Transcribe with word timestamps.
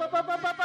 Ya 0.00 0.59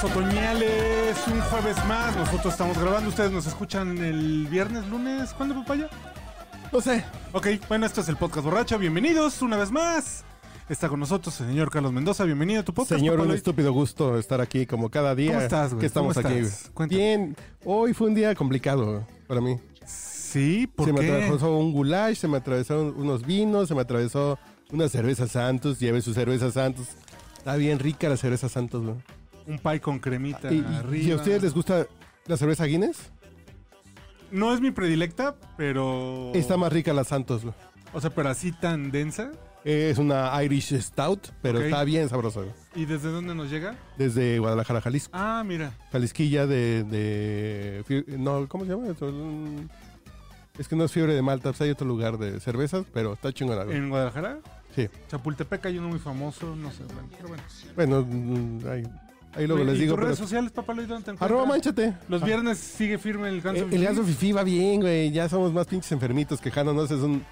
aires 0.00 0.16
otoñales, 0.16 1.26
un 1.26 1.40
jueves 1.40 1.76
más, 1.86 2.16
nosotros 2.16 2.54
estamos 2.54 2.78
grabando, 2.78 3.08
ustedes 3.08 3.30
nos 3.30 3.46
escuchan 3.46 3.98
el 3.98 4.46
viernes, 4.48 4.86
lunes, 4.88 5.32
¿cuándo 5.34 5.54
papaya? 5.54 5.88
No 6.72 6.80
sé. 6.80 7.04
Ok, 7.32 7.48
bueno, 7.68 7.86
esto 7.86 8.00
es 8.00 8.08
el 8.08 8.16
podcast 8.16 8.44
borracho, 8.44 8.78
bienvenidos 8.78 9.42
una 9.42 9.56
vez 9.56 9.70
más. 9.70 10.24
Está 10.68 10.88
con 10.88 11.00
nosotros 11.00 11.38
el 11.40 11.48
señor 11.48 11.70
Carlos 11.70 11.92
Mendoza, 11.92 12.24
bienvenido 12.24 12.60
a 12.60 12.64
tu 12.64 12.72
podcast. 12.72 13.00
Señor, 13.00 13.20
un 13.20 13.32
estúpido 13.32 13.72
gusto 13.72 14.18
estar 14.18 14.40
aquí 14.40 14.66
como 14.66 14.88
cada 14.88 15.14
día. 15.14 15.32
¿Cómo 15.32 15.42
estás, 15.42 15.70
güey? 15.70 15.80
Que 15.80 15.86
estamos 15.86 16.14
¿Cómo 16.14 16.28
aquí. 16.28 16.38
estás? 16.38 16.70
Cuéntame. 16.72 17.00
Bien. 17.00 17.36
Hoy 17.64 17.92
fue 17.92 18.08
un 18.08 18.14
día 18.14 18.34
complicado 18.34 19.04
para 19.26 19.40
mí. 19.40 19.58
Sí, 19.84 20.68
¿por 20.68 20.86
se 20.86 20.92
me 20.92 21.00
atravesó 21.00 21.58
un 21.58 21.72
goulash, 21.72 22.16
se 22.16 22.28
me 22.28 22.36
atravesaron 22.36 22.94
unos 22.96 23.26
vinos, 23.26 23.68
se 23.68 23.74
me 23.74 23.80
atravesó 23.80 24.38
una 24.70 24.88
cerveza 24.88 25.26
Santos. 25.26 25.80
Lleve 25.80 26.00
su 26.00 26.14
cerveza 26.14 26.52
Santos. 26.52 26.86
Está 27.36 27.56
bien 27.56 27.80
rica 27.80 28.08
la 28.08 28.16
cerveza 28.16 28.48
Santos, 28.48 28.84
güey. 28.84 29.19
Un 29.46 29.58
pie 29.58 29.80
con 29.80 29.98
cremita 29.98 30.52
¿Y, 30.52 30.60
arriba. 30.60 31.04
y 31.04 31.10
a 31.12 31.16
ustedes 31.16 31.42
les 31.42 31.54
gusta 31.54 31.86
la 32.26 32.36
cerveza 32.36 32.64
Guinness? 32.64 33.10
No 34.30 34.54
es 34.54 34.60
mi 34.60 34.70
predilecta, 34.70 35.34
pero... 35.56 36.30
Está 36.34 36.56
más 36.56 36.72
rica 36.72 36.92
la 36.92 37.04
Santos, 37.04 37.42
güey. 37.42 37.54
O 37.92 38.00
sea, 38.00 38.10
pero 38.10 38.28
así 38.28 38.52
tan 38.52 38.90
densa. 38.92 39.32
Es 39.64 39.98
una 39.98 40.42
Irish 40.42 40.80
Stout, 40.80 41.32
pero 41.42 41.60
está 41.60 41.84
bien 41.84 42.08
sabrosa. 42.08 42.40
güey. 42.40 42.52
¿Y 42.74 42.86
desde 42.86 43.10
dónde 43.10 43.34
nos 43.34 43.50
llega? 43.50 43.76
Desde 43.98 44.38
Guadalajara, 44.38 44.80
Jalisco. 44.80 45.10
Ah, 45.12 45.42
mira. 45.44 45.72
Jalisquilla 45.92 46.46
de, 46.46 47.84
no, 48.18 48.48
¿cómo 48.48 48.64
se 48.64 48.70
llama? 48.70 48.86
Es 50.58 50.68
que 50.68 50.76
no 50.76 50.84
es 50.84 50.92
fiebre 50.92 51.14
de 51.14 51.22
Malta, 51.22 51.50
pues 51.50 51.60
hay 51.62 51.70
otro 51.70 51.86
lugar 51.86 52.18
de 52.18 52.38
cervezas, 52.40 52.86
pero 52.92 53.14
está 53.14 53.32
chingona. 53.32 53.62
¿En 53.62 53.88
Guadalajara? 53.88 54.38
Sí. 54.74 54.88
Chapultepec 55.08 55.66
hay 55.66 55.78
uno 55.78 55.88
muy 55.88 55.98
famoso, 55.98 56.54
no 56.54 56.70
sé, 56.70 56.84
bueno, 56.84 57.08
pero 57.16 57.28
bueno. 57.28 57.42
Bueno, 57.74 58.06
mm, 58.08 58.58
ahí, 59.34 59.46
luego 59.46 59.62
Oye, 59.62 59.72
les 59.72 59.78
¿y 59.78 59.82
digo. 59.82 59.92
tus 59.94 59.96
pero- 59.98 60.06
redes 60.08 60.18
sociales, 60.18 60.52
papá, 60.52 60.72
¿dónde 60.74 60.86
te 60.88 60.92
encuentras? 60.94 61.22
Arroba 61.22 61.46
manchate. 61.46 61.94
Los 62.08 62.22
Ah, 62.22 62.26
viernes 62.26 62.58
sigue 62.58 62.98
firme 62.98 63.28
el 63.28 63.40
ganso. 63.40 63.64
eh, 63.64 63.68
El 63.72 63.84
ganso 63.84 64.04
fifí 64.04 64.32
va 64.32 64.42
bien, 64.44 64.80
güey. 64.80 65.10
Ya 65.10 65.28
somos 65.28 65.52
más 65.52 65.66
pinches 65.66 65.92
enfermitos 65.92 66.40
quejándonos. 66.40 66.90
Es 66.90 67.00
un. 67.00 67.24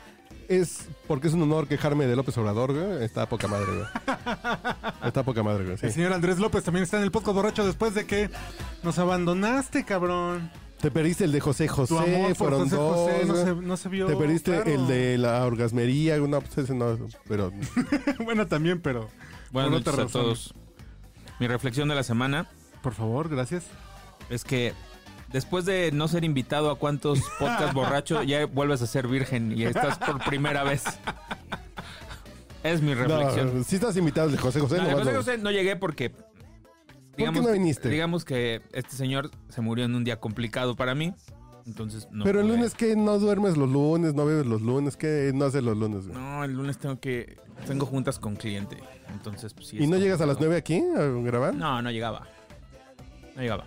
Es 0.49 0.89
porque 1.07 1.29
es 1.29 1.35
un 1.35 1.43
honor 1.43 1.69
quejarme 1.69 2.07
de 2.07 2.17
López 2.17 2.37
Obrador, 2.39 2.73
güey. 2.73 3.05
Está 3.05 3.29
poca 3.29 3.49
madre, 3.49 3.67
güey. 3.67 3.87
Está 5.05 5.23
poca 5.23 5.43
madre, 5.43 5.65
güey. 5.65 5.77
sí. 5.79 5.87
El 5.87 5.93
señor 5.93 6.13
Andrés 6.15 6.39
López 6.39 6.65
también 6.65 6.85
está 6.85 6.97
en 6.97 7.03
el 7.03 7.11
podcast 7.11 7.35
borracho 7.35 7.67
después 7.67 7.95
de 7.95 8.07
que 8.07 8.31
nos 8.83 8.99
abandonaste, 8.99 9.85
cabrón. 9.85 10.51
Te 10.81 10.91
perdiste 10.91 11.25
el 11.25 11.33
de 11.33 11.41
José 11.41 11.67
José, 11.69 11.95
Tu 11.95 11.99
amor 11.99 12.35
fueron 12.37 12.61
José 12.63 12.77
dos. 12.77 12.97
José 12.97 13.25
no 13.27 13.35
se, 13.37 13.55
no 13.67 13.77
se 13.77 13.89
vio. 13.89 14.07
Te 14.07 14.17
perdiste 14.17 14.53
claro. 14.53 14.71
el 14.71 14.87
de 14.87 15.19
la 15.19 15.45
orgasmería, 15.45 16.17
no, 16.19 16.41
pues 16.41 16.57
ese 16.59 16.73
no, 16.75 16.97
pero 17.27 17.51
bueno, 18.25 18.47
también, 18.47 18.81
pero. 18.81 19.09
Buenas 19.51 19.73
noches 19.73 19.89
otra 19.89 20.03
a 20.03 20.07
razón. 20.07 20.23
todos. 20.23 20.55
Mi 21.39 21.47
reflexión 21.47 21.89
de 21.89 21.95
la 21.95 22.03
semana 22.03 22.47
Por 22.83 22.95
favor, 22.95 23.29
gracias. 23.29 23.65
es 24.31 24.45
que 24.45 24.73
después 25.33 25.65
de 25.65 25.91
no 25.93 26.09
ser 26.09 26.25
invitado 26.25 26.71
a 26.71 26.79
cuántos 26.79 27.21
podcasts 27.39 27.75
borracho, 27.75 28.23
ya 28.23 28.47
vuelves 28.47 28.83
a 28.83 28.87
ser 28.87 29.07
virgen 29.09 29.57
y 29.57 29.65
estás 29.65 29.99
por 29.99 30.23
primera 30.25 30.65
vez. 30.65 30.85
Es 32.63 32.83
mi 32.83 32.95
reflexión. 32.95 33.59
no, 33.59 33.65
si 33.65 33.77
estás 33.77 33.97
invitado 33.97 34.31
José 34.37 34.61
José, 34.61 34.79
No, 34.79 34.91
no 34.91 34.99
José 34.99 35.15
José 35.15 35.39
no 35.39 35.51
llegué 35.51 35.77
porque. 35.77 36.13
qué 37.17 37.31
no 37.31 37.53
viniste? 37.53 37.89
Digamos 37.89 38.25
que 38.25 38.63
este 38.73 38.97
señor 38.97 39.31
se 39.49 39.61
murió 39.61 39.85
en 39.85 39.95
un 39.95 40.05
día 40.05 40.19
complicado 40.19 40.75
para 40.77 40.95
mí. 40.95 41.15
Entonces 41.69 42.09
no. 42.11 42.25
pero 42.25 42.41
el 42.41 42.49
lunes 42.49 42.75
que 42.75 42.97
no 42.97 43.19
duermes 43.19 43.59
los 43.59 43.69
lunes, 43.69 44.15
no 44.15 44.25
bebes 44.25 44.47
los 44.47 44.63
lunes, 44.63 44.97
que 44.97 45.31
no 45.35 45.45
haces 45.45 45.63
los 45.63 45.77
lunes, 45.77 46.07
güey? 46.07 46.19
No, 46.19 46.43
el 46.43 46.53
lunes 46.53 46.79
tengo 46.79 46.99
que. 46.99 47.37
Tengo 47.67 47.85
juntas 47.85 48.19
con 48.19 48.37
cliente. 48.37 48.79
Entonces, 49.13 49.53
pues 49.53 49.69
sí. 49.69 49.77
¿Y 49.79 49.87
no 49.87 49.99
llegas 49.99 50.21
a 50.21 50.27
las. 50.27 50.41
9 50.41 50.57
aquí 50.57 50.83
a 50.97 51.03
grabar? 51.03 51.55
No, 51.55 51.83
no 51.83 51.91
llegaba. 51.91 52.27
No 53.37 53.43
llegaba. 53.43 53.65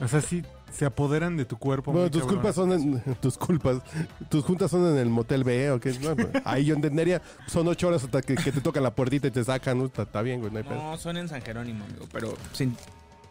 O 0.00 0.06
sea, 0.06 0.20
sí 0.20 0.42
se 0.72 0.86
apoderan 0.86 1.36
de 1.36 1.44
tu 1.44 1.58
cuerpo. 1.58 1.92
Bueno, 1.92 2.10
tus 2.10 2.22
cabrón. 2.22 2.36
culpas 2.38 2.54
son 2.54 2.72
en, 2.72 3.00
tus 3.20 3.36
culpas. 3.36 3.82
Tus 4.28 4.44
juntas 4.44 4.70
son 4.70 4.86
en 4.92 4.98
el 4.98 5.08
motel 5.08 5.42
B 5.42 5.70
o 5.72 5.80
qué. 5.80 5.92
No, 6.00 6.14
pues, 6.14 6.28
ahí 6.44 6.64
yo 6.64 6.74
entendería. 6.74 7.20
Son 7.46 7.66
ocho 7.66 7.88
horas 7.88 8.04
hasta 8.04 8.22
que, 8.22 8.36
que 8.36 8.52
te 8.52 8.60
tocan 8.60 8.84
la 8.84 8.94
puertita 8.94 9.26
y 9.26 9.30
te 9.32 9.42
sacan. 9.42 9.78
¿no? 9.78 9.86
Está, 9.86 10.02
está 10.02 10.22
bien, 10.22 10.40
güey. 10.40 10.52
No 10.52 10.58
hay. 10.58 10.64
No, 10.64 10.96
son 10.96 11.16
en 11.16 11.28
San 11.28 11.42
Jerónimo, 11.42 11.84
amigo. 11.84 12.06
Pero 12.12 12.34
sin. 12.52 12.76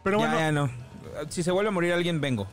Pero 0.02 0.18
ya, 0.18 0.26
bueno, 0.26 0.38
ya 0.38 0.52
no. 0.52 0.70
Si 1.30 1.42
se 1.42 1.50
vuelve 1.50 1.68
a 1.68 1.72
morir 1.72 1.92
alguien, 1.92 2.20
vengo. 2.20 2.46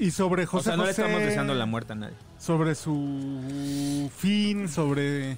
Y 0.00 0.10
sobre 0.10 0.46
José 0.46 0.70
o 0.70 0.72
sea, 0.72 0.76
no 0.76 0.84
le 0.84 0.90
estamos 0.90 1.20
deseando 1.20 1.54
la 1.54 1.66
muerte 1.66 1.92
a 1.92 1.96
nadie. 1.96 2.16
Sobre 2.38 2.74
su 2.74 4.10
fin, 4.16 4.68
sobre 4.68 5.36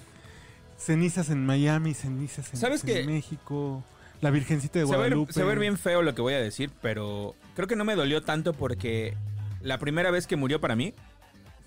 cenizas 0.78 1.31
en 1.31 1.45
Miami, 1.45 1.95
cenizas 1.95 2.53
en, 2.55 2.61
¿Sabes 2.61 2.84
en 2.84 2.87
qué? 2.87 3.05
México, 3.05 3.83
la 4.21 4.31
Virgencita 4.31 4.78
de 4.78 4.84
Guadalupe. 4.84 5.33
se 5.33 5.41
va 5.41 5.47
a 5.47 5.49
ver 5.49 5.59
bien 5.59 5.77
feo 5.77 6.03
lo 6.03 6.15
que 6.15 6.23
voy 6.23 6.34
a 6.34 6.41
decir, 6.41 6.71
pero 6.81 7.34
creo 7.56 7.67
que 7.67 7.75
no 7.75 7.84
me 7.84 7.97
dolió 7.97 8.23
tanto 8.23 8.53
porque 8.53 9.17
la 9.61 9.78
primera 9.78 10.12
vez 10.12 10.28
que 10.28 10.37
murió 10.37 10.61
para 10.61 10.77
mí 10.77 10.94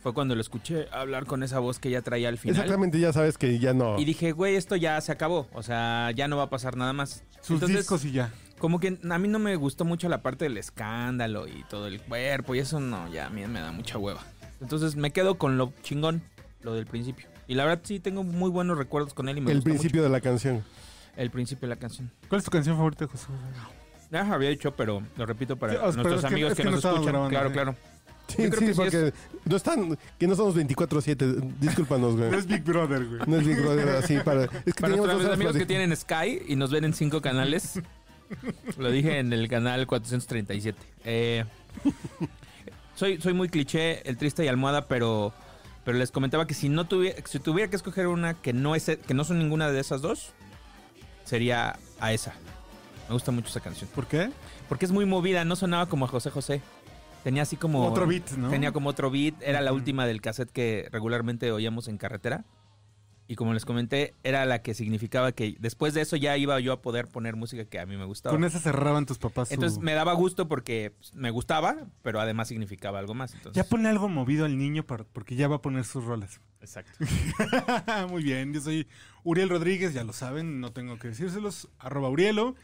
fue 0.01 0.13
cuando 0.13 0.35
lo 0.35 0.41
escuché 0.41 0.87
hablar 0.91 1.25
con 1.25 1.43
esa 1.43 1.59
voz 1.59 1.79
que 1.79 1.89
ya 1.89 2.01
traía 2.01 2.29
al 2.29 2.37
final. 2.37 2.55
Exactamente, 2.55 2.99
ya 2.99 3.11
sabes 3.11 3.37
que 3.37 3.59
ya 3.59 3.73
no. 3.73 3.99
Y 3.99 4.05
dije, 4.05 4.31
güey, 4.31 4.55
esto 4.55 4.77
ya 4.77 5.01
se 5.01 5.11
acabó. 5.11 5.47
O 5.51 5.63
sea, 5.63 6.11
ya 6.11 6.27
no 6.27 6.37
va 6.37 6.43
a 6.43 6.49
pasar 6.49 6.77
nada 6.77 6.93
más. 6.93 7.23
Sus 7.41 7.55
Entonces, 7.55 7.79
discos 7.79 8.05
y 8.05 8.11
ya. 8.11 8.31
Como 8.65 8.79
que 8.79 8.97
a 9.07 9.19
mí 9.19 9.27
no 9.27 9.37
me 9.37 9.55
gustó 9.57 9.85
mucho 9.85 10.09
la 10.09 10.23
parte 10.23 10.45
del 10.45 10.57
escándalo 10.57 11.47
y 11.47 11.63
todo 11.69 11.85
el 11.85 12.01
cuerpo 12.01 12.55
y 12.55 12.57
eso 12.57 12.79
no, 12.79 13.07
ya 13.13 13.27
a 13.27 13.29
mí 13.29 13.45
me 13.45 13.59
da 13.59 13.71
mucha 13.71 13.99
hueva. 13.99 14.23
Entonces 14.59 14.95
me 14.95 15.11
quedo 15.11 15.35
con 15.37 15.59
lo 15.59 15.71
chingón, 15.83 16.23
lo 16.63 16.73
del 16.73 16.87
principio. 16.87 17.27
Y 17.47 17.53
la 17.53 17.65
verdad 17.65 17.83
sí 17.83 17.99
tengo 17.99 18.23
muy 18.23 18.49
buenos 18.49 18.75
recuerdos 18.79 19.13
con 19.13 19.29
él 19.29 19.37
y 19.37 19.41
me 19.41 19.51
el 19.51 19.57
gusta 19.57 19.69
principio 19.69 20.01
de 20.01 20.09
la 20.09 20.19
canción. 20.19 20.63
el 21.15 21.29
principio 21.29 21.69
de 21.69 21.75
la 21.75 21.79
canción. 21.79 22.09
¿Cuál 22.27 22.39
es 22.39 22.45
tu 22.45 22.49
canción 22.49 22.75
favorita 22.75 23.05
José? 23.05 23.27
Ya 24.09 24.33
había 24.33 24.49
dicho, 24.49 24.75
pero 24.75 25.03
lo 25.15 25.25
repito 25.27 25.57
para 25.57 25.73
Sí, 25.73 25.97
nuestros 25.97 26.23
amigos 26.23 26.53
es 26.53 26.57
que, 26.57 26.63
que 26.63 26.69
no 26.71 26.75
nos 26.77 26.85
escuchan. 26.85 27.05
grabando, 27.05 27.29
claro, 27.29 27.49
¿eh? 27.49 27.53
claro. 27.53 27.75
Sí, 28.29 28.41
Yo 28.45 28.49
creo 28.49 28.59
sí, 28.61 28.65
que 28.65 28.73
sí 28.73 28.77
porque 28.79 29.13
no 29.45 29.55
están, 29.57 29.99
que 30.17 30.27
no 30.27 30.35
somos 30.35 30.55
24-7. 30.55 31.53
Discúlpanos, 31.59 32.15
güey. 32.17 32.31
No 32.31 32.37
es 32.39 32.47
Big 32.47 32.63
Brother, 32.63 33.05
güey. 33.05 33.21
No 33.27 33.37
es 33.37 33.45
Big 33.45 33.61
Brother 33.61 33.89
así 33.89 34.17
para. 34.25 34.45
Es 34.65 34.73
que 34.73 34.81
Para 34.81 34.95
nuestros 34.95 35.31
amigos 35.31 35.55
que 35.55 35.67
tienen 35.67 35.95
Sky 35.95 36.41
y 36.47 36.55
nos 36.55 36.71
ven 36.71 36.85
en 36.85 36.93
cinco 36.95 37.21
canales, 37.21 37.79
lo 38.77 38.91
dije 38.91 39.19
en 39.19 39.33
el 39.33 39.47
canal 39.47 39.87
437. 39.87 40.79
Eh, 41.05 41.45
soy, 42.95 43.21
soy 43.21 43.33
muy 43.33 43.49
cliché, 43.49 44.07
el 44.07 44.17
triste 44.17 44.43
y 44.45 44.47
almohada, 44.47 44.87
pero, 44.87 45.33
pero 45.83 45.97
les 45.97 46.11
comentaba 46.11 46.47
que 46.47 46.53
si 46.53 46.69
no 46.69 46.85
tuviera, 46.85 47.17
si 47.25 47.39
tuviera 47.39 47.69
que 47.69 47.75
escoger 47.75 48.07
una 48.07 48.33
que 48.35 48.53
no 48.53 48.75
es, 48.75 48.85
que 48.85 49.13
no 49.13 49.23
son 49.23 49.39
ninguna 49.39 49.71
de 49.71 49.79
esas 49.79 50.01
dos, 50.01 50.33
sería 51.23 51.77
a 51.99 52.13
esa. 52.13 52.33
Me 53.07 53.13
gusta 53.13 53.31
mucho 53.31 53.49
esa 53.49 53.59
canción. 53.59 53.89
¿Por 53.93 54.07
qué? 54.07 54.31
Porque 54.67 54.85
es 54.85 54.91
muy 54.91 55.05
movida, 55.05 55.45
no 55.45 55.55
sonaba 55.55 55.87
como 55.87 56.05
a 56.05 56.07
José 56.07 56.31
José. 56.31 56.61
Tenía 57.23 57.43
así 57.43 57.55
como... 57.55 57.87
Otro 57.87 58.05
beat, 58.05 58.31
¿no? 58.31 58.49
Tenía 58.49 58.71
como 58.71 58.89
otro 58.89 59.09
beat. 59.09 59.35
Era 59.41 59.61
la 59.61 59.73
última 59.73 60.05
del 60.05 60.21
cassette 60.21 60.51
que 60.51 60.87
regularmente 60.91 61.51
oíamos 61.51 61.87
en 61.87 61.97
carretera. 61.97 62.45
Y 63.27 63.35
como 63.35 63.53
les 63.55 63.65
comenté, 63.65 64.13
era 64.23 64.45
la 64.45 64.61
que 64.61 64.75
significaba 64.75 65.31
que 65.31 65.55
después 65.59 65.95
de 65.95 66.01
eso 66.01 66.15
ya 66.15 66.37
iba 66.37 66.59
yo 66.59 66.71
a 66.73 66.81
poder 66.83 67.07
poner 67.07 67.35
música 67.35 67.65
que 67.65 67.79
a 67.79 67.85
mí 67.87 67.97
me 67.97 68.05
gustaba. 68.05 68.35
Con 68.35 68.43
esa 68.43 68.59
cerraban 68.59 69.07
tus 69.07 69.17
papás. 69.17 69.47
su- 69.47 69.55
Entonces 69.55 69.79
me 69.79 69.93
daba 69.93 70.13
gusto 70.13 70.47
porque 70.47 70.93
pues, 70.95 71.13
me 71.15 71.31
gustaba, 71.31 71.75
pero 72.03 72.19
además 72.19 72.49
significaba 72.49 72.99
algo 72.99 73.15
más. 73.15 73.33
Entonces, 73.33 73.55
Ya 73.63 73.67
pone 73.67 73.89
algo 73.89 74.09
movido 74.09 74.45
al 74.45 74.57
niño 74.59 74.83
para- 74.85 75.05
porque 75.05 75.35
ya 75.35 75.47
va 75.47 75.55
a 75.55 75.61
poner 75.61 75.85
sus 75.85 76.03
rolas. 76.05 76.39
Exacto. 76.61 76.91
Muy 78.09 78.21
bien, 78.23 78.53
yo 78.53 78.61
soy 78.61 78.87
Uriel 79.23 79.49
Rodríguez, 79.49 79.93
ya 79.95 80.03
lo 80.03 80.13
saben, 80.13 80.59
no 80.59 80.71
tengo 80.71 80.99
que 80.99 81.07
decírselos, 81.07 81.67
arroba 81.79 82.09
Urielo. 82.09 82.55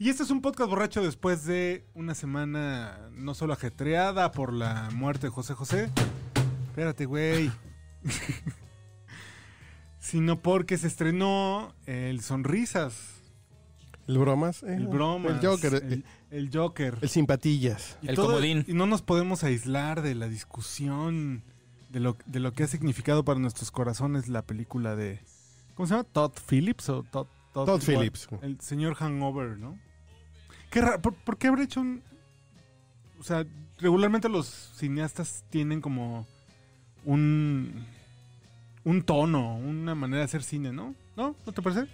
Y 0.00 0.08
este 0.08 0.22
es 0.24 0.30
un 0.30 0.40
podcast 0.40 0.70
borracho 0.70 1.02
después 1.04 1.44
de 1.44 1.84
una 1.94 2.14
semana 2.16 3.10
no 3.12 3.34
solo 3.34 3.52
ajetreada 3.52 4.32
por 4.32 4.52
la 4.52 4.88
muerte 4.92 5.26
de 5.28 5.30
José 5.30 5.54
José. 5.54 5.90
Espérate, 6.70 7.04
güey. 7.06 7.50
Sino 10.00 10.40
porque 10.40 10.78
se 10.78 10.86
estrenó 10.86 11.74
el 11.86 12.20
Sonrisas, 12.22 12.94
El 14.08 14.18
bromas. 14.18 14.62
eh, 14.62 14.74
el 14.74 14.86
Bromas, 14.88 15.32
El 15.42 15.46
Joker. 15.46 15.74
el, 15.74 15.92
El, 15.92 16.04
el 16.30 16.50
Joker. 16.52 16.98
el 17.00 17.08
simpatillas. 17.08 17.98
Y 18.02 18.08
El 18.08 18.16
comodín. 18.16 18.64
Y 18.66 18.72
no 18.72 18.86
nos 18.86 19.02
podemos 19.02 19.44
aislar 19.44 20.00
de 20.02 20.14
la 20.14 20.26
discusión 20.28 21.42
de 21.90 22.00
lo, 22.00 22.16
de 22.26 22.40
lo 22.40 22.52
que 22.52 22.62
ha 22.64 22.66
significado 22.66 23.24
para 23.24 23.38
nuestros 23.38 23.70
corazones 23.70 24.28
la 24.28 24.42
película 24.42 24.96
de... 24.96 25.20
¿Cómo 25.74 25.86
se 25.86 25.94
llama? 25.94 26.04
Todd 26.04 26.32
Phillips 26.48 26.88
o 26.88 27.02
Todd... 27.02 27.26
Todd 27.52 27.82
Phillips. 27.82 28.28
El 28.42 28.60
señor 28.60 28.94
Hangover, 28.94 29.58
¿no? 29.58 29.78
Qué 30.70 30.80
raro. 30.80 31.02
¿Por, 31.02 31.14
por 31.14 31.36
qué 31.36 31.48
habrá 31.48 31.64
hecho 31.64 31.80
un...? 31.80 32.02
O 33.18 33.22
sea, 33.22 33.44
regularmente 33.78 34.28
los 34.30 34.46
cineastas 34.76 35.44
tienen 35.50 35.80
como 35.82 36.26
un... 37.04 37.84
Un 38.84 39.02
tono, 39.02 39.56
una 39.56 39.94
manera 39.94 40.20
de 40.20 40.24
hacer 40.24 40.42
cine, 40.42 40.72
¿no? 40.72 40.94
¿No? 41.16 41.36
¿No 41.46 41.52
te 41.52 41.60
parece? 41.62 41.86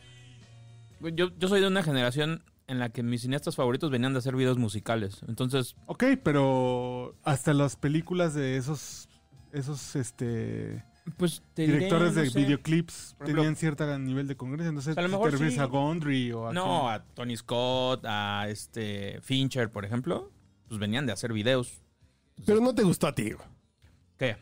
Yo, 1.14 1.30
yo 1.38 1.48
soy 1.48 1.60
de 1.60 1.66
una 1.66 1.82
generación 1.82 2.42
en 2.68 2.78
la 2.78 2.88
que 2.90 3.02
mis 3.02 3.22
cineastas 3.22 3.54
favoritos 3.56 3.90
venían 3.90 4.12
de 4.12 4.18
hacer 4.18 4.34
videos 4.36 4.58
musicales. 4.58 5.20
Entonces, 5.28 5.76
Ok, 5.86 6.04
pero 6.22 7.14
hasta 7.24 7.54
las 7.54 7.76
películas 7.76 8.34
de 8.34 8.56
esos... 8.56 9.08
Esos, 9.52 9.96
este... 9.96 10.84
pues 11.16 11.42
te 11.54 11.62
diré, 11.62 11.74
directores 11.78 12.14
no 12.14 12.20
de 12.22 12.30
sé. 12.30 12.38
videoclips 12.40 13.16
ejemplo- 13.20 13.24
tenían 13.36 13.56
cierto 13.56 13.98
nivel 13.98 14.26
de 14.28 14.36
congreso. 14.36 14.68
Entonces, 14.68 14.96
A 14.98 15.02
lo 15.02 15.08
si 15.08 15.12
mejor 15.12 15.26
te 15.28 15.32
refieres 15.32 15.54
sí. 15.54 15.60
a 15.60 15.64
Gondry 15.64 16.32
o 16.32 16.48
a... 16.48 16.52
No, 16.52 16.90
a 16.90 17.02
Tony 17.04 17.36
Scott, 17.36 18.04
a 18.06 18.46
este 18.48 19.20
Fincher, 19.22 19.70
por 19.70 19.84
ejemplo, 19.84 20.30
pues 20.68 20.78
venían 20.80 21.06
de 21.06 21.12
hacer 21.12 21.32
videos. 21.32 21.80
Pero 22.44 22.60
no 22.60 22.74
te 22.74 22.82
gustó 22.82 23.06
a 23.06 23.14
ti. 23.14 23.32
¿Qué? 24.18 24.36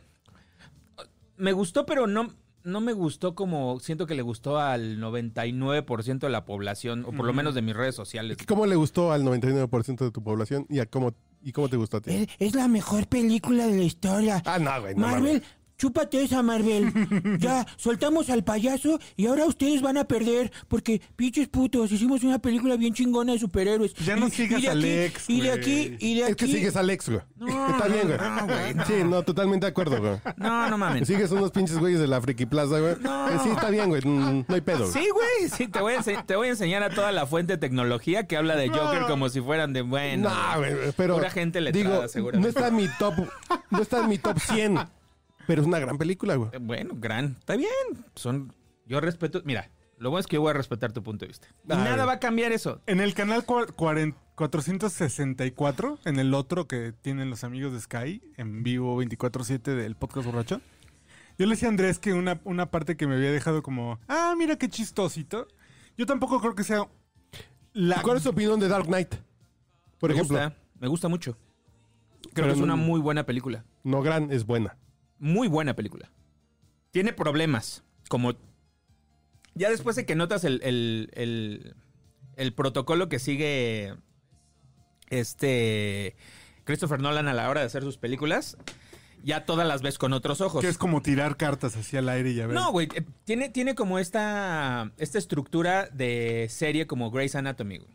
Me 1.37 1.53
gustó, 1.53 1.87
pero 1.87 2.07
no, 2.07 2.33
no 2.63 2.81
me 2.81 2.93
gustó 2.93 3.35
como 3.35 3.79
siento 3.81 4.07
que 4.07 4.15
le 4.15 4.23
gustó 4.23 4.59
al 4.59 4.99
99% 4.99 6.19
de 6.19 6.31
la 6.31 6.45
población, 6.45 7.05
o 7.07 7.13
por 7.13 7.27
lo 7.27 7.33
menos 7.33 7.55
de 7.55 7.63
mis 7.63 7.77
redes 7.77 7.95
sociales. 7.95 8.39
¿Cómo 8.47 8.67
le 8.67 8.77
gustó 8.77 9.13
al 9.13 9.23
99% 9.23 9.99
de 9.99 10.11
tu 10.11 10.23
población 10.23 10.67
y 10.69 10.79
a 10.81 10.87
cómo, 10.87 11.15
y 11.43 11.53
cómo 11.53 11.69
te 11.69 11.77
gustó 11.77 11.99
a 11.99 12.01
ti? 12.01 12.11
Es, 12.13 12.29
es 12.39 12.55
la 12.55 12.69
mejor 12.69 13.07
película 13.07 13.67
de 13.67 13.77
la 13.77 13.85
historia. 13.85 14.43
Ah, 14.47 14.59
no, 14.59 14.81
güey. 14.81 14.95
No, 14.95 15.09
Marvel. 15.09 15.43
Chúpate 15.85 16.23
esa, 16.23 16.43
Marvel. 16.43 16.93
ya, 17.39 17.67
soltamos 17.77 18.31
al 18.31 18.43
payaso 18.45 18.99
y 19.17 19.27
ahora 19.27 19.45
ustedes 19.45 19.83
van 19.83 19.99
a 19.99 20.05
perder 20.05 20.51
porque, 20.69 21.01
pinches 21.17 21.49
putos, 21.49 21.93
hicimos 21.93 22.23
una 22.25 22.39
película 22.39 22.77
bien 22.77 22.95
chingona 22.95 23.33
de 23.33 23.39
superhéroes. 23.39 23.93
Ya 23.95 24.17
no 24.17 24.29
Y- 24.29 24.31
sigas 24.31 24.61
y 24.61 24.63
de 24.63 24.69
a 24.69 24.73
aquí- 24.73 24.79
Alex, 24.85 25.31
Y 25.31 25.41
de 25.43 25.53
aquí, 25.53 25.97
y 26.01 26.15
de 26.15 26.21
Es 26.23 26.33
aquí. 26.33 26.47
que 26.47 26.53
sigues 26.53 26.77
a 26.77 26.81
Alex, 26.81 27.09
güey. 27.11 27.21
No, 27.37 27.69
Está 27.71 27.89
bien, 27.89 28.07
güey. 28.07 28.19
no, 28.19 28.47
güey, 28.47 28.75
no. 28.75 28.87
Sí, 28.87 28.93
no, 29.05 29.23
totalmente 29.23 29.67
de 29.67 29.71
acuerdo, 29.71 30.01
güey. 30.01 30.17
No, 30.39 30.71
no 30.71 30.79
mames. 30.79 31.07
Sigues 31.07 31.31
unos 31.33 31.51
pinches 31.51 31.79
güeyes 31.79 32.01
de 32.01 32.07
la 32.07 32.21
Friki 32.21 32.47
Plaza, 32.47 32.79
güey. 32.81 32.93
Eh, 32.95 33.39
Sí, 33.43 33.51
está 33.51 33.69
bien, 33.71 33.89
güey. 33.91 34.03
No 34.05 34.45
hay 34.49 34.61
pedo. 34.63 34.89
güey. 34.89 34.93
Sí, 34.93 35.09
güey, 35.11 35.51
sí, 35.55 35.69
te 35.69 35.81
voy, 35.81 35.95
a 35.95 35.99
ense- 36.01 36.25
te 36.25 36.37
voy 36.37 36.49
a 36.49 36.51
enseñar 36.53 36.83
a 36.83 36.91
toda 36.91 37.13
la 37.13 37.27
fuente 37.27 37.55
de 37.55 37.59
tecnología 37.59 38.27
que 38.27 38.37
habla 38.37 38.57
de 38.57 38.69
Joker 38.69 39.03
No. 39.03 39.07
como 39.09 39.29
si 39.29 39.41
fueran 39.41 39.73
de 39.73 39.83
bueno. 39.83 40.31
No, 40.31 40.59
güey, 40.59 40.75
pero. 40.97 41.17
Pura 41.17 41.31
gente 41.31 41.61
letrada, 41.61 41.97
digo, 41.97 42.09
seguramente. 42.09 42.47
no 42.47 42.49
está 42.49 42.69
en 42.69 42.77
mi 42.77 42.89
top. 42.99 43.15
No 43.71 43.83
está 43.83 44.01
en 44.01 44.09
mi 44.09 44.19
top 44.19 44.39
100. 44.39 44.79
Pero 45.47 45.63
es 45.63 45.67
una 45.69 45.79
gran 45.79 45.99
película, 45.99 46.37
güey. 46.37 46.51
Eh, 46.53 46.59
Bueno, 46.61 46.95
gran. 46.97 47.37
Está 47.39 47.57
bien. 47.57 47.71
Son. 48.15 48.53
Yo 48.87 49.01
respeto. 49.01 49.43
Mira, 49.45 49.71
lo 49.99 50.11
bueno 50.11 50.21
es 50.21 50.27
que 50.27 50.37
yo 50.37 50.41
voy 50.43 50.51
a 50.51 50.55
respetar 50.55 50.93
tu 50.93 51.03
punto 51.03 51.25
de 51.25 51.29
vista. 51.29 51.49
Y 51.69 51.73
Ah, 51.73 51.77
nada 51.77 51.95
güey. 51.97 52.07
va 52.07 52.13
a 52.15 52.19
cambiar 52.21 52.53
eso. 52.53 52.81
En 52.87 53.01
el 53.01 53.15
canal 53.15 53.45
cua- 53.47 53.67
cuaren- 53.75 54.15
464, 54.37 55.99
en 56.05 56.19
el 56.19 56.35
otro 56.35 56.67
que 56.67 56.93
tienen 56.93 57.31
los 57.31 57.45
amigos 57.45 57.73
de 57.73 57.81
Sky, 57.81 58.21
en 58.37 58.63
vivo 58.63 58.97
24-7 59.03 59.75
del 59.75 59.95
podcast 59.97 60.27
borracho, 60.27 60.61
yo 61.39 61.47
le 61.47 61.53
decía 61.53 61.69
a 61.69 61.71
Andrés 61.71 61.99
que 61.99 62.13
una, 62.15 62.41
una 62.45 62.71
parte 62.71 62.97
que 62.97 63.07
me 63.07 63.15
había 63.17 63.31
dejado 63.33 63.63
como, 63.63 63.99
ah, 64.09 64.35
mira 64.37 64.57
qué 64.57 64.69
chistosito. 64.69 65.47
Yo 65.97 66.07
tampoco 66.07 66.41
creo 66.41 66.55
que 66.55 66.65
sea 66.65 66.89
la... 67.73 68.03
¿Cuál 68.03 68.17
es 68.19 68.23
tu 68.25 68.31
opinión 68.31 68.59
de 68.61 68.69
Dark 68.69 68.87
Knight? 68.87 69.15
Por 69.99 70.11
me 70.11 70.15
ejemplo, 70.17 70.39
gusta, 70.39 70.57
me 70.81 70.89
gusta 70.89 71.09
mucho. 71.09 71.33
Creo 72.23 72.31
Pero 72.35 72.47
que 72.49 72.53
es 72.55 72.61
una 72.61 72.77
muy 72.77 73.01
buena 73.01 73.25
película. 73.27 73.65
no 73.85 74.03
gran, 74.03 74.31
es 74.33 74.45
buena. 74.47 74.77
Muy 75.19 75.49
buena 75.49 75.75
película. 75.75 76.11
Tiene 76.91 77.13
problemas. 77.13 77.83
Como. 78.09 78.35
Ya 79.55 79.71
después 79.71 79.95
de 79.97 80.05
que 80.07 80.15
notas 80.17 80.45
el, 80.45 80.61
el, 80.65 81.11
el- 81.15 81.75
el 82.37 82.53
protocolo 82.55 83.09
que 83.09 83.19
sigue. 83.19 83.95
Este. 85.11 86.17
Christopher 86.65 87.01
Nolan 87.01 87.29
a 87.29 87.35
la 87.35 87.49
hora 87.51 87.61
de 87.61 87.67
hacer 87.67 87.83
sus 87.83 87.99
películas. 87.99 88.57
Ya 89.23 89.47
todas 89.47 89.67
las 89.67 89.81
ves 89.83 89.97
con 89.99 90.13
otros 90.13 90.41
ojos. 90.41 90.61
Que 90.61 90.69
es 90.69 90.77
como 90.79 91.01
tirar 91.01 91.37
cartas 91.37 91.77
hacia 91.77 92.01
el 92.01 92.09
aire 92.09 92.33
y 92.33 92.41
a 92.41 92.47
ver. 92.47 92.55
No, 92.55 92.71
güey. 92.73 92.89
eh, 92.95 93.05
Tiene, 93.25 93.49
tiene 93.49 93.75
como 93.75 93.99
esta, 93.99 94.93
esta 94.99 95.19
estructura 95.19 95.89
de 95.93 96.47
serie 96.51 96.87
como 96.87 97.11
Grey's 97.11 97.35
Anatomy, 97.35 97.79
güey. 97.79 97.91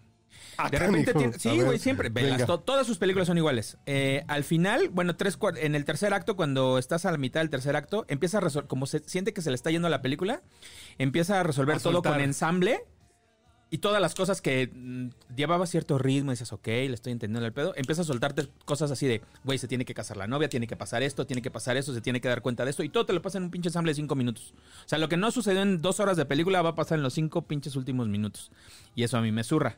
Ah, 0.61 0.69
De 0.69 0.77
repente 0.77 1.13
tiene- 1.13 1.35
A 1.35 1.39
Sí, 1.39 1.61
güey, 1.61 1.79
siempre. 1.79 2.09
velas, 2.09 2.31
venga. 2.33 2.45
to- 2.45 2.59
todas 2.59 2.85
sus 2.85 2.97
películas 2.97 3.27
son 3.27 3.37
iguales. 3.37 3.77
Eh, 3.85 4.23
al 4.27 4.43
final, 4.43 4.89
bueno, 4.89 5.15
tres 5.15 5.37
en 5.57 5.73
el 5.73 5.85
tercer 5.85 6.13
acto, 6.13 6.35
cuando 6.35 6.77
estás 6.77 7.05
a 7.05 7.11
la 7.11 7.17
mitad 7.17 7.39
del 7.39 7.49
tercer 7.49 7.75
acto, 7.77 8.05
empieza 8.09 8.39
a 8.39 8.41
resolver, 8.41 8.67
como 8.67 8.85
se 8.85 8.99
siente 9.07 9.33
que 9.33 9.41
se 9.41 9.49
le 9.51 9.55
está 9.55 9.71
yendo 9.71 9.87
la 9.87 10.01
película, 10.01 10.41
empieza 10.97 11.39
a 11.39 11.43
resolver 11.43 11.77
A 11.77 11.79
todo 11.79 11.93
soltar. 11.93 12.13
con 12.13 12.21
ensamble 12.21 12.83
y 13.71 13.77
todas 13.77 14.01
las 14.01 14.15
cosas 14.15 14.41
que 14.41 14.71
mm, 14.73 15.09
llevaba 15.35 15.67
cierto 15.67 15.97
ritmo, 15.99 16.31
y 16.31 16.33
dices, 16.33 16.51
ok, 16.51 16.65
le 16.67 16.93
estoy 16.93 17.11
entendiendo 17.13 17.45
el 17.45 17.53
pedo, 17.53 17.73
empieza 17.77 18.01
a 18.01 18.05
soltarte 18.05 18.49
cosas 18.65 18.89
así 18.89 19.05
de, 19.07 19.21
güey, 19.43 19.59
se 19.59 19.67
tiene 19.67 19.85
que 19.85 19.93
casar 19.93 20.17
la 20.17 20.25
novia, 20.27 20.49
tiene 20.49 20.65
que 20.65 20.75
pasar 20.75 21.03
esto, 21.03 21.27
tiene 21.27 21.41
que 21.43 21.51
pasar 21.51 21.77
eso, 21.77 21.93
se 21.93 22.01
tiene 22.01 22.19
que 22.19 22.27
dar 22.27 22.41
cuenta 22.41 22.65
de 22.65 22.71
esto, 22.71 22.83
y 22.83 22.89
todo 22.89 23.05
te 23.05 23.13
lo 23.13 23.21
pasa 23.21 23.37
en 23.37 23.43
un 23.45 23.51
pinche 23.51 23.69
ensamble 23.69 23.91
de 23.91 23.95
cinco 23.95 24.15
minutos. 24.15 24.55
O 24.85 24.89
sea, 24.89 24.97
lo 24.97 25.07
que 25.07 25.17
no 25.17 25.29
sucedió 25.31 25.61
en 25.61 25.81
dos 25.83 25.99
horas 25.99 26.17
de 26.17 26.25
película 26.25 26.63
va 26.63 26.71
a 26.71 26.75
pasar 26.75 26.97
en 26.97 27.03
los 27.03 27.13
cinco 27.13 27.43
pinches 27.43 27.75
últimos 27.75 28.07
minutos. 28.07 28.51
Y 28.95 29.03
eso 29.03 29.17
a 29.17 29.21
mí 29.21 29.31
me 29.31 29.43
zurra. 29.43 29.77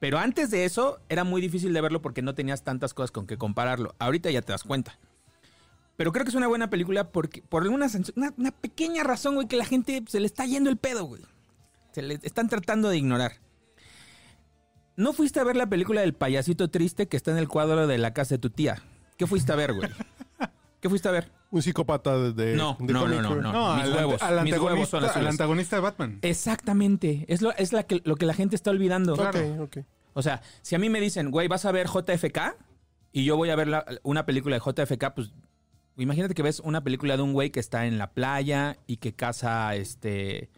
Pero 0.00 0.18
antes 0.18 0.50
de 0.50 0.64
eso 0.64 1.00
era 1.08 1.24
muy 1.24 1.40
difícil 1.40 1.72
de 1.72 1.80
verlo 1.80 2.02
porque 2.02 2.22
no 2.22 2.34
tenías 2.34 2.62
tantas 2.62 2.94
cosas 2.94 3.10
con 3.10 3.26
que 3.26 3.36
compararlo. 3.36 3.94
Ahorita 3.98 4.30
ya 4.30 4.42
te 4.42 4.52
das 4.52 4.62
cuenta. 4.62 4.98
Pero 5.96 6.12
creo 6.12 6.24
que 6.24 6.30
es 6.30 6.36
una 6.36 6.46
buena 6.46 6.70
película 6.70 7.10
porque 7.10 7.42
por 7.42 7.64
alguna 7.64 7.88
una, 8.14 8.32
una 8.36 8.50
pequeña 8.52 9.02
razón, 9.02 9.34
güey, 9.34 9.48
que 9.48 9.56
la 9.56 9.64
gente 9.64 10.04
se 10.06 10.20
le 10.20 10.26
está 10.26 10.46
yendo 10.46 10.70
el 10.70 10.76
pedo, 10.76 11.04
güey. 11.04 11.22
Se 11.92 12.02
le 12.02 12.20
están 12.22 12.48
tratando 12.48 12.88
de 12.88 12.98
ignorar. 12.98 13.32
¿No 14.94 15.12
fuiste 15.12 15.40
a 15.40 15.44
ver 15.44 15.56
la 15.56 15.68
película 15.68 16.00
del 16.00 16.14
payasito 16.14 16.70
triste 16.70 17.08
que 17.08 17.16
está 17.16 17.32
en 17.32 17.38
el 17.38 17.48
cuadro 17.48 17.86
de 17.86 17.98
la 17.98 18.14
casa 18.14 18.34
de 18.34 18.38
tu 18.38 18.50
tía? 18.50 18.82
¿Qué 19.16 19.26
fuiste 19.26 19.52
a 19.52 19.56
ver, 19.56 19.72
güey? 19.72 19.90
¿Qué 20.80 20.88
fuiste 20.88 21.08
a 21.08 21.12
ver? 21.12 21.37
Un 21.50 21.62
psicópata 21.62 22.16
de. 22.18 22.32
de- 22.32 22.56
No, 22.56 22.76
de 22.78 22.92
no, 22.92 23.00
cómic, 23.00 23.20
no, 23.22 23.34
no, 23.36 23.40
no. 23.40 23.52
No, 23.52 23.74
mis 23.76 23.84
al, 23.84 23.94
huevos, 23.94 24.22
al 24.22 24.44
mis 24.44 24.52
huevos 24.58 24.88
son 24.88 24.98
antagonista, 25.04 25.18
al 25.20 25.26
antagonista 25.28 25.76
de 25.76 25.82
Batman. 25.82 26.18
Exactamente. 26.22 27.24
Es 27.28 27.40
lo, 27.42 27.54
es 27.56 27.72
la 27.72 27.84
que, 27.84 28.00
lo 28.04 28.16
que 28.16 28.26
la 28.26 28.34
gente 28.34 28.54
está 28.56 28.70
olvidando. 28.70 29.14
Ok, 29.14 29.36
ok. 29.60 29.78
O 30.14 30.22
sea, 30.22 30.42
si 30.62 30.74
a 30.74 30.78
mí 30.78 30.88
me 30.90 31.00
dicen, 31.00 31.30
güey, 31.30 31.48
vas 31.48 31.64
a 31.64 31.72
ver 31.72 31.86
JFK 31.86 32.56
y 33.12 33.24
yo 33.24 33.36
voy 33.36 33.50
a 33.50 33.56
ver 33.56 33.68
la- 33.68 33.84
una 34.02 34.26
película 34.26 34.56
de 34.56 34.60
JFK, 34.60 35.14
pues 35.14 35.32
imagínate 35.96 36.34
que 36.34 36.42
ves 36.42 36.60
una 36.60 36.82
película 36.84 37.16
de 37.16 37.22
un 37.22 37.32
güey 37.32 37.50
que 37.50 37.60
está 37.60 37.86
en 37.86 37.96
la 37.98 38.10
playa 38.10 38.76
y 38.86 38.98
que 38.98 39.14
caza 39.14 39.74
este 39.74 40.50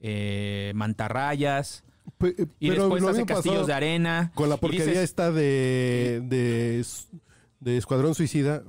eh, 0.00 0.72
mantarrayas 0.76 1.82
Pe- 2.16 2.34
eh, 2.38 2.46
y 2.60 2.68
pero 2.70 2.88
después 2.88 3.04
hace 3.14 3.26
castillos 3.26 3.66
de 3.66 3.72
arena. 3.74 4.30
Con 4.34 4.48
la 4.48 4.56
porquería 4.56 4.86
dices, 4.86 5.02
esta 5.04 5.30
de, 5.32 6.22
de. 6.24 6.84
De 7.60 7.76
Escuadrón 7.76 8.14
Suicida. 8.14 8.62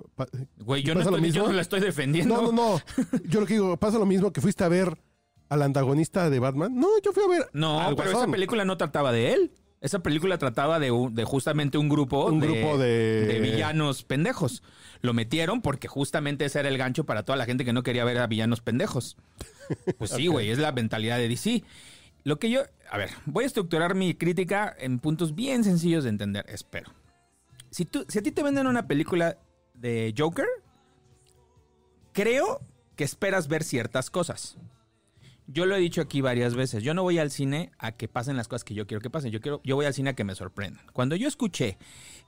Güey, 0.58 0.84
yo 0.84 0.96
no, 0.96 1.02
la 1.52 1.62
estoy 1.62 1.80
defendiendo. 1.80 2.36
No, 2.42 2.52
no, 2.52 2.52
no. 2.52 2.82
Yo 3.30 3.40
lo 3.42 3.46
que 3.46 3.54
digo, 3.54 3.78
pasa 3.78 4.00
lo 4.00 4.06
mismo 4.06 4.32
que 4.34 4.42
fuiste 4.42 4.64
a 4.64 4.68
ver 4.68 4.98
al 5.50 5.62
antagonista 5.62 6.30
de 6.30 6.40
Batman. 6.40 6.76
No, 6.76 6.88
yo 7.04 7.12
fui 7.12 7.24
a 7.24 7.28
ver. 7.28 7.50
No, 7.54 7.80
al 7.80 7.96
pero 7.96 8.12
esa 8.12 8.28
película 8.28 8.66
no 8.66 8.78
trataba 8.78 9.12
de 9.12 9.34
él. 9.34 9.52
Esa 9.82 10.00
película 10.00 10.38
trataba 10.38 10.78
de, 10.80 10.92
un- 10.92 11.16
de 11.16 11.24
justamente 11.24 11.78
un 11.78 11.88
grupo, 11.88 12.26
Un 12.26 12.40
de, 12.42 12.48
grupo 12.48 12.78
de- 12.78 13.26
de 13.28 13.40
villanos 13.40 14.04
pendejos. 14.04 14.62
Lo 15.02 15.14
metieron 15.14 15.62
porque 15.62 15.88
justamente 15.88 16.44
ese 16.46 16.60
era 16.60 16.68
el 16.70 16.78
gancho 16.78 17.06
para 17.06 17.24
toda 17.24 17.38
la 17.38 17.46
gente 17.46 17.64
que 17.64 17.72
no 17.74 17.82
quería 17.82 18.04
ver 18.04 18.18
a 18.18 18.28
villanos 18.28 18.62
pendejos. 18.62 19.16
Pues 20.00 20.12
sí, 20.12 20.26
güey, 20.28 20.50
es 20.50 20.58
la 20.58 20.72
mentalidad 20.72 21.18
de 21.18 21.28
DC. 21.30 21.64
Lo 22.24 22.40
que 22.40 22.50
yo, 22.50 22.62
a 22.92 22.98
ver, 22.98 23.12
voy 23.26 23.44
a 23.44 23.48
estructurar 23.48 23.94
mi 23.96 24.16
crítica 24.16 24.76
en 24.78 25.00
puntos 25.00 25.36
bien 25.36 25.64
sencillos 25.64 26.04
de 26.04 26.10
entender, 26.10 26.44
espero. 26.50 26.92
Si, 27.72 27.86
tú, 27.86 28.06
si 28.08 28.20
a 28.20 28.24
ti 28.24 28.32
te 28.32 28.44
venden 28.44 28.68
una 28.68 28.88
película 28.88 29.38
de 29.74 30.14
Joker, 30.18 30.48
creo 32.12 32.62
que 32.96 33.04
esperas 33.04 33.48
ver 33.48 33.64
ciertas 33.64 34.10
cosas. 34.10 34.58
Yo 35.52 35.66
lo 35.66 35.76
he 35.76 35.80
dicho 35.80 36.02
aquí 36.02 36.22
varias 36.22 36.54
veces. 36.54 36.84
Yo 36.84 36.94
no 36.94 37.02
voy 37.02 37.18
al 37.18 37.32
cine 37.32 37.72
a 37.80 37.94
que 37.94 38.08
pasen 38.08 38.38
las 38.38 38.48
cosas 38.48 38.64
que 38.64 38.76
yo 38.76 38.86
quiero 38.86 39.02
que 39.02 39.10
pasen. 39.10 39.32
Yo 39.32 39.42
quiero, 39.42 39.62
yo 39.64 39.76
voy 39.76 39.88
al 39.88 39.96
cine 39.96 40.12
a 40.12 40.14
que 40.14 40.24
me 40.24 40.36
sorprendan. 40.36 40.86
Cuando 40.94 41.16
yo 41.16 41.28
escuché 41.28 41.80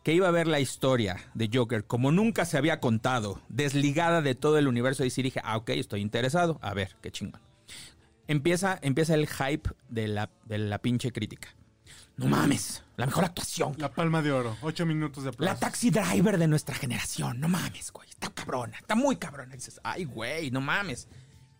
que 0.04 0.14
iba 0.14 0.28
a 0.28 0.32
ver 0.32 0.48
la 0.48 0.60
historia 0.60 1.18
de 1.36 1.50
Joker 1.54 1.86
como 1.86 2.12
nunca 2.12 2.46
se 2.46 2.58
había 2.58 2.80
contado, 2.80 3.40
desligada 3.48 4.24
de 4.24 4.34
todo 4.34 4.58
el 4.58 4.68
universo 4.68 5.04
de 5.04 5.10
DC, 5.10 5.22
dije, 5.22 5.42
ah, 5.44 5.58
ok, 5.58 5.70
estoy 5.70 6.02
interesado. 6.02 6.58
A 6.64 6.74
ver, 6.74 6.96
qué 7.02 7.12
chingón. 7.12 7.42
Empieza, 8.28 8.80
empieza 8.82 9.14
el 9.14 9.28
hype 9.28 9.70
de 9.90 10.08
la, 10.08 10.32
de 10.46 10.58
la 10.58 10.80
pinche 10.80 11.12
crítica. 11.12 11.50
No 12.22 12.38
mames, 12.38 12.84
la 12.98 13.06
mejor 13.06 13.26
actuación. 13.26 13.74
La 13.78 13.92
palma 13.92 14.22
de 14.22 14.32
oro. 14.32 14.56
Ocho 14.62 14.86
minutos 14.86 15.24
de 15.24 15.30
aplausos. 15.30 15.60
La 15.62 15.68
taxi 15.68 15.90
driver 15.90 16.38
de 16.38 16.48
nuestra 16.48 16.76
generación. 16.76 17.40
No 17.40 17.48
mames, 17.48 17.92
güey. 17.92 18.10
Está 18.10 18.30
cabrona. 18.30 18.78
Está 18.78 18.96
muy 18.96 19.16
cabrona. 19.16 19.54
Y 19.54 19.58
dices, 19.58 19.80
ay, 19.84 20.06
güey, 20.06 20.52
no 20.52 20.62
mames. 20.62 21.08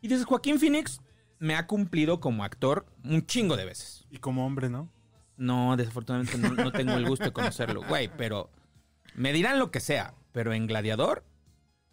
Y 0.02 0.08
dices, 0.08 0.26
Joaquín 0.26 0.60
Phoenix 0.60 1.02
me 1.40 1.56
ha 1.56 1.66
cumplido 1.68 2.20
como 2.20 2.44
actor 2.44 2.86
un 3.04 3.26
chingo 3.26 3.58
de 3.58 3.66
veces. 3.66 4.06
Y 4.12 4.18
como 4.20 4.46
hombre, 4.46 4.70
¿no? 4.70 4.92
No, 5.38 5.76
desafortunadamente 5.78 6.38
no, 6.38 6.50
no 6.52 6.72
tengo 6.72 6.94
el 6.94 7.08
gusto 7.08 7.26
de 7.26 7.34
conocerlo, 7.34 7.82
güey. 7.88 8.10
Pero 8.18 8.52
me 9.16 9.34
dirán 9.34 9.58
lo 9.58 9.72
que 9.72 9.80
sea. 9.80 10.14
Pero 10.32 10.54
en 10.54 10.68
Gladiador, 10.68 11.26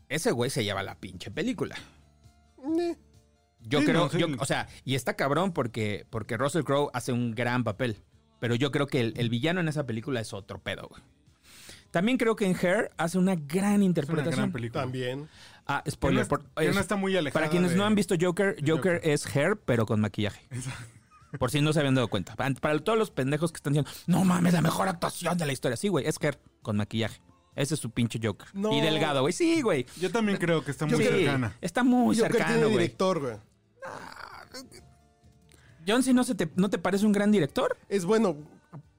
ese 0.09 0.31
güey 0.33 0.51
se 0.51 0.63
lleva 0.65 0.83
la 0.83 0.97
pinche 1.01 1.31
película. 1.31 1.77
Eh, 2.79 2.97
Yo 3.61 3.81
Sí, 3.81 3.87
creo, 3.87 4.05
no, 4.05 4.11
sí. 4.11 4.19
yo- 4.19 4.29
o 4.39 4.45
sea, 4.45 4.69
y 4.85 4.95
está 4.95 5.15
cabrón 5.17 5.53
porque, 5.53 6.07
porque 6.11 6.37
Russell 6.37 6.63
Crowe 6.63 6.91
hace 6.93 7.13
un 7.13 7.33
gran 7.35 7.65
papel. 7.65 7.97
Pero 8.40 8.54
yo 8.54 8.71
creo 8.71 8.87
que 8.87 9.00
el, 9.00 9.14
el 9.16 9.28
villano 9.30 9.61
en 9.61 9.68
esa 9.68 9.85
película 9.87 10.21
es 10.21 10.33
otro 10.33 10.59
pedo, 10.61 10.88
güey. 10.88 11.02
También 11.90 12.18
creo 12.18 12.37
que 12.37 12.45
en 12.45 12.54
Hair 12.54 12.90
hace 12.99 13.16
una 13.18 13.35
gran 13.35 13.73
Es 13.73 13.76
una 13.76 13.85
interpretación. 13.87 14.35
gran 14.37 14.52
película. 14.52 14.83
También. 14.83 15.28
Ah, 15.66 15.83
spoiler. 15.88 16.23
es- 16.23 16.28
por- 16.28 16.45
es- 16.57 16.76
está 16.76 16.97
muy 16.97 17.16
alejada 17.16 17.40
para 17.40 17.50
quienes 17.50 17.71
de- 17.73 17.76
no 17.76 17.85
han 17.87 17.95
visto 17.95 18.14
Joker, 18.21 18.57
Joker, 18.61 18.97
Joker. 18.97 19.00
es 19.04 19.25
Hair, 19.35 19.57
pero 19.64 19.87
con 19.87 20.00
maquillaje. 20.00 20.47
Por 21.38 21.50
si 21.50 21.61
no 21.61 21.73
se 21.73 21.78
habían 21.80 21.95
dado 21.95 22.09
cuenta. 22.09 22.37
Para, 22.37 22.54
para 22.54 22.78
todos 22.78 22.99
los 22.99 23.11
pendejos 23.11 23.52
que 23.52 23.57
están 23.57 23.73
diciendo, 23.75 23.90
no 24.07 24.25
mames, 24.25 24.52
la 24.54 24.61
mejor 24.62 24.88
actuación 24.88 25.37
de 25.37 25.45
la 25.47 25.52
historia. 25.52 25.76
Sí, 25.76 25.88
güey, 25.88 26.07
es 26.07 26.16
Hair 26.23 26.38
con 26.62 26.76
maquillaje. 26.76 27.21
Ese 27.54 27.75
es 27.75 27.80
su 27.80 27.90
pinche 27.90 28.21
Joker. 28.23 28.49
No. 28.54 28.73
Y 28.73 28.80
delgado, 28.80 29.23
güey. 29.23 29.33
Sí, 29.33 29.62
güey. 29.62 29.85
Yo 30.00 30.11
también 30.12 30.38
creo 30.38 30.64
que 30.64 30.71
está 30.71 30.87
muy 30.87 30.97
Sí, 30.97 31.04
cercana. 31.04 31.57
Está 31.61 31.83
muy 31.85 32.16
Joker 32.16 32.33
cercano, 32.33 32.59
güey. 32.61 32.71
director, 32.73 33.21
güey. 33.21 33.37
John, 35.88 36.02
si 36.02 36.12
no, 36.12 36.23
se 36.23 36.35
te, 36.35 36.50
¿no 36.57 36.68
te 36.68 36.76
parece 36.76 37.07
un 37.07 37.12
gran 37.12 37.33
director? 37.33 37.78
Es 37.88 38.04
bueno, 38.04 38.37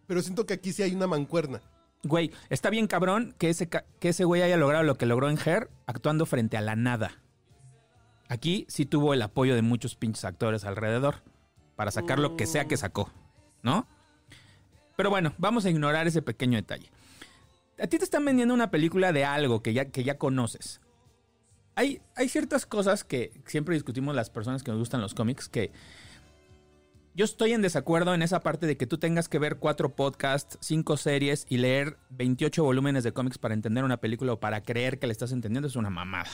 pero 0.08 0.24
siento 0.24 0.48
que 0.48 0.56
aquí 0.56 0.74
sí 0.74 0.82
hay 0.82 0.96
una 0.96 1.06
mancuerna. 1.06 1.62
Güey, 2.04 2.32
está 2.50 2.72
bien 2.72 2.88
cabrón 2.88 3.36
que 3.38 3.50
ese, 3.50 3.70
que 3.70 4.10
ese 4.10 4.24
güey 4.24 4.42
haya 4.42 4.58
logrado 4.58 4.84
lo 4.84 4.96
que 4.96 5.06
logró 5.06 5.30
en 5.30 5.38
Her 5.38 5.70
actuando 5.86 6.26
frente 6.26 6.58
a 6.58 6.62
la 6.62 6.76
nada. 6.76 7.12
Aquí 8.28 8.66
sí 8.70 8.88
tuvo 8.88 9.14
el 9.14 9.22
apoyo 9.22 9.54
de 9.54 9.62
muchos 9.62 9.96
pinches 9.96 10.26
actores 10.26 10.64
alrededor 10.66 11.22
para 11.76 11.92
sacar 11.92 12.18
lo 12.18 12.36
que 12.36 12.48
sea 12.48 12.66
que 12.66 12.76
sacó, 12.76 13.12
¿no? 13.62 13.88
Pero 14.98 15.12
bueno, 15.12 15.34
vamos 15.38 15.66
a 15.66 15.70
ignorar 15.70 16.08
ese 16.08 16.24
pequeño 16.24 16.58
detalle. 16.58 16.90
A 17.80 17.86
ti 17.86 18.00
te 18.00 18.04
están 18.04 18.26
vendiendo 18.26 18.54
una 18.54 18.72
película 18.72 19.14
de 19.14 19.26
algo 19.26 19.62
que 19.62 19.74
ya, 19.74 19.86
que 19.86 20.04
ya 20.04 20.18
conoces. 20.18 20.82
Hay, 21.76 22.02
hay 22.16 22.30
ciertas 22.30 22.66
cosas 22.66 23.04
que 23.04 23.32
siempre 23.46 23.76
discutimos 23.76 24.16
las 24.16 24.30
personas 24.30 24.64
que 24.64 24.72
nos 24.72 24.80
gustan 24.80 25.02
los 25.02 25.14
cómics 25.14 25.48
que 25.50 25.72
yo 27.16 27.26
estoy 27.26 27.54
en 27.54 27.62
desacuerdo 27.62 28.14
en 28.14 28.22
esa 28.22 28.40
parte 28.40 28.66
de 28.68 28.78
que 28.78 28.88
tú 28.88 28.98
tengas 28.98 29.28
que 29.30 29.40
ver 29.40 29.58
cuatro 29.58 29.96
podcasts, 29.96 30.58
cinco 30.62 30.96
series 30.98 31.46
y 31.50 31.58
leer 31.58 31.98
28 32.12 32.64
volúmenes 32.64 33.04
de 33.04 33.12
cómics 33.12 33.38
para 33.38 33.54
entender 33.54 33.84
una 33.84 33.98
película 33.98 34.34
o 34.34 34.40
para 34.40 34.62
creer 34.64 35.00
que 35.00 35.08
le 35.08 35.14
estás 35.14 35.32
entendiendo. 35.32 35.68
Es 35.68 35.76
una 35.76 35.90
mamada. 35.90 36.30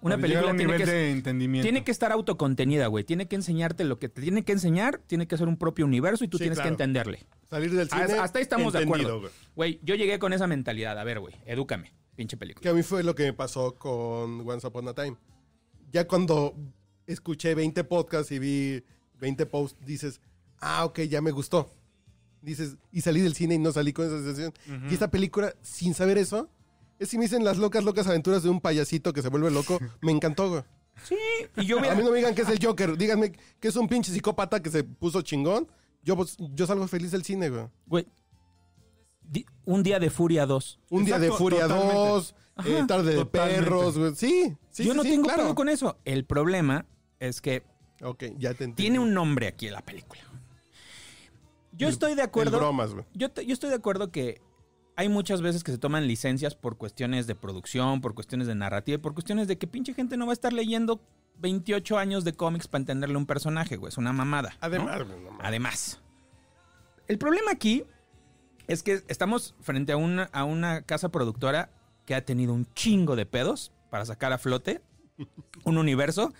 Una 0.00 0.14
Para 0.14 0.22
película 0.22 0.50
un 0.52 0.56
tiene 0.56 0.72
nivel 0.74 0.86
que, 0.86 0.92
de 0.94 1.10
entendimiento. 1.10 1.64
tiene 1.64 1.82
que 1.82 1.90
estar 1.90 2.12
autocontenida, 2.12 2.86
güey. 2.86 3.02
Tiene 3.02 3.26
que 3.26 3.34
enseñarte 3.34 3.82
lo 3.82 3.98
que 3.98 4.08
te 4.08 4.22
tiene 4.22 4.44
que 4.44 4.52
enseñar, 4.52 5.00
tiene 5.08 5.26
que 5.26 5.36
ser 5.36 5.48
un 5.48 5.56
propio 5.56 5.84
universo 5.86 6.22
y 6.24 6.28
tú 6.28 6.38
Sí, 6.38 6.44
tienes 6.44 6.58
claro. 6.58 6.68
que 6.68 6.72
entenderle. 6.74 7.26
Salir 7.50 7.74
del 7.74 7.88
cine. 7.90 8.02
Hasta, 8.02 8.22
hasta 8.22 8.38
ahí 8.38 8.42
estamos 8.44 8.72
de 8.72 8.84
acuerdo. 8.84 9.18
güey. 9.20 9.32
Güey, 9.56 9.80
yo 9.82 9.96
llegué 9.96 10.20
con 10.20 10.32
esa 10.32 10.46
mentalidad. 10.46 10.96
A 10.96 11.02
ver, 11.02 11.18
güey, 11.18 11.34
edúcame, 11.46 11.92
pinche 12.14 12.36
película. 12.36 12.62
Que 12.62 12.68
a 12.68 12.74
mí 12.74 12.84
fue 12.84 13.02
lo 13.02 13.16
que 13.16 13.24
me 13.24 13.32
pasó 13.32 13.74
con 13.74 14.48
Once 14.48 14.64
Upon 14.64 14.86
a 14.86 14.94
Time. 14.94 15.16
Ya 15.90 16.06
cuando 16.06 16.54
escuché 17.08 17.56
20 17.56 17.82
podcasts 17.82 18.30
y 18.30 18.38
vi 18.38 18.84
20 19.20 19.46
posts, 19.46 19.78
dices, 19.86 20.20
ah, 20.60 20.84
ok, 20.84 21.00
ya 21.02 21.20
me 21.20 21.30
gustó. 21.30 21.70
Dices, 22.42 22.76
y 22.92 23.00
salí 23.00 23.20
del 23.20 23.34
cine 23.34 23.54
y 23.54 23.58
no 23.58 23.72
salí 23.72 23.92
con 23.92 24.06
esa 24.06 24.16
sensación. 24.22 24.52
Y 24.90 24.94
esta 24.94 25.10
película, 25.10 25.54
sin 25.62 25.94
saber 25.94 26.18
eso, 26.18 26.48
es 26.98 27.08
si 27.08 27.18
me 27.18 27.24
dicen 27.24 27.44
las 27.44 27.58
locas, 27.58 27.82
locas 27.84 28.06
aventuras 28.06 28.42
de 28.42 28.50
un 28.50 28.60
payasito 28.60 29.12
que 29.12 29.22
se 29.22 29.28
vuelve 29.28 29.50
loco, 29.50 29.78
me 30.02 30.12
encantó, 30.12 30.48
güey. 30.50 30.62
Sí, 31.02 31.16
y 31.56 31.66
yo 31.66 31.76
A 31.76 31.80
hubiera... 31.80 31.94
mí 31.96 32.02
no 32.02 32.10
me 32.10 32.16
digan 32.18 32.34
que 32.34 32.42
es 32.42 32.48
el 32.48 32.64
Joker, 32.64 32.96
díganme 32.96 33.32
que 33.60 33.68
es 33.68 33.76
un 33.76 33.86
pinche 33.88 34.12
psicópata 34.12 34.62
que 34.62 34.70
se 34.70 34.82
puso 34.84 35.20
chingón. 35.22 35.68
Yo, 36.02 36.16
pues, 36.16 36.36
yo 36.38 36.66
salgo 36.66 36.86
feliz 36.88 37.10
del 37.10 37.22
cine, 37.24 37.50
güey. 37.50 37.66
Güey, 37.86 38.06
di- 39.22 39.44
un 39.64 39.82
día 39.82 39.98
de 39.98 40.08
Furia 40.10 40.46
2. 40.46 40.78
Un 40.90 41.04
día 41.04 41.18
de 41.18 41.30
Furia 41.32 41.62
totalmente. 41.68 41.94
2, 41.96 42.34
eh, 42.64 42.84
tarde 42.86 43.10
de 43.10 43.16
Totalmente. 43.16 43.62
perros, 43.62 43.98
güey. 43.98 44.14
Sí, 44.14 44.56
sí, 44.70 44.84
yo 44.84 44.92
sí, 44.92 44.96
no 44.96 45.02
sí, 45.02 45.10
tengo 45.10 45.24
claro. 45.24 45.42
pedo 45.42 45.54
con 45.54 45.68
eso. 45.68 45.98
El 46.04 46.24
problema 46.24 46.86
es 47.18 47.40
que 47.42 47.62
Ok, 48.02 48.24
ya 48.38 48.54
te 48.54 48.64
entendí. 48.64 48.82
tiene 48.82 48.98
un 48.98 49.14
nombre 49.14 49.46
aquí 49.46 49.66
en 49.66 49.72
la 49.72 49.82
película. 49.82 50.20
Yo 51.72 51.88
estoy 51.88 52.14
de 52.14 52.22
acuerdo. 52.22 52.58
bromas, 52.58 52.92
güey. 52.92 53.04
Yo, 53.14 53.28
yo 53.34 53.52
estoy 53.52 53.70
de 53.70 53.76
acuerdo 53.76 54.10
que 54.10 54.40
hay 54.96 55.08
muchas 55.08 55.42
veces 55.42 55.62
que 55.62 55.72
se 55.72 55.78
toman 55.78 56.06
licencias 56.06 56.54
por 56.54 56.78
cuestiones 56.78 57.26
de 57.26 57.34
producción, 57.34 58.00
por 58.00 58.14
cuestiones 58.14 58.46
de 58.46 58.54
narrativa, 58.54 58.94
y 58.96 58.98
por 58.98 59.12
cuestiones 59.12 59.46
de 59.46 59.58
que 59.58 59.66
pinche 59.66 59.92
gente 59.92 60.16
no 60.16 60.26
va 60.26 60.32
a 60.32 60.34
estar 60.34 60.54
leyendo 60.54 61.02
28 61.38 61.98
años 61.98 62.24
de 62.24 62.32
cómics 62.32 62.66
para 62.66 62.80
entenderle 62.80 63.16
un 63.16 63.26
personaje, 63.26 63.76
güey. 63.76 63.90
Es 63.90 63.98
una 63.98 64.14
mamada. 64.14 64.56
Además, 64.60 65.06
güey, 65.06 65.20
no. 65.20 65.38
Además. 65.40 66.00
El 67.08 67.18
problema 67.18 67.50
aquí 67.52 67.84
es 68.68 68.82
que 68.82 69.02
estamos 69.08 69.54
frente 69.60 69.92
a 69.92 69.96
una, 69.98 70.24
a 70.32 70.44
una 70.44 70.82
casa 70.82 71.10
productora 71.10 71.70
que 72.06 72.14
ha 72.14 72.24
tenido 72.24 72.54
un 72.54 72.66
chingo 72.72 73.16
de 73.16 73.26
pedos 73.26 73.72
para 73.90 74.06
sacar 74.06 74.32
a 74.32 74.38
flote 74.38 74.80
un 75.64 75.78
universo 75.78 76.32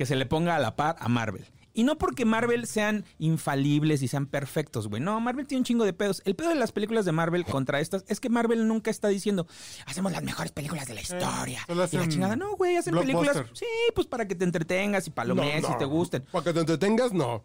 que 0.00 0.06
se 0.06 0.16
le 0.16 0.24
ponga 0.24 0.56
a 0.56 0.58
la 0.58 0.76
par 0.76 0.96
a 0.98 1.10
Marvel. 1.10 1.44
Y 1.74 1.84
no 1.84 1.98
porque 1.98 2.24
Marvel 2.24 2.66
sean 2.66 3.04
infalibles 3.18 4.00
y 4.00 4.08
sean 4.08 4.24
perfectos, 4.24 4.88
güey. 4.88 5.02
No, 5.02 5.20
Marvel 5.20 5.46
tiene 5.46 5.60
un 5.60 5.64
chingo 5.66 5.84
de 5.84 5.92
pedos. 5.92 6.22
El 6.24 6.34
pedo 6.34 6.48
de 6.48 6.54
las 6.54 6.72
películas 6.72 7.04
de 7.04 7.12
Marvel 7.12 7.44
contra 7.44 7.80
estas 7.80 8.02
es 8.08 8.18
que 8.18 8.30
Marvel 8.30 8.66
nunca 8.66 8.90
está 8.90 9.08
diciendo, 9.08 9.46
hacemos 9.84 10.10
las 10.10 10.22
mejores 10.22 10.52
películas 10.52 10.86
de 10.88 10.94
la 10.94 11.02
historia. 11.02 11.60
solo 11.66 11.86
y 11.92 11.96
la 11.98 12.08
chingada. 12.08 12.34
No, 12.34 12.56
güey, 12.56 12.76
hacen 12.76 12.94
películas. 12.94 13.44
Sí, 13.52 13.66
pues 13.94 14.06
para 14.06 14.26
que 14.26 14.34
te 14.34 14.44
entretengas 14.44 15.06
y 15.06 15.10
palomees 15.10 15.60
No, 15.60 15.68
no. 15.68 15.74
y 15.74 15.78
te 15.78 15.84
gusten. 15.84 16.24
Para 16.32 16.44
que 16.44 16.54
te 16.54 16.60
entretengas, 16.60 17.12
no. 17.12 17.44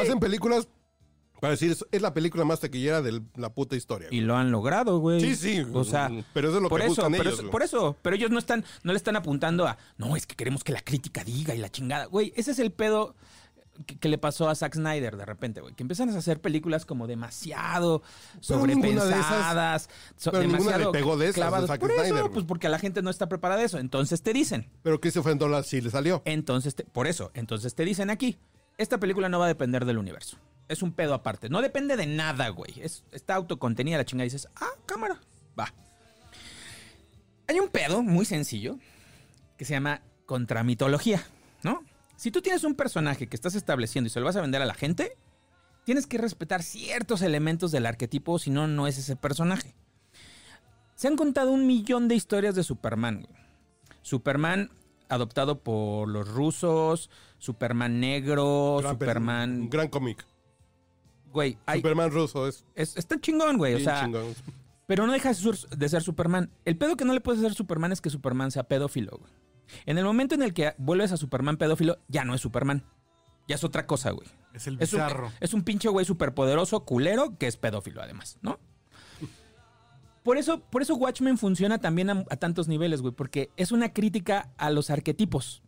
Hacen 0.00 0.18
películas 0.20 0.66
para 1.40 1.50
decir, 1.52 1.76
es, 1.90 2.00
la 2.02 2.14
película 2.14 2.44
más 2.44 2.60
taquillera 2.60 3.02
de 3.02 3.20
la 3.36 3.50
puta 3.52 3.76
historia. 3.76 4.08
Y 4.10 4.16
güey. 4.16 4.20
lo 4.26 4.36
han 4.36 4.50
logrado, 4.50 4.98
güey. 4.98 5.20
Sí, 5.20 5.36
sí. 5.36 5.66
O 5.72 5.84
sea, 5.84 6.10
pero 6.32 6.48
eso 6.48 6.56
es 6.58 6.62
lo 6.62 6.68
por 6.68 6.80
que 6.80 6.86
eso, 6.86 7.02
pero 7.10 7.22
ellos. 7.22 7.38
eso- 7.40 7.50
por 7.50 7.62
eso, 7.62 7.96
pero 8.02 8.16
ellos 8.16 8.30
no 8.30 8.38
están, 8.38 8.64
no 8.82 8.92
le 8.92 8.96
están 8.96 9.16
apuntando 9.16 9.66
a, 9.66 9.76
no, 9.98 10.16
es 10.16 10.26
que 10.26 10.36
queremos 10.36 10.64
que 10.64 10.72
la 10.72 10.80
crítica 10.80 11.22
diga 11.24 11.54
y 11.54 11.58
la 11.58 11.68
chingada, 11.70 12.06
güey. 12.06 12.32
Ese 12.36 12.52
es 12.52 12.58
el 12.58 12.70
pedo 12.72 13.14
que, 13.86 13.98
que 13.98 14.08
le 14.08 14.18
pasó 14.18 14.48
a 14.48 14.54
Zack 14.54 14.74
Snyder 14.76 15.16
de 15.16 15.26
repente, 15.26 15.60
güey, 15.60 15.74
que 15.74 15.82
empiezan 15.82 16.08
a 16.08 16.16
hacer 16.16 16.40
películas 16.40 16.86
como 16.86 17.06
demasiado 17.08 18.02
sobrepensadas, 18.40 19.88
so- 20.16 20.30
pero 20.30 20.42
demasiado 20.42 20.92
le 20.92 20.98
pegó 20.98 21.16
de 21.16 21.24
esas 21.26 21.34
de 21.34 21.40
clavadas. 21.40 21.66
Zack 21.68 21.80
Por 21.80 21.90
eso, 21.90 22.04
Snyder, 22.04 22.30
pues 22.30 22.44
porque 22.46 22.68
la 22.68 22.78
gente 22.78 23.02
no 23.02 23.10
está 23.10 23.28
preparada 23.28 23.60
de 23.60 23.66
eso. 23.66 23.78
Entonces 23.78 24.22
te 24.22 24.32
dicen, 24.32 24.68
Pero 24.82 25.00
Christopher 25.00 25.36
Nolan 25.38 25.64
sí 25.64 25.80
le 25.80 25.90
salió. 25.90 26.22
entonces, 26.24 26.74
te- 26.74 26.84
por 26.84 27.06
eso, 27.06 27.30
entonces 27.34 27.74
te 27.74 27.84
dicen 27.84 28.10
aquí, 28.10 28.38
esta 28.78 28.98
película 28.98 29.28
no 29.28 29.38
va 29.38 29.46
a 29.46 29.48
depender 29.48 29.84
del 29.84 29.98
universo. 29.98 30.36
Es 30.68 30.82
un 30.82 30.92
pedo 30.92 31.14
aparte. 31.14 31.48
No 31.48 31.60
depende 31.62 31.96
de 31.96 32.06
nada, 32.06 32.48
güey. 32.48 32.80
Es, 32.80 33.04
está 33.12 33.34
autocontenida 33.34 33.98
la 33.98 34.04
chingada 34.04 34.26
y 34.26 34.30
dices, 34.30 34.48
ah, 34.56 34.72
cámara, 34.86 35.20
va. 35.58 35.72
Hay 37.46 37.60
un 37.60 37.68
pedo 37.68 38.02
muy 38.02 38.24
sencillo 38.24 38.78
que 39.58 39.64
se 39.64 39.74
llama 39.74 40.02
contramitología, 40.26 41.22
¿no? 41.62 41.84
Si 42.16 42.30
tú 42.30 42.40
tienes 42.40 42.64
un 42.64 42.74
personaje 42.74 43.26
que 43.26 43.36
estás 43.36 43.54
estableciendo 43.54 44.08
y 44.08 44.10
se 44.10 44.20
lo 44.20 44.26
vas 44.26 44.36
a 44.36 44.40
vender 44.40 44.62
a 44.62 44.66
la 44.66 44.74
gente, 44.74 45.16
tienes 45.84 46.06
que 46.06 46.18
respetar 46.18 46.62
ciertos 46.62 47.22
elementos 47.22 47.70
del 47.70 47.86
arquetipo, 47.86 48.38
si 48.38 48.50
no, 48.50 48.66
no 48.66 48.86
es 48.86 48.98
ese 48.98 49.16
personaje. 49.16 49.74
Se 50.94 51.08
han 51.08 51.16
contado 51.16 51.50
un 51.50 51.66
millón 51.66 52.08
de 52.08 52.14
historias 52.14 52.54
de 52.54 52.62
Superman, 52.62 53.22
güey. 53.22 53.44
Superman 54.02 54.70
adoptado 55.08 55.62
por 55.62 56.08
los 56.08 56.28
rusos, 56.28 57.10
Superman 57.38 58.00
negro, 58.00 58.78
Gran 58.80 58.92
Superman... 58.92 59.60
Un 59.62 59.70
gran 59.70 59.88
cómic. 59.88 60.26
Güey, 61.34 61.58
hay- 61.66 61.80
Superman 61.80 62.10
ruso 62.12 62.48
es 62.48 62.64
es- 62.74 62.96
está 62.96 63.20
chingón, 63.20 63.58
güey. 63.58 63.74
O 63.74 63.80
sea, 63.80 64.04
chingón. 64.04 64.34
pero 64.86 65.06
no 65.06 65.12
deja 65.12 65.30
de 65.34 65.88
ser, 65.88 66.02
Superman. 66.02 66.50
El 66.64 66.78
pedo 66.78 66.96
que 66.96 67.04
no 67.04 67.12
le 67.12 67.20
puedes 67.20 67.40
hacer 67.40 67.50
a 67.52 67.54
Superman 67.54 67.92
es 67.92 68.00
que 68.00 68.08
Superman 68.08 68.50
sea 68.50 68.62
pedófilo, 68.68 69.18
güey. 69.18 69.32
En 69.84 69.98
el 69.98 70.04
momento 70.04 70.34
en 70.34 70.42
el 70.42 70.54
que 70.54 70.74
vuelves 70.78 71.10
a 71.12 71.16
Superman 71.18 71.56
pedófilo, 71.58 71.98
ya 72.08 72.24
no 72.24 72.34
es 72.34 72.40
Superman. 72.40 72.84
Ya 73.48 73.56
es 73.56 73.64
otra 73.64 73.86
cosa, 73.86 74.12
güey. 74.12 74.26
Es 74.54 74.66
el 74.68 74.74
Es 74.80 74.92
un, 74.94 75.00
bizarro. 75.00 75.32
es 75.40 75.52
un 75.52 75.64
pinche 75.64 75.88
güey 75.88 76.06
superpoderoso, 76.06 76.84
culero, 76.84 77.36
que 77.36 77.46
es 77.48 77.56
pedófilo 77.56 78.00
además, 78.00 78.38
¿no? 78.40 78.58
Por 80.22 80.38
eso, 80.38 80.60
por 80.60 80.80
eso 80.80 80.94
Watchmen 80.94 81.36
funciona 81.36 81.78
también 81.78 82.08
a, 82.08 82.24
a 82.30 82.36
tantos 82.36 82.66
niveles, 82.68 83.02
güey, 83.02 83.12
porque 83.12 83.50
es 83.56 83.72
una 83.72 83.92
crítica 83.92 84.52
a 84.56 84.70
los 84.70 84.88
arquetipos. 84.88 85.62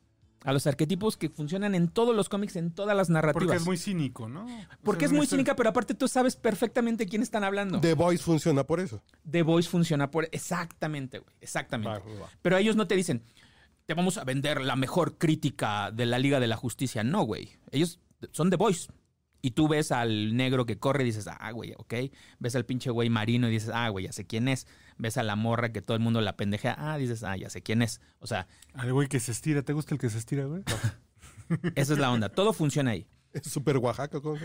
A 0.45 0.53
los 0.53 0.67
arquetipos 0.67 1.17
que 1.17 1.29
funcionan 1.29 1.75
en 1.75 1.89
todos 1.89 2.15
los 2.15 2.29
cómics, 2.29 2.57
en 2.57 2.71
todas 2.71 2.97
las 2.97 3.11
narrativas. 3.11 3.45
Porque 3.45 3.57
es 3.57 3.67
muy 3.67 3.77
cínico, 3.77 4.29
¿no? 4.29 4.47
Porque 4.85 5.07
O 5.07 5.09
es 5.09 5.13
muy 5.13 5.27
cínica, 5.27 5.57
pero 5.57 5.71
aparte 5.71 5.95
tú 5.95 6.07
sabes 6.07 6.37
perfectamente 6.37 7.07
quién 7.07 7.23
están 7.23 7.43
hablando. 7.43 7.81
The 7.81 7.95
Voice 7.95 8.23
funciona 8.23 8.65
por 8.65 8.79
eso. 8.79 9.03
The 9.29 9.43
Voice 9.43 9.69
funciona 9.69 10.11
por... 10.11 10.29
Exactamente, 10.31 11.19
güey. 11.19 11.35
Exactamente. 11.41 11.99
Va, 11.99 12.21
va. 12.21 12.31
Pero 12.43 12.57
ellos 12.59 12.77
no 12.77 12.87
te 12.87 12.95
dicen, 12.95 13.25
te 13.87 13.95
vamos 13.95 14.19
a 14.19 14.25
vender 14.25 14.61
la 14.61 14.77
mejor 14.77 15.17
crítica 15.19 15.91
de 15.91 16.07
la 16.07 16.19
Liga 16.19 16.39
de 16.41 16.47
la 16.47 16.57
Justicia. 16.57 17.03
No, 17.03 17.23
güey. 17.23 17.51
Ellos 17.71 17.99
son 18.33 18.51
The 18.51 18.57
Voice. 18.57 18.89
Y 19.47 19.53
tú 19.53 19.69
ves 19.69 19.93
al 19.93 20.37
negro 20.37 20.67
que 20.67 20.77
corre 20.77 21.05
y 21.05 21.07
dices, 21.07 21.29
ah, 21.29 21.53
güey, 21.53 21.73
ok. 21.79 21.95
Ves 22.41 22.57
al 22.57 22.65
pinche 22.67 22.91
güey 22.91 23.11
marino 23.11 23.47
y 23.47 23.53
dices, 23.53 23.71
ah, 23.73 23.89
güey, 23.91 24.07
ya 24.07 24.13
sé 24.13 24.25
quién 24.27 24.49
es. 24.49 24.67
Ves 24.99 25.19
a 25.19 25.23
la 25.23 25.37
morra 25.37 25.71
que 25.71 25.83
todo 25.83 25.97
el 25.97 26.03
mundo 26.03 26.21
la 26.21 26.37
pendejea, 26.37 26.75
ah, 26.77 26.99
dices, 26.99 27.23
ah, 27.23 27.37
ya 27.37 27.49
sé 27.49 27.63
quién 27.63 27.81
es. 27.81 28.01
O 28.19 28.27
sea, 28.27 28.49
Al 28.75 28.93
güey 28.93 29.07
que 29.07 29.21
se 29.21 29.31
estira. 29.31 29.63
¿Te 29.63 29.73
gusta 29.73 29.95
el 29.95 30.01
que 30.01 30.11
se 30.11 30.19
estira, 30.19 30.47
güey? 30.47 30.65
esa 31.77 31.93
es 31.93 31.99
la 32.01 32.11
onda. 32.11 32.29
Todo 32.29 32.53
funciona 32.53 32.91
ahí. 32.91 33.07
Es 33.33 33.45
Super 33.45 33.77
Oaxaca, 33.79 34.21
¿cómo? 34.21 34.37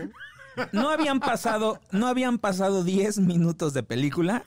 No 0.70 0.90
habían 0.90 1.18
pasado, 1.18 1.80
no 1.90 2.06
habían 2.06 2.38
pasado 2.38 2.84
10 2.84 3.18
minutos 3.18 3.74
de 3.74 3.82
película 3.82 4.44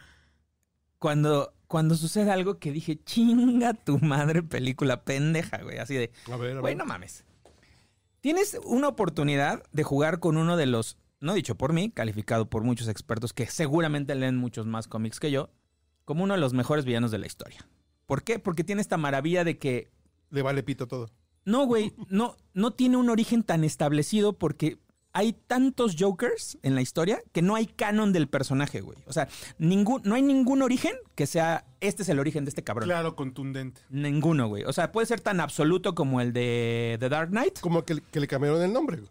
cuando, 0.99 1.53
cuando 1.67 1.95
sucede 1.95 2.31
algo 2.31 2.59
que 2.59 2.71
dije, 2.71 2.97
chinga 3.03 3.73
tu 3.73 3.99
madre 3.99 4.41
película 4.41 5.03
pendeja, 5.03 5.61
güey. 5.63 5.79
Así 5.79 5.95
de, 5.95 6.11
A 6.31 6.37
ver, 6.37 6.55
a 6.55 6.61
güey, 6.61 6.75
ver. 6.75 6.77
no 6.77 6.85
mames. 6.85 7.25
Tienes 8.25 8.59
una 8.65 8.87
oportunidad 8.87 9.61
de 9.71 9.83
jugar 9.83 10.19
con 10.19 10.37
uno 10.37 10.57
de 10.57 10.65
los, 10.65 10.97
no 11.19 11.35
dicho 11.35 11.53
por 11.53 11.73
mí, 11.73 11.91
calificado 11.91 12.49
por 12.49 12.63
muchos 12.63 12.87
expertos 12.87 13.33
que 13.33 13.45
seguramente 13.45 14.15
leen 14.15 14.35
muchos 14.35 14.65
más 14.65 14.87
cómics 14.87 15.19
que 15.19 15.29
yo, 15.29 15.51
como 16.05 16.23
uno 16.23 16.33
de 16.33 16.39
los 16.39 16.51
mejores 16.51 16.85
villanos 16.85 17.11
de 17.11 17.19
la 17.19 17.27
historia. 17.27 17.67
¿Por 18.07 18.23
qué? 18.23 18.39
Porque 18.39 18.63
tiene 18.63 18.81
esta 18.81 18.97
maravilla 18.97 19.43
de 19.43 19.59
que 19.59 19.91
Le 20.31 20.41
vale 20.41 20.63
pito 20.63 20.87
todo. 20.87 21.11
no, 21.43 21.67
güey, 21.67 21.93
no, 22.09 22.35
no 22.55 22.71
tiene 22.71 22.97
un 22.97 23.11
origen 23.11 23.43
tan 23.43 23.63
establecido 23.63 24.33
porque 24.33 24.79
hay 25.15 25.31
tantos 25.31 25.95
Jokers 25.97 26.57
en 26.61 26.75
la 26.75 26.81
historia 26.81 27.23
que 27.31 27.41
no 27.41 27.55
hay 27.55 27.67
canon 27.67 28.11
del 28.11 28.27
personaje, 28.27 28.81
güey. 28.81 28.97
O 29.07 29.13
sea, 29.13 29.29
ningún, 29.57 30.01
no 30.03 30.15
hay 30.15 30.21
ningún 30.21 30.61
origen 30.61 30.91
que 31.15 31.25
sea, 31.25 31.63
este 31.79 32.03
es 32.03 32.09
el 32.09 32.19
origen 32.19 32.43
de 32.43 32.49
este 32.49 32.65
cabrón. 32.65 32.89
Claro, 32.89 33.15
contundente. 33.15 33.79
Ninguno, 33.89 34.49
güey. 34.49 34.65
O 34.65 34.73
sea, 34.73 34.91
puede 34.91 35.07
ser 35.07 35.21
tan 35.21 35.39
absoluto 35.39 35.95
como 35.95 36.19
el 36.19 36.33
de 36.33 36.97
The 36.99 37.07
Dark 37.07 37.29
Knight. 37.29 37.61
Como 37.61 37.85
que, 37.85 38.01
que 38.11 38.19
le 38.19 38.27
cambiaron 38.27 38.61
el 38.61 38.73
nombre. 38.73 38.97
güey. 38.97 39.09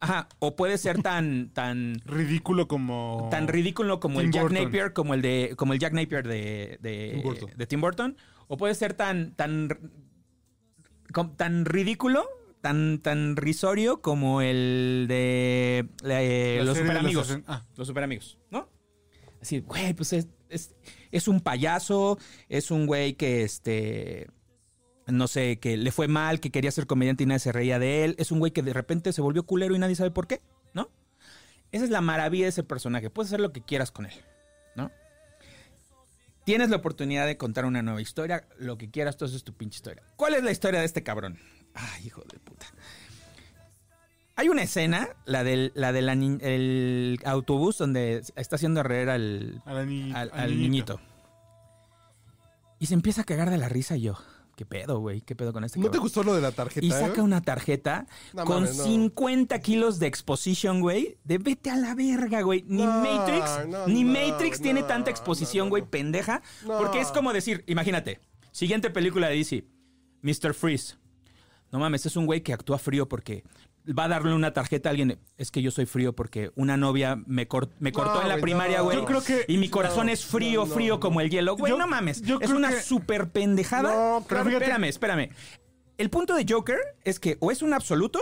Ajá. 0.00 0.26
O 0.38 0.56
puede 0.56 0.78
ser 0.78 1.02
tan, 1.02 1.50
tan, 1.52 2.00
Ridículo 2.06 2.66
como. 2.66 3.28
tan 3.30 3.46
ridículo 3.46 4.00
como 4.00 4.20
Tim 4.20 4.28
el 4.28 4.32
Jack 4.32 4.42
Burton. 4.44 4.64
Napier, 4.64 4.92
como 4.94 5.12
el 5.12 5.20
de, 5.20 5.54
como 5.58 5.74
el 5.74 5.78
Jack 5.80 5.92
Napier 5.92 6.26
de, 6.26 6.78
de, 6.80 7.10
Tim 7.12 7.22
Burton. 7.22 7.50
de 7.54 7.66
Tim 7.66 7.80
Burton. 7.82 8.16
O 8.48 8.56
puede 8.56 8.74
ser 8.74 8.94
tan, 8.94 9.34
tan, 9.34 9.68
tan 11.36 11.66
ridículo, 11.66 12.26
tan, 12.62 13.00
tan 13.00 13.36
risorio 13.36 14.00
como 14.00 14.40
el 14.40 15.04
de 15.08 15.86
eh, 16.04 16.62
los 16.64 16.78
super 16.78 16.96
amigos. 16.96 17.38
ah. 17.46 17.66
Los 17.76 17.88
super 17.88 18.04
amigos, 18.04 18.38
¿no? 18.50 18.70
Así, 19.42 19.60
güey, 19.60 19.92
pues 19.92 20.12
es, 20.14 20.28
es, 20.48 20.74
es 21.10 21.28
un 21.28 21.40
payaso, 21.40 22.18
es 22.48 22.70
un 22.70 22.86
güey 22.86 23.14
que 23.14 23.42
este. 23.42 24.30
No 25.08 25.26
sé, 25.26 25.58
que 25.58 25.76
le 25.76 25.90
fue 25.90 26.06
mal, 26.06 26.38
que 26.38 26.52
quería 26.52 26.70
ser 26.70 26.86
comediante 26.86 27.24
y 27.24 27.26
nadie 27.26 27.40
se 27.40 27.50
reía 27.50 27.80
de 27.80 28.04
él. 28.04 28.14
Es 28.18 28.30
un 28.30 28.38
güey 28.38 28.52
que 28.52 28.62
de 28.62 28.72
repente 28.72 29.12
se 29.12 29.20
volvió 29.20 29.44
culero 29.44 29.74
y 29.74 29.78
nadie 29.80 29.96
sabe 29.96 30.12
por 30.12 30.28
qué, 30.28 30.40
¿no? 30.72 30.90
Esa 31.72 31.84
es 31.84 31.90
la 31.90 32.00
maravilla 32.00 32.44
de 32.44 32.50
ese 32.50 32.62
personaje. 32.62 33.10
Puedes 33.10 33.30
hacer 33.30 33.40
lo 33.40 33.52
que 33.52 33.62
quieras 33.62 33.90
con 33.90 34.06
él, 34.06 34.14
¿no? 34.76 34.92
Tienes 36.44 36.70
la 36.70 36.76
oportunidad 36.76 37.26
de 37.26 37.36
contar 37.36 37.64
una 37.64 37.82
nueva 37.82 38.00
historia, 38.00 38.46
lo 38.58 38.78
que 38.78 38.90
quieras, 38.90 39.16
todo 39.16 39.28
eso 39.28 39.36
es 39.36 39.44
tu 39.44 39.54
pinche 39.56 39.76
historia. 39.76 40.04
¿Cuál 40.14 40.34
es 40.34 40.44
la 40.44 40.52
historia 40.52 40.78
de 40.78 40.86
este 40.86 41.02
cabrón? 41.02 41.38
Ay, 41.74 42.06
hijo 42.06 42.22
de 42.30 42.38
puta. 42.38 42.66
Hay 44.34 44.48
una 44.48 44.62
escena, 44.62 45.08
la 45.26 45.44
del, 45.44 45.72
la 45.74 45.92
del 45.92 46.08
ani- 46.08 46.38
el 46.40 47.20
autobús 47.24 47.78
donde 47.78 48.22
está 48.34 48.56
haciendo 48.56 48.82
reír 48.82 49.10
al, 49.10 49.62
ni- 49.86 50.12
al, 50.12 50.58
niñito. 50.58 51.00
Y 52.78 52.86
se 52.86 52.94
empieza 52.94 53.22
a 53.22 53.24
cagar 53.24 53.50
de 53.50 53.58
la 53.58 53.68
risa 53.68 53.96
y 53.96 54.02
yo. 54.02 54.18
¿Qué 54.56 54.66
pedo, 54.66 55.00
güey? 55.00 55.22
¿Qué 55.22 55.34
pedo 55.34 55.52
con 55.52 55.64
este 55.64 55.80
¿No 55.80 55.90
te 55.90 55.98
gustó 55.98 56.22
lo 56.22 56.34
de 56.34 56.42
la 56.42 56.52
tarjeta? 56.52 56.84
Y 56.84 56.90
eh? 56.90 56.92
saca 56.92 57.22
una 57.22 57.40
tarjeta 57.40 58.06
No 58.34 58.44
con 58.44 58.62
mames, 58.64 58.76
no. 58.76 58.84
50 58.84 59.58
kilos 59.60 59.98
de 59.98 60.06
exposición, 60.08 60.80
güey. 60.80 61.16
De 61.24 61.38
vete 61.38 61.70
a 61.70 61.76
la 61.76 61.94
verga, 61.94 62.42
güey. 62.42 62.62
Ni 62.66 62.82
No, 62.84 63.00
Matrix, 63.02 63.88
ni 63.88 64.04
Matrix 64.04 64.60
tiene 64.60 64.82
tanta 64.82 65.10
exposición, 65.10 65.68
güey, 65.70 65.82
pendeja. 65.84 66.42
Porque 66.66 67.00
es 67.00 67.08
como 67.08 67.32
decir, 67.32 67.64
imagínate, 67.66 68.20
siguiente 68.50 68.90
película 68.90 69.28
de 69.28 69.36
DC, 69.36 69.64
Mr. 70.22 70.52
Freeze. 70.54 70.96
No 71.72 71.78
mames, 71.78 72.06
es 72.06 72.16
un 72.16 72.26
güey 72.26 72.42
que 72.42 72.52
actúa 72.52 72.78
frío 72.78 73.08
porque 73.08 73.42
va 73.98 74.04
a 74.04 74.08
darle 74.08 74.34
una 74.34 74.52
tarjeta 74.52 74.88
a 74.88 74.90
alguien. 74.90 75.18
Es 75.38 75.50
que 75.50 75.62
yo 75.62 75.70
soy 75.70 75.86
frío 75.86 76.14
porque 76.14 76.52
una 76.54 76.76
novia 76.76 77.16
me, 77.26 77.48
cor- 77.48 77.70
me 77.80 77.90
cortó 77.92 78.20
en 78.22 78.28
la 78.28 78.36
primaria, 78.36 78.78
no. 78.78 78.84
güey. 78.84 78.98
Yo 78.98 79.04
creo 79.06 79.24
que- 79.24 79.44
Y 79.48 79.56
mi 79.58 79.68
corazón 79.70 80.06
no, 80.06 80.12
es 80.12 80.24
frío, 80.24 80.66
frío 80.66 80.94
no. 80.94 81.00
como 81.00 81.20
el 81.20 81.30
hielo. 81.30 81.56
Güey, 81.56 81.76
no 81.76 81.86
mames. 81.88 82.22
yo 82.22 82.38
Es 82.40 82.50
una 82.50 82.68
que- 82.70 82.82
súper 82.82 83.30
pendejada. 83.30 83.92
No, 83.94 84.24
pero 84.28 84.44
Pero 84.44 84.58
espérame, 84.58 84.84
espérame. 84.84 85.30
El 85.98 86.10
punto 86.10 86.34
de 86.34 86.44
Joker 86.48 86.78
es 87.04 87.18
que 87.18 87.36
o 87.40 87.50
es 87.50 87.62
un 87.62 87.72
absoluto 87.74 88.20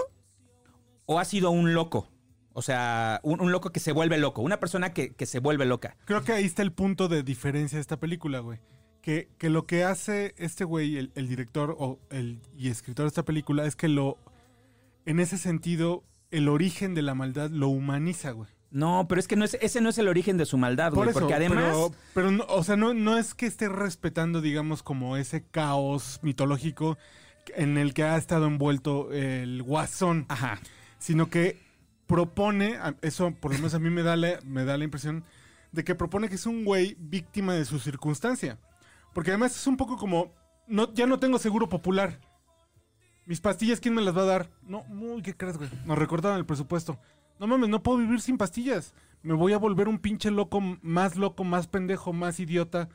o 1.06 1.18
ha 1.18 1.24
sido 1.24 1.50
un 1.50 1.74
loco. 1.74 2.08
O 2.52 2.62
sea, 2.62 3.20
un, 3.22 3.40
un 3.40 3.52
loco 3.52 3.70
que 3.70 3.80
se 3.80 3.92
vuelve 3.92 4.18
loco. 4.18 4.42
Una 4.42 4.58
persona 4.60 4.92
que, 4.92 5.14
que 5.14 5.26
se 5.26 5.38
vuelve 5.40 5.64
loca. 5.66 5.96
Creo 6.04 6.22
que 6.24 6.32
ahí 6.32 6.44
está 6.44 6.62
el 6.62 6.72
punto 6.72 7.08
de 7.08 7.22
diferencia 7.22 7.76
de 7.76 7.80
esta 7.82 7.98
película, 7.98 8.40
güey. 8.40 8.58
Que, 9.02 9.28
que 9.38 9.48
lo 9.48 9.66
que 9.66 9.84
hace 9.84 10.34
este 10.36 10.64
güey, 10.64 10.98
el, 10.98 11.10
el 11.14 11.26
director 11.28 11.74
o 11.78 11.98
el, 12.10 12.38
y 12.56 12.68
escritor 12.68 13.04
de 13.04 13.08
esta 13.08 13.24
película, 13.24 13.64
es 13.64 13.76
que 13.76 13.88
lo. 13.88 14.18
En 15.06 15.20
ese 15.20 15.38
sentido, 15.38 16.04
el 16.30 16.48
origen 16.48 16.94
de 16.94 17.02
la 17.02 17.14
maldad 17.14 17.50
lo 17.50 17.68
humaniza, 17.68 18.32
güey. 18.32 18.50
No, 18.70 19.06
pero 19.08 19.18
es 19.18 19.26
que 19.26 19.34
no 19.36 19.44
es, 19.44 19.54
ese 19.60 19.80
no 19.80 19.88
es 19.88 19.98
el 19.98 20.06
origen 20.06 20.36
de 20.36 20.46
su 20.46 20.56
maldad, 20.56 20.90
Por 20.90 20.98
güey. 20.98 21.10
eso, 21.10 21.20
Porque 21.20 21.34
además. 21.34 21.64
pero, 21.64 21.92
pero 22.14 22.30
no, 22.30 22.44
o 22.48 22.62
sea, 22.62 22.76
no, 22.76 22.94
no 22.94 23.16
es 23.18 23.34
que 23.34 23.46
esté 23.46 23.68
respetando, 23.68 24.40
digamos, 24.40 24.82
como 24.84 25.16
ese 25.16 25.42
caos 25.42 26.20
mitológico 26.22 26.96
en 27.56 27.78
el 27.78 27.94
que 27.94 28.04
ha 28.04 28.16
estado 28.16 28.46
envuelto 28.46 29.10
el 29.12 29.62
guasón, 29.64 30.26
Ajá. 30.28 30.60
sino 30.98 31.30
que 31.30 31.56
propone, 32.06 32.78
eso 33.02 33.32
por 33.32 33.50
lo 33.52 33.58
menos 33.58 33.74
a 33.74 33.78
mí 33.80 33.90
me 33.90 34.02
da 34.02 34.16
la, 34.16 34.38
me 34.44 34.64
da 34.64 34.76
la 34.76 34.84
impresión 34.84 35.24
de 35.72 35.82
que 35.82 35.94
propone 35.96 36.28
que 36.28 36.34
es 36.36 36.46
un 36.46 36.64
güey 36.64 36.96
víctima 37.00 37.54
de 37.54 37.64
su 37.64 37.78
circunstancia. 37.80 38.58
Porque 39.12 39.30
además 39.30 39.56
es 39.56 39.66
un 39.66 39.76
poco 39.76 39.96
como, 39.96 40.34
no, 40.66 40.92
ya 40.94 41.06
no 41.06 41.18
tengo 41.18 41.38
seguro 41.38 41.68
popular. 41.68 42.20
Mis 43.26 43.40
pastillas, 43.40 43.80
¿quién 43.80 43.94
me 43.94 44.02
las 44.02 44.16
va 44.16 44.22
a 44.22 44.26
dar? 44.26 44.50
No, 44.62 44.84
muy, 44.84 45.22
¿qué 45.22 45.36
crees, 45.36 45.56
güey? 45.56 45.70
Nos 45.84 45.98
recortaron 45.98 46.38
el 46.38 46.46
presupuesto. 46.46 46.98
No 47.38 47.46
mames, 47.46 47.68
no 47.68 47.82
puedo 47.82 47.98
vivir 47.98 48.20
sin 48.20 48.38
pastillas. 48.38 48.94
Me 49.22 49.34
voy 49.34 49.52
a 49.52 49.58
volver 49.58 49.88
un 49.88 49.98
pinche 49.98 50.30
loco, 50.30 50.60
más 50.82 51.16
loco, 51.16 51.44
más 51.44 51.66
pendejo, 51.66 52.12
más 52.12 52.40
idiota. 52.40 52.88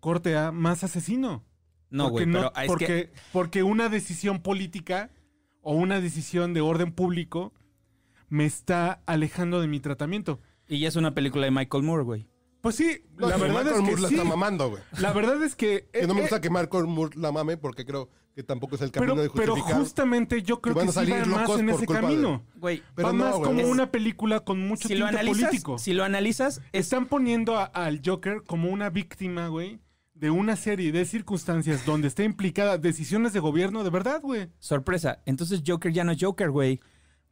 Corte 0.00 0.36
A, 0.36 0.52
más 0.52 0.84
asesino. 0.84 1.44
No, 1.90 2.10
güey, 2.10 2.26
pero 2.26 2.52
es 2.54 2.66
porque, 2.66 2.86
que. 2.86 3.12
porque 3.32 3.62
una 3.62 3.88
decisión 3.88 4.40
política 4.40 5.10
o 5.62 5.74
una 5.74 6.00
decisión 6.00 6.52
de 6.52 6.60
orden 6.60 6.92
público 6.92 7.52
me 8.28 8.44
está 8.44 9.02
alejando 9.06 9.60
de 9.60 9.68
mi 9.68 9.80
tratamiento. 9.80 10.40
Y 10.68 10.80
ya 10.80 10.88
es 10.88 10.96
una 10.96 11.14
película 11.14 11.44
de 11.44 11.52
Michael 11.52 11.84
Moore, 11.84 12.04
güey. 12.04 12.28
Pues 12.66 12.76
sí, 12.76 13.02
No, 13.16 13.28
la 13.28 13.36
verdad 13.36 13.62
Michael 13.64 13.68
es 13.68 13.74
que 13.74 13.82
Moore 13.86 14.02
la 14.02 14.08
sí. 14.08 14.14
está 14.14 14.26
mamando, 14.28 14.70
güey. 14.70 14.82
La 14.98 15.12
verdad 15.12 15.42
es 15.42 15.54
que... 15.54 15.88
Que 15.92 16.06
no 16.06 16.14
me 16.14 16.20
eh, 16.20 16.22
gusta 16.22 16.36
eh, 16.36 16.40
que 16.40 16.50
Michael 16.50 16.84
Moore 16.86 17.16
la 17.16 17.30
mame 17.32 17.56
porque 17.56 17.84
creo 17.84 18.10
que 18.34 18.42
tampoco 18.42 18.74
es 18.74 18.82
el 18.82 18.90
camino 18.90 19.14
pero, 19.14 19.22
de 19.22 19.30
pero 19.30 19.52
justificar. 19.54 19.80
justamente 19.80 20.42
yo 20.42 20.60
creo 20.60 20.74
que 20.74 20.78
van 20.84 20.88
sí 20.92 21.10
va 21.12 21.24
más 21.26 21.50
en 21.58 21.70
ese 21.70 21.80
de- 21.80 21.86
camino. 21.86 22.42
Güey, 22.56 22.82
Pero 22.94 23.08
va 23.08 23.12
no, 23.14 23.24
más 23.24 23.34
güey, 23.36 23.44
como 23.44 23.60
es- 23.60 23.66
una 23.68 23.90
película 23.92 24.40
con 24.40 24.60
mucho 24.66 24.88
si 24.88 24.94
lo 24.96 25.06
tinte 25.06 25.20
analizas, 25.20 25.46
político. 25.48 25.78
si 25.78 25.92
lo 25.94 26.04
analizas, 26.04 26.58
es 26.72 26.86
Están 26.86 27.06
poniendo 27.06 27.56
a- 27.56 27.64
al 27.64 28.02
Joker 28.04 28.42
como 28.46 28.68
una 28.70 28.90
víctima, 28.90 29.46
güey, 29.48 29.78
de 30.14 30.30
una 30.30 30.56
serie 30.56 30.92
de 30.92 31.04
circunstancias 31.04 31.86
donde 31.86 32.08
está 32.08 32.24
implicada 32.24 32.78
decisiones 32.78 33.32
de 33.32 33.40
gobierno 33.40 33.84
de 33.84 33.90
verdad, 33.90 34.20
güey. 34.20 34.48
sorpresa. 34.58 35.22
Entonces 35.24 35.62
Joker 35.66 35.92
ya 35.92 36.04
no 36.04 36.12
es 36.12 36.18
Joker, 36.20 36.50
güey. 36.50 36.80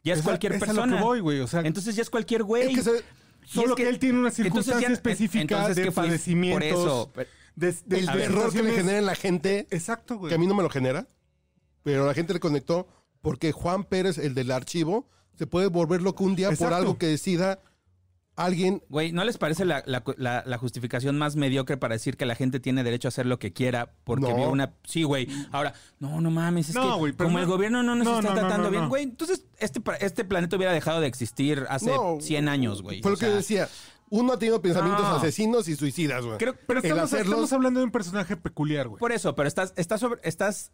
Ya 0.05 0.14
es 0.14 0.23
cualquier 0.23 0.53
es 0.53 0.62
a 0.62 0.66
persona. 0.66 0.87
lo 0.87 0.97
que 0.99 1.03
voy, 1.03 1.20
güey. 1.20 1.40
O 1.40 1.47
sea, 1.47 1.61
Entonces 1.62 1.97
ya 1.97 2.03
es 2.03 2.11
cualquier 2.11 2.42
güey. 2.44 2.68
Es 2.73 2.77
que 2.77 2.83
se- 2.83 3.05
solo 3.44 3.70
es 3.70 3.74
que, 3.76 3.88
él 3.88 3.98
tiene 3.98 4.18
una 4.18 4.30
circunstancia 4.30 4.88
ya- 4.88 4.94
específica 4.94 5.40
entonces, 5.42 5.76
de 5.85 5.92
padecimientos. 5.92 6.70
Por 6.70 6.78
eso. 6.88 7.11
pero- 7.14 7.30
de- 7.57 7.72
de- 7.87 7.98
el 8.00 8.07
terror 8.07 8.52
que 8.52 8.62
le 8.62 8.72
genera 8.72 8.98
en 8.98 9.07
la 9.07 9.14
gente, 9.14 9.66
Exacto, 9.70 10.18
güey. 10.18 10.28
que 10.28 10.35
a 10.35 10.38
mí 10.38 10.46
no 10.46 10.54
me 10.54 10.62
lo 10.62 10.70
genera, 10.70 11.07
pero 11.83 12.07
la 12.07 12.14
gente 12.14 12.33
le 12.35 12.40
conectó 12.40 12.88
porque 13.20 13.52
Juan 13.52 13.85
Pérez, 13.85 14.18
el 14.18 14.35
del 14.35 14.50
archivo, 14.50 15.09
se 15.38 15.46
puede 15.46 15.68
volver 15.68 16.02
loco 16.02 16.24
un 16.24 16.35
día 16.37 16.50
por 16.52 16.72
algo 16.72 16.98
que 16.98 17.07
decida 17.07 17.61
alguien. 18.37 18.83
Güey, 18.88 19.12
¿no 19.12 19.25
les 19.25 19.38
parece 19.38 19.64
la, 19.64 19.83
la- 19.87 20.03
la- 20.16 20.42
la 20.47 20.59
justificación 20.59 21.16
más 21.18 21.37
mediocre 21.37 21.77
para 21.77 21.94
decir 21.94 22.16
que 22.16 22.27
la 22.27 22.35
gente 22.35 22.61
tiene 22.61 22.83
derecho 22.85 23.09
a 23.09 23.11
hacer 23.11 23.27
lo 23.27 23.38
que 23.38 23.53
quiera 23.53 23.92
porque 24.05 24.29
No. 24.29 24.37
vio 24.37 24.51
una... 24.51 24.73
Sí, 24.85 25.03
güey. 25.05 25.29
Ahora, 25.53 25.73
no, 26.01 26.20
no 26.20 26.31
mames, 26.31 26.70
es 26.70 26.75
No, 26.75 27.03
que 27.05 27.14
como 27.16 27.33
no- 27.35 27.38
el 27.40 27.47
gobierno 27.47 27.83
no 27.83 27.94
nos 27.94 28.07
no, 28.07 28.18
está 28.20 28.33
tratando 28.35 28.64
no, 28.64 28.70
bien, 28.70 28.83
no. 28.85 28.88
güey, 28.88 29.05
entonces 29.05 29.44
este, 29.59 29.81
este 30.01 30.25
planeta 30.25 30.57
hubiera 30.57 30.73
dejado 30.73 31.01
de 31.01 31.07
existir 31.07 31.64
hace 31.68 31.90
No, 31.94 32.18
100 32.20 32.49
años, 32.49 32.83
güey. 32.83 33.03
Fue 33.03 33.11
lo 33.12 33.16
que 33.16 33.27
sea, 33.27 33.35
decía. 33.37 33.68
Uno 34.11 34.35
ha 34.35 34.38
tenido 34.38 34.61
pensamientos 34.61 35.03
No. 35.03 35.14
asesinos 35.16 35.66
y 35.68 35.77
suicidas, 35.77 36.25
güey. 36.25 36.38
Pero 36.38 36.53
estamos, 36.53 37.05
hacerlos- 37.05 37.25
estamos 37.31 37.53
hablando 37.53 37.81
de 37.81 37.87
un 37.87 37.92
personaje 37.92 38.37
peculiar, 38.37 38.88
güey. 38.88 38.99
Por 39.01 39.12
eso, 39.12 39.35
pero 39.35 39.49
estás, 39.49 39.73
estás, 39.77 40.01
sobre, 40.01 40.20
estás, 40.23 40.73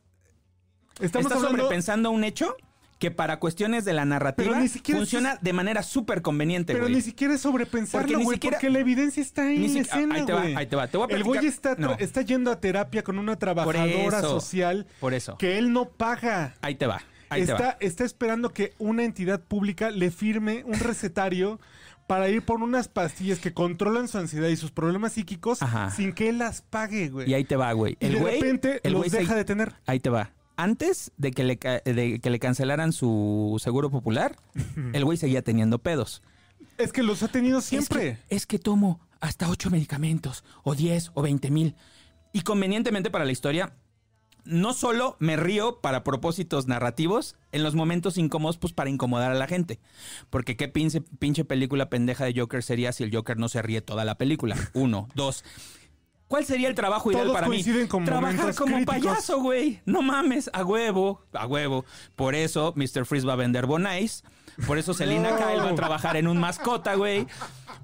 Estamos 1.01 1.27
estás 1.27 1.39
hablando... 1.45 1.63
sobrepensando 1.65 2.11
un 2.11 2.25
hecho 2.25 2.57
que 3.01 3.11
para 3.11 3.41
cuestiones 3.41 3.85
de 3.85 3.93
la 3.95 4.05
narrativa 4.05 4.61
funciona 4.85 5.33
es- 5.33 5.41
de 5.41 5.53
manera 5.53 5.83
súper 5.83 6.21
conveniente, 6.23 6.75
Pero 6.75 6.89
ni 6.89 7.01
siquiera 7.01 7.35
es 7.35 7.41
sobrepensarlo, 7.41 8.07
Porque 8.07 8.23
güey, 8.23 8.37
siquiera- 8.37 8.57
porque 8.59 8.71
la 8.71 8.79
evidencia 8.79 9.23
está 9.23 9.43
ahí 9.49 9.65
en 9.65 9.77
escena, 9.79 10.15
ahí 10.17 10.25
te 10.27 10.33
va, 10.33 10.43
ahí 10.43 10.67
te 10.67 10.77
va. 10.77 10.87
Te 10.87 10.99
voy 10.99 11.09
a 11.11 11.17
El 11.17 11.25
güey 11.25 11.47
está, 11.47 11.75
no. 11.77 11.97
está 11.99 12.21
yendo 12.21 12.53
a 12.53 12.61
terapia 12.61 13.03
con 13.03 13.19
una 13.19 13.37
trabajadora 13.37 14.19
eso. 14.19 14.29
social 14.41 14.87
Por 15.01 15.15
eso. 15.15 15.37
que 15.39 15.57
él 15.59 15.73
no 15.73 15.87
paga. 15.89 16.55
Ahí 16.61 16.77
te 16.77 16.87
va. 16.87 17.03
Ahí 17.31 17.47
te 17.47 17.53
va. 17.53 17.59
Está, 17.59 17.77
está 17.81 18.05
esperando 18.05 18.53
que 18.53 18.75
una 18.79 19.03
entidad 19.05 19.41
pública 19.41 19.91
le 19.91 20.11
firme 20.11 20.63
un 20.67 20.79
recetario 20.79 21.59
para 22.07 22.29
ir 22.29 22.43
por 22.43 22.61
unas 22.63 22.89
pastillas 22.89 23.39
que 23.39 23.55
controlan 23.55 24.09
su 24.09 24.19
ansiedad 24.19 24.49
y 24.49 24.57
sus 24.57 24.73
problemas 24.73 25.13
psíquicos 25.15 25.63
Ajá. 25.63 25.91
sin 25.91 26.13
que 26.13 26.29
él 26.29 26.39
las 26.39 26.61
pague, 26.61 27.09
güey. 27.09 27.31
Y 27.31 27.35
ahí 27.35 27.45
te 27.45 27.57
va, 27.57 27.73
güey. 27.73 27.97
Y 27.99 28.09
de 28.09 28.15
güey, 28.17 28.35
repente 28.41 28.81
el 28.83 28.93
los 28.93 29.07
se- 29.07 29.19
deja 29.19 29.35
de 29.37 29.45
tener. 29.47 29.73
Ahí 29.87 30.01
te 30.01 30.11
va. 30.11 30.33
Antes 30.61 31.11
de 31.17 31.31
que 31.31 31.43
le, 31.43 31.57
de 31.57 32.21
que 32.23 32.29
le 32.29 32.39
cancelaran 32.39 32.93
su 32.93 33.59
seguro 33.63 33.91
popular, 33.91 34.37
el 34.93 35.05
güey 35.07 35.17
seguía 35.17 35.41
teniendo 35.41 35.79
pedos. 35.79 36.23
Es 36.77 36.93
que 36.93 37.03
los 37.03 37.23
ha 37.23 37.29
tenido 37.29 37.63
siempre. 37.63 38.09
Es 38.09 38.19
que, 38.19 38.37
es 38.37 38.47
que 38.47 38.59
tomo 38.59 39.01
hasta 39.21 39.49
ocho 39.49 39.71
medicamentos, 39.71 40.45
o 40.63 40.75
10, 40.75 41.13
o 41.15 41.23
20 41.23 41.51
mil. 41.51 41.77
Y 42.35 42.43
convenientemente 42.43 43.11
para 43.11 43.25
la 43.25 43.33
historia, 43.33 43.73
no 44.45 44.75
solo 44.75 45.17
me 45.19 45.37
río 45.37 45.81
para 45.81 46.05
propósitos 46.05 46.67
narrativos, 46.67 47.37
en 47.53 47.63
los 47.63 47.75
momentos 47.75 48.19
incómodos, 48.19 48.59
pues 48.59 48.75
para 48.75 48.91
incomodar 48.91 49.31
a 49.31 49.37
la 49.37 49.47
gente. 49.47 49.81
Porque 50.29 50.57
qué 50.59 50.69
pinche, 50.69 51.01
pinche 51.01 51.45
película 51.45 51.89
pendeja 51.89 52.25
de 52.27 52.39
Joker 52.39 52.63
sería 52.63 52.93
si 52.93 53.03
el 53.03 53.15
Joker 53.15 53.39
no 53.39 53.49
se 53.49 53.63
ríe 53.63 53.81
toda 53.81 54.05
la 54.05 54.19
película. 54.19 54.57
Uno. 54.75 55.09
Dos. 55.15 55.43
¿Cuál 56.31 56.45
sería 56.45 56.69
el 56.69 56.77
trabajo 56.77 57.11
ideal 57.11 57.25
Todos 57.27 57.37
para 57.41 57.49
mí? 57.49 57.65
con 57.89 58.05
Trabajar 58.05 58.55
como 58.55 58.77
críticos. 58.77 58.95
payaso, 59.01 59.41
güey. 59.41 59.81
No 59.85 60.01
mames, 60.01 60.49
a 60.53 60.65
huevo, 60.65 61.27
a 61.33 61.45
huevo. 61.45 61.85
Por 62.15 62.37
eso 62.37 62.73
Mr. 62.77 63.05
Freeze 63.05 63.27
va 63.27 63.33
a 63.33 63.37
vender 63.37 63.67
Bonais. 63.67 64.23
Por 64.65 64.79
eso 64.79 64.95
Selina 64.95 65.31
No. 65.33 65.37
Kyle 65.39 65.59
va 65.59 65.71
a 65.71 65.75
trabajar 65.75 66.17
en 66.17 66.29
un 66.29 66.39
mascota, 66.39 66.95
güey. 66.95 67.27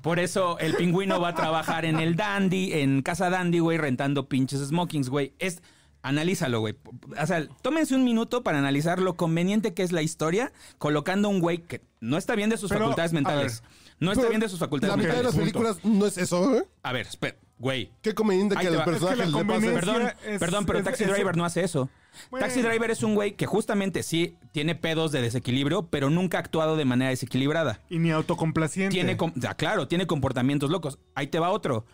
Por 0.00 0.20
eso 0.20 0.60
el 0.60 0.76
pingüino 0.76 1.20
va 1.20 1.30
a 1.30 1.34
trabajar 1.34 1.84
en 1.84 1.98
el 1.98 2.14
Dandy, 2.14 2.72
en 2.74 3.02
Casa 3.02 3.30
Dandy, 3.30 3.58
güey, 3.58 3.78
rentando 3.78 4.28
pinches 4.28 4.60
smokings, 4.60 5.08
güey. 5.08 5.34
Es, 5.40 5.60
analízalo, 6.02 6.60
güey. 6.60 6.76
O 7.20 7.26
sea, 7.26 7.48
tómense 7.62 7.96
un 7.96 8.04
minuto 8.04 8.44
para 8.44 8.58
analizar 8.58 9.00
lo 9.00 9.16
conveniente 9.16 9.74
que 9.74 9.82
es 9.82 9.90
la 9.90 10.02
historia, 10.02 10.52
colocando 10.78 11.28
un 11.28 11.40
güey 11.40 11.58
que 11.58 11.82
no 11.98 12.16
está 12.16 12.36
bien 12.36 12.50
de 12.50 12.58
sus 12.58 12.68
Pero, 12.68 12.82
facultades 12.82 13.12
mentales. 13.12 13.64
No 13.98 14.12
está 14.12 14.28
bien 14.28 14.40
de 14.40 14.48
sus 14.48 14.60
facultades 14.60 14.92
La 14.96 15.02
mitad 15.02 15.16
de 15.16 15.22
mentales. 15.24 15.34
las 15.34 15.40
películas 15.42 15.84
no 15.84 16.06
es 16.06 16.16
eso, 16.16 16.56
¿eh? 16.58 16.68
A 16.84 16.92
ver, 16.92 17.08
espera, 17.08 17.36
güey. 17.58 17.90
Qué 18.02 18.14
conveniente 18.14 18.54
que 18.56 18.68
va. 18.70 18.84
personaje 18.84 19.22
Es 19.24 19.30
que 19.32 19.38
le 19.38 19.44
pase. 19.44 19.72
Perdón, 19.72 20.02
es- 20.26 20.38
perdón, 20.38 20.66
pero 20.66 20.78
es- 20.80 20.84
Taxi 20.84 21.04
es- 21.04 21.10
Driver 21.10 21.36
no 21.36 21.44
hace 21.44 21.64
eso. 21.64 21.88
Bueno. 22.30 22.46
Taxi 22.46 22.62
Driver 22.62 22.90
es 22.90 23.02
un 23.02 23.14
güey 23.14 23.32
que 23.34 23.46
justamente 23.46 24.02
sí 24.02 24.36
tiene 24.52 24.74
pedos 24.74 25.12
de 25.12 25.20
desequilibrio, 25.22 25.86
pero 25.88 26.08
nunca 26.10 26.38
ha 26.38 26.40
actuado 26.40 26.76
de 26.76 26.84
manera 26.84 27.10
desequilibrada. 27.10 27.80
Y 27.90 27.98
ni 27.98 28.10
autocomplaciente. 28.10 28.94
Tiene, 28.94 29.16
ah, 29.48 29.54
claro, 29.54 29.86
tiene 29.88 30.06
comportamientos 30.06 30.70
locos. 30.70 30.98
Ahí 31.14 31.26
te 31.26 31.38
va 31.38 31.50
otro. 31.50 31.84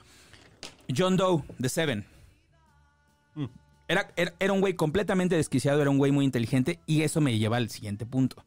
John 0.96 1.16
Doe, 1.16 1.42
de 1.58 1.68
Seven. 1.68 2.06
Era, 3.88 4.10
era, 4.16 4.32
era 4.38 4.52
un 4.52 4.60
güey 4.60 4.74
completamente 4.74 5.36
desquiciado, 5.36 5.82
era 5.82 5.90
un 5.90 5.98
güey 5.98 6.12
muy 6.12 6.24
inteligente 6.24 6.78
y 6.86 7.02
eso 7.02 7.20
me 7.20 7.36
lleva 7.36 7.58
al 7.58 7.68
siguiente 7.68 8.06
punto. 8.06 8.42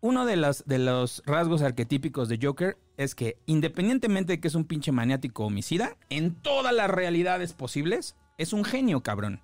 Uno 0.00 0.26
de 0.26 0.36
los, 0.36 0.64
de 0.66 0.78
los 0.78 1.22
rasgos 1.26 1.62
arquetípicos 1.62 2.28
de 2.28 2.38
Joker 2.40 2.76
es 2.96 3.14
que 3.14 3.38
independientemente 3.46 4.34
de 4.34 4.40
que 4.40 4.48
es 4.48 4.54
un 4.54 4.64
pinche 4.64 4.92
maniático 4.92 5.44
homicida, 5.46 5.96
en 6.10 6.34
todas 6.34 6.74
las 6.74 6.90
realidades 6.90 7.52
posibles, 7.54 8.16
es 8.38 8.52
un 8.52 8.64
genio, 8.64 9.02
cabrón. 9.02 9.40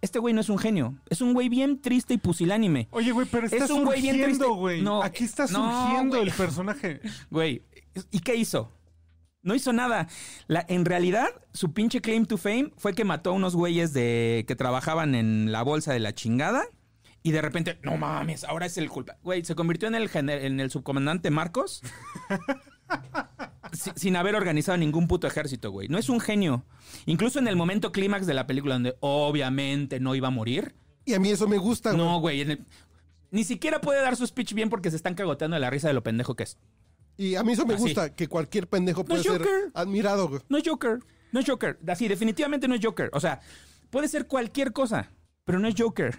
Este 0.00 0.18
güey 0.18 0.34
no 0.34 0.40
es 0.40 0.48
un 0.50 0.58
genio, 0.58 0.98
es 1.08 1.20
un 1.20 1.32
güey 1.32 1.48
bien 1.48 1.80
triste 1.80 2.12
y 2.14 2.18
pusilánime. 2.18 2.88
Oye, 2.90 3.12
güey, 3.12 3.26
pero 3.30 3.46
está 3.46 3.64
Es 3.64 3.70
un 3.70 3.84
güey 3.84 4.02
bien 4.02 4.16
triste. 4.16 4.32
surgiendo, 4.34 4.54
güey. 4.60 4.82
No, 4.82 5.02
Aquí 5.02 5.24
está 5.24 5.46
surgiendo 5.46 6.20
el 6.20 6.30
personaje. 6.30 7.00
Güey, 7.30 7.62
¿y 8.10 8.20
qué 8.20 8.34
hizo? 8.36 8.70
No 9.42 9.54
hizo 9.54 9.72
nada. 9.72 10.08
La, 10.46 10.64
en 10.68 10.84
realidad, 10.84 11.28
su 11.52 11.72
pinche 11.72 12.00
claim 12.00 12.26
to 12.26 12.36
fame 12.36 12.72
fue 12.76 12.94
que 12.94 13.04
mató 13.04 13.30
a 13.30 13.32
unos 13.34 13.54
güeyes 13.54 13.92
de 13.92 14.44
que 14.48 14.56
trabajaban 14.56 15.14
en 15.14 15.52
la 15.52 15.62
bolsa 15.62 15.92
de 15.92 16.00
la 16.00 16.14
chingada. 16.14 16.64
Y 17.26 17.32
de 17.32 17.40
repente, 17.40 17.78
no 17.82 17.96
mames, 17.96 18.44
ahora 18.44 18.66
es 18.66 18.76
el 18.76 18.90
culpa. 18.90 19.16
Güey, 19.22 19.42
se 19.46 19.54
convirtió 19.54 19.88
en 19.88 19.94
el, 19.94 20.10
gener- 20.10 20.44
en 20.44 20.60
el 20.60 20.70
subcomandante 20.70 21.30
Marcos. 21.30 21.80
si- 23.72 23.92
sin 23.96 24.16
haber 24.16 24.36
organizado 24.36 24.76
ningún 24.76 25.08
puto 25.08 25.26
ejército, 25.26 25.70
güey. 25.70 25.88
No 25.88 25.96
es 25.98 26.10
un 26.10 26.20
genio. 26.20 26.64
Incluso 27.06 27.38
en 27.38 27.48
el 27.48 27.56
momento 27.56 27.92
clímax 27.92 28.26
de 28.26 28.34
la 28.34 28.46
película, 28.46 28.74
donde 28.74 28.96
obviamente 29.00 30.00
no 30.00 30.14
iba 30.14 30.28
a 30.28 30.30
morir. 30.30 30.74
Y 31.06 31.14
a 31.14 31.18
mí 31.18 31.30
eso 31.30 31.48
me 31.48 31.56
gusta, 31.58 31.92
güey. 31.92 32.02
No, 32.04 32.20
güey. 32.20 32.40
en 32.42 32.50
el- 32.52 32.64
ni 33.30 33.42
siquiera 33.42 33.80
puede 33.80 34.00
dar 34.02 34.16
su 34.16 34.26
speech 34.26 34.52
bien 34.52 34.68
porque 34.70 34.90
se 34.90 34.96
están 34.96 35.14
cagoteando 35.14 35.54
de 35.56 35.60
la 35.60 35.70
risa 35.70 35.88
de 35.88 35.94
lo 35.94 36.02
pendejo 36.02 36.36
que 36.36 36.44
es. 36.44 36.58
Y 37.16 37.36
a 37.36 37.42
mí 37.42 37.52
eso 37.54 37.64
me 37.64 37.74
Así. 37.74 37.84
gusta, 37.84 38.14
que 38.14 38.28
cualquier 38.28 38.68
pendejo 38.68 39.04
puede 39.04 39.20
es 39.20 39.26
ser 39.26 39.38
Joker. 39.38 39.70
admirado, 39.72 40.28
güey. 40.28 40.42
No 40.50 40.58
es 40.58 40.64
Joker. 40.68 40.98
No 41.32 41.40
es 41.40 41.46
Joker. 41.48 41.78
Así, 41.88 42.06
definitivamente 42.06 42.68
no 42.68 42.74
es 42.74 42.84
Joker. 42.84 43.08
O 43.14 43.20
sea, 43.20 43.40
puede 43.88 44.08
ser 44.08 44.26
cualquier 44.26 44.72
cosa, 44.72 45.10
pero 45.46 45.58
no 45.58 45.66
es 45.68 45.74
Joker. 45.76 46.18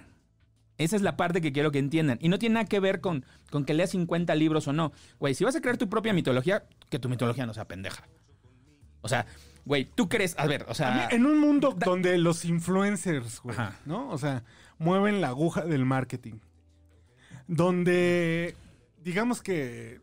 Esa 0.77 0.95
es 0.95 1.01
la 1.01 1.15
parte 1.15 1.41
que 1.41 1.51
quiero 1.53 1.71
que 1.71 1.79
entiendan. 1.79 2.17
Y 2.21 2.29
no 2.29 2.37
tiene 2.37 2.55
nada 2.55 2.65
que 2.65 2.79
ver 2.79 2.99
con, 2.99 3.25
con 3.49 3.65
que 3.65 3.73
leas 3.73 3.91
50 3.91 4.35
libros 4.35 4.67
o 4.67 4.73
no. 4.73 4.91
Güey, 5.19 5.33
si 5.33 5.43
vas 5.43 5.55
a 5.55 5.61
crear 5.61 5.77
tu 5.77 5.89
propia 5.89 6.13
mitología, 6.13 6.65
que 6.89 6.99
tu 6.99 7.07
mitología 7.07 7.45
no 7.45 7.53
sea 7.53 7.65
pendeja. 7.65 8.07
O 9.01 9.07
sea, 9.07 9.25
güey, 9.63 9.85
tú 9.85 10.09
crees. 10.09 10.35
A 10.37 10.47
ver, 10.47 10.65
o 10.67 10.73
sea. 10.73 11.07
en 11.11 11.25
un 11.25 11.39
mundo 11.39 11.75
donde 11.77 12.17
los 12.17 12.43
influencers, 12.43 13.41
güey, 13.41 13.55
Ajá. 13.55 13.79
¿no? 13.85 14.09
O 14.09 14.17
sea, 14.17 14.43
mueven 14.77 15.21
la 15.21 15.29
aguja 15.29 15.61
del 15.61 15.85
marketing. 15.85 16.39
Donde, 17.47 18.55
digamos 19.03 19.41
que 19.41 20.01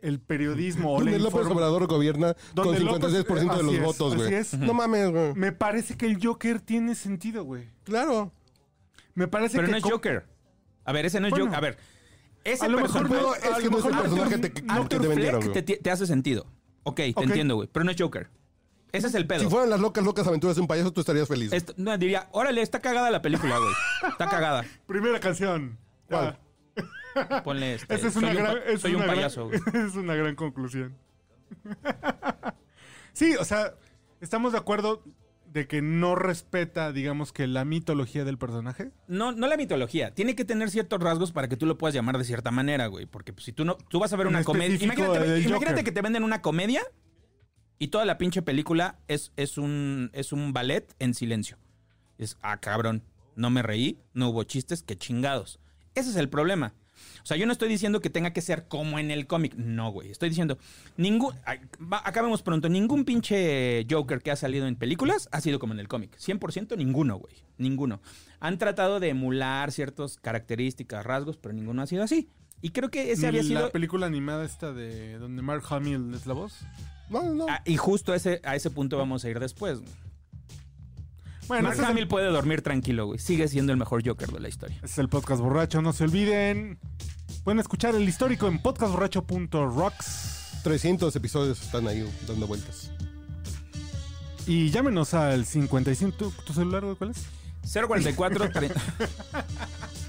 el 0.00 0.20
periodismo 0.20 0.94
o 0.94 0.98
Donde 1.00 1.18
López 1.18 1.46
Obrador 1.46 1.86
gobierna 1.86 2.34
con 2.54 2.66
Donde 2.66 2.80
56% 2.80 3.56
de 3.56 3.62
los 3.62 3.80
votos, 3.80 4.14
güey. 4.16 4.32
No 4.58 4.74
mames, 4.74 5.10
güey. 5.10 5.34
Me 5.34 5.52
parece 5.52 5.96
que 5.96 6.06
el 6.06 6.24
Joker 6.24 6.60
tiene 6.60 6.94
sentido, 6.94 7.44
güey. 7.44 7.68
Claro. 7.84 8.30
Me 9.14 9.28
parece 9.28 9.56
pero 9.56 9.66
que... 9.66 9.72
no 9.72 9.76
es 9.78 9.84
Joker. 9.84 10.26
A 10.84 10.92
ver, 10.92 11.06
ese 11.06 11.20
no 11.20 11.26
es 11.26 11.30
Bueno. 11.30 11.46
Joker. 11.46 11.58
A 11.58 11.60
ver. 11.60 11.78
Ese 12.44 12.64
A 12.64 12.68
lo 12.68 12.78
mejor 12.78 13.08
personaje- 13.08 13.14
Pero 13.14 13.34
es 13.34 13.40
que 13.62 13.70
no 13.70 13.78
es 13.78 13.84
el 13.84 13.90
personaje 13.96 14.34
Arthur- 14.34 14.40
te- 14.52 14.64
Arthur 14.68 15.00
te 15.00 15.08
vendieron, 15.08 15.42
Fleck 15.42 15.64
te, 15.64 15.76
te 15.78 15.90
hace 15.90 16.06
sentido. 16.06 16.46
Ok, 16.82 16.96
te 16.96 17.12
Ok. 17.16 17.22
entiendo, 17.22 17.54
güey. 17.56 17.68
Pero 17.72 17.84
no 17.84 17.90
es 17.90 17.96
Joker. 17.98 18.28
Ese 18.92 19.06
es 19.08 19.14
el 19.14 19.26
pedo. 19.26 19.40
Si 19.40 19.46
fueran 19.48 19.70
las 19.70 19.80
locas, 19.80 20.04
locas 20.04 20.26
aventuras 20.26 20.54
de 20.56 20.62
un 20.62 20.68
payaso, 20.68 20.92
tú 20.92 21.00
estarías 21.00 21.26
feliz. 21.26 21.50
No, 21.76 21.96
diría, 21.98 22.28
órale, 22.32 22.60
está 22.62 22.80
cagada 22.80 23.10
la 23.10 23.22
película, 23.22 23.58
güey. 23.58 23.72
Está 24.10 24.28
cagada. 24.28 24.64
Primera 24.86 25.18
canción. 25.18 25.78
¿Cuál? 26.06 26.38
Ponle 27.42 27.74
este. 27.76 27.94
Esa 27.94 28.08
es 28.08 28.14
soy 28.14 28.24
una 28.24 28.30
un, 28.32 28.36
gran, 28.36 28.58
es 28.66 28.80
soy 28.80 28.94
un 28.94 29.02
una 29.02 29.06
payaso, 29.12 29.46
güey. 29.48 29.60
es 29.88 29.94
una 29.96 30.14
gran 30.14 30.34
conclusión. 30.36 30.96
sí, 33.12 33.34
o 33.36 33.44
sea, 33.44 33.74
estamos 34.20 34.52
de 34.52 34.58
acuerdo 34.58 35.02
de 35.54 35.68
que 35.68 35.80
no 35.82 36.16
respeta, 36.16 36.92
digamos 36.92 37.32
que 37.32 37.46
la 37.46 37.64
mitología 37.64 38.24
del 38.24 38.38
personaje. 38.38 38.90
No, 39.06 39.30
no 39.30 39.46
la 39.46 39.56
mitología. 39.56 40.12
Tiene 40.12 40.34
que 40.34 40.44
tener 40.44 40.68
ciertos 40.68 41.00
rasgos 41.00 41.30
para 41.30 41.48
que 41.48 41.56
tú 41.56 41.64
lo 41.64 41.78
puedas 41.78 41.94
llamar 41.94 42.18
de 42.18 42.24
cierta 42.24 42.50
manera, 42.50 42.88
güey. 42.88 43.06
Porque 43.06 43.32
pues, 43.32 43.44
si 43.44 43.52
tú 43.52 43.64
no, 43.64 43.76
tú 43.76 44.00
vas 44.00 44.12
a 44.12 44.16
ver 44.16 44.26
una 44.26 44.42
comedia. 44.42 44.76
Imagínate, 44.82 45.40
imagínate 45.42 45.84
que 45.84 45.92
te 45.92 46.02
venden 46.02 46.24
una 46.24 46.42
comedia 46.42 46.82
y 47.78 47.88
toda 47.88 48.04
la 48.04 48.18
pinche 48.18 48.42
película 48.42 48.98
es, 49.06 49.32
es 49.36 49.56
un 49.56 50.10
es 50.12 50.32
un 50.32 50.52
ballet 50.52 50.92
en 50.98 51.14
silencio. 51.14 51.56
Es, 52.18 52.36
ah, 52.42 52.58
cabrón, 52.58 53.04
no 53.36 53.48
me 53.50 53.62
reí, 53.62 54.00
no 54.12 54.30
hubo 54.30 54.42
chistes, 54.42 54.82
qué 54.82 54.96
chingados. 54.96 55.60
Ese 55.94 56.10
es 56.10 56.16
el 56.16 56.28
problema. 56.28 56.74
O 57.22 57.26
sea, 57.26 57.36
yo 57.36 57.46
no 57.46 57.52
estoy 57.52 57.68
diciendo 57.68 58.00
que 58.00 58.10
tenga 58.10 58.32
que 58.32 58.40
ser 58.40 58.68
como 58.68 58.98
en 58.98 59.10
el 59.10 59.26
cómic. 59.26 59.54
No, 59.56 59.90
güey. 59.90 60.10
Estoy 60.10 60.28
diciendo, 60.28 60.58
ningún. 60.96 61.34
ay, 61.44 61.60
va- 61.80 62.02
acabemos 62.04 62.42
pronto. 62.42 62.68
Ningún 62.68 63.04
pinche 63.04 63.86
Joker 63.90 64.20
que 64.22 64.30
ha 64.30 64.36
salido 64.36 64.66
en 64.66 64.76
películas 64.76 65.28
ha 65.32 65.40
sido 65.40 65.58
como 65.58 65.72
en 65.72 65.80
el 65.80 65.88
cómic. 65.88 66.16
100% 66.18 66.76
ninguno, 66.76 67.16
güey. 67.16 67.34
Ninguno. 67.58 68.00
Han 68.40 68.58
tratado 68.58 69.00
de 69.00 69.08
emular 69.10 69.72
ciertas 69.72 70.16
características, 70.18 71.04
rasgos, 71.04 71.36
pero 71.36 71.54
ninguno 71.54 71.82
ha 71.82 71.86
sido 71.86 72.02
así. 72.02 72.28
Y 72.60 72.70
creo 72.70 72.90
que 72.90 73.12
ese 73.12 73.26
había 73.26 73.42
la 73.42 73.48
sido. 73.48 73.72
película 73.72 74.06
animada 74.06 74.44
esta 74.44 74.72
de 74.72 75.18
donde 75.18 75.42
Mark 75.42 75.64
Hamill 75.68 76.12
es 76.14 76.26
la 76.26 76.34
voz. 76.34 76.60
No, 77.10 77.22
no. 77.34 77.46
Ah, 77.48 77.60
y 77.66 77.76
justo 77.76 78.12
a 78.12 78.16
ese, 78.16 78.40
a 78.44 78.56
ese 78.56 78.70
punto 78.70 78.96
vamos 78.96 79.24
a 79.24 79.28
ir 79.30 79.38
después. 79.38 79.80
Bueno, 81.48 81.68
Mark 81.68 81.78
el, 81.78 81.84
Hamill 81.84 82.08
puede 82.08 82.26
dormir 82.28 82.62
tranquilo, 82.62 83.06
güey. 83.06 83.18
Sigue 83.18 83.48
siendo 83.48 83.72
el 83.72 83.78
mejor 83.78 84.06
Joker 84.06 84.30
de 84.30 84.40
la 84.40 84.48
historia. 84.48 84.78
es 84.82 84.98
el 84.98 85.08
podcast 85.08 85.42
borracho, 85.42 85.82
no 85.82 85.92
se 85.92 86.04
olviden. 86.04 86.78
Pueden 87.44 87.58
escuchar 87.60 87.94
el 87.94 88.08
histórico 88.08 88.46
en 88.46 88.58
podcastborracho.rocks. 88.60 90.60
300 90.62 91.14
episodios 91.16 91.62
están 91.62 91.86
ahí 91.88 92.08
dando 92.26 92.46
vueltas. 92.46 92.90
Y 94.46 94.70
llámenos 94.70 95.12
al 95.14 95.44
55. 95.44 96.16
¿Tu, 96.16 96.30
tu 96.30 96.52
celular, 96.54 96.82
güey, 96.84 96.96
cuál 96.96 97.10
es? 97.10 97.24
044 97.72 98.50
tre- 98.50 98.72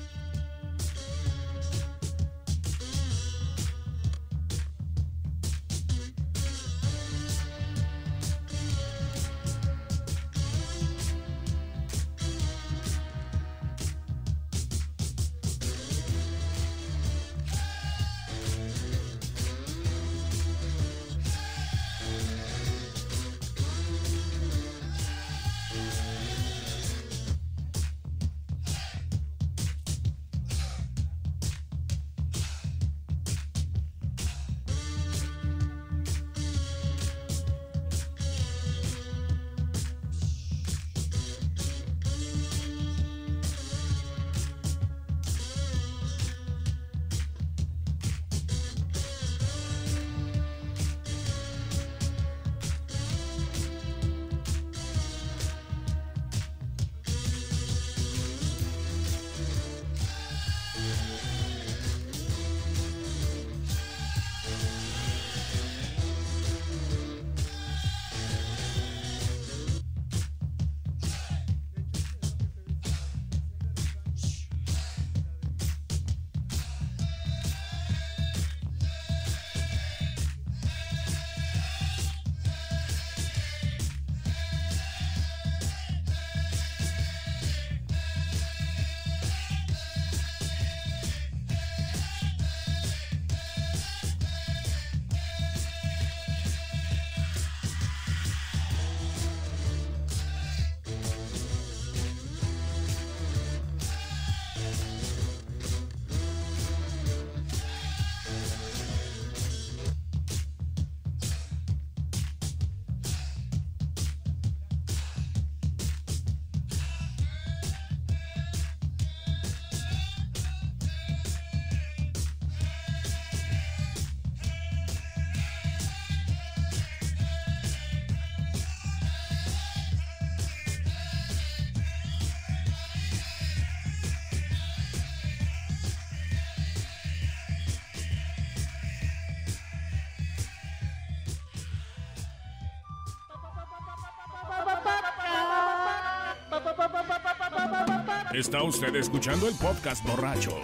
Está 148.36 148.64
usted 148.64 148.94
escuchando 148.98 149.48
el 149.48 149.56
podcast 149.56 150.06
borracho. 150.06 150.58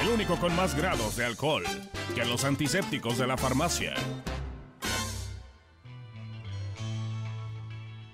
El 0.00 0.10
único 0.10 0.36
con 0.36 0.54
más 0.54 0.76
grados 0.76 1.16
de 1.16 1.24
alcohol 1.24 1.64
que 2.14 2.24
los 2.24 2.44
antisépticos 2.44 3.18
de 3.18 3.26
la 3.26 3.36
farmacia. 3.36 3.94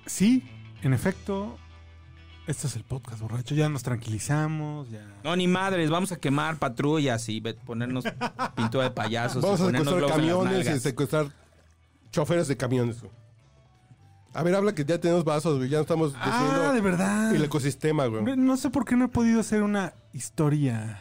Sí, 0.07 0.49
en 0.83 0.95
efecto, 0.95 1.59
este 2.47 2.69
es 2.69 2.77
el 2.77 2.85
podcast 2.85 3.21
borracho. 3.21 3.55
Ya 3.55 3.69
nos 3.69 3.83
tranquilizamos, 3.83 4.89
ya. 4.89 5.07
No, 5.23 5.37
ni 5.37 5.47
madres, 5.47 5.91
vamos 5.91 6.11
a 6.13 6.17
quemar 6.17 6.59
patrullas 6.59 7.29
y 7.29 7.43
ponernos 7.43 8.05
pintura 8.57 8.85
de 8.85 8.93
payasos. 8.93 9.43
Vamos 9.43 9.61
y 9.61 9.63
a 9.63 9.67
ponernos 9.67 9.93
secuestrar 9.95 10.21
camiones 10.21 10.71
y 10.71 10.81
secuestrar 10.81 11.27
choferes 12.13 12.49
de 12.49 12.57
camiones. 12.57 12.97
A 14.35 14.43
ver, 14.43 14.55
habla 14.57 14.75
que 14.75 14.85
ya 14.85 14.99
tenemos 14.99 15.25
vasos, 15.25 15.59
güey. 15.59 15.69
Ya 15.71 15.81
estamos 15.81 16.13
Ah, 16.19 16.73
de 16.75 16.81
verdad. 16.81 17.35
el 17.35 17.45
ecosistema, 17.45 18.07
güey. 18.07 18.37
No 18.37 18.57
sé 18.57 18.69
por 18.71 18.85
qué 18.85 18.97
no 18.97 19.05
he 19.07 19.09
podido 19.09 19.41
hacer 19.41 19.63
una 19.63 19.95
historia. 20.13 21.01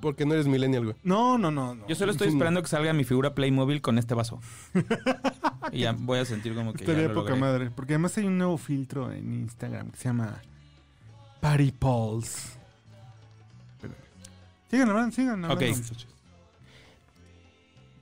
Porque 0.00 0.26
no 0.26 0.34
eres 0.34 0.46
millennial, 0.46 0.84
güey. 0.84 0.96
No, 1.02 1.38
no, 1.38 1.50
no. 1.50 1.74
no. 1.76 1.86
Yo 1.88 1.94
solo 1.94 2.12
estoy 2.12 2.28
esperando 2.28 2.60
que 2.62 2.68
salga 2.68 2.92
mi 2.92 3.04
figura 3.04 3.34
Playmobil 3.34 3.80
con 3.80 3.96
este 3.98 4.14
vaso. 4.14 4.40
y 5.72 5.80
ya 5.80 5.92
voy 5.92 6.18
a 6.18 6.24
sentir 6.24 6.54
como 6.54 6.72
que 6.72 6.84
ya 6.84 6.92
Estaría 6.92 7.08
lo 7.08 7.14
poca 7.14 7.30
logré. 7.30 7.40
madre. 7.40 7.70
Porque 7.70 7.94
además 7.94 8.18
hay 8.18 8.24
un 8.26 8.36
nuevo 8.36 8.58
filtro 8.58 9.10
en 9.12 9.32
Instagram 9.32 9.90
que 9.92 9.96
se 9.96 10.04
llama 10.04 10.42
Party 11.40 11.70
Pulse. 11.72 12.58
Sigan 14.70 14.88
hablando, 14.90 15.12
sigan 15.14 15.44
hablando, 15.44 15.54
Ok. 15.54 15.76
muchachos. 15.76 16.08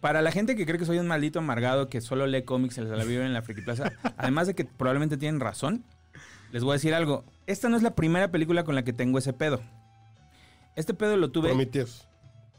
Para 0.03 0.21
la 0.21 0.33
gente 0.33 0.57
que 0.57 0.67
cree 0.67 0.79
que 0.79 0.85
soy 0.85 0.99
un 0.99 1.07
maldito 1.07 1.39
amargado 1.39 1.89
que 1.89 2.01
solo 2.01 2.27
lee 2.27 2.43
cómics 2.43 2.77
y 2.77 2.83
se 2.83 2.85
la 2.85 3.05
vive 3.05 3.25
en 3.25 3.33
la 3.33 3.41
Friki 3.41 3.63
Plaza, 3.63 3.93
además 4.19 4.49
de 4.49 4.55
que 4.55 4.65
probablemente 4.65 5.17
tienen 5.17 5.41
razón, 5.41 5.85
les 6.51 6.65
voy 6.65 6.73
a 6.73 6.75
decir 6.75 6.93
algo. 6.93 7.25
Esta 7.47 7.69
no 7.69 7.77
es 7.77 7.85
la 7.85 7.95
primera 7.95 8.31
película 8.33 8.65
con 8.65 8.75
la 8.75 8.83
que 8.83 8.93
tengo 8.93 9.19
ese 9.19 9.33
pedo. 9.33 9.63
Este 10.75 10.93
pedo 10.93 11.17
lo 11.17 11.31
tuve, 11.31 11.49
Prometheus. 11.51 12.09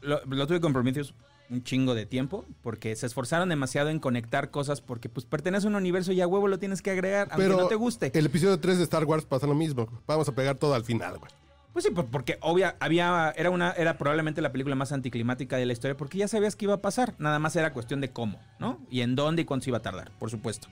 lo, 0.00 0.24
lo 0.24 0.46
tuve 0.46 0.60
con 0.60 0.72
Prometheus 0.72 1.14
un 1.50 1.62
chingo 1.62 1.94
de 1.94 2.06
tiempo 2.06 2.46
porque 2.62 2.96
se 2.96 3.04
esforzaron 3.04 3.50
demasiado 3.50 3.90
en 3.90 4.00
conectar 4.00 4.50
cosas 4.50 4.80
porque 4.80 5.10
pues 5.10 5.26
pertenece 5.26 5.66
a 5.66 5.70
un 5.70 5.76
universo 5.76 6.12
y 6.12 6.20
a 6.22 6.26
huevo 6.26 6.48
lo 6.48 6.58
tienes 6.58 6.80
que 6.80 6.90
agregar 6.90 7.28
aunque 7.30 7.46
Pero 7.46 7.60
no 7.60 7.68
te 7.68 7.74
guste. 7.74 8.10
el 8.14 8.26
episodio 8.26 8.58
3 8.58 8.78
de 8.78 8.84
Star 8.84 9.04
Wars 9.04 9.26
pasa 9.26 9.46
lo 9.46 9.54
mismo. 9.54 9.86
Vamos 10.06 10.26
a 10.28 10.34
pegar 10.34 10.56
todo 10.56 10.72
al 10.74 10.84
final, 10.84 11.18
güey. 11.18 11.30
Pues 11.74 11.84
sí, 11.84 11.90
por- 11.90 12.06
porque 12.06 12.38
obvia, 12.40 12.76
había, 12.80 13.34
era 13.36 13.50
una, 13.50 13.72
era 13.72 13.98
probablemente 13.98 14.40
la 14.40 14.52
película 14.52 14.74
más 14.76 14.92
anticlimática 14.92 15.56
de 15.58 15.66
la 15.66 15.72
historia, 15.74 15.96
porque 15.96 16.16
ya 16.18 16.28
sabías 16.28 16.56
que 16.56 16.64
iba 16.64 16.74
a 16.74 16.80
pasar. 16.80 17.14
Nada 17.18 17.38
más 17.38 17.54
era 17.56 17.72
cuestión 17.74 18.00
de 18.00 18.10
cómo, 18.10 18.40
¿no? 18.58 18.80
Y 18.90 19.00
en 19.02 19.16
dónde 19.16 19.42
y 19.42 19.44
cuánto 19.44 19.64
se 19.64 19.70
iba 19.70 19.78
a 19.78 19.82
tardar, 19.82 20.10
por 20.18 20.30
supuesto. 20.30 20.68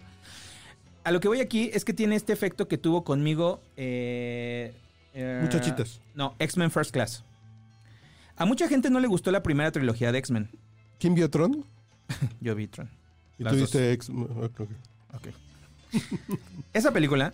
A 1.05 1.11
lo 1.11 1.19
que 1.21 1.27
voy 1.29 1.41
aquí 1.41 1.71
es 1.75 1.85
que 1.85 1.93
tiene 1.93 2.15
este 2.17 2.33
efecto 2.33 2.69
que 2.69 2.79
tuvo 2.79 3.03
conmigo. 3.05 3.61
eh, 3.77 4.73
eh, 5.13 5.41
Muchachitas. 5.43 6.01
No, 6.15 6.35
X-Men 6.39 6.71
First 6.71 6.93
Class. 6.93 7.25
A 8.37 8.47
mucha 8.47 8.67
gente 8.69 8.89
no 8.89 9.01
le 9.01 9.09
gustó 9.09 9.31
la 9.33 9.43
primera 9.43 9.71
trilogía 9.73 10.13
de 10.13 10.19
X-Men.¿ 10.19 10.49
Quién 11.01 11.15
vio 11.17 11.29
Tron? 11.29 11.67
Yo 12.41 12.55
vi 12.55 12.69
Tron. 12.69 12.89
Y 13.39 13.43
Las 13.43 13.53
tú 13.55 13.59
viste 13.59 13.93
ex... 13.93 14.09
ok, 14.09 14.61
ok. 14.61 14.71
Ok. 15.15 15.27
Esa 16.73 16.93
película 16.93 17.33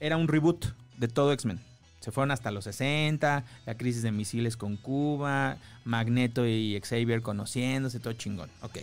era 0.00 0.16
un 0.16 0.26
reboot 0.26 0.66
de 0.98 1.06
todo 1.08 1.32
X-Men. 1.32 1.60
Se 2.02 2.10
fueron 2.10 2.30
hasta 2.32 2.50
los 2.50 2.64
60, 2.64 3.44
la 3.64 3.76
crisis 3.76 4.02
de 4.02 4.10
misiles 4.12 4.56
con 4.56 4.76
Cuba, 4.76 5.56
Magneto 5.84 6.46
y 6.46 6.78
Xavier 6.82 7.22
conociéndose, 7.22 8.00
todo 8.00 8.12
chingón. 8.12 8.50
Ok. 8.62 8.78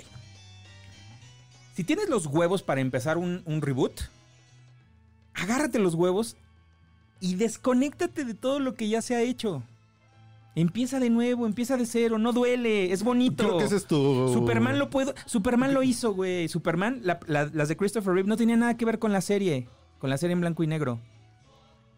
Si 1.75 1.83
tienes 1.83 2.09
los 2.09 2.25
huevos 2.25 2.63
para 2.63 2.81
empezar 2.81 3.17
un, 3.17 3.41
un 3.45 3.61
reboot, 3.61 4.01
agárrate 5.33 5.79
los 5.79 5.95
huevos 5.95 6.35
y 7.19 7.35
desconéctate 7.35 8.25
de 8.25 8.33
todo 8.33 8.59
lo 8.59 8.75
que 8.75 8.87
ya 8.89 9.01
se 9.01 9.15
ha 9.15 9.21
hecho. 9.21 9.63
Empieza 10.55 10.99
de 10.99 11.09
nuevo, 11.09 11.45
empieza 11.45 11.77
de 11.77 11.85
cero, 11.85 12.17
no 12.17 12.33
duele, 12.33 12.91
es 12.91 13.03
bonito. 13.03 13.43
Creo 13.45 13.57
que 13.59 13.65
ese 13.65 13.77
es 13.77 13.85
tu... 13.85 14.29
Superman 14.33 14.79
lo 14.79 14.89
puedo. 14.89 15.13
Superman 15.25 15.73
lo 15.73 15.83
hizo, 15.83 16.13
güey. 16.13 16.47
Superman, 16.49 16.99
la- 17.03 17.19
la- 17.27 17.49
las 17.53 17.69
de 17.69 17.77
Christopher 17.77 18.13
Reeve 18.13 18.27
no 18.27 18.35
tenían 18.37 18.59
nada 18.59 18.75
que 18.75 18.85
ver 18.85 18.99
con 18.99 19.13
la 19.13 19.21
serie. 19.21 19.67
Con 19.99 20.09
la 20.09 20.17
serie 20.17 20.33
en 20.33 20.41
blanco 20.41 20.63
y 20.63 20.67
negro. 20.67 20.99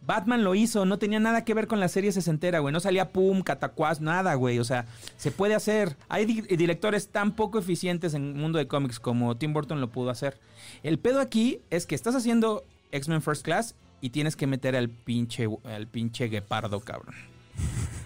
Batman 0.03 0.43
lo 0.43 0.55
hizo, 0.55 0.85
no 0.85 0.97
tenía 0.97 1.19
nada 1.19 1.45
que 1.45 1.53
ver 1.53 1.67
con 1.67 1.79
la 1.79 1.87
serie 1.87 2.11
sesentera, 2.11 2.59
güey. 2.59 2.73
No 2.73 2.79
salía 2.79 3.11
pum, 3.11 3.41
catacuás, 3.41 4.01
nada, 4.01 4.33
güey. 4.33 4.57
O 4.59 4.63
sea, 4.63 4.85
se 5.17 5.31
puede 5.31 5.53
hacer. 5.55 5.95
Hay 6.09 6.25
di- 6.25 6.41
directores 6.41 7.09
tan 7.09 7.33
poco 7.35 7.59
eficientes 7.59 8.13
en 8.15 8.29
el 8.29 8.33
mundo 8.35 8.57
de 8.57 8.67
cómics 8.67 8.99
como 8.99 9.37
Tim 9.37 9.53
Burton 9.53 9.79
lo 9.79 9.91
pudo 9.91 10.09
hacer. 10.09 10.39
El 10.83 10.97
pedo 10.99 11.19
aquí 11.21 11.59
es 11.69 11.85
que 11.85 11.95
estás 11.95 12.15
haciendo 12.15 12.65
X-Men 12.91 13.21
First 13.21 13.43
Class 13.45 13.75
y 14.01 14.09
tienes 14.09 14.35
que 14.35 14.47
meter 14.47 14.75
al 14.75 14.89
pinche, 14.89 15.47
al 15.63 15.87
pinche 15.87 16.27
guepardo, 16.29 16.79
cabrón. 16.79 17.15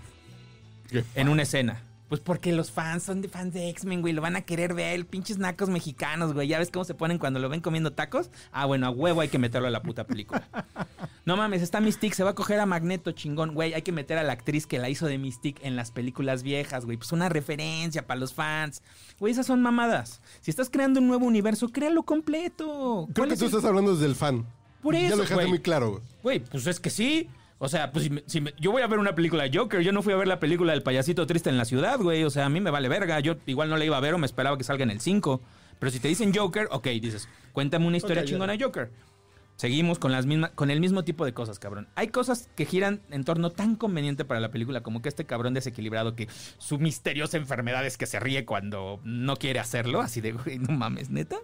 En 1.16 1.30
una 1.30 1.42
escena. 1.42 1.82
Pues 2.08 2.22
porque 2.22 2.52
los 2.52 2.70
fans 2.72 3.02
son 3.02 3.22
de 3.24 3.28
fans 3.30 3.52
de 3.54 3.68
X-Men, 3.70 4.02
güey. 4.02 4.14
Lo 4.14 4.22
van 4.22 4.36
a 4.36 4.42
querer 4.42 4.76
ver. 4.76 5.08
Pinches 5.08 5.40
nacos 5.40 5.70
mexicanos, 5.70 6.34
güey. 6.34 6.48
¿Ya 6.48 6.60
ves 6.60 6.70
cómo 6.70 6.86
se 6.86 6.94
ponen 6.94 7.18
cuando 7.18 7.40
lo 7.40 7.50
ven 7.50 7.62
comiendo 7.62 7.94
tacos? 7.94 8.30
Ah, 8.52 8.66
bueno, 8.68 8.86
a 8.86 8.92
huevo 8.92 9.22
hay 9.22 9.28
que 9.30 9.40
meterlo 9.40 9.68
a 9.68 9.72
la 9.72 9.82
puta 9.82 10.06
película. 10.06 10.48
No 11.26 11.36
mames, 11.36 11.64
está 11.64 11.82
Mystique. 11.82 12.14
Se 12.16 12.24
va 12.24 12.30
a 12.30 12.36
coger 12.36 12.60
a 12.60 12.68
Magneto, 12.68 13.12
chingón. 13.12 13.56
Güey, 13.56 13.74
hay 13.74 13.82
que 13.82 13.92
meter 13.92 14.20
a 14.20 14.24
la 14.24 14.34
actriz 14.34 14.68
que 14.68 14.78
la 14.78 14.88
hizo 14.90 15.08
de 15.08 15.18
Mystique 15.18 15.66
en 15.68 15.76
las 15.76 15.90
películas 15.90 16.44
viejas, 16.44 16.86
güey. 16.86 16.98
Pues 16.98 17.12
una 17.12 17.28
referencia 17.28 18.06
para 18.06 18.20
los 18.20 18.36
fans. 18.36 18.84
Güey, 19.20 19.34
esas 19.34 19.48
son 19.48 19.64
mamadas. 19.64 20.22
Si 20.42 20.52
estás 20.52 20.70
creando 20.70 21.00
un 21.00 21.08
nuevo 21.08 21.26
universo, 21.26 21.70
créalo 21.70 22.04
completo. 22.04 23.08
Creo 23.14 23.16
¿Cuál 23.16 23.30
que 23.30 23.36
tú 23.38 23.46
el- 23.46 23.50
estás 23.50 23.66
hablando 23.66 23.94
desde 23.94 24.06
el 24.06 24.16
fan. 24.16 24.46
Por 24.84 24.94
Ya 24.94 25.08
eso, 25.08 25.16
lo 25.16 25.24
dejaste 25.24 25.48
muy 25.48 25.60
claro, 25.60 25.90
güey. 25.94 26.04
Güey, 26.22 26.40
pues 26.42 26.68
es 26.68 26.80
que 26.80 26.92
sí. 26.92 27.28
O 27.58 27.70
sea, 27.70 27.92
pues 27.92 28.04
si, 28.06 28.10
me- 28.10 28.24
si 28.28 28.42
me- 28.42 28.54
yo 28.60 28.72
voy 28.72 28.82
a 28.82 28.88
ver 28.88 29.00
una 29.00 29.16
película 29.16 29.44
de 29.48 29.58
Joker, 29.58 29.82
yo 29.82 29.92
no 29.94 30.02
fui 30.04 30.12
a 30.14 30.18
ver 30.18 30.28
la 30.28 30.40
película 30.40 30.74
del 30.74 30.84
payasito 30.84 31.26
triste 31.26 31.50
en 31.50 31.58
la 31.58 31.66
ciudad, 31.66 32.00
güey. 32.00 32.24
O 32.24 32.30
sea, 32.30 32.46
a 32.46 32.50
mí 32.50 32.60
me 32.60 32.70
vale 32.72 32.90
verga. 32.90 33.20
Yo 33.22 33.36
igual 33.46 33.70
no 33.70 33.78
la 33.78 33.86
iba 33.86 33.96
a 33.98 34.02
ver 34.02 34.14
o 34.14 34.18
me 34.18 34.26
esperaba 34.26 34.58
que 34.58 34.64
salga 34.66 34.84
en 34.84 34.92
el 34.92 35.00
5. 35.00 35.42
Pero 35.80 35.92
si 35.92 36.00
te 36.00 36.08
dicen 36.08 36.34
Joker, 36.34 36.68
ok, 36.72 36.88
dices, 37.02 37.28
cuéntame 37.54 37.88
una 37.88 37.98
historia 37.98 38.24
chingona 38.26 38.54
de 38.58 38.64
Joker. 38.64 38.92
Seguimos 39.58 40.00
con, 40.00 40.12
las 40.12 40.26
mismas, 40.26 40.52
con 40.52 40.70
el 40.70 40.82
mismo 40.82 41.06
tipo 41.06 41.24
de 41.24 41.34
cosas, 41.34 41.60
cabrón. 41.60 41.88
Hay 41.96 42.10
cosas 42.10 42.50
que 42.58 42.66
giran 42.66 43.02
en 43.10 43.24
torno 43.24 43.52
tan 43.52 43.78
conveniente 43.78 44.26
para 44.26 44.42
la 44.42 44.52
película 44.52 44.82
como 44.82 45.02
que 45.02 45.08
este 45.08 45.24
cabrón 45.26 45.54
desequilibrado 45.54 46.14
que 46.14 46.28
su 46.58 46.78
misteriosa 46.78 47.38
enfermedad 47.38 47.86
es 47.86 47.98
que 47.98 48.06
se 48.06 48.20
ríe 48.20 48.44
cuando 48.44 49.00
no 49.06 49.38
quiere 49.38 49.60
hacerlo. 49.62 50.02
Así 50.02 50.20
de, 50.20 50.34
güey, 50.34 50.60
no 50.60 50.74
mames, 50.74 51.10
neta. 51.10 51.38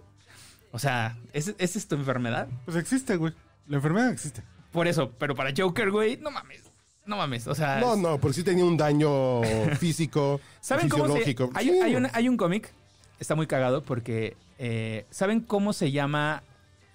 O 0.72 0.78
sea, 0.78 1.16
¿esa 1.32 1.52
¿esa 1.58 1.78
es 1.78 1.88
tu 1.88 1.94
enfermedad? 1.94 2.48
Pues 2.66 2.76
existe, 2.76 3.16
güey. 3.16 3.32
La 3.66 3.76
enfermedad 3.76 4.10
existe. 4.10 4.42
Por 4.72 4.88
eso, 4.88 5.10
pero 5.18 5.34
para 5.34 5.52
Joker, 5.56 5.90
güey, 5.90 6.16
no 6.16 6.30
mames. 6.30 6.62
No 7.04 7.16
mames, 7.16 7.46
o 7.46 7.54
sea. 7.54 7.78
No, 7.80 7.94
es- 7.94 8.00
no, 8.00 8.18
porque 8.18 8.34
sí 8.36 8.42
tenía 8.44 8.64
un 8.64 8.76
daño 8.76 9.42
físico, 9.78 10.40
¿Saben 10.60 10.88
cómo 10.88 11.08
se.? 11.16 11.36
Hay, 11.54 11.68
Sí, 11.68 11.80
hay 11.82 11.94
una- 11.96 12.10
hay 12.14 12.28
un 12.28 12.36
cómic, 12.36 12.72
está 13.20 13.34
muy 13.34 13.46
cagado 13.46 13.82
porque. 13.82 14.36
eh, 14.58 15.04
¿Saben 15.10 15.40
cómo 15.40 15.72
se 15.72 15.90
llama 15.90 16.42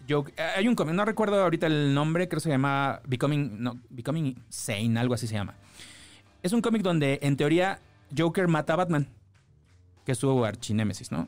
Joker? 0.09 0.33
Eh, 0.37 0.49
Hay 0.57 0.67
un 0.67 0.75
cómic, 0.75 0.95
no 0.95 1.03
recuerdo 1.05 1.41
ahorita 1.43 1.67
el 1.67 1.93
nombre, 1.93 2.27
creo 2.29 2.37
que 2.37 2.43
se 2.43 2.49
llama 2.49 3.01
Becoming. 3.05 3.61
No, 3.61 3.77
Becoming 3.89 4.41
Sane, 4.49 4.97
algo 4.99 5.13
así 5.13 5.27
se 5.27 5.33
llama. 5.35 5.55
Es 6.41 6.53
un 6.53 6.61
cómic 6.61 6.81
donde, 6.81 7.19
en 7.21 7.35
teoría, 7.35 7.79
Joker 8.17 8.47
mata 8.47 8.73
a 8.73 8.75
Batman, 8.77 9.09
que 10.05 10.13
es 10.13 10.17
su 10.17 10.45
archinémesis, 10.45 11.11
¿no? 11.11 11.27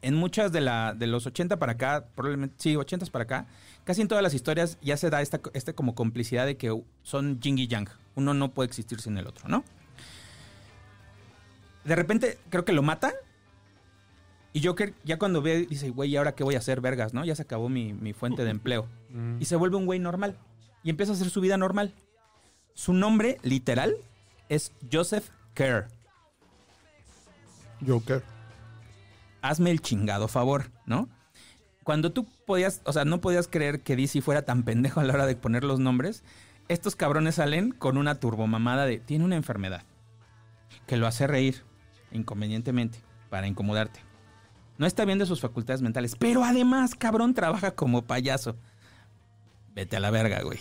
en 0.00 0.14
muchas 0.14 0.52
de, 0.52 0.60
la, 0.60 0.94
de 0.94 1.08
los 1.08 1.26
80 1.26 1.58
para 1.58 1.72
acá, 1.72 2.04
probablemente, 2.14 2.54
sí, 2.58 2.76
80 2.76 3.06
para 3.06 3.24
acá, 3.24 3.46
casi 3.88 4.02
en 4.02 4.08
todas 4.08 4.22
las 4.22 4.34
historias 4.34 4.76
ya 4.82 4.98
se 4.98 5.08
da 5.08 5.22
esta, 5.22 5.40
esta 5.54 5.72
como 5.72 5.94
complicidad 5.94 6.44
de 6.44 6.58
que 6.58 6.78
son 7.04 7.40
yin 7.40 7.56
y 7.56 7.68
yang. 7.68 7.88
Uno 8.16 8.34
no 8.34 8.50
puede 8.52 8.66
existir 8.66 9.00
sin 9.00 9.16
el 9.16 9.26
otro, 9.26 9.48
¿no? 9.48 9.64
De 11.84 11.96
repente 11.96 12.38
creo 12.50 12.66
que 12.66 12.74
lo 12.74 12.82
mata. 12.82 13.14
Y 14.52 14.62
Joker 14.62 14.92
ya 15.04 15.18
cuando 15.18 15.40
ve, 15.40 15.64
dice, 15.64 15.88
güey, 15.88 16.10
¿y 16.10 16.16
ahora 16.18 16.34
qué 16.34 16.44
voy 16.44 16.54
a 16.54 16.58
hacer, 16.58 16.82
vergas, 16.82 17.14
no? 17.14 17.24
Ya 17.24 17.34
se 17.34 17.40
acabó 17.40 17.70
mi, 17.70 17.94
mi 17.94 18.12
fuente 18.12 18.44
de 18.44 18.50
empleo. 18.50 18.86
Y 19.40 19.46
se 19.46 19.56
vuelve 19.56 19.78
un 19.78 19.86
güey 19.86 19.98
normal. 19.98 20.36
Y 20.84 20.90
empieza 20.90 21.12
a 21.12 21.14
hacer 21.14 21.30
su 21.30 21.40
vida 21.40 21.56
normal. 21.56 21.94
Su 22.74 22.92
nombre, 22.92 23.38
literal, 23.42 23.96
es 24.50 24.70
Joseph 24.92 25.30
Kerr. 25.54 25.88
Joker. 27.86 28.22
hazme 29.40 29.70
el 29.70 29.80
chingado 29.80 30.28
favor, 30.28 30.70
¿no? 30.84 31.08
Cuando 31.88 32.12
tú 32.12 32.26
podías, 32.44 32.82
o 32.84 32.92
sea, 32.92 33.06
no 33.06 33.22
podías 33.22 33.48
creer 33.48 33.80
que 33.80 33.96
DC 33.96 34.20
fuera 34.20 34.42
tan 34.42 34.62
pendejo 34.62 35.00
a 35.00 35.04
la 35.04 35.14
hora 35.14 35.24
de 35.24 35.36
poner 35.36 35.64
los 35.64 35.80
nombres, 35.80 36.22
estos 36.68 36.96
cabrones 36.96 37.36
salen 37.36 37.70
con 37.70 37.96
una 37.96 38.16
turbomamada 38.20 38.84
de, 38.84 38.98
tiene 38.98 39.24
una 39.24 39.36
enfermedad 39.36 39.84
que 40.86 40.98
lo 40.98 41.06
hace 41.06 41.26
reír 41.26 41.64
inconvenientemente 42.12 42.98
para 43.30 43.46
incomodarte. 43.46 44.00
No 44.76 44.86
está 44.86 45.06
bien 45.06 45.18
de 45.18 45.24
sus 45.24 45.40
facultades 45.40 45.80
mentales, 45.80 46.14
pero 46.14 46.44
además, 46.44 46.94
cabrón, 46.94 47.32
trabaja 47.32 47.70
como 47.70 48.02
payaso. 48.02 48.54
Vete 49.74 49.96
a 49.96 50.00
la 50.00 50.10
verga, 50.10 50.42
güey. 50.42 50.58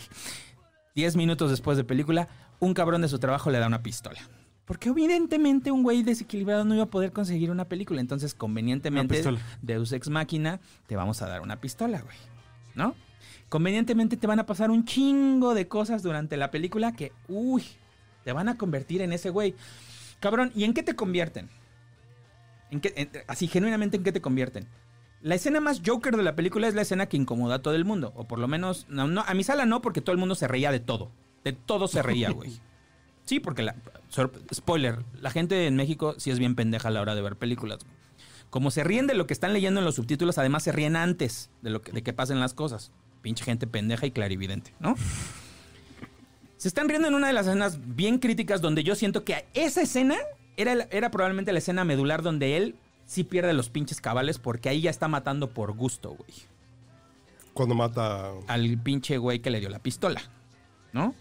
Diez 0.96 1.18
minutos 1.18 1.52
después 1.52 1.76
de 1.76 1.84
película, 1.84 2.30
un 2.62 2.74
cabrón 2.74 3.02
de 3.02 3.10
su 3.10 3.20
trabajo 3.20 3.52
le 3.52 3.60
da 3.60 3.68
una 3.68 3.84
pistola. 3.84 4.22
Porque 4.68 4.90
evidentemente 4.90 5.72
un 5.72 5.82
güey 5.82 6.04
desequilibrado 6.04 6.66
no 6.66 6.76
iba 6.76 6.84
a 6.84 6.88
poder 6.88 7.12
conseguir 7.14 7.50
una 7.50 7.66
película. 7.66 8.00
Entonces, 8.02 8.34
convenientemente. 8.36 9.16
Deus 9.64 9.92
Ex 9.94 10.10
Máquina, 10.10 10.60
te 10.86 10.96
vamos 10.96 11.22
a 11.24 11.28
dar 11.28 11.42
una 11.42 11.60
pistola, 11.62 12.02
güey. 12.02 12.18
¿No? 12.76 12.94
Convenientemente 13.50 14.18
te 14.18 14.28
van 14.28 14.40
a 14.40 14.46
pasar 14.46 14.70
un 14.70 14.84
chingo 14.86 15.54
de 15.56 15.68
cosas 15.70 16.04
durante 16.04 16.36
la 16.36 16.52
película 16.52 16.92
que, 16.92 17.14
uy, 17.30 17.64
te 18.26 18.34
van 18.34 18.50
a 18.50 18.58
convertir 18.58 19.02
en 19.02 19.14
ese 19.14 19.30
güey. 19.30 19.56
Cabrón, 20.20 20.52
¿y 20.54 20.66
en 20.66 20.74
qué 20.74 20.84
te 20.84 20.96
convierten? 20.98 21.50
¿En 22.70 22.82
qué- 22.82 22.94
en- 22.98 23.10
así, 23.28 23.48
genuinamente, 23.48 23.96
¿en 23.96 24.04
qué 24.04 24.12
te 24.12 24.20
convierten? 24.20 24.68
La 25.22 25.36
escena 25.36 25.62
más 25.62 25.82
Joker 25.86 26.18
de 26.18 26.24
la 26.24 26.36
película 26.36 26.68
es 26.68 26.76
la 26.76 26.82
escena 26.82 27.06
que 27.06 27.16
incomoda 27.16 27.56
a 27.56 27.62
todo 27.62 27.74
el 27.76 27.86
mundo. 27.86 28.12
O 28.18 28.28
por 28.28 28.38
lo 28.38 28.50
menos, 28.50 28.86
no, 28.90 29.08
no, 29.08 29.22
a 29.26 29.34
mi 29.34 29.44
sala 29.46 29.66
no, 29.66 29.82
porque 29.82 30.02
todo 30.02 30.12
el 30.12 30.20
mundo 30.20 30.36
se 30.36 30.48
reía 30.50 30.72
de 30.74 30.82
todo. 30.82 31.10
De 31.46 31.54
todo 31.54 31.88
se 31.88 32.04
reía, 32.04 32.32
güey. 32.32 32.60
Sí, 33.24 33.42
porque 33.42 33.62
la. 33.62 33.76
Spoiler, 34.54 35.04
la 35.20 35.30
gente 35.30 35.68
en 35.68 35.76
México 35.76 36.16
sí 36.18 36.32
es 36.32 36.40
bien 36.40 36.56
pendeja 36.56 36.88
a 36.88 36.92
la 36.92 37.02
hora 37.02 37.16
de 37.16 37.22
ver 37.22 37.36
películas. 37.36 37.80
Como 38.50 38.72
se 38.72 38.84
ríen 38.84 39.08
de 39.08 39.14
lo 39.14 39.28
que 39.28 39.34
están 39.34 39.54
leyendo 39.54 39.80
en 39.80 39.86
los 39.86 39.96
subtítulos, 39.96 40.38
además 40.38 40.64
se 40.64 40.72
ríen 40.72 40.96
antes 40.96 41.50
de, 41.62 41.70
lo 41.70 41.82
que, 41.82 41.92
de 41.92 42.02
que 42.02 42.14
pasen 42.14 42.40
las 42.40 42.54
cosas. 42.54 42.92
Pinche 43.22 43.44
gente 43.44 43.68
pendeja 43.68 44.06
y 44.06 44.12
clarividente, 44.12 44.74
¿no? 44.80 44.96
Se 46.56 46.68
están 46.68 46.90
riendo 46.90 47.08
en 47.08 47.14
una 47.14 47.28
de 47.28 47.34
las 47.34 47.46
escenas 47.46 47.80
bien 47.96 48.18
críticas 48.18 48.62
donde 48.62 48.84
yo 48.84 48.96
siento 48.96 49.24
que 49.24 49.46
esa 49.54 49.82
escena 49.82 50.16
era, 50.56 50.88
era 50.92 51.12
probablemente 51.12 51.52
la 51.52 51.60
escena 51.60 51.84
medular 51.84 52.24
donde 52.24 52.58
él 52.58 52.76
sí 53.06 53.24
pierde 53.24 53.54
los 53.54 53.70
pinches 53.70 54.02
cabales 54.02 54.40
porque 54.40 54.70
ahí 54.70 54.82
ya 54.82 54.90
está 54.90 55.08
matando 55.08 55.50
por 55.50 55.74
gusto, 55.74 56.12
güey. 56.12 56.34
Cuando 57.54 57.76
mata. 57.76 58.32
Al 58.48 58.78
pinche 58.78 59.18
güey 59.18 59.40
que 59.40 59.50
le 59.50 59.60
dio 59.60 59.70
la 59.70 59.80
pistola, 59.80 60.22
¿no? 60.94 61.16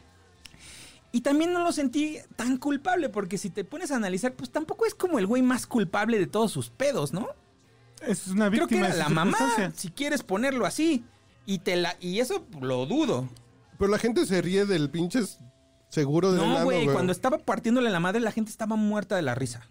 Y 1.17 1.23
también 1.23 1.55
no 1.55 1.65
lo 1.65 1.73
sentí 1.73 2.19
tan 2.37 2.59
culpable 2.59 3.09
porque 3.09 3.39
si 3.39 3.49
te 3.49 3.65
pones 3.65 3.91
a 3.91 3.97
analizar, 3.97 4.35
pues 4.35 4.51
tampoco 4.51 4.85
es 4.85 4.95
como 4.95 5.19
el 5.19 5.27
güey 5.27 5.41
más 5.41 5.67
culpable 5.67 6.19
de 6.19 6.27
todos 6.27 6.53
sus 6.53 6.69
pedos, 6.69 7.15
¿no? 7.15 7.29
Es 8.07 8.27
una 8.27 8.51
Creo 8.51 8.69
que 8.69 8.75
víctima 8.75 8.89
era 8.89 8.97
de 8.97 9.03
la 9.03 9.09
mamá, 9.09 9.39
si 9.75 9.89
quieres 9.89 10.23
ponerlo 10.23 10.67
así. 10.67 11.07
Y, 11.47 11.61
te 11.61 11.77
la, 11.77 11.97
y 12.01 12.21
eso 12.21 12.47
lo 12.61 12.85
dudo. 12.85 13.31
Pero 13.79 13.91
la 13.91 13.99
gente 13.99 14.27
se 14.27 14.43
ríe 14.43 14.67
del 14.67 14.91
pinche 14.91 15.21
seguro 15.89 16.33
de 16.33 16.47
No, 16.47 16.65
güey, 16.65 16.85
cuando 16.85 17.13
estaba 17.13 17.39
partiéndole 17.39 17.89
la 17.89 17.99
madre, 17.99 18.21
la 18.21 18.31
gente 18.31 18.51
estaba 18.51 18.77
muerta 18.77 19.17
de 19.17 19.23
la 19.23 19.35
risa. 19.35 19.67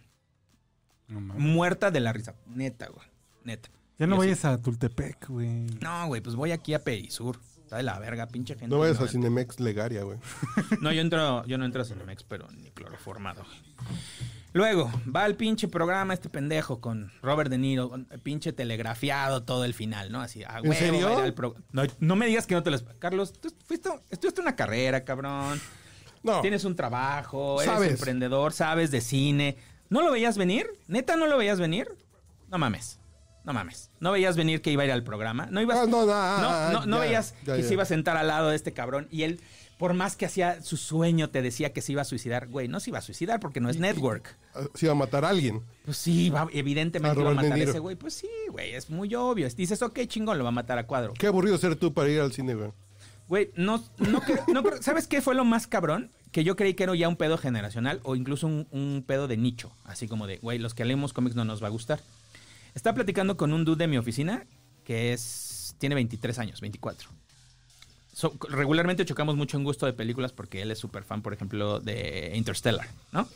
No. 1.07 1.19
Muerta 1.35 1.91
de 1.91 1.99
la 1.99 2.11
risa. 2.11 2.33
Neta, 2.47 2.87
güey. 2.87 3.05
Neta. 3.43 3.69
ya 3.99 4.07
no 4.07 4.17
vayas 4.17 4.45
a 4.45 4.59
Tultepec, 4.59 5.27
güey. 5.27 5.67
No, 5.79 6.07
güey, 6.07 6.21
pues 6.21 6.35
voy 6.35 6.53
aquí 6.53 6.73
a 6.73 6.83
Perisur. 6.83 7.39
Está 7.65 7.77
de 7.77 7.83
la 7.83 7.97
verga, 7.97 8.27
pinche 8.27 8.53
gente. 8.53 8.67
No 8.67 8.77
vayas 8.79 9.01
a. 9.01 9.07
Cinemex 9.07 9.59
Legaria, 9.59 10.03
güey. 10.03 10.19
No, 10.81 10.91
yo 10.91 11.01
entro, 11.01 11.43
yo 11.47 11.57
no 11.57 11.65
entro 11.65 11.81
a 11.81 11.85
Cinemex, 11.85 12.23
pero 12.23 12.47
ni 12.51 12.69
cloroformado. 12.71 13.43
Luego, 14.53 14.89
va 15.13 15.25
el 15.25 15.35
pinche 15.35 15.67
programa 15.67 16.13
este 16.13 16.29
pendejo 16.29 16.79
con 16.79 17.11
Robert 17.21 17.49
De 17.49 17.57
Niro, 17.57 17.89
con- 17.89 18.05
pinche 18.23 18.53
telegrafiado 18.53 19.43
todo 19.43 19.65
el 19.65 19.73
final, 19.73 20.11
¿no? 20.11 20.21
Así, 20.21 20.43
a 20.43 20.59
¿En 20.59 20.69
huevo, 20.69 20.73
serio? 20.75 21.05
va 21.09 21.15
a 21.15 21.19
ir 21.19 21.25
al 21.25 21.33
pro- 21.33 21.55
no, 21.71 21.83
no 21.99 22.15
me 22.15 22.27
digas 22.27 22.45
que 22.47 22.55
no 22.55 22.63
te 22.63 22.71
lo... 22.71 22.77
Carlos, 22.99 23.33
tú 23.33 23.49
fuiste, 23.65 23.89
estudiaste 24.11 24.39
una 24.41 24.55
carrera, 24.55 25.03
cabrón. 25.03 25.59
No. 26.23 26.39
Tienes 26.41 26.63
un 26.63 26.75
trabajo, 26.75 27.61
eres 27.61 27.73
Sabes. 27.73 27.91
emprendedor, 27.91 28.53
sabes 28.53 28.91
de 28.91 29.01
cine. 29.01 29.57
¿No 29.89 30.01
lo 30.01 30.11
veías 30.11 30.37
venir? 30.37 30.67
¿Neta 30.87 31.17
no 31.17 31.27
lo 31.27 31.37
veías 31.37 31.59
venir? 31.59 31.87
No 32.49 32.57
mames. 32.57 32.99
No 33.45 33.53
mames. 33.53 33.89
¿No 33.99 34.11
veías 34.11 34.35
venir 34.35 34.61
que 34.61 34.71
iba 34.71 34.83
a 34.83 34.85
ir 34.85 34.91
al 34.91 35.03
programa? 35.03 35.47
¿No 35.51 35.61
ibas 35.61 35.77
Ah, 35.77 35.85
no, 35.87 36.01
no, 36.01 36.05
no, 36.07 36.13
ah, 36.13 36.69
no, 36.73 36.85
no 36.85 36.97
ya, 36.97 37.01
veías 37.03 37.35
ya, 37.45 37.55
que 37.55 37.61
ya. 37.61 37.67
se 37.67 37.73
iba 37.73 37.83
a 37.83 37.85
sentar 37.85 38.17
al 38.17 38.27
lado 38.27 38.49
de 38.49 38.55
este 38.55 38.73
cabrón 38.73 39.07
y 39.11 39.21
él, 39.23 39.39
por 39.77 39.93
más 39.93 40.15
que 40.15 40.25
hacía 40.25 40.61
su 40.63 40.77
sueño, 40.77 41.29
te 41.29 41.41
decía 41.41 41.71
que 41.71 41.81
se 41.81 41.91
iba 41.91 42.01
a 42.01 42.05
suicidar. 42.05 42.47
Güey, 42.47 42.67
no 42.67 42.79
se 42.79 42.89
iba 42.89 42.99
a 42.99 43.01
suicidar 43.03 43.39
porque 43.39 43.59
no 43.59 43.69
es 43.69 43.77
network. 43.77 44.35
Ah, 44.55 44.61
Se 44.73 44.85
iba 44.87 44.93
a 44.93 44.95
matar 44.95 45.25
a 45.25 45.29
alguien. 45.29 45.61
Pues 45.83 45.97
sí, 45.97 46.29
va- 46.29 46.47
evidentemente 46.53 47.19
A 47.19 47.21
iba 47.21 47.31
a 47.31 47.33
matar 47.35 47.53
a 47.53 47.57
ese 47.63 47.79
güey. 47.79 47.95
Pues 47.95 48.13
sí, 48.15 48.29
güey, 48.49 48.73
es 48.73 48.89
muy 48.89 49.13
obvio. 49.13 49.47
Dices, 49.49 49.81
ok, 49.81 49.99
chingón, 50.07 50.37
lo 50.37 50.43
va 50.43 50.49
a 50.49 50.53
matar 50.53 50.77
a 50.79 50.87
cuadro. 50.87 51.13
Qué 51.13 51.27
aburrido 51.27 51.57
ser 51.57 51.75
tú 51.75 51.93
para 51.93 52.09
ir 52.09 52.19
al 52.21 52.31
cine, 52.33 52.55
güey. 52.55 52.71
Güey, 53.27 53.51
no, 53.55 53.83
no, 53.97 54.21
no 54.53 54.63
¿sabes 54.81 55.07
qué 55.07 55.21
fue 55.21 55.35
lo 55.35 55.45
más 55.45 55.67
cabrón? 55.67 56.09
Que 56.31 56.43
yo 56.43 56.55
creí 56.55 56.73
que 56.73 56.83
era 56.83 56.95
ya 56.95 57.07
un 57.09 57.15
pedo 57.15 57.37
generacional 57.37 57.99
o 58.03 58.15
incluso 58.15 58.45
un, 58.47 58.67
un 58.71 59.03
pedo 59.05 59.27
de 59.27 59.35
nicho. 59.37 59.71
Así 59.83 60.07
como 60.07 60.27
de, 60.27 60.37
güey, 60.37 60.57
los 60.59 60.73
que 60.73 60.85
leemos 60.85 61.11
cómics 61.13 61.35
no 61.35 61.43
nos 61.45 61.61
va 61.63 61.67
a 61.67 61.71
gustar. 61.71 61.99
Estaba 62.75 62.93
platicando 62.95 63.37
con 63.37 63.53
un 63.53 63.65
dude 63.65 63.85
de 63.85 63.87
mi 63.87 63.97
oficina 63.97 64.45
que 64.83 65.13
es 65.13 65.75
tiene 65.79 65.95
23 65.95 66.37
años, 66.39 66.61
24. 66.61 67.09
So- 68.13 68.37
regularmente 68.49 69.03
chocamos 69.05 69.35
mucho 69.35 69.57
en 69.57 69.63
gusto 69.63 69.85
de 69.85 69.93
películas 69.93 70.31
porque 70.31 70.61
él 70.61 70.71
es 70.71 70.79
súper 70.79 71.03
fan, 71.03 71.21
por 71.21 71.33
ejemplo, 71.33 71.79
de 71.79 72.31
Interstellar, 72.35 72.87
¿no? 73.11 73.27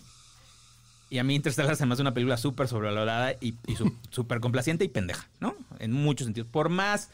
Y 1.09 1.17
a 1.17 1.23
mí 1.23 1.35
Interstellar 1.35 1.75
se 1.75 1.85
me 1.85 1.93
hace 1.93 2.01
una 2.03 2.13
película 2.13 2.37
súper 2.37 2.67
sobrevalorada 2.67 3.33
y, 3.41 3.55
y 3.65 3.75
súper 4.11 4.39
complaciente 4.39 4.85
y 4.85 4.89
pendeja, 4.89 5.27
¿no? 5.39 5.55
En 5.79 5.91
muchos 5.91 6.25
sentidos. 6.25 6.47
Por 6.49 6.69
más 6.69 7.09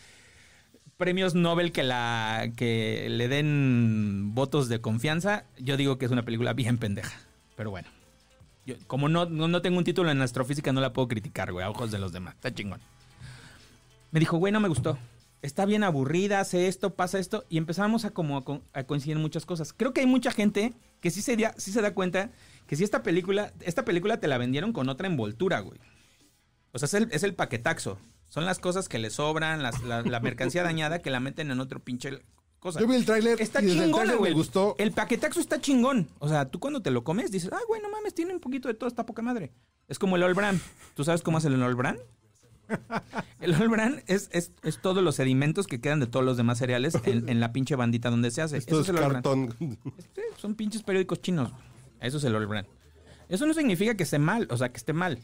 premios 0.97 1.33
Nobel 1.35 1.71
que 1.71 1.83
la 1.83 2.51
que 2.55 3.07
le 3.09 3.27
den 3.27 4.31
votos 4.35 4.67
de 4.69 4.79
confianza, 4.81 5.45
yo 5.57 5.77
digo 5.77 5.97
que 5.97 6.05
es 6.05 6.11
una 6.11 6.23
película 6.23 6.53
bien 6.53 6.77
pendeja. 6.77 7.17
Pero 7.55 7.69
bueno. 7.71 7.87
Como 8.87 9.09
no, 9.09 9.25
no, 9.25 9.47
no 9.47 9.61
tengo 9.61 9.77
un 9.77 9.83
título 9.83 10.09
en 10.11 10.21
astrofísica, 10.21 10.71
no 10.73 10.81
la 10.81 10.93
puedo 10.93 11.07
criticar, 11.07 11.51
güey, 11.51 11.65
a 11.65 11.69
ojos 11.69 11.91
de 11.91 11.99
los 11.99 12.11
demás. 12.11 12.35
Está 12.35 12.53
chingón. 12.53 12.79
Me 14.11 14.19
dijo, 14.19 14.37
güey, 14.37 14.51
no 14.53 14.59
me 14.59 14.67
gustó. 14.69 14.97
Está 15.41 15.65
bien 15.65 15.83
aburrida, 15.83 16.39
hace 16.39 16.67
esto, 16.67 16.95
pasa 16.95 17.19
esto. 17.19 17.45
Y 17.49 17.57
empezamos 17.57 18.05
a 18.05 18.11
como 18.11 18.37
a, 18.37 18.43
co- 18.45 18.63
a 18.73 18.83
coincidir 18.85 19.17
en 19.17 19.21
muchas 19.21 19.45
cosas. 19.45 19.73
Creo 19.73 19.93
que 19.93 20.01
hay 20.01 20.07
mucha 20.07 20.31
gente 20.31 20.73
que 21.01 21.11
sí 21.11 21.21
se, 21.21 21.37
da- 21.37 21.53
sí 21.57 21.71
se 21.71 21.81
da 21.81 21.93
cuenta 21.93 22.31
que 22.65 22.75
si 22.75 22.83
esta 22.83 23.03
película, 23.03 23.53
esta 23.61 23.85
película 23.85 24.19
te 24.19 24.27
la 24.27 24.37
vendieron 24.39 24.73
con 24.73 24.89
otra 24.89 25.07
envoltura, 25.07 25.59
güey. 25.59 25.79
O 26.71 26.79
sea, 26.79 26.87
es 26.87 26.93
el, 26.95 27.09
es 27.11 27.21
el 27.23 27.35
paquetaxo. 27.35 27.99
Son 28.29 28.45
las 28.45 28.57
cosas 28.59 28.89
que 28.89 28.97
le 28.97 29.11
sobran, 29.11 29.61
la, 29.61 29.71
la 30.03 30.19
mercancía 30.19 30.63
dañada 30.63 30.99
que 31.03 31.11
la 31.11 31.19
meten 31.19 31.51
en 31.51 31.59
otro 31.59 31.79
pinche 31.79 32.23
cosa. 32.65 32.79
Yo 32.79 32.87
vi 32.87 32.95
el 32.95 33.05
tráiler 33.05 33.39
Está 33.41 33.61
y 33.61 33.67
tráiler 33.75 34.17
güey. 34.17 34.31
me 34.31 34.37
gustó. 34.37 34.75
El 34.77 34.91
paquetaxo 34.91 35.39
está 35.39 35.61
chingón. 35.61 36.07
O 36.19 36.27
sea, 36.27 36.49
tú 36.49 36.59
cuando 36.59 36.81
te 36.81 36.91
lo 36.91 37.03
comes 37.03 37.31
dices, 37.31 37.49
ay, 37.53 37.63
güey, 37.67 37.81
no 37.81 37.89
mames, 37.89 38.13
tiene 38.13 38.33
un 38.33 38.39
poquito 38.39 38.67
de 38.67 38.73
todo, 38.73 38.87
está 38.87 39.05
poca 39.05 39.21
madre. 39.21 39.51
Es 39.87 39.99
como 39.99 40.15
el 40.15 40.23
All 40.23 40.33
Brand. 40.33 40.59
¿Tú 40.95 41.03
sabes 41.03 41.21
cómo 41.21 41.37
es 41.37 41.45
el 41.45 41.61
All 41.61 41.75
Brand? 41.75 41.99
El 43.41 43.53
All 43.53 43.69
Brand 43.69 44.01
es, 44.07 44.27
es, 44.31 44.51
es 44.63 44.81
todos 44.81 45.03
los 45.03 45.15
sedimentos 45.17 45.67
que 45.67 45.79
quedan 45.79 45.99
de 45.99 46.07
todos 46.07 46.25
los 46.25 46.35
demás 46.35 46.57
cereales 46.57 46.97
en, 47.03 47.29
en 47.29 47.39
la 47.39 47.53
pinche 47.53 47.75
bandita 47.75 48.09
donde 48.09 48.31
se 48.31 48.41
hace. 48.41 48.57
Esto 48.57 48.81
Eso 48.81 48.81
es 48.81 48.89
el 48.89 48.95
cartón. 48.95 49.55
Son 50.37 50.55
pinches 50.55 50.81
periódicos 50.81 51.21
chinos. 51.21 51.51
Eso 52.01 52.17
es 52.17 52.23
el 52.23 52.35
All 52.35 52.47
Brand. 52.47 52.67
Eso 53.29 53.45
no 53.45 53.53
significa 53.53 53.95
que 53.95 54.01
esté 54.01 54.17
mal, 54.17 54.47
o 54.49 54.57
sea, 54.57 54.69
que 54.69 54.77
esté 54.77 54.93
mal. 54.93 55.19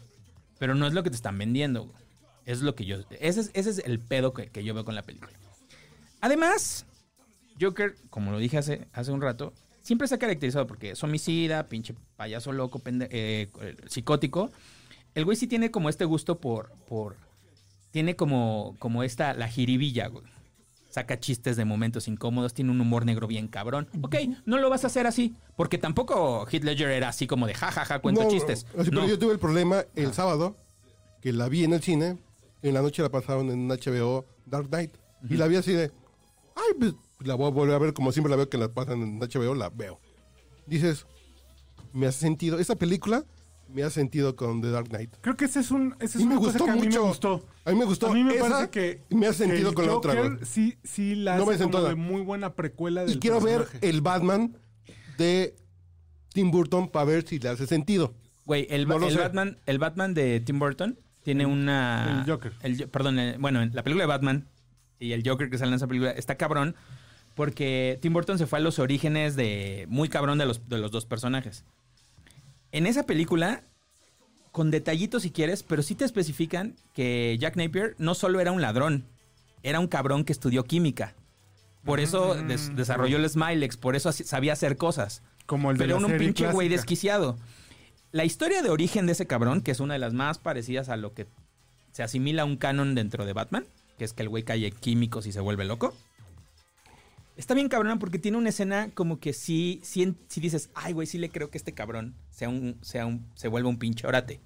Pero 0.60 0.76
no 0.76 0.86
es 0.86 0.94
lo 0.94 1.02
que 1.02 1.10
te 1.10 1.16
están 1.16 1.36
vendiendo. 1.40 1.86
güey. 1.86 1.96
Es 2.46 2.62
lo 2.62 2.76
que 2.76 2.86
yo. 2.86 2.98
Ese 3.20 3.42
es, 3.42 3.52
ese 3.56 3.70
es 3.72 3.80
el 3.80 4.00
pedo 4.00 4.34
que, 4.34 4.50
que 4.50 4.64
yo 4.64 4.76
veo 4.76 4.86
con 4.86 4.94
la 4.94 5.02
película. 5.02 5.32
Además, 6.22 6.86
Joker, 7.60 7.96
como 8.10 8.32
lo 8.32 8.40
dije 8.40 8.58
hace, 8.58 8.88
hace 8.94 9.12
un 9.12 9.22
rato, 9.22 9.54
siempre 9.82 10.08
se 10.08 10.16
ha 10.16 10.20
caracterizado 10.20 10.68
porque 10.68 10.92
es 10.92 11.04
homicida, 11.04 11.68
pinche 11.68 11.96
payaso 12.18 12.52
loco, 12.52 12.80
pende- 12.80 13.08
eh, 13.12 13.50
psicótico. 13.88 14.52
El 15.16 15.26
güey 15.26 15.36
sí 15.38 15.48
tiene 15.48 15.72
como 15.72 15.90
este 15.90 16.06
gusto 16.06 16.40
por. 16.40 16.72
por 16.88 17.16
tiene 17.92 18.16
como, 18.16 18.76
como 18.80 19.04
esta, 19.04 19.34
la 19.34 19.50
jiribilla, 19.50 20.08
güey. 20.08 20.24
Saca 20.90 21.20
chistes 21.20 21.56
de 21.58 21.66
momentos 21.66 22.08
incómodos, 22.08 22.54
tiene 22.54 22.72
un 22.72 22.80
humor 22.80 23.06
negro 23.06 23.28
bien 23.28 23.48
cabrón. 23.50 23.88
Ok, 24.02 24.16
no 24.46 24.58
lo 24.60 24.70
vas 24.70 24.84
a 24.84 24.88
hacer 24.88 25.08
así, 25.08 25.36
porque 25.58 25.78
tampoco 25.78 26.46
Heath 26.50 26.64
Ledger 26.64 26.90
era 26.90 27.10
así 27.10 27.28
como 27.28 27.48
de 27.48 27.54
jajaja, 27.54 28.00
cuento 28.00 28.24
No, 28.24 28.30
chistes. 28.30 28.66
pero 28.74 29.06
yo 29.08 29.18
tuve 29.20 29.34
el 29.34 29.40
problema 29.40 29.84
el 29.96 30.14
sábado, 30.14 30.56
que 31.22 31.32
la 31.34 31.48
vi 31.50 31.64
en 31.66 31.74
el 31.74 31.82
cine, 31.82 32.18
en 32.62 32.74
la 32.74 32.82
noche 32.82 33.02
la 33.02 33.10
pasaron 33.10 33.50
en 33.52 33.68
HBO 33.70 34.26
Dark 34.46 34.68
Knight, 34.70 34.92
y 35.30 35.36
la 35.36 35.48
vi 35.48 35.56
así 35.58 35.72
de, 35.74 35.92
ay, 36.56 36.74
pues 36.80 36.94
la 37.24 37.36
voy 37.36 37.48
a 37.48 37.52
volver 37.52 37.76
a 37.76 37.80
ver 37.80 37.94
como 37.94 38.12
siempre 38.12 38.30
la 38.30 38.36
veo 38.38 38.50
que 38.50 38.58
la 38.58 38.70
pasan 38.74 39.02
en 39.02 39.20
HBO, 39.20 39.56
la 39.56 39.70
veo. 39.70 40.00
Dices, 40.68 41.06
me 41.94 42.08
hace 42.08 42.20
sentido, 42.20 42.60
esa 42.60 42.76
película 42.76 43.26
me 43.68 43.84
hace 43.84 43.96
sentido 44.02 44.36
con 44.36 44.62
The 44.62 44.70
Dark 44.72 44.90
Knight. 44.90 45.16
Creo 45.22 45.38
que 45.38 45.46
ese 45.46 45.60
es 45.62 45.72
un, 45.72 45.96
esa 46.00 46.18
es 46.18 46.24
Y 46.24 46.28
me 46.28 46.36
una 46.38 46.46
cosa 46.46 46.52
gustó 46.60 46.66
que 46.66 46.72
a 46.72 46.76
mí 46.76 46.82
mucho. 46.88 47.02
me 47.02 47.08
gustó. 47.08 47.46
A 47.64 47.72
mí 47.72 47.78
me 47.80 47.86
gustó 47.86 48.08
A 48.08 48.14
mí 48.14 48.24
me 48.24 48.36
esa 48.36 48.50
parece 48.50 48.70
que 48.70 49.02
me 49.16 49.28
hace 49.28 49.44
que 49.46 49.50
sentido 49.50 49.74
con 49.74 49.86
la 49.88 49.96
otra, 49.96 50.14
Joker 50.14 50.32
güey. 50.34 50.46
Sí, 50.46 50.78
sí 50.84 51.16
la 51.16 51.38
No 51.38 51.46
me 51.46 51.58
como 51.58 51.82
de 51.82 51.96
muy 51.96 52.22
buena 52.22 52.54
precuela 52.54 53.02
del 53.06 53.16
Y 53.16 53.20
quiero 53.20 53.40
ver 53.40 53.68
el 53.82 54.02
Batman 54.02 54.58
de 55.18 55.56
Tim 56.34 56.52
Burton 56.52 56.90
para 56.90 57.06
ver 57.06 57.28
si 57.28 57.40
le 57.40 57.50
hace 57.50 57.68
sentido. 57.68 58.14
Güey, 58.46 58.68
el, 58.70 58.88
No. 58.88 59.00
Batman, 59.00 59.58
el 59.66 59.80
Batman 59.80 60.14
de 60.14 60.40
Tim 60.42 60.60
Burton 60.60 60.98
tiene 61.24 61.46
una. 61.46 62.24
el 62.26 62.30
Joker. 62.32 62.54
el 62.64 62.90
perdón, 62.90 63.20
el- 63.20 63.38
bueno, 63.38 63.64
la 63.66 63.84
película 63.84 64.04
de 64.04 64.08
Batman 64.08 64.48
y 65.00 65.14
el 65.14 65.24
Joker 65.28 65.50
que 65.50 65.58
sale 65.58 65.70
en 65.70 65.76
esa 65.76 65.88
película 65.88 66.12
está 66.12 66.36
cabrón 66.36 66.76
porque 67.42 67.98
Tim 68.04 68.14
Burton 68.14 68.38
se 68.38 68.46
fue 68.46 68.60
a 68.60 68.62
los 68.62 68.78
orígenes 68.78 69.36
de. 69.36 69.88
Muy 69.90 70.10
cabrón 70.10 70.38
de 70.38 70.46
los, 70.46 70.70
de 70.70 70.78
los 70.78 70.92
dos 70.92 71.08
personajes. 71.08 71.64
En 72.72 72.86
esa 72.86 73.08
película, 73.08 73.64
con 74.52 74.70
detallitos 74.70 75.24
si 75.24 75.32
quieres, 75.32 75.64
pero 75.64 75.82
sí 75.82 75.96
te 75.96 76.06
especifican 76.06 76.76
que 76.94 77.36
Jack 77.40 77.56
Napier 77.56 77.96
no 77.98 78.14
solo 78.14 78.40
era 78.42 78.52
un 78.52 78.62
ladrón, 78.62 79.06
era 79.64 79.80
un 79.80 79.88
cabrón 79.88 80.24
que 80.24 80.34
estudió 80.34 80.66
química. 80.66 81.16
Por 81.84 82.00
eso 82.00 82.36
Mm. 82.36 82.48
des- 82.48 82.76
desarrolló 82.76 83.18
el 83.18 83.28
Smilex, 83.28 83.76
por 83.76 83.96
eso 83.96 84.12
sabía 84.12 84.54
hacer 84.54 84.78
cosas. 84.78 85.24
Como 85.48 85.72
el 85.72 85.78
de 85.78 85.86
Pero 85.86 86.00
la 86.00 86.06
un 86.06 86.12
serie 86.12 86.28
pinche 86.28 86.52
güey 86.52 86.70
desquiciado. 86.70 87.40
La 88.12 88.24
historia 88.24 88.62
de 88.62 88.70
origen 88.70 89.08
de 89.08 89.14
ese 89.14 89.26
cabrón, 89.26 89.62
que 89.62 89.72
es 89.72 89.80
una 89.80 89.94
de 89.96 90.00
las 90.00 90.14
más 90.14 90.38
parecidas 90.38 90.90
a 90.90 90.96
lo 90.96 91.16
que 91.16 91.26
se 91.92 92.04
asimila 92.04 92.44
a 92.44 92.46
un 92.46 92.58
canon 92.58 92.94
dentro 92.94 93.26
de 93.26 93.34
Batman, 93.34 93.66
que 93.98 94.06
es 94.06 94.14
que 94.14 94.22
el 94.22 94.30
güey 94.30 94.44
cae 94.44 94.70
químicos 94.72 95.26
y 95.26 95.32
se 95.32 95.40
vuelve 95.40 95.66
loco. 95.66 95.96
Está 97.36 97.54
bien 97.54 97.70
cabrón 97.70 97.98
porque 98.00 98.20
tiene 98.20 98.38
una 98.38 98.50
escena 98.50 98.92
como 98.94 99.20
que 99.20 99.34
sí, 99.34 99.80
sí, 99.84 100.16
sí 100.28 100.42
dices, 100.42 100.70
ay, 100.76 100.94
güey, 100.94 101.08
sí 101.08 101.18
le 101.18 101.30
creo 101.30 101.50
que 101.50 101.58
este 101.58 101.74
cabrón 101.74 102.16
sea 102.30 102.50
un, 102.50 102.78
sea 102.82 103.06
un, 103.06 103.30
se 103.36 103.48
vuelva 103.48 103.70
un 103.70 103.80
pinche 103.80 104.06
orate. 104.06 104.42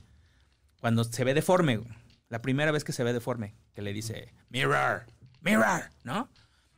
Cuando 0.79 1.03
se 1.03 1.23
ve 1.23 1.33
deforme, 1.33 1.81
la 2.29 2.41
primera 2.41 2.71
vez 2.71 2.83
que 2.83 2.91
se 2.91 3.03
ve 3.03 3.11
deforme, 3.11 3.55
que 3.73 3.81
le 3.81 3.91
dice, 3.91 4.33
mirror, 4.49 5.05
mirror, 5.41 5.89
¿no? 6.03 6.29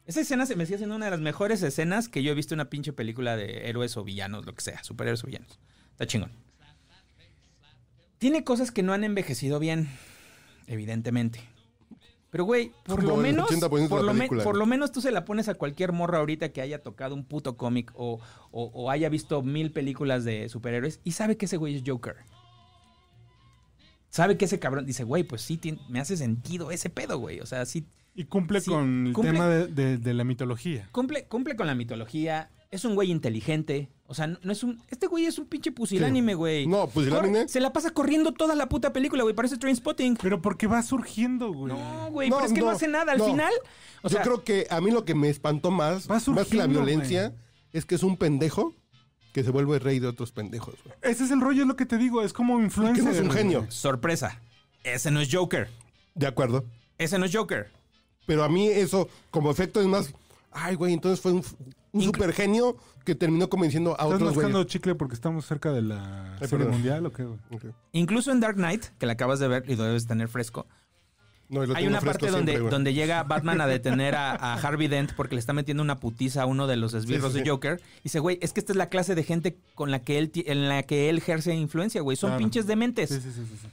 Esa 0.05 0.21
escena 0.21 0.45
se 0.45 0.55
me 0.55 0.65
sigue 0.65 0.77
siendo 0.77 0.95
una 0.95 1.05
de 1.05 1.11
las 1.11 1.19
mejores 1.19 1.61
escenas 1.61 2.07
que 2.07 2.23
yo 2.23 2.31
he 2.31 2.35
visto 2.35 2.53
en 2.53 2.61
una 2.61 2.69
pinche 2.69 2.93
película 2.93 3.35
de 3.35 3.67
héroes 3.67 3.97
o 3.97 4.05
villanos, 4.05 4.45
lo 4.45 4.55
que 4.55 4.61
sea, 4.61 4.81
superhéroes 4.83 5.23
o 5.25 5.27
villanos. 5.27 5.59
Está 5.91 6.07
chingón. 6.07 6.31
Tiene 8.17 8.45
cosas 8.45 8.71
que 8.71 8.83
no 8.83 8.93
han 8.93 9.03
envejecido 9.03 9.59
bien, 9.59 9.89
evidentemente. 10.65 11.41
Pero, 12.29 12.43
güey, 12.43 12.73
por 12.85 12.97
Como 12.97 13.15
lo 13.15 13.17
menos, 13.17 13.49
80% 13.49 13.83
de 13.83 13.87
por 13.89 14.03
lo, 14.03 14.13
me- 14.13 14.19
película, 14.19 14.43
por 14.43 14.53
güey. 14.53 14.59
lo 14.59 14.65
menos 14.65 14.91
tú 14.91 14.99
se 15.01 15.11
la 15.11 15.23
pones 15.23 15.47
a 15.47 15.53
cualquier 15.55 15.93
morra 15.93 16.17
ahorita 16.19 16.49
que 16.49 16.61
haya 16.61 16.83
tocado 16.83 17.15
un 17.15 17.23
puto 17.23 17.55
cómic 17.55 17.91
o, 17.95 18.19
o- 18.51 18.71
o 18.73 18.91
haya 18.91 19.07
visto 19.09 19.41
mil 19.43 19.71
películas 19.71 20.25
de 20.25 20.49
superhéroes 20.49 20.99
y 21.05 21.11
sabe 21.13 21.37
que 21.37 21.45
ese 21.45 21.55
güey 21.57 21.77
es 21.77 21.83
Joker. 21.85 22.15
Sabe 24.09 24.37
que 24.37 24.45
ese 24.45 24.59
cabrón 24.59 24.85
dice, 24.85 25.03
güey, 25.03 25.23
pues 25.23 25.41
sí, 25.41 25.59
me 25.89 25.99
hace 25.99 26.17
sentido 26.17 26.71
ese 26.71 26.89
pedo, 26.89 27.17
güey. 27.17 27.39
O 27.39 27.45
sea, 27.45 27.65
sí, 27.65 27.85
Y 28.15 28.23
cumple 28.25 28.61
Sí, 28.61 28.71
con 28.71 29.07
el 29.07 29.13
cumple- 29.13 29.31
tema 29.31 29.47
de, 29.47 29.67
de- 29.67 29.97
de 29.99 30.13
la 30.15 30.23
mitología. 30.23 30.89
cumple, 30.91 31.25
cumple 31.27 31.55
con 31.55 31.67
la 31.67 31.75
mitología. 31.75 32.49
Es 32.69 32.83
un 32.83 32.95
güey 32.95 33.11
inteligente. 33.11 33.89
O 34.07 34.13
sea, 34.13 34.27
no, 34.27 34.37
no 34.43 34.51
es 34.51 34.61
un. 34.63 34.81
Este 34.89 35.07
güey 35.07 35.25
es 35.25 35.39
un 35.39 35.45
pinche 35.45 35.71
pusilánime, 35.71 36.33
güey. 36.33 36.67
No, 36.67 36.87
pusilánime. 36.87 37.47
Se 37.47 37.59
la 37.61 37.71
pasa 37.71 37.91
corriendo 37.91 38.33
toda 38.33 38.55
la 38.55 38.67
puta 38.67 38.91
película, 38.91 39.23
güey. 39.23 39.33
Parece 39.35 39.57
Trainspotting. 39.57 40.17
Pero 40.21 40.41
porque 40.41 40.67
va 40.67 40.81
surgiendo, 40.83 41.51
güey. 41.53 41.73
No, 41.73 42.09
güey, 42.11 42.29
No, 42.29 42.37
pero 42.37 42.47
es 42.47 42.53
que 42.53 42.59
no, 42.59 42.65
no, 42.67 42.71
hace 42.71 42.87
nada. 42.87 43.13
Al 43.13 43.19
no. 43.19 43.25
final. 43.25 43.53
O 44.01 44.09
sea, 44.09 44.19
Yo 44.19 44.23
creo 44.23 44.43
que 44.43 44.67
a 44.69 44.81
mí 44.81 44.91
lo 44.91 45.05
que 45.05 45.15
me 45.15 45.29
espantó 45.29 45.71
más, 45.71 46.09
Va 46.09 46.15
más 46.15 46.25
que 46.25 46.31
la 46.31 46.43
surgiendo, 46.43 46.67
violencia, 46.67 47.35
es 47.71 47.85
que 47.85 47.95
es 47.95 48.03
un 48.03 48.17
pendejo 48.17 48.73
que 49.33 49.43
se 49.43 49.51
vuelve 49.51 49.79
rey 49.79 49.99
de 49.99 50.07
otros 50.07 50.31
pendejos. 50.31 50.75
güey. 50.83 50.95
Ese 51.01 51.23
es 51.23 51.31
el 51.31 51.39
rollo, 51.41 51.61
es 51.61 51.67
lo 51.67 51.75
que 51.75 51.85
te 51.85 51.97
digo. 51.97 52.21
Es 52.21 52.33
como 52.33 52.59
influencer. 52.59 53.03
Que 53.03 53.09
no 53.09 53.15
es 53.15 53.21
un 53.21 53.27
güey. 53.27 53.37
genio. 53.37 53.65
sorpresa. 53.69 54.41
Ese 54.83 55.09
no 55.11 55.21
es 55.21 55.29
Joker. 55.33 55.69
De 56.15 56.27
acuerdo. 56.27 56.65
Ese 56.97 57.17
no 57.17 57.25
es 57.25 57.35
Joker. 57.35 57.69
Pero 58.25 58.43
a 58.43 58.49
mí 58.49 58.67
eso, 58.67 59.07
como 59.31 59.51
efecto, 59.51 59.79
es 59.79 59.87
más. 59.87 60.13
Ay, 60.51 60.75
güey, 60.75 60.93
entonces 60.93 61.21
fue 61.21 61.33
un, 61.33 61.43
un 61.91 62.01
super 62.01 62.33
genio 62.33 62.77
que 63.05 63.15
terminó 63.15 63.49
convenciendo 63.49 63.91
a 63.99 64.03
¿Estás 64.03 64.13
otros 64.21 64.33
güeyes. 64.35 64.65
chicle 64.67 64.95
porque 64.95 65.15
estamos 65.15 65.45
cerca 65.45 65.71
de 65.71 65.81
la 65.81 66.33
Ay, 66.33 66.39
serie 66.47 66.57
perdón. 66.65 66.71
mundial 66.73 67.05
o 67.05 67.11
qué. 67.13 67.25
Incluso 67.93 68.31
en 68.31 68.39
Dark 68.39 68.55
Knight, 68.55 68.85
que 68.99 69.05
la 69.05 69.13
acabas 69.13 69.39
de 69.39 69.47
ver 69.47 69.63
y 69.67 69.75
lo 69.75 69.83
debes 69.83 70.05
tener 70.07 70.27
fresco. 70.27 70.67
No, 71.49 71.63
y 71.63 71.67
lo 71.67 71.75
Hay 71.77 71.87
una 71.87 72.01
parte 72.01 72.27
donde, 72.29 72.51
siempre, 72.51 72.69
donde 72.71 72.93
llega 72.93 73.23
Batman 73.23 73.61
a 73.61 73.67
detener 73.67 74.15
a, 74.15 74.31
a 74.31 74.55
Harvey 74.55 74.89
Dent 74.89 75.13
porque 75.13 75.35
le 75.35 75.39
está 75.39 75.53
metiendo 75.53 75.81
una 75.81 75.97
putiza 75.97 76.41
a 76.41 76.45
uno 76.45 76.67
de 76.67 76.75
los 76.75 76.93
esbirros 76.93 77.31
Sí, 77.31 77.39
sí, 77.39 77.43
de. 77.45 77.49
Joker. 77.49 77.81
Y 78.01 78.03
dice, 78.03 78.19
güey, 78.19 78.37
es 78.41 78.51
que 78.51 78.59
esta 78.59 78.73
es 78.73 78.77
la 78.77 78.89
clase 78.89 79.15
de 79.15 79.23
gente 79.23 79.57
con 79.73 79.89
la 79.89 79.99
que 80.03 80.17
él, 80.17 80.29
en 80.35 80.67
la 80.67 80.83
que 80.83 81.09
él 81.09 81.19
ejerce 81.19 81.55
influencia, 81.55 82.01
güey. 82.01 82.17
Son 82.17 82.31
Claro. 82.31 82.39
pinches 82.39 82.67
dementes. 82.67 83.09
Sí, 83.11 83.21
sí, 83.21 83.31
sí, 83.31 83.45
sí. 83.61 83.67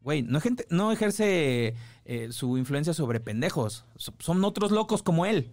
Güey, 0.00 0.22
no, 0.22 0.40
gente, 0.40 0.64
no 0.70 0.90
ejerce 0.90 1.74
eh, 2.06 2.28
su 2.30 2.56
influencia 2.56 2.94
sobre 2.94 3.20
pendejos. 3.20 3.84
So- 3.96 4.14
Son 4.20 4.42
otros 4.42 4.70
locos 4.70 5.02
como 5.02 5.26
él. 5.26 5.50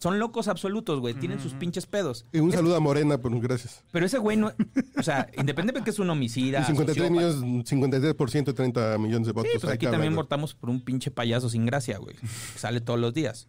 Son 0.00 0.18
locos 0.18 0.48
absolutos, 0.48 0.98
güey. 0.98 1.12
Tienen 1.12 1.40
sus 1.40 1.52
pinches 1.52 1.84
pedos. 1.86 2.24
Y 2.32 2.38
un 2.40 2.50
saludo 2.52 2.74
a 2.74 2.80
Morena, 2.80 3.18
pero 3.18 3.38
gracias. 3.38 3.84
Pero 3.92 4.06
ese 4.06 4.16
güey 4.16 4.38
no... 4.38 4.50
O 4.96 5.02
sea, 5.02 5.28
independientemente 5.36 5.80
de 5.80 5.84
que 5.84 5.90
es 5.90 5.98
un 5.98 6.08
homicida... 6.08 6.60
Y 6.62 6.64
53 6.64 6.96
sociópata. 7.12 7.46
millones, 7.46 7.70
53% 7.70 8.44
de 8.44 8.52
30 8.54 8.98
millones 8.98 9.26
de 9.26 9.32
votos. 9.32 9.50
Sí, 9.52 9.58
pues 9.60 9.72
aquí 9.74 9.86
también 9.86 10.16
votamos 10.16 10.54
por 10.54 10.70
un 10.70 10.80
pinche 10.80 11.10
payaso 11.10 11.50
sin 11.50 11.66
gracia, 11.66 11.98
güey. 11.98 12.16
que 12.16 12.26
Sale 12.58 12.80
todos 12.80 12.98
los 12.98 13.12
días. 13.12 13.48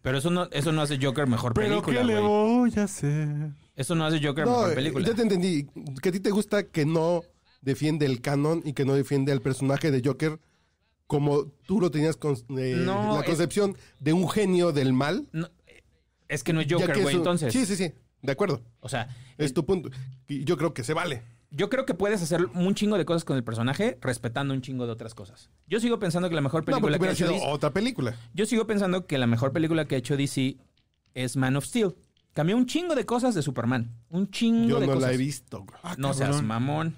Pero 0.00 0.16
eso 0.16 0.30
no, 0.30 0.48
eso 0.50 0.72
no 0.72 0.80
hace 0.80 0.98
Joker 1.00 1.26
mejor 1.26 1.52
Pero 1.52 1.68
película, 1.82 1.98
¿qué 2.00 2.04
le 2.06 2.14
güey. 2.20 2.26
voy 2.26 2.72
a 2.78 2.84
hacer? 2.84 3.28
Eso 3.76 3.94
no 3.94 4.06
hace 4.06 4.26
Joker 4.26 4.46
No, 4.46 4.50
mejor 4.52 4.72
eh, 4.72 4.74
película. 4.74 5.06
ya 5.06 5.14
te 5.14 5.22
entendí. 5.22 5.66
Que 6.02 6.08
a 6.08 6.12
ti 6.12 6.20
te 6.20 6.30
gusta 6.30 6.62
que 6.62 6.86
no 6.86 7.22
defiende 7.60 8.06
el 8.06 8.22
canon 8.22 8.62
y 8.64 8.72
que 8.72 8.86
no 8.86 8.94
defiende 8.94 9.30
al 9.30 9.42
personaje 9.42 9.90
de 9.90 10.00
Joker 10.02 10.40
como 11.06 11.44
tú 11.66 11.80
lo 11.80 11.90
tenías 11.90 12.16
con 12.16 12.34
eh, 12.58 12.74
No, 12.84 13.14
la 13.14 13.20
es- 13.20 13.26
concepción 13.26 13.76
de 14.00 14.14
un 14.14 14.28
genio 14.30 14.72
del 14.72 14.94
mal. 14.94 15.28
No, 15.32 15.48
es 16.32 16.42
que 16.44 16.52
no 16.52 16.60
es 16.60 16.66
Joker, 16.70 17.00
güey, 17.02 17.16
entonces. 17.16 17.52
Sí, 17.52 17.66
sí, 17.66 17.76
sí. 17.76 17.92
De 18.22 18.32
acuerdo. 18.32 18.62
O 18.80 18.88
sea, 18.88 19.08
Es 19.38 19.52
tu 19.54 19.64
punto. 19.66 19.90
Y 20.28 20.44
yo 20.44 20.56
creo 20.56 20.72
que 20.74 20.84
se 20.84 20.94
vale. 20.94 21.22
yo 21.50 21.68
creo 21.68 21.84
que 21.86 21.94
puedes 21.94 22.22
hacer 22.22 22.46
un 22.54 22.74
chingo 22.74 22.96
de 22.96 23.04
cosas 23.04 23.24
con 23.24 23.36
el 23.36 23.44
personaje 23.44 23.98
respetando 24.00 24.54
un 24.54 24.62
chingo 24.62 24.86
de 24.86 24.92
otras 24.92 25.14
cosas. 25.14 25.50
Yo 25.66 25.80
sigo 25.80 25.98
pensando 25.98 26.28
que 26.28 26.34
la 26.34 26.40
mejor 26.40 26.62
No, 26.62 26.66
película 26.80 26.98
que 26.98 27.06
ha 27.06 27.10
hecho 27.12 27.26
sido 27.26 27.32
DC, 27.32 27.46
otra 27.46 27.70
película. 27.72 28.16
Yo 28.32 28.46
sigo 28.46 28.66
pensando 28.66 29.06
que 29.06 29.18
la 29.18 29.26
mejor 29.26 29.52
película 29.52 29.84
que 29.86 29.96
ha 29.96 29.98
hecho 29.98 30.16
DC 30.16 30.56
es 31.14 31.36
Man 31.36 31.56
of 31.56 31.64
Steel. 31.66 31.94
Cambió 32.32 32.56
un 32.56 32.64
chingo 32.66 32.94
de 32.94 33.04
cosas 33.04 33.34
de 33.34 33.42
Superman. 33.42 33.90
Un 34.08 34.30
chingo 34.30 34.68
Yo 34.68 34.80
de 34.80 34.86
no 34.86 34.94
cosas. 34.94 35.08
la 35.10 35.14
he 35.14 35.18
visto. 35.18 35.58
güey. 35.64 35.78
Ah, 35.82 35.94
No 35.98 36.14
seas 36.14 36.40
mamón. 36.42 36.96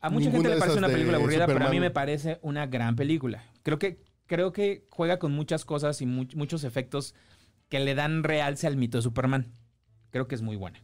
A 0.00 0.08
mucha 0.08 0.24
Ninguna 0.30 0.38
gente 0.48 0.54
le 0.54 0.56
parece 0.60 0.78
una 0.78 0.88
película 0.88 1.18
aburrida, 1.18 1.46
pero 1.46 1.66
a 1.66 1.70
mí 1.70 1.78
me 1.78 1.90
parece 1.90 2.38
una 2.42 2.66
gran 2.66 2.96
película. 2.96 3.44
Creo 3.62 3.78
que, 3.78 4.02
creo 4.26 4.50
que 4.52 4.86
juega 4.90 5.18
con 5.18 5.30
muchas 5.32 5.64
cosas 5.66 6.00
y 6.00 6.06
mu- 6.06 6.26
muchos 6.34 6.64
efectos 6.64 7.14
que 7.70 7.80
le 7.80 7.94
dan 7.94 8.22
realce 8.24 8.66
al 8.66 8.76
mito 8.76 8.98
de 8.98 9.02
Superman. 9.02 9.46
Creo 10.10 10.28
que 10.28 10.34
es 10.34 10.42
muy 10.42 10.56
buena. 10.56 10.82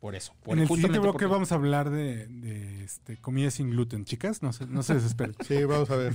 Por 0.00 0.14
eso. 0.14 0.32
Por, 0.44 0.54
En 0.56 0.62
el 0.62 0.68
siguiente 0.68 1.00
bloque 1.00 1.12
porque- 1.12 1.26
vamos 1.26 1.50
a 1.50 1.56
hablar 1.56 1.90
de, 1.90 2.28
de, 2.28 2.84
este, 2.84 3.16
comida 3.16 3.50
sin 3.50 3.70
gluten. 3.70 4.04
Chicas, 4.04 4.42
no 4.42 4.52
se, 4.52 4.64
no 4.66 4.82
se 4.82 4.94
desesperen. 4.94 5.34
Sí, 5.46 5.64
vamos 5.64 5.90
a 5.90 5.96
ver. 5.96 6.14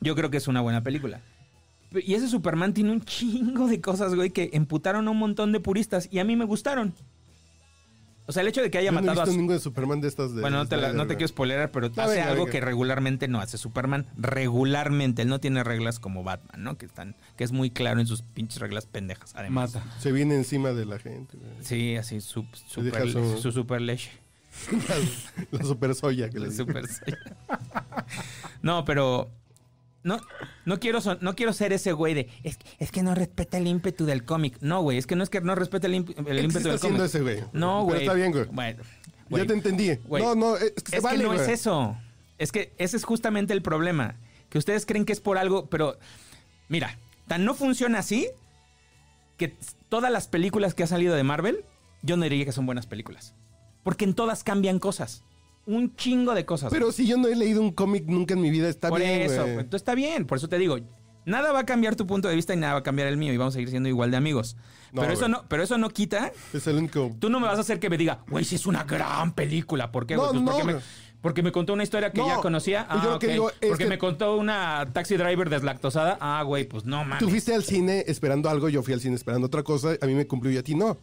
Yo 0.00 0.14
creo 0.14 0.30
que 0.30 0.36
es 0.36 0.46
una 0.46 0.60
buena 0.60 0.82
película. 0.82 1.20
Y 1.92 2.14
ese 2.14 2.28
Superman 2.28 2.74
tiene 2.74 2.92
un 2.92 3.02
chingo 3.02 3.66
de 3.66 3.80
cosas, 3.80 4.14
güey, 4.14 4.30
que 4.30 4.50
emputaron 4.52 5.08
a 5.08 5.10
un 5.10 5.18
montón 5.18 5.52
de 5.52 5.60
puristas 5.60 6.08
y 6.10 6.18
a 6.20 6.24
mí 6.24 6.36
me 6.36 6.44
gustaron. 6.44 6.94
O 8.32 8.34
sea, 8.34 8.40
el 8.40 8.48
hecho 8.48 8.62
de 8.62 8.70
que 8.70 8.78
haya 8.78 8.86
Yo 8.86 8.92
no 8.92 8.98
he 9.00 9.02
matado 9.02 9.20
a... 9.20 9.24
visto 9.26 9.38
ningún 9.38 9.54
de 9.54 9.60
Superman 9.60 10.00
de 10.00 10.08
estas 10.08 10.34
de. 10.34 10.40
Bueno, 10.40 10.56
no 10.56 10.66
te, 10.66 10.78
la- 10.78 10.94
no 10.94 11.06
te 11.06 11.16
quiero 11.16 11.28
spoilerar, 11.28 11.70
pero 11.70 11.88
hace 11.88 12.00
venga, 12.16 12.28
algo 12.28 12.44
venga. 12.44 12.50
que 12.52 12.60
regularmente 12.62 13.28
no 13.28 13.40
hace 13.40 13.58
Superman. 13.58 14.06
Regularmente. 14.16 15.20
Él 15.20 15.28
no 15.28 15.38
tiene 15.38 15.62
reglas 15.62 15.98
como 16.00 16.24
Batman, 16.24 16.62
¿no? 16.64 16.78
Que 16.78 16.86
están 16.86 17.14
que 17.36 17.44
es 17.44 17.52
muy 17.52 17.70
claro 17.70 18.00
en 18.00 18.06
sus 18.06 18.22
pinches 18.22 18.58
reglas 18.60 18.86
pendejas, 18.86 19.32
además. 19.36 19.74
Mata. 19.74 19.86
Se 20.00 20.12
viene 20.12 20.34
encima 20.36 20.72
de 20.72 20.86
la 20.86 20.98
gente. 20.98 21.36
güey. 21.36 21.50
Sí, 21.60 21.96
así, 21.96 22.20
su, 22.22 22.46
super, 22.66 23.04
deja 23.04 23.12
su- 23.12 23.38
su 23.38 23.52
super 23.52 23.80
leche. 23.82 24.10
La, 25.50 25.58
la 25.58 25.64
super 25.64 25.94
soya 25.94 26.28
que 26.28 26.38
le 26.38 26.50
super 26.50 26.84
No, 28.62 28.84
pero... 28.84 29.30
No, 30.04 30.18
no, 30.64 30.80
quiero 30.80 31.00
son- 31.00 31.18
no 31.20 31.34
quiero 31.36 31.52
ser 31.52 31.72
ese 31.72 31.92
güey 31.92 32.14
de... 32.14 32.28
Es, 32.42 32.58
es 32.78 32.90
que 32.90 33.02
no 33.04 33.14
respeta 33.14 33.58
el 33.58 33.66
ímpetu 33.68 34.04
del 34.04 34.24
cómic. 34.24 34.58
No, 34.60 34.82
güey. 34.82 34.98
Es 34.98 35.06
que 35.06 35.14
no 35.14 35.22
es 35.22 35.30
que 35.30 35.40
no 35.40 35.54
respeta 35.54 35.86
el, 35.86 35.94
ímpetu 35.94 36.20
está 36.20 36.58
del 36.60 36.74
haciendo 36.76 36.98
cómic. 36.98 37.04
ese, 37.04 37.20
güey. 37.20 37.36
No, 37.52 37.76
Pero 37.76 37.82
güey. 37.84 38.00
está 38.00 38.14
bien, 38.14 38.32
güey. 38.32 38.44
Bueno, 38.50 38.82
Ya 39.30 39.46
te 39.46 39.52
entendí. 39.54 39.94
Güey. 40.04 40.22
No, 40.22 40.34
no, 40.34 40.56
es 40.56 40.72
que 40.72 40.90
se 40.90 40.96
Es 40.96 41.02
vale, 41.02 41.18
que 41.18 41.22
no 41.24 41.32
güey. 41.34 41.40
es 41.40 41.48
eso. 41.48 41.96
Es 42.38 42.50
que 42.50 42.72
ese 42.78 42.96
es 42.96 43.04
justamente 43.04 43.52
el 43.52 43.62
problema. 43.62 44.16
Que 44.48 44.58
ustedes 44.58 44.84
creen 44.86 45.04
que 45.04 45.12
es 45.12 45.20
por 45.20 45.38
algo, 45.38 45.66
pero 45.66 45.96
mira, 46.68 46.98
tan 47.28 47.44
no 47.44 47.54
funciona 47.54 48.00
así 48.00 48.28
que 49.36 49.54
todas 49.88 50.10
las 50.12 50.26
películas 50.28 50.74
que 50.74 50.82
ha 50.82 50.86
salido 50.86 51.14
de 51.14 51.22
Marvel, 51.22 51.64
yo 52.02 52.16
no 52.16 52.24
diría 52.24 52.44
que 52.44 52.52
son 52.52 52.66
buenas 52.66 52.86
películas. 52.86 53.34
Porque 53.84 54.04
en 54.04 54.14
todas 54.14 54.42
cambian 54.44 54.78
cosas. 54.78 55.22
Un 55.66 55.94
chingo 55.96 56.34
de 56.34 56.44
cosas. 56.44 56.72
Pero 56.72 56.90
si 56.92 57.06
yo 57.06 57.16
no 57.16 57.28
he 57.28 57.36
leído 57.36 57.60
un 57.60 57.70
cómic 57.72 58.04
nunca 58.06 58.34
en 58.34 58.40
mi 58.40 58.50
vida, 58.50 58.68
está 58.68 58.88
por 58.88 58.98
bien, 59.00 59.22
eso, 59.22 59.42
güey. 59.46 59.66
está 59.72 59.94
bien. 59.94 60.26
Por 60.26 60.38
eso 60.38 60.48
te 60.48 60.58
digo, 60.58 60.78
nada 61.24 61.52
va 61.52 61.60
a 61.60 61.66
cambiar 61.66 61.94
tu 61.94 62.06
punto 62.06 62.28
de 62.28 62.34
vista 62.34 62.52
y 62.52 62.56
nada 62.56 62.72
va 62.74 62.78
a 62.80 62.82
cambiar 62.82 63.06
el 63.08 63.16
mío 63.16 63.32
y 63.32 63.36
vamos 63.36 63.54
a 63.54 63.56
seguir 63.56 63.70
siendo 63.70 63.88
igual 63.88 64.10
de 64.10 64.16
amigos. 64.16 64.56
No, 64.92 65.00
pero, 65.02 65.12
eso 65.14 65.28
no, 65.28 65.44
pero 65.48 65.62
eso 65.62 65.78
no 65.78 65.88
quita 65.88 66.32
Es 66.52 66.66
el 66.66 66.76
único... 66.76 67.14
Tú 67.18 67.30
no 67.30 67.40
me 67.40 67.46
vas 67.46 67.56
a 67.58 67.60
hacer 67.62 67.78
que 67.80 67.88
me 67.88 67.96
diga, 67.96 68.24
güey, 68.28 68.44
sí 68.44 68.56
es 68.56 68.66
una 68.66 68.84
gran 68.84 69.32
película. 69.34 69.90
¿Por 69.92 70.04
qué, 70.06 70.16
güey? 70.16 70.26
No, 70.26 70.32
Pues 70.32 70.42
no, 70.42 70.50
porque, 70.50 70.64
me, 70.64 70.72
güey. 70.74 70.84
porque 71.22 71.42
me 71.44 71.52
contó 71.52 71.72
una 71.74 71.82
historia 71.84 72.10
que 72.12 72.18
ya 72.26 72.36
conocía. 72.38 72.86
pues 72.90 73.02
yo 73.02 73.08
Ah, 73.10 73.12
lo 73.14 73.18
que 73.20 73.28
digo 73.28 73.50
es 73.60 73.68
porque 73.68 73.84
que- 73.84 73.88
me 73.90 73.98
contó 73.98 74.36
una 74.36 74.90
taxi 74.92 75.16
driver 75.16 75.48
deslactosada. 75.48 76.18
Ah, 76.20 76.42
güey, 76.42 76.64
pues 76.64 76.84
no 76.84 76.98
mames. 77.04 77.20
Tú 77.20 77.30
fuiste 77.30 77.54
al 77.54 77.62
cine 77.62 78.04
esperando 78.08 78.50
algo, 78.50 78.68
yo 78.68 78.82
fui 78.82 78.92
al 78.94 79.00
cine 79.00 79.14
esperando 79.14 79.46
otra 79.46 79.62
cosa, 79.62 79.96
a 80.00 80.06
mí 80.06 80.14
me 80.14 80.26
cumplió 80.26 80.52
y 80.52 80.56
a 80.58 80.62
ti 80.64 80.74
no. 80.74 80.98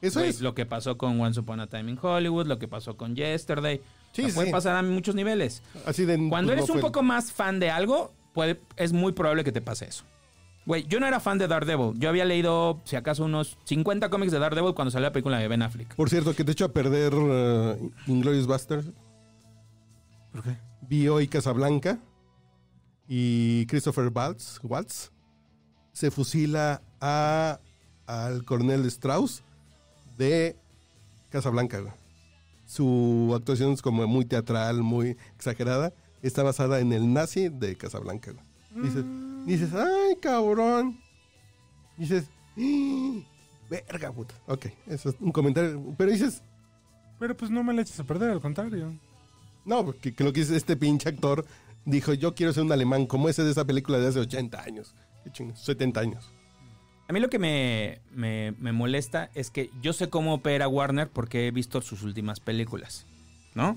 Eso 0.00 0.20
es. 0.20 0.40
Lo 0.40 0.54
que 0.54 0.66
pasó 0.66 0.98
con 0.98 1.20
Once 1.20 1.40
Upon 1.40 1.60
a 1.60 1.66
Time 1.66 1.90
in 1.92 1.98
Hollywood, 2.00 2.46
lo 2.46 2.58
que 2.58 2.68
pasó 2.68 2.96
con 2.96 3.16
Yesterday. 3.16 3.80
Sí, 4.12 4.22
O 4.22 4.24
sea, 4.24 4.28
sí. 4.28 4.34
Puede 4.34 4.50
pasar 4.50 4.76
a 4.76 4.82
muchos 4.82 5.14
niveles. 5.14 5.62
Así 5.84 6.04
de... 6.04 6.16
Cuando 6.28 6.52
pues, 6.52 6.58
eres 6.58 6.68
no 6.68 6.74
un 6.74 6.80
poco 6.80 7.02
más 7.02 7.32
fan 7.32 7.58
de 7.60 7.70
algo, 7.70 8.12
puede, 8.34 8.60
es 8.76 8.92
muy 8.92 9.12
probable 9.12 9.44
que 9.44 9.52
te 9.52 9.60
pase 9.60 9.86
eso. 9.86 10.04
Güey, 10.66 10.84
yo 10.88 10.98
no 10.98 11.06
era 11.06 11.20
fan 11.20 11.38
de 11.38 11.46
Daredevil. 11.46 11.92
Yo 11.98 12.08
había 12.08 12.24
leído, 12.24 12.80
si 12.84 12.96
acaso, 12.96 13.24
unos 13.24 13.56
50 13.64 14.10
cómics 14.10 14.32
de 14.32 14.40
Daredevil 14.40 14.74
cuando 14.74 14.90
salió 14.90 15.08
la 15.08 15.12
película 15.12 15.38
de 15.38 15.46
Ben 15.46 15.62
Affleck. 15.62 15.94
Por 15.94 16.10
cierto, 16.10 16.34
que 16.34 16.44
te 16.44 16.52
echo 16.52 16.64
a 16.64 16.72
perder 16.72 17.14
uh, 17.14 17.92
Inglorious 18.06 18.46
Busters. 18.46 18.86
¿Por 20.32 20.42
qué? 20.42 20.56
Vi 20.88 21.08
hoy 21.08 21.28
Casablanca 21.28 21.98
y 23.08 23.66
Christopher 23.66 24.10
Waltz, 24.12 24.60
Waltz 24.62 25.12
se 25.92 26.10
fusila 26.10 26.82
a, 27.00 27.60
al 28.06 28.44
coronel 28.44 28.84
Strauss 28.86 29.42
de 30.16 30.56
Casablanca. 31.30 31.80
güey. 31.80 31.92
Su 32.66 33.32
actuación 33.36 33.72
es 33.72 33.82
como 33.82 34.06
muy 34.06 34.24
teatral, 34.24 34.82
muy 34.82 35.16
exagerada. 35.36 35.92
Está 36.22 36.42
basada 36.42 36.80
en 36.80 36.92
el 36.92 37.12
nazi 37.12 37.48
de 37.48 37.76
Casablanca. 37.76 38.32
güey. 38.32 38.44
Dices, 38.88 39.04
dices, 39.46 39.74
ay, 39.74 40.16
cabrón. 40.20 40.98
Dices, 41.96 42.24
"Ah, 42.58 43.20
verga, 43.70 44.12
puta. 44.12 44.34
Ok, 44.46 44.66
eso 44.86 45.10
es 45.10 45.16
un 45.20 45.32
comentario. 45.32 45.82
Pero 45.96 46.10
dices, 46.12 46.42
Pero 47.18 47.34
pues 47.36 47.50
no 47.50 47.62
me 47.64 47.72
la 47.72 47.82
eches 47.82 47.98
a 48.00 48.04
perder, 48.04 48.30
al 48.30 48.40
contrario. 48.40 48.92
no, 49.64 49.84
porque 49.84 50.14
que 50.14 50.22
lo 50.24 50.32
que 50.32 50.40
dice 50.40 50.56
este 50.56 50.76
pinche 50.76 51.08
actor 51.08 51.46
dijo, 51.86 52.12
yo 52.12 52.34
quiero 52.34 52.52
ser 52.52 52.64
un 52.64 52.72
alemán 52.72 53.06
como 53.06 53.28
ese 53.30 53.42
de 53.44 53.52
esa 53.52 53.64
película 53.64 53.98
de 53.98 54.08
hace 54.08 54.18
80 54.20 54.60
años. 54.62 54.94
Qué 55.24 55.30
chingados, 55.32 55.60
70 55.64 56.00
años. 56.00 56.30
A 57.08 57.12
mí 57.12 57.20
lo 57.20 57.30
que 57.30 57.38
me, 57.38 58.00
me- 58.12 58.52
me 58.58 58.72
molesta 58.72 59.30
es 59.34 59.50
que 59.50 59.70
yo 59.80 59.92
sé 59.92 60.08
cómo 60.10 60.34
opera 60.34 60.66
Warner 60.68 61.08
porque 61.08 61.46
he 61.46 61.50
visto 61.52 61.80
sus 61.80 62.02
últimas 62.02 62.40
películas, 62.40 63.06
¿no? 63.54 63.76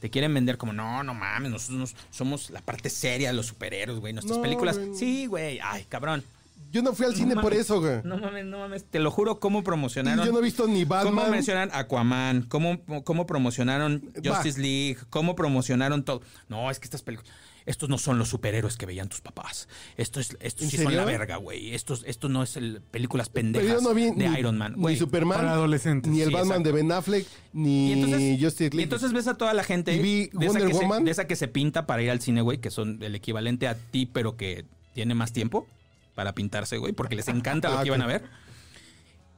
Te 0.00 0.10
quieren 0.10 0.32
vender 0.34 0.58
como, 0.58 0.72
no, 0.72 1.02
no 1.02 1.14
mames, 1.14 1.50
nosotros 1.50 1.78
nos- 1.78 1.96
somos 2.10 2.50
la 2.50 2.60
parte 2.60 2.90
seria 2.90 3.28
de 3.28 3.34
los 3.34 3.46
superhéroes, 3.46 3.98
güey. 4.00 4.12
Nuestras 4.12 4.36
No, 4.36 4.42
películas, 4.42 4.78
güey. 4.78 4.94
sí, 4.94 5.26
güey, 5.26 5.58
ay, 5.62 5.84
cabrón. 5.88 6.22
Yo 6.70 6.82
no 6.82 6.92
fui 6.92 7.06
al 7.06 7.14
cine 7.16 7.34
por 7.34 7.54
eso, 7.54 7.80
güey. 7.80 8.00
No 8.04 8.18
mames, 8.18 8.44
no 8.44 8.58
mames, 8.58 8.84
te 8.84 8.98
lo 8.98 9.10
juro, 9.10 9.40
cómo 9.40 9.64
promocionaron. 9.64 10.26
Yo 10.26 10.32
no 10.32 10.38
he 10.40 10.42
visto 10.42 10.66
ni 10.68 10.84
¿Cómo 10.84 11.02
Batman. 11.14 11.30
mencionan 11.30 11.70
Aquaman? 11.72 12.42
¿Cómo, 12.42 12.78
cómo 13.04 13.26
promocionaron. 13.26 14.02
Justice 14.22 14.60
League? 14.60 14.98
¿Cómo 15.08 15.34
promocionaron 15.34 16.04
todo? 16.04 16.20
No, 16.48 16.70
es 16.70 16.78
que 16.78 16.84
estas 16.84 17.00
películas... 17.02 17.32
Estos 17.68 17.88
no 17.88 17.98
son 17.98 18.18
los 18.18 18.28
superhéroes 18.30 18.76
que 18.76 18.86
veían 18.86 19.08
tus 19.08 19.20
papás. 19.20 19.68
Esto 19.96 20.20
es, 20.20 20.36
estos 20.40 20.64
¿En 20.64 20.70
sí 20.70 20.78
son 20.78 20.96
la 20.96 21.04
verga, 21.04 21.36
güey. 21.36 21.74
Estos, 21.74 22.02
esto 22.06 22.28
no 22.28 22.42
es 22.42 22.56
el 22.56 22.80
películas 22.90 23.28
Pero 23.28 23.42
pendejas 23.52 23.82
yo 23.82 23.88
no 23.88 23.94
vi 23.94 24.04
de 24.06 24.28
ni, 24.30 24.38
Iron 24.38 24.56
Man. 24.56 24.72
ni 24.76 24.80
güey. 24.80 24.96
Superman, 24.96 25.36
Para 25.38 25.52
adolescentes. 25.52 26.10
ni 26.10 26.22
el 26.22 26.28
Sí, 26.28 26.34
Batman 26.34 26.60
exacto. 26.62 26.68
de 26.68 26.72
Ben 26.82 26.92
Affleck, 26.92 27.26
ni 27.52 27.88
Y 27.88 27.92
entonces, 27.92 28.40
Justice 28.42 28.76
y 28.76 28.82
entonces 28.82 29.12
ves 29.12 29.28
a 29.28 29.34
toda 29.36 29.52
la 29.54 29.62
gente 29.64 29.94
Y 29.94 29.98
vi 30.00 30.30
de, 30.32 30.46
esa 30.46 30.58
Wonder 30.58 30.66
que 30.68 30.74
se, 30.74 30.80
Woman. 30.80 31.04
de 31.04 31.10
esa 31.10 31.26
que 31.26 31.36
se 31.36 31.46
pinta 31.48 31.86
para 31.86 32.02
ir 32.02 32.10
al 32.10 32.20
cine, 32.22 32.40
güey, 32.40 32.58
que 32.58 32.70
son 32.70 33.02
el 33.02 33.14
equivalente 33.14 33.68
a 33.68 33.74
ti, 33.76 34.06
pero 34.06 34.36
que 34.36 34.64
tiene 34.94 35.14
más 35.14 35.32
tiempo 35.34 35.66
para 36.14 36.34
pintarse, 36.34 36.78
güey, 36.78 36.92
porque 36.94 37.16
les 37.16 37.28
encanta 37.28 37.68
lo 37.68 37.78
Ah, 37.78 37.82
que 37.82 37.88
iban 37.88 38.00
a 38.02 38.06
ver. 38.06 38.24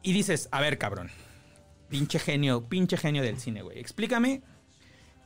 Y 0.03 0.13
dices, 0.13 0.49
a 0.53 0.61
ver, 0.61 0.79
cabrón, 0.79 1.11
pinche 1.89 2.19
genio, 2.21 2.69
pinche 2.69 2.97
genio 2.97 3.23
del 3.23 3.39
cine, 3.39 3.63
güey. 3.63 3.79
Explícame 3.81 4.41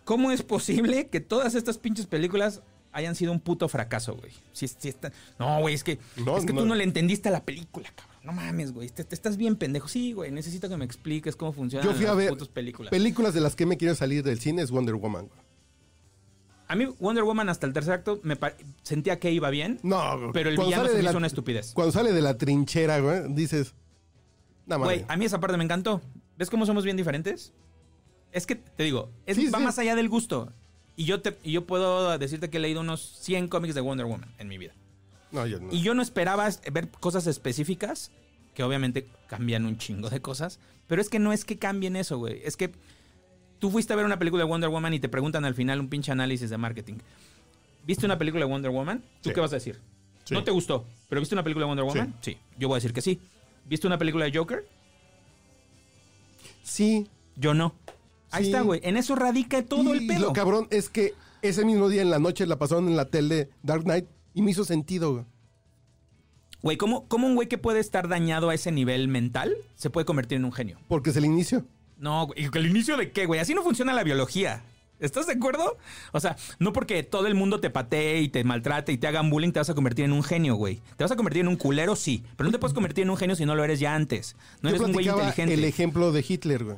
cómo 0.05 0.31
es 0.33 0.43
posible 0.43 1.09
que 1.09 1.21
todas 1.21 1.55
estas 1.55 1.79
pinches 1.79 2.07
películas 2.07 2.63
hayan 2.95 3.15
sido 3.15 3.33
un 3.33 3.41
puto 3.41 3.69
fracaso, 3.69 4.15
güey. 4.17 4.33
Si, 4.53 4.67
si 4.69 4.89
está- 4.89 5.13
No, 5.39 5.61
güey, 5.61 5.75
es 5.75 5.85
que, 5.85 5.99
No, 6.25 6.39
es 6.39 6.47
que 6.47 6.53
no. 6.53 6.61
tú 6.63 6.67
no 6.67 6.75
le 6.75 6.85
entendiste 6.85 7.29
a 7.29 7.33
la 7.33 7.45
película, 7.45 7.89
cabrón. 7.95 8.15
No 8.25 8.33
mames, 8.33 8.73
güey. 8.73 8.89
Te, 8.89 9.05
te 9.05 9.15
estás 9.15 9.37
bien 9.37 9.57
pendejo. 9.57 9.87
Sí, 9.89 10.13
güey. 10.15 10.31
Necesito 10.31 10.69
que 10.71 10.77
me 10.79 10.85
expliques 10.87 11.37
cómo 11.37 11.53
funcionan 11.53 11.87
Yo 11.87 11.95
fui 11.95 12.07
a 12.07 12.15
ver 12.15 12.31
putas 12.31 12.49
películas. 12.49 12.91
películas 12.91 13.35
de 13.35 13.41
las 13.43 13.55
que 13.55 13.67
me 13.67 13.77
quiero 13.77 13.95
salir 13.95 14.23
del 14.25 14.41
cine 14.41 14.63
es 14.63 14.71
Wonder 14.71 14.95
Woman. 14.95 15.27
güey. 15.27 15.41
A 16.67 16.77
mí 16.77 16.87
Wonder 16.99 17.25
Woman 17.25 17.51
hasta 17.51 17.67
el 17.67 17.75
tercer 17.75 17.93
acto 17.93 18.21
me 18.23 18.39
sentía 18.83 19.19
que 19.21 19.31
iba 19.31 19.51
bien, 19.51 19.79
No, 19.83 20.19
güey. 20.19 20.33
pero 20.33 20.49
el 20.49 20.57
villano 20.57 20.85
se 20.85 20.91
de 20.93 20.97
me 20.97 21.03
la- 21.03 21.11
hizo 21.11 21.19
una 21.19 21.27
estupidez. 21.27 21.73
Cuando 21.75 21.93
sale 21.93 22.13
de 22.13 22.23
la 22.23 22.39
trinchera, 22.39 23.01
güey, 23.01 23.35
dices, 23.35 23.75
no. 24.67 24.79
Güey, 24.79 25.05
a 25.09 25.17
mí 25.19 25.27
esa 25.27 25.41
parte 25.41 25.59
me 25.59 25.65
encantó. 25.65 26.01
¿Ves 26.39 26.49
cómo 26.49 26.65
somos 26.65 26.85
bien 26.85 26.97
diferentes? 26.97 27.53
Es 28.33 28.47
que, 28.47 28.57
te 28.57 28.83
digo, 28.85 29.11
es- 29.27 29.37
Sí, 29.37 29.49
va 29.49 29.59
sí. 29.59 29.65
más 29.65 29.79
allá 29.79 29.95
del 29.95 30.09
gusto. 30.09 30.51
Y 30.97 31.05
yo, 31.07 31.21
te, 31.21 31.37
y 31.43 31.53
yo 31.53 31.67
puedo 31.67 32.17
decirte 32.19 32.51
que 32.51 32.59
he 32.59 32.61
leído 32.61 32.81
unos 32.81 33.01
100 33.21 33.49
cómics 33.49 33.75
de 33.75 33.81
Wonder 33.81 34.07
Woman 34.07 34.33
en 34.39 34.49
mi 34.49 34.59
vida. 34.59 34.73
No, 35.33 35.47
yo 35.47 35.59
no. 35.59 35.73
Y 35.73 35.83
yo 35.83 35.95
no 35.95 36.03
esperaba 36.03 36.49
ver 36.73 36.89
cosas 36.91 37.27
específicas, 37.27 38.13
que 38.55 38.63
obviamente 38.63 39.09
cambian 39.27 39.67
un 39.67 39.77
chingo 39.79 40.09
de 40.09 40.21
cosas, 40.21 40.61
pero 40.87 41.03
es 41.03 41.09
que 41.09 41.19
no 41.19 41.33
es 41.33 41.45
que 41.45 41.59
cambien 41.59 41.97
eso, 41.97 42.19
güey. 42.19 42.41
Es 42.45 42.57
que 42.57 42.73
tú 43.59 43.71
fuiste 43.71 43.93
a 43.93 43.97
ver 43.97 44.05
una 44.05 44.19
película 44.19 44.45
de 44.45 44.49
Wonder 44.49 44.71
Woman 44.71 44.95
y 44.95 45.01
te 45.01 45.09
preguntan 45.09 45.45
al 45.45 45.55
final 45.57 45.81
un 45.81 45.89
pinche 45.89 46.13
análisis 46.13 46.51
de 46.51 46.59
marketing. 46.59 46.99
¿Viste 47.85 48.07
una 48.07 48.17
película 48.17 48.45
de 48.45 48.51
Wonder 48.53 48.71
Woman? 48.71 49.01
¿Tú 49.23 49.31
Sí. 49.31 49.35
qué 49.35 49.41
vas 49.41 49.53
a 49.53 49.57
decir? 49.57 49.81
Sí. 50.25 50.33
¿No 50.35 50.45
te 50.45 50.53
gustó? 50.53 50.87
¿Pero 51.09 51.21
viste 51.21 51.35
una 51.35 51.43
película 51.43 51.65
de 51.67 51.69
Wonder 51.69 51.85
Woman? 51.85 52.15
Sí. 52.21 52.39
Yo 52.57 52.69
voy 52.69 52.77
a 52.77 52.79
decir 52.79 52.93
que 52.93 53.03
sí. 53.03 53.21
¿Viste 53.67 53.87
una 53.89 53.99
película 53.99 54.25
de 54.27 54.39
Joker? 54.39 54.67
Sí. 56.63 57.09
Yo 57.37 57.53
no. 57.55 57.75
Ahí 58.37 58.47
está, 58.47 58.63
güey. 58.63 58.81
En 58.83 58.97
eso 58.97 59.15
radica 59.15 59.63
todo 59.63 59.95
y 59.95 59.99
el 59.99 60.07
pedo. 60.07 60.21
lo 60.21 60.33
cabrón 60.33 60.67
es 60.71 60.89
que 60.89 61.15
ese 61.43 61.65
mismo 61.65 61.89
día 61.89 62.03
en 62.03 62.11
la 62.11 62.19
noche 62.19 62.47
la 62.47 62.59
pasaron 62.59 62.89
en 62.89 62.97
la 62.97 63.07
tele 63.07 63.51
Dark 63.63 63.85
Knight 63.85 64.07
y 64.35 64.43
me 64.43 64.51
hizo 64.51 64.65
sentido, 64.65 65.13
güey. 65.13 65.25
Güey, 66.63 66.77
¿cómo, 66.79 67.07
¿cómo 67.09 67.27
un 67.27 67.35
güey 67.35 67.47
que 67.47 67.59
puede 67.59 67.79
estar 67.81 68.09
dañado 68.09 68.49
a 68.49 68.55
ese 68.55 68.73
nivel 68.73 69.07
mental 69.09 69.55
se 69.75 69.91
puede 69.91 70.07
convertir 70.07 70.37
en 70.37 70.47
un 70.47 70.53
genio? 70.53 70.79
Porque 70.89 71.11
es 71.11 71.17
el 71.17 71.27
inicio. 71.27 71.67
No, 71.99 72.27
güey. 72.27 72.49
¿El 72.53 72.67
inicio 72.67 72.97
de 72.97 73.13
qué, 73.13 73.27
güey? 73.27 73.39
Así 73.41 73.55
no 73.55 73.63
funciona 73.63 73.93
la 73.93 74.03
biología. 74.03 74.63
¿Estás 75.01 75.27
de 75.27 75.35
acuerdo? 75.35 75.77
O 76.13 76.21
sea, 76.21 76.37
no 76.59 76.73
porque 76.73 77.03
todo 77.03 77.27
el 77.27 77.35
mundo 77.35 77.61
te 77.61 77.69
patee 77.69 78.23
y 78.23 78.29
te 78.29 78.45
maltrate 78.45 78.93
y 78.93 78.97
te 78.97 79.07
hagan 79.07 79.29
bullying 79.29 79.53
te 79.53 79.59
vas 79.59 79.69
a 79.69 79.75
convertir 79.75 80.07
en 80.07 80.13
un 80.13 80.23
genio, 80.23 80.55
güey. 80.55 80.81
Te 80.97 81.05
vas 81.05 81.11
a 81.11 81.17
convertir 81.17 81.43
en 81.43 81.49
un 81.49 81.57
culero, 81.57 81.97
sí. 81.97 82.23
Pero 82.37 82.49
no 82.49 82.53
te 82.53 82.59
puedes 82.59 82.73
convertir 82.73 83.03
en 83.03 83.11
un 83.11 83.17
genio 83.17 83.37
si 83.37 83.45
no 83.45 83.55
lo 83.55 83.65
eres 83.65 83.81
ya 83.81 83.95
antes. 83.95 84.35
No 84.63 84.71
Yo 84.71 84.77
eres 84.77 84.87
un 84.87 84.93
güey 84.95 85.09
inteligente. 85.09 85.53
el 85.53 85.65
ejemplo 85.65 86.13
de 86.13 86.25
Hitler, 86.27 86.65
güey. 86.65 86.77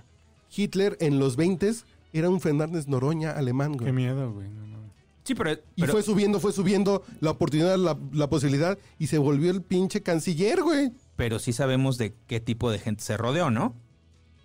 Hitler 0.54 0.96
en 1.00 1.18
los 1.18 1.36
20 1.36 1.72
era 2.12 2.28
un 2.28 2.40
Fernández 2.40 2.86
Noroña 2.88 3.32
alemán, 3.32 3.72
Qué 3.72 3.84
güey. 3.84 3.92
miedo, 3.92 4.32
güey. 4.32 4.48
no, 4.48 4.66
no. 4.66 4.76
Sí, 5.24 5.34
pero... 5.34 5.52
Y 5.52 5.80
pero- 5.80 5.92
fue 5.92 6.02
subiendo, 6.02 6.38
fue 6.40 6.52
subiendo 6.52 7.02
la 7.20 7.32
oportunidad, 7.32 7.76
la, 7.76 7.98
la 8.12 8.28
posibilidad, 8.30 8.78
y 8.98 9.08
se 9.08 9.18
volvió 9.18 9.50
el 9.50 9.60
pinche 9.62 10.02
canciller, 10.02 10.62
güey. 10.62 10.92
pero 11.16 11.38
sí 11.38 11.52
sabemos 11.52 11.98
de 11.98 12.14
qué 12.26 12.38
tipo 12.40 12.70
de 12.70 12.78
gente 12.78 13.02
se 13.02 13.16
rodeó, 13.16 13.50
¿no? 13.50 13.74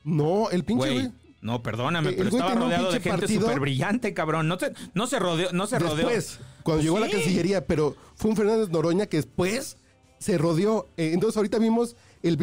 No, 0.03 0.49
el 0.49 0.63
pinche, 0.63 0.87
Güey. 0.89 0.99
güey. 1.07 1.11
No, 1.41 1.63
perdóname, 1.63 2.09
El 2.09 2.15
pero 2.15 2.29
güey 2.29 2.41
estaba 2.41 2.59
rodeado 2.59 2.91
de 2.91 2.99
pinche 2.99 3.09
gente 3.27 3.39
súper 3.39 3.59
brillante, 3.59 4.13
cabrón. 4.13 4.47
No, 4.47 4.57
te- 4.57 4.73
no 4.93 5.07
se 5.07 5.17
rodeó, 5.19 5.51
no 5.53 5.65
se 5.67 5.79
rodeó. 5.79 6.07
Después, 6.07 6.39
cuando 6.63 6.83
llegó 6.83 6.97
a 6.97 7.01
la. 7.01 7.09
Cancillería, 7.09 7.65
pero 7.65 7.95
fue 8.15 8.29
un 8.31 8.37
Fernández 8.37 8.69
Noroña 8.69 9.05
que 9.07 9.17
después 9.17 9.77
se 10.19 10.37
rodeó. 10.37 10.87
Eh, 10.97 11.11
entonces 11.13 11.37
ahorita 11.37 11.57
vimos 11.59 11.95
el 12.21 12.37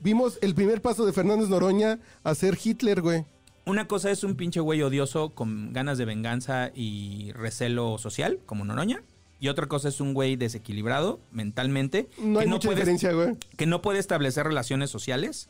vimos 0.00 0.38
el 0.42 0.54
primer 0.54 0.80
paso 0.82 1.04
de 1.06 1.12
Fernández 1.12 1.48
Noroña 1.48 1.98
a 2.24 2.34
ser 2.34 2.58
Hitler, 2.62 3.00
güey. 3.02 3.24
Una 3.66 3.86
cosa 3.86 4.10
es 4.10 4.24
un 4.24 4.34
pinche 4.34 4.60
güey 4.60 4.80
odioso 4.82 5.30
con 5.30 5.72
ganas 5.72 5.98
de 5.98 6.04
venganza 6.06 6.70
y 6.74 7.32
recelo 7.32 7.98
social, 7.98 8.38
como 8.46 8.64
Noroña. 8.64 9.02
Y 9.40 9.48
otra 9.48 9.66
cosa 9.66 9.88
es 9.88 10.00
un 10.00 10.14
güey 10.14 10.36
desequilibrado 10.36 11.20
mentalmente. 11.30 12.08
No 12.18 12.38
que 12.38 12.44
hay 12.44 12.50
mucha 12.50 12.68
puede- 12.68 12.76
diferencia, 12.80 13.12
güey. 13.12 13.36
Que 13.56 13.66
no 13.66 13.82
puede 13.82 13.98
establecer 13.98 14.46
relaciones 14.46 14.90
sociales 14.90 15.48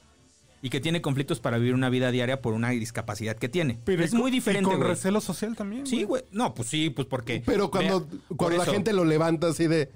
y 0.61 0.70
que 0.70 0.80
tiene 0.80 1.01
conflictos 1.01 1.38
para 1.40 1.57
vivir 1.59 1.72
una 1.74 1.88
vida 1.88 2.11
diaria 2.11 2.42
por 2.42 2.53
una 2.53 2.70
discapacidad 2.70 3.36
que 3.36 3.49
tiene. 3.49 3.78
Pero 3.84 4.03
es 4.03 4.11
y 4.11 4.12
con- 4.12 4.20
muy 4.20 4.30
y 4.30 4.34
diferente, 4.34 4.68
con 4.68 4.76
güey. 4.78 4.88
recelo 4.90 5.20
social 5.20 5.55
también. 5.57 5.86
Sí, 5.86 6.03
güey. 6.03 6.24
No, 6.32 6.53
pues 6.55 6.68
sí, 6.68 6.90
pues 6.90 7.07
porque... 7.07 7.42
Pero 7.46 7.70
cuando, 7.70 8.01
Vea, 8.01 8.09
por 8.28 8.36
cuando 8.36 8.57
la 8.59 8.62
eso. 8.64 8.72
gente 8.72 8.92
lo 8.92 9.05
levanta 9.05 9.46
así 9.46 9.68
de, 9.68 9.88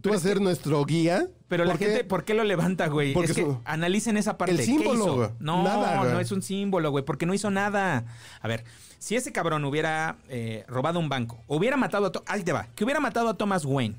tú 0.00 0.10
vas 0.10 0.18
a 0.24 0.28
ser 0.28 0.40
nuestro 0.40 0.84
guía. 0.84 1.26
Pero 1.48 1.64
la 1.64 1.76
gente, 1.76 2.04
¿por 2.04 2.24
qué 2.24 2.34
lo 2.34 2.44
levanta, 2.44 2.86
güey? 2.88 3.12
Porque 3.12 3.32
Es 3.32 3.36
que 3.36 3.42
su- 3.44 3.60
analicen 3.64 4.16
esa 4.16 4.38
parte. 4.38 4.52
El 4.52 4.58
¿Qué 4.58 4.64
símbolo, 4.64 5.14
güey. 5.16 5.28
No, 5.40 5.62
Nada, 5.64 6.04
no 6.04 6.20
es 6.20 6.30
un 6.32 6.42
símbolo, 6.42 6.90
güey, 6.90 7.04
porque 7.04 7.26
no 7.26 7.34
hizo 7.34 7.50
nada. 7.50 8.04
A 8.40 8.48
ver, 8.48 8.64
si 8.98 9.16
ese 9.16 9.32
cabrón 9.32 9.64
hubiera 9.64 10.16
eh, 10.28 10.64
robado 10.68 11.00
un 11.00 11.08
banco, 11.08 11.38
hubiera 11.48 11.76
matado 11.76 12.06
a... 12.06 12.12
To- 12.12 12.22
Ahí 12.26 12.42
te 12.44 12.52
va. 12.52 12.68
Que 12.74 12.84
hubiera 12.84 13.00
matado 13.00 13.28
a 13.28 13.34
Thomas 13.34 13.64
Wayne. 13.64 13.96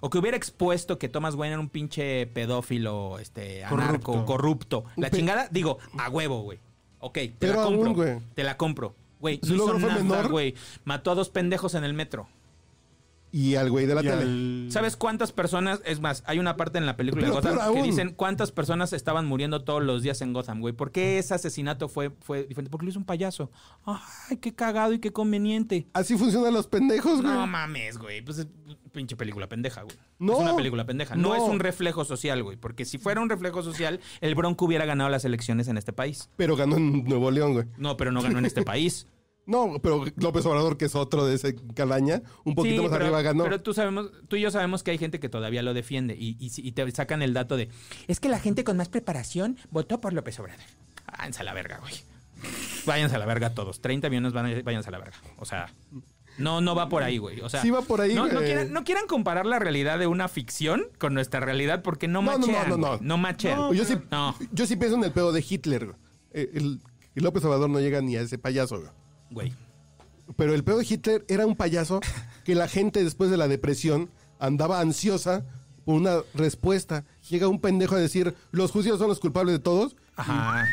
O 0.00 0.10
que 0.10 0.18
hubiera 0.18 0.36
expuesto 0.36 0.98
que 0.98 1.08
Thomas 1.08 1.36
Wayne 1.36 1.52
era 1.52 1.60
un 1.60 1.68
pinche 1.68 2.26
pedófilo, 2.26 3.20
este, 3.20 3.62
anarco, 3.64 4.12
Corrupto. 4.12 4.24
corrupto. 4.24 4.84
La 4.96 5.10
Pe- 5.10 5.16
chingada, 5.18 5.46
digo, 5.52 5.78
a 5.96 6.10
huevo, 6.10 6.42
güey. 6.42 6.58
Ok, 6.98 7.14
te 7.14 7.34
Pero 7.38 7.52
la 7.54 7.62
compro. 7.64 7.84
aún, 7.86 7.94
güey. 7.94 8.18
Te 8.34 8.42
la 8.42 8.56
compro. 8.56 8.94
Güey, 9.20 9.38
no 9.46 9.54
hizo 9.54 9.78
nada, 9.78 10.26
güey. 10.26 10.54
Mató 10.84 11.12
a 11.12 11.14
dos 11.14 11.28
pendejos 11.30 11.74
en 11.74 11.84
el 11.84 11.94
metro. 11.94 12.26
Y 13.36 13.56
al 13.56 13.68
güey 13.68 13.84
de 13.86 13.96
la 13.96 14.00
Y 14.00 14.04
tele. 14.04 14.22
al- 14.22 14.66
¿Sabes 14.70 14.96
cuántas 14.96 15.32
personas? 15.32 15.80
Es 15.84 15.98
más, 15.98 16.22
hay 16.26 16.38
una 16.38 16.56
parte 16.56 16.78
en 16.78 16.86
la 16.86 16.96
película 16.96 17.22
Pero 17.26 17.40
de 17.40 17.50
Gotham 17.50 17.74
que 17.74 17.82
dicen 17.82 18.10
cuántas 18.14 18.52
personas 18.52 18.92
estaban 18.92 19.26
muriendo 19.26 19.64
todos 19.64 19.82
los 19.82 20.02
días 20.04 20.20
en 20.22 20.32
Gotham, 20.32 20.60
güey. 20.60 20.72
¿Por 20.72 20.92
qué 20.92 21.18
ese 21.18 21.34
asesinato 21.34 21.88
fue, 21.88 22.10
fue 22.20 22.44
diferente? 22.44 22.70
Porque 22.70 22.84
lo 22.86 22.90
hizo 22.90 22.98
un 23.00 23.04
payaso. 23.04 23.50
Ay, 23.84 24.36
qué 24.36 24.54
cagado 24.54 24.92
y 24.92 25.00
qué 25.00 25.12
conveniente. 25.12 25.88
Así 25.94 26.16
funcionan 26.16 26.54
los 26.54 26.68
pendejos, 26.68 27.22
güey. 27.22 27.34
No 27.34 27.44
mames, 27.48 27.98
güey. 27.98 28.22
Pues 28.22 28.38
es 28.38 28.46
pinche 28.92 29.16
película 29.16 29.48
pendeja, 29.48 29.82
güey. 29.82 29.96
No. 30.20 30.34
es 30.34 30.38
una 30.38 30.54
película 30.54 30.86
pendeja. 30.86 31.16
No, 31.16 31.30
No. 31.30 31.34
es 31.34 31.42
un 31.42 31.58
reflejo 31.58 32.04
social, 32.04 32.40
güey. 32.44 32.56
Porque 32.56 32.84
si 32.84 32.98
fuera 32.98 33.20
un 33.20 33.28
reflejo 33.28 33.64
social, 33.64 33.98
el 34.20 34.36
Bronco 34.36 34.64
hubiera 34.66 34.84
ganado 34.86 35.10
las 35.10 35.24
elecciones 35.24 35.66
en 35.66 35.76
este 35.76 35.92
país. 35.92 36.30
Pero 36.36 36.54
ganó 36.54 36.76
en 36.76 37.02
Nuevo 37.02 37.32
León, 37.32 37.54
güey. 37.54 37.66
No, 37.78 37.96
pero 37.96 38.12
no 38.12 38.22
ganó 38.22 38.38
en 38.38 38.46
este 38.46 38.62
país. 38.62 39.08
No, 39.46 39.78
pero 39.82 40.04
López 40.16 40.46
Obrador, 40.46 40.76
que 40.78 40.86
es 40.86 40.94
otro 40.94 41.26
de 41.26 41.34
ese 41.34 41.54
calaña, 41.74 42.22
un 42.44 42.54
poquito 42.54 42.76
Sí, 42.76 42.80
más 42.82 42.90
pero, 42.92 43.04
arriba 43.04 43.20
ganó. 43.22 43.44
Pero 43.44 43.60
tú, 43.60 43.74
sabemos, 43.74 44.10
tú 44.28 44.36
y 44.36 44.40
yo 44.40 44.50
sabemos 44.50 44.82
que 44.82 44.90
hay 44.92 44.98
gente 44.98 45.20
que 45.20 45.28
todavía 45.28 45.62
lo 45.62 45.74
defiende 45.74 46.14
y, 46.18 46.36
y, 46.40 46.50
y 46.56 46.72
te 46.72 46.90
sacan 46.92 47.20
el 47.22 47.34
dato 47.34 47.56
de 47.56 47.68
es 48.08 48.20
que 48.20 48.28
la 48.30 48.38
gente 48.38 48.64
con 48.64 48.76
más 48.78 48.88
preparación 48.88 49.58
votó 49.70 50.00
por 50.00 50.12
López 50.14 50.38
Obrador. 50.40 50.64
Váyanse 51.18 51.40
a 51.42 51.44
la 51.44 51.52
verga, 51.52 51.78
güey. 51.80 51.92
Váyanse 52.86 53.16
a 53.16 53.18
la 53.18 53.26
verga 53.26 53.54
todos. 53.54 53.80
30 53.80 54.08
millones 54.10 54.32
van 54.32 54.46
a- 54.46 54.62
váyanse 54.62 54.88
a 54.88 54.92
la 54.92 54.98
verga. 54.98 55.16
O 55.38 55.44
sea, 55.44 55.72
no, 56.38 56.60
no 56.60 56.74
va 56.74 56.88
por 56.88 57.02
ahí, 57.02 57.18
güey. 57.18 57.40
O 57.42 57.48
sea, 57.48 57.60
Sí 57.62 57.70
va 57.70 57.82
por 57.82 58.00
ahí, 58.00 58.14
no, 58.14 58.26
no 58.26 58.32
güey. 58.32 58.44
quieran, 58.46 58.72
no 58.72 58.82
quieran 58.84 59.06
comparar 59.06 59.46
la 59.46 59.58
realidad 59.58 59.98
de 59.98 60.06
una 60.06 60.28
ficción 60.28 60.84
con 60.98 61.14
nuestra 61.14 61.40
realidad 61.40 61.82
porque 61.82 62.08
no 62.08 62.22
No, 62.22 62.32
no, 62.32 62.38
no, 62.38 62.46
machean. 62.46 62.68
no, 62.70 62.76
no. 62.76 62.98
No 63.00 63.18
machean. 63.18 63.72
Yo, 63.74 63.84
sí, 63.84 63.94
yo 64.52 64.66
sí 64.66 64.76
pienso 64.76 64.96
en 64.96 65.04
el 65.04 65.12
pedo 65.12 65.32
de 65.32 65.44
Hitler. 65.48 65.94
Eh, 66.32 66.50
El, 66.54 66.80
el 67.14 67.22
López 67.24 67.44
Obrador 67.44 67.70
no 67.70 67.78
llega 67.78 68.00
ni 68.00 68.16
a 68.16 68.22
ese 68.22 68.38
payaso, 68.38 68.78
güey. 68.80 68.90
Güey. 69.34 69.52
Pero 70.36 70.54
el 70.54 70.64
pedo 70.64 70.78
de 70.78 70.86
Hitler 70.88 71.24
era 71.28 71.46
un 71.46 71.56
payaso 71.56 72.00
que 72.44 72.54
la 72.54 72.68
gente 72.68 73.04
después 73.04 73.30
de 73.30 73.36
la 73.36 73.48
depresión 73.48 74.08
andaba 74.38 74.80
ansiosa 74.80 75.44
por 75.84 75.96
una 75.96 76.16
respuesta. 76.34 77.04
llega 77.28 77.48
un 77.48 77.60
pendejo 77.60 77.94
a 77.94 77.98
decir, 77.98 78.34
los 78.52 78.70
judíos 78.70 78.98
son 78.98 79.08
los 79.08 79.20
culpables 79.20 79.54
de 79.54 79.58
todos. 79.58 79.96
Ajá. 80.16 80.64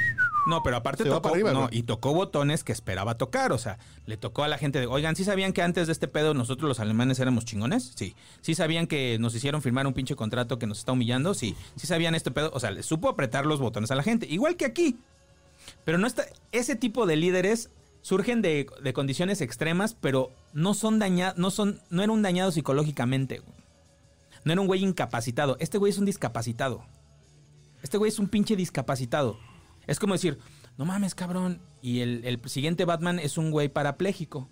No, 0.48 0.64
pero 0.64 0.78
aparte 0.78 1.04
tocó, 1.06 1.30
arriba, 1.30 1.54
no, 1.54 1.70
y 1.72 1.84
tocó 1.84 2.14
botones 2.14 2.64
que 2.64 2.72
esperaba 2.72 3.16
tocar, 3.16 3.52
o 3.52 3.60
sea, 3.60 3.78
le 4.08 4.18
tocó 4.18 4.44
a 4.44 4.48
la 4.48 4.58
gente 4.58 4.80
de, 4.80 4.88
oigan, 4.88 5.16
¿sí 5.16 5.24
sabían 5.24 5.54
que 5.54 5.62
antes 5.62 5.86
de 5.86 5.94
este 5.94 6.08
pedo 6.08 6.34
nosotros 6.34 6.68
los 6.68 6.80
alemanes 6.80 7.20
éramos 7.20 7.46
chingones? 7.46 7.92
Sí. 7.96 8.16
¿Sí 8.42 8.56
sabían 8.56 8.88
que 8.88 9.18
nos 9.20 9.36
hicieron 9.36 9.62
firmar 9.62 9.86
un 9.86 9.94
pinche 9.94 10.16
contrato 10.16 10.58
que 10.58 10.66
nos 10.66 10.80
está 10.80 10.94
humillando? 10.94 11.34
Sí. 11.36 11.56
¿Sí 11.76 11.86
sabían 11.86 12.16
este 12.16 12.32
pedo? 12.32 12.50
O 12.54 12.60
sea, 12.60 12.72
le 12.72 12.82
supo 12.82 13.08
apretar 13.10 13.46
los 13.46 13.60
botones 13.60 13.92
a 13.92 13.96
la 13.96 14.04
gente, 14.04 14.26
igual 14.28 14.56
que 14.56 14.66
aquí. 14.66 14.98
Pero 15.86 16.00
no 16.00 16.08
está, 16.08 16.26
ese 16.52 16.76
tipo 16.76 17.06
de 17.06 17.18
líderes 17.18 17.70
surgen 18.02 18.42
de, 18.42 18.68
de 18.84 18.94
condiciones 18.94 19.42
extremas, 19.42 19.94
pero 20.00 20.32
no 20.54 20.74
son 20.74 21.00
dañados, 21.00 21.38
no 21.38 21.52
son, 21.52 21.80
no 21.90 22.02
era 22.04 22.12
un 22.12 22.22
dañado 22.22 22.52
psicológicamente, 22.52 23.40
güey. 23.40 23.54
No 24.44 24.52
era 24.54 24.62
un 24.62 24.68
güey 24.68 24.84
incapacitado. 24.84 25.56
Este 25.60 25.78
güey 25.78 25.92
es 25.92 25.98
un 26.00 26.06
discapacitado. 26.06 26.84
Este 27.84 27.98
güey 27.98 28.10
es 28.10 28.18
un 28.20 28.28
pinche 28.28 28.56
discapacitado. 28.56 29.38
Es 29.88 30.00
como 30.00 30.14
decir, 30.14 30.40
no 30.78 30.86
mames, 30.86 31.14
cabrón. 31.14 31.60
Y 31.82 32.00
el, 32.00 32.26
el 32.26 32.40
siguiente 32.50 32.86
Batman 32.86 33.20
es 33.20 33.38
un 33.38 33.52
güey 33.52 33.70
parapléjico. 33.70 34.50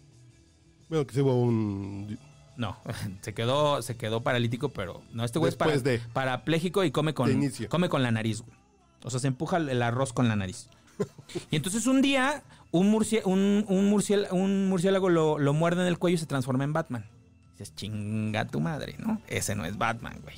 Bueno, 0.89 1.06
que 1.08 1.14
se 1.16 1.22
hubo 1.22 1.36
un... 1.41 2.20
No, 2.58 2.78
se 3.22 3.34
quedó, 3.34 3.82
se 3.82 3.95
quedó 3.97 4.22
paralítico, 4.22 4.70
pero 4.70 5.02
no, 5.12 5.24
este 5.24 5.39
güey 5.39 5.50
es 5.50 5.56
para- 5.56 5.78
de- 5.78 6.00
parapléjico 6.14 6.84
y 6.84 6.91
come 6.91 7.14
con, 7.14 7.32
come 7.70 7.89
con 7.89 8.04
la 8.04 8.12
nariz. 8.12 8.41
güey. 8.41 8.58
O 9.04 9.10
sea, 9.10 9.20
se 9.20 9.28
empuja 9.28 9.58
el 9.58 9.82
arroz 9.82 10.14
con 10.14 10.28
la 10.28 10.36
nariz. 10.36 10.70
Y 11.52 11.56
entonces 11.56 11.88
un 11.88 12.02
día 12.02 12.43
un, 12.72 12.92
murci- 12.94 13.22
un, 13.26 13.66
un 13.68 13.90
murciélago, 13.90 14.36
un 14.36 14.68
murciélago 14.70 15.10
lo, 15.10 15.40
lo 15.40 15.54
muerde 15.54 15.82
en 15.82 15.88
el 15.88 15.98
cuello 15.98 16.16
y 16.16 16.20
se 16.20 16.26
transforma 16.26 16.64
en 16.64 16.74
Batman. 16.74 17.06
Dices, 17.54 17.76
chinga 17.76 18.46
tu 18.48 18.60
madre, 18.60 18.96
¿no? 19.00 19.22
Ese 19.28 19.56
no 19.56 19.66
es 19.66 19.78
Batman, 19.78 20.20
güey. 20.24 20.38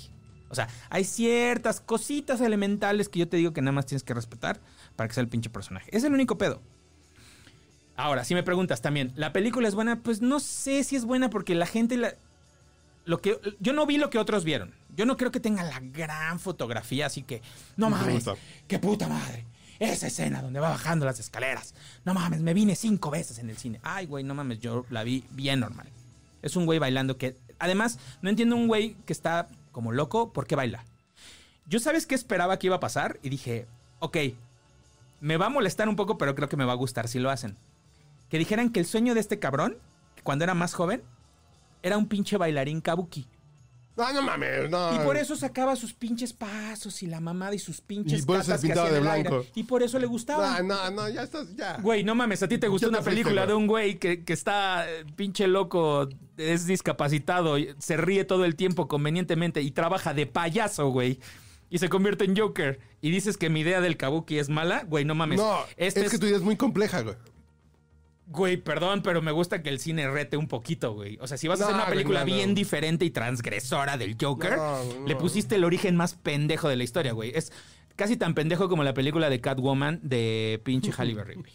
O 0.50 0.56
sea, 0.56 0.68
hay 0.90 1.04
ciertas 1.06 1.80
cositas 1.80 2.42
elementales 2.42 3.08
que 3.10 3.20
yo 3.20 3.28
te 3.28 3.38
digo 3.38 3.54
que 3.54 3.62
nada 3.62 3.72
más 3.72 3.86
tienes 3.86 4.04
que 4.04 4.14
respetar 4.14 4.60
para 4.96 5.08
que 5.08 5.14
sea 5.14 5.22
el 5.22 5.30
pinche 5.30 5.50
personaje. 5.50 5.90
Es 5.96 6.04
el 6.04 6.14
único 6.14 6.38
pedo. 6.38 6.62
Ahora, 7.96 8.24
si 8.26 8.34
me 8.34 8.44
preguntas 8.44 8.82
también, 8.82 9.14
¿la 9.16 9.32
película 9.32 9.68
es 9.68 9.76
buena? 9.76 10.00
Pues 10.02 10.22
no 10.22 10.40
sé 10.40 10.84
si 10.84 10.96
es 10.96 11.06
buena 11.06 11.30
porque 11.30 11.56
la 11.56 11.68
gente 11.68 11.96
la... 11.98 12.16
Lo 13.06 13.20
que, 13.22 13.40
yo 13.60 13.74
no 13.74 13.86
vi 13.86 13.98
lo 13.98 14.10
que 14.10 14.18
otros 14.18 14.44
vieron. 14.44 14.74
Yo 14.96 15.06
no 15.06 15.18
creo 15.18 15.32
que 15.32 15.40
tenga 15.40 15.64
la 15.64 15.80
gran 15.80 16.40
fotografía, 16.40 17.06
así 17.06 17.24
que... 17.24 17.42
No 17.78 17.90
Me 17.90 17.98
mames, 17.98 18.26
qué 18.68 18.80
puta 18.80 19.08
madre. 19.08 19.46
Esa 19.82 20.06
escena 20.06 20.44
donde 20.44 20.60
va 20.60 20.70
bajando 20.70 21.08
las 21.08 21.20
escaleras. 21.20 21.74
No 22.06 22.14
mames, 22.14 22.42
me 22.42 22.54
vine 22.54 22.76
cinco 22.76 23.10
veces 23.10 23.40
en 23.40 23.50
el 23.50 23.58
cine. 23.58 23.80
Ay, 23.82 24.06
güey, 24.06 24.24
no 24.24 24.36
mames, 24.36 24.60
yo 24.60 24.86
la 24.92 25.04
vi 25.04 25.26
bien 25.32 25.60
normal. 25.60 25.88
Es 26.44 26.56
un 26.56 26.68
güey 26.68 26.78
bailando 26.78 27.18
que... 27.18 27.36
Además, 27.58 27.98
no 28.22 28.30
entiendo 28.30 28.56
un 28.56 28.68
güey 28.68 28.96
que 29.08 29.14
está 29.14 29.48
como 29.72 29.92
loco, 29.92 30.34
¿por 30.34 30.46
qué 30.46 30.56
baila? 30.56 30.86
Yo 31.66 31.80
sabes 31.80 32.06
qué 32.06 32.14
esperaba 32.14 32.60
que 32.60 32.68
iba 32.68 32.76
a 32.76 32.80
pasar 32.80 33.18
y 33.24 33.30
dije, 33.30 33.66
ok, 33.98 34.18
me 35.20 35.38
va 35.38 35.48
a 35.48 35.50
molestar 35.50 35.90
un 35.90 35.96
poco, 35.96 36.16
pero 36.16 36.36
creo 36.36 36.48
que 36.48 36.58
me 36.58 36.66
va 36.66 36.74
a 36.74 36.76
gustar 36.76 37.08
si 37.08 37.18
lo 37.18 37.32
hacen. 37.32 37.58
Que 38.30 38.38
dijeran 38.38 38.70
que 38.70 38.82
el 38.82 38.86
sueño 38.86 39.16
de 39.16 39.20
este 39.20 39.40
cabrón, 39.40 39.78
cuando 40.22 40.44
era 40.44 40.54
más 40.54 40.76
joven, 40.76 41.02
era 41.82 41.98
un 41.98 42.06
pinche 42.06 42.38
bailarín 42.38 42.82
kabuki. 42.82 43.26
No, 43.98 44.14
no 44.14 44.22
mames, 44.22 44.70
no. 44.70 44.96
Y 44.96 45.00
por 45.00 45.18
eso 45.18 45.36
sacaba 45.36 45.76
sus 45.76 45.94
pinches 45.94 46.32
pasos 46.32 47.04
y 47.04 47.08
la 47.08 47.20
mamada 47.20 47.54
y 47.54 47.60
sus 47.60 47.82
pinches 47.82 48.22
Y 48.22 48.26
por 48.26 48.40
eso 48.40 48.58
se 48.58 48.60
pintaba 48.68 48.90
de 48.90 49.00
el 49.00 49.08
aire. 49.08 49.30
blanco. 49.30 49.46
Y 49.54 49.64
por 49.64 49.84
eso 49.84 50.00
le 50.00 50.08
gustaba. 50.08 50.62
No, 50.62 50.90
no, 50.90 50.92
no, 50.92 51.10
ya 51.10 51.24
estás, 51.24 51.54
ya. 51.56 51.78
Güey, 51.82 52.04
no 52.04 52.16
mames, 52.16 52.42
a 52.42 52.48
ti 52.48 52.58
te 52.58 52.68
gustó 52.70 52.88
una 52.90 53.02
película 53.02 53.46
de 53.46 53.54
un 53.54 53.68
güey 53.68 54.00
que, 54.00 54.24
que 54.24 54.34
está 54.34 54.90
eh, 54.90 55.04
pinche 55.16 55.48
loco, 55.48 56.08
es 56.38 56.66
discapacitado, 56.66 57.58
se 57.80 57.98
ríe 57.98 58.24
todo 58.24 58.46
el 58.46 58.56
tiempo 58.56 58.88
convenientemente 58.88 59.62
y 59.62 59.72
trabaja 59.72 60.14
de 60.14 60.26
payaso, 60.26 60.90
güey. 60.90 61.20
Y 61.70 61.78
se 61.78 61.88
convierte 61.90 62.26
en 62.26 62.36
Joker. 62.38 62.80
Y 63.02 63.12
dices 63.12 63.38
que 63.38 63.50
mi 63.50 63.62
idea 63.62 63.82
del 63.82 63.98
kabuki 63.98 64.40
es 64.40 64.50
mala, 64.50 64.84
güey, 64.88 65.06
no 65.06 65.16
mames. 65.16 65.40
No, 65.40 65.60
Este 65.78 66.06
es 66.06 66.12
que 66.12 66.18
tu 66.18 66.26
idea 66.26 66.38
es 66.38 66.44
muy 66.44 66.56
compleja, 66.58 67.02
güey. 67.02 67.16
Güey, 68.32 68.56
perdón, 68.58 69.02
pero 69.04 69.22
me 69.22 69.32
gusta 69.34 69.62
que 69.62 69.68
el 69.70 69.80
cine 69.80 70.10
rete 70.10 70.38
un 70.38 70.48
poquito, 70.48 70.94
güey. 70.94 71.18
O 71.20 71.28
sea, 71.28 71.38
si 71.38 71.48
vas 71.50 71.60
a 71.60 71.66
hacer 71.66 71.76
una 71.76 71.86
película 71.88 72.22
güey, 72.22 72.32
no, 72.32 72.36
bien 72.38 72.50
no. 72.52 72.56
diferente 72.56 73.04
y 73.04 73.10
transgresora 73.12 73.98
del 73.98 74.16
Joker, 74.20 74.58
le 75.06 75.16
pusiste 75.18 75.56
el 75.56 75.66
origen 75.66 75.98
más 75.98 76.14
pendejo 76.16 76.70
de 76.70 76.78
la 76.78 76.84
historia, 76.86 77.12
güey. 77.12 77.32
Es 77.36 77.52
casi 77.98 78.16
tan 78.16 78.34
pendejo 78.34 78.70
como 78.70 78.84
la 78.86 78.94
película 78.94 79.30
de 79.30 79.42
Catwoman 79.42 80.00
de 80.02 80.62
pinche 80.64 80.92
Halle 80.98 81.14
Berry, 81.14 81.36
güey. 81.36 81.52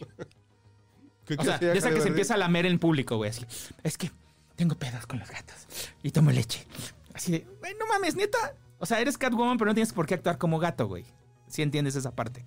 ¿Qué- 1.24 1.36
O 1.38 1.44
sea, 1.44 1.58
de 1.58 1.76
esa 1.76 1.90
que 1.90 2.00
se 2.02 2.08
empieza 2.08 2.34
a 2.34 2.36
lamer 2.36 2.66
en 2.66 2.78
público, 2.78 3.16
güey. 3.16 3.30
Así, 3.30 3.44
es 3.82 3.96
que 3.96 4.10
tengo 4.54 4.74
pedos 4.74 5.06
con 5.06 5.18
los 5.18 5.30
gatos 5.30 5.66
y 6.02 6.10
tomo 6.10 6.30
leche. 6.30 6.66
Así 7.14 7.32
de, 7.32 7.46
güey, 7.60 7.74
no 7.78 7.86
mames, 7.86 8.16
neta. 8.16 8.54
O 8.78 8.84
sea, 8.84 9.00
eres 9.00 9.16
Catwoman, 9.16 9.56
pero 9.56 9.70
no 9.70 9.74
tienes 9.74 9.94
por 9.94 10.06
qué 10.06 10.12
actuar 10.14 10.36
como 10.36 10.58
gato, 10.58 10.86
güey. 10.86 11.06
Si 11.48 11.62
entiendes 11.62 11.96
esa 11.96 12.14
parte. 12.14 12.44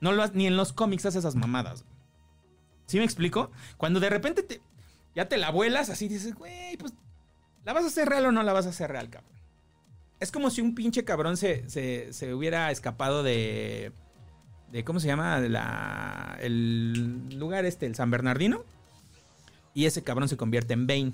No 0.00 0.12
lo 0.12 0.22
has- 0.22 0.34
ni 0.34 0.46
en 0.46 0.56
los 0.58 0.72
cómics 0.74 1.06
haces 1.06 1.20
esas 1.20 1.36
mamadas. 1.36 1.84
¿Sí 2.90 2.98
me 2.98 3.04
explico? 3.04 3.52
Cuando 3.76 4.00
de 4.00 4.10
repente 4.10 4.42
te, 4.42 4.60
ya 5.14 5.28
te 5.28 5.38
la 5.38 5.50
vuelas, 5.50 5.90
así 5.90 6.08
dices, 6.08 6.34
güey, 6.34 6.76
pues, 6.76 6.92
¿la 7.64 7.72
vas 7.72 7.84
a 7.84 7.86
hacer 7.86 8.08
real 8.08 8.26
o 8.26 8.32
no 8.32 8.42
la 8.42 8.52
vas 8.52 8.66
a 8.66 8.70
hacer 8.70 8.90
real, 8.90 9.08
cabrón? 9.08 9.30
Es 10.18 10.32
como 10.32 10.50
si 10.50 10.60
un 10.60 10.74
pinche 10.74 11.04
cabrón 11.04 11.36
se, 11.36 11.70
se, 11.70 12.12
se 12.12 12.34
hubiera 12.34 12.68
escapado 12.72 13.22
de. 13.22 13.92
de 14.72 14.82
¿Cómo 14.82 14.98
se 14.98 15.06
llama? 15.06 15.40
De 15.40 15.48
la. 15.48 16.36
El 16.40 17.38
lugar 17.38 17.64
este, 17.64 17.86
el 17.86 17.94
San 17.94 18.10
Bernardino. 18.10 18.64
Y 19.72 19.86
ese 19.86 20.02
cabrón 20.02 20.28
se 20.28 20.36
convierte 20.36 20.72
en 20.72 20.88
Bane. 20.88 21.12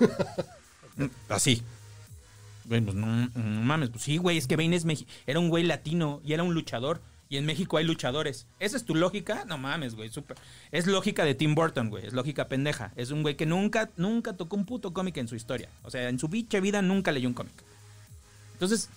Así. 1.28 1.62
Güey, 2.64 2.80
pues 2.80 2.96
no, 2.96 3.06
mames, 3.36 3.90
pues 3.90 4.02
sí, 4.02 4.16
güey, 4.16 4.38
es 4.38 4.48
que 4.48 4.56
Bane 4.56 4.74
es 4.74 4.84
era 5.24 5.38
un 5.38 5.50
güey 5.50 5.62
latino 5.62 6.20
y 6.24 6.32
era 6.32 6.42
un 6.42 6.52
luchador. 6.52 7.00
Y 7.28 7.38
en 7.38 7.46
México 7.46 7.76
hay 7.76 7.84
luchadores. 7.84 8.46
¿Esa 8.60 8.76
es 8.76 8.84
tu 8.84 8.94
lógica? 8.94 9.44
No 9.46 9.58
mames, 9.58 9.96
güey, 9.96 10.10
súper. 10.10 10.36
Es 10.70 10.86
lógica 10.86 11.24
de 11.24 11.34
Tim 11.34 11.54
Burton, 11.54 11.90
güey. 11.90 12.06
Es 12.06 12.12
lógica 12.12 12.46
pendeja. 12.48 12.92
Es 12.94 13.10
un 13.10 13.22
güey 13.22 13.36
que 13.36 13.46
nunca, 13.46 13.90
nunca 13.96 14.34
tocó 14.34 14.56
un 14.56 14.64
puto 14.64 14.92
cómic 14.92 15.16
en 15.16 15.26
su 15.26 15.34
historia. 15.34 15.68
O 15.82 15.90
sea, 15.90 16.08
en 16.08 16.18
su 16.18 16.28
bicha 16.28 16.60
vida 16.60 16.82
nunca 16.82 17.10
leyó 17.10 17.28
un 17.28 17.34
cómic. 17.34 17.52
Entonces, 18.52 18.88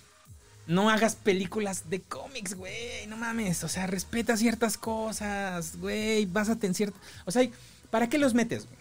no 0.68 0.90
hagas 0.90 1.16
películas 1.16 1.90
de 1.90 2.00
cómics, 2.02 2.54
güey. 2.54 3.06
No 3.08 3.16
mames. 3.16 3.64
O 3.64 3.68
sea, 3.68 3.88
respeta 3.88 4.36
ciertas 4.36 4.78
cosas, 4.78 5.76
güey. 5.78 6.26
Básate 6.26 6.68
en 6.68 6.74
ciertas. 6.74 7.00
O 7.24 7.32
sea, 7.32 7.48
¿para 7.90 8.08
qué 8.08 8.18
los 8.18 8.34
metes, 8.34 8.66
güey? 8.66 8.78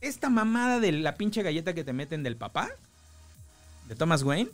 Esta 0.00 0.28
mamada 0.28 0.80
de 0.80 0.90
la 0.90 1.14
pinche 1.14 1.44
galleta 1.44 1.74
que 1.74 1.84
te 1.84 1.92
meten 1.92 2.24
del 2.24 2.36
papá, 2.36 2.68
de 3.88 3.94
Thomas 3.94 4.24
Wayne, 4.24 4.50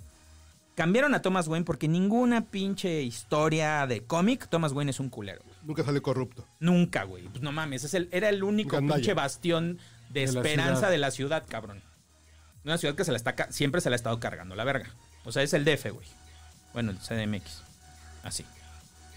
cambiaron 0.79 1.13
a 1.13 1.23
Thomas 1.23 1.49
Wayne 1.49 1.65
porque 1.65 1.89
ninguna 1.89 2.53
pinche 2.53 3.03
historia 3.03 3.85
de 3.89 4.05
cómic, 4.05 4.47
Thomas 4.49 4.71
Wayne 4.73 4.93
es 4.93 5.01
un 5.01 5.11
culero. 5.11 5.43
güey. 5.43 5.57
Nunca 5.65 5.83
sale 5.83 6.01
corrupto. 6.01 6.47
Nunca, 6.61 7.03
güey. 7.03 7.25
Pues 7.25 7.43
no 7.43 7.51
mames, 7.51 7.83
es 7.83 7.95
el, 7.95 8.09
era 8.13 8.29
el 8.29 8.45
único 8.45 8.79
pinche 8.79 9.13
bastión 9.13 9.81
de, 10.11 10.23
esperanza 10.23 10.89
de 10.89 10.99
la 10.99 11.11
ciudad, 11.11 11.43
cabrón. 11.49 11.83
Una 12.65 12.79
ciudad 12.79 12.95
que 12.95 13.03
se 13.03 13.11
la 13.11 13.17
está 13.17 13.35
siempre 13.51 13.81
se 13.81 13.91
la 13.91 13.95
ha 13.95 13.97
estado 13.97 14.21
cargando 14.21 14.55
la 14.55 14.63
verga. 14.63 14.95
O 15.25 15.33
sea, 15.33 15.43
es 15.43 15.53
el 15.53 15.65
DF, 15.65 15.91
güey. 15.91 16.07
Bueno, 16.73 16.93
el 16.93 16.99
CDMX. 16.99 17.65
Así. 18.23 18.45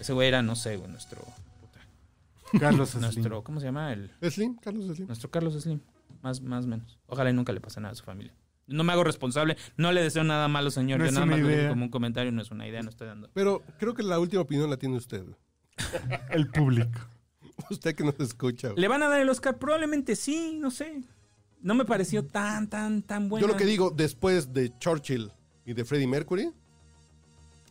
Ese 0.00 0.12
güey 0.14 0.26
era, 0.26 0.42
no 0.42 0.56
sé, 0.56 0.76
güey, 0.78 0.90
nuestro. 0.90 1.22
puta, 1.60 2.58
Carlos 2.58 2.90
Slim. 2.90 3.02
nuestro, 3.02 3.44
¿cómo 3.44 3.60
se 3.60 3.66
llama? 3.66 3.92
El, 3.92 4.10
Slim, 4.28 4.56
Carlos 4.56 4.96
Slim. 4.96 5.06
nuestro 5.06 5.30
Carlos 5.30 5.54
Slim. 5.62 5.78
Más, 6.22 6.40
más 6.40 6.66
menos. 6.66 6.98
Ojalá 7.06 7.30
y 7.30 7.34
nunca 7.34 7.52
le 7.52 7.60
pase 7.60 7.80
nada 7.80 7.92
a 7.92 7.94
su 7.94 8.02
familia. 8.02 8.34
No 8.66 8.84
me 8.84 8.92
hago 8.92 9.04
responsable. 9.04 9.56
No 9.76 9.92
le 9.92 10.02
deseo 10.02 10.24
nada 10.24 10.48
malo, 10.48 10.70
señor. 10.70 10.98
No 10.98 11.04
Yo 11.04 11.08
es 11.08 11.14
nada 11.14 11.26
una 11.26 11.32
más 11.36 11.40
lo 11.42 11.48
digo 11.48 11.58
idea. 11.60 11.68
como 11.70 11.84
un 11.84 11.90
comentario, 11.90 12.32
no 12.32 12.42
es 12.42 12.50
una 12.50 12.66
idea, 12.66 12.82
no 12.82 12.90
estoy 12.90 13.08
dando. 13.08 13.28
Pero 13.34 13.62
creo 13.78 13.94
que 13.94 14.02
la 14.02 14.18
última 14.18 14.42
opinión 14.42 14.70
la 14.70 14.76
tiene 14.76 14.96
usted. 14.96 15.22
güey. 15.24 15.36
El 16.30 16.48
público. 16.48 17.00
Usted 17.70 17.94
que 17.94 18.04
nos 18.04 18.18
escucha. 18.20 18.68
güey. 18.68 18.80
¿Le 18.80 18.88
van 18.88 19.02
a 19.02 19.08
dar 19.08 19.20
el 19.20 19.28
Oscar? 19.28 19.58
Probablemente 19.58 20.16
sí, 20.16 20.58
no 20.60 20.70
sé. 20.70 21.02
No 21.60 21.74
me 21.74 21.84
pareció 21.84 22.24
tan, 22.26 22.68
tan, 22.68 23.02
tan 23.02 23.28
bueno. 23.28 23.46
Yo 23.46 23.52
lo 23.52 23.58
que 23.58 23.64
digo, 23.64 23.90
después 23.90 24.52
de 24.52 24.76
Churchill 24.78 25.30
y 25.64 25.72
de 25.74 25.84
Freddie 25.84 26.06
Mercury, 26.08 26.50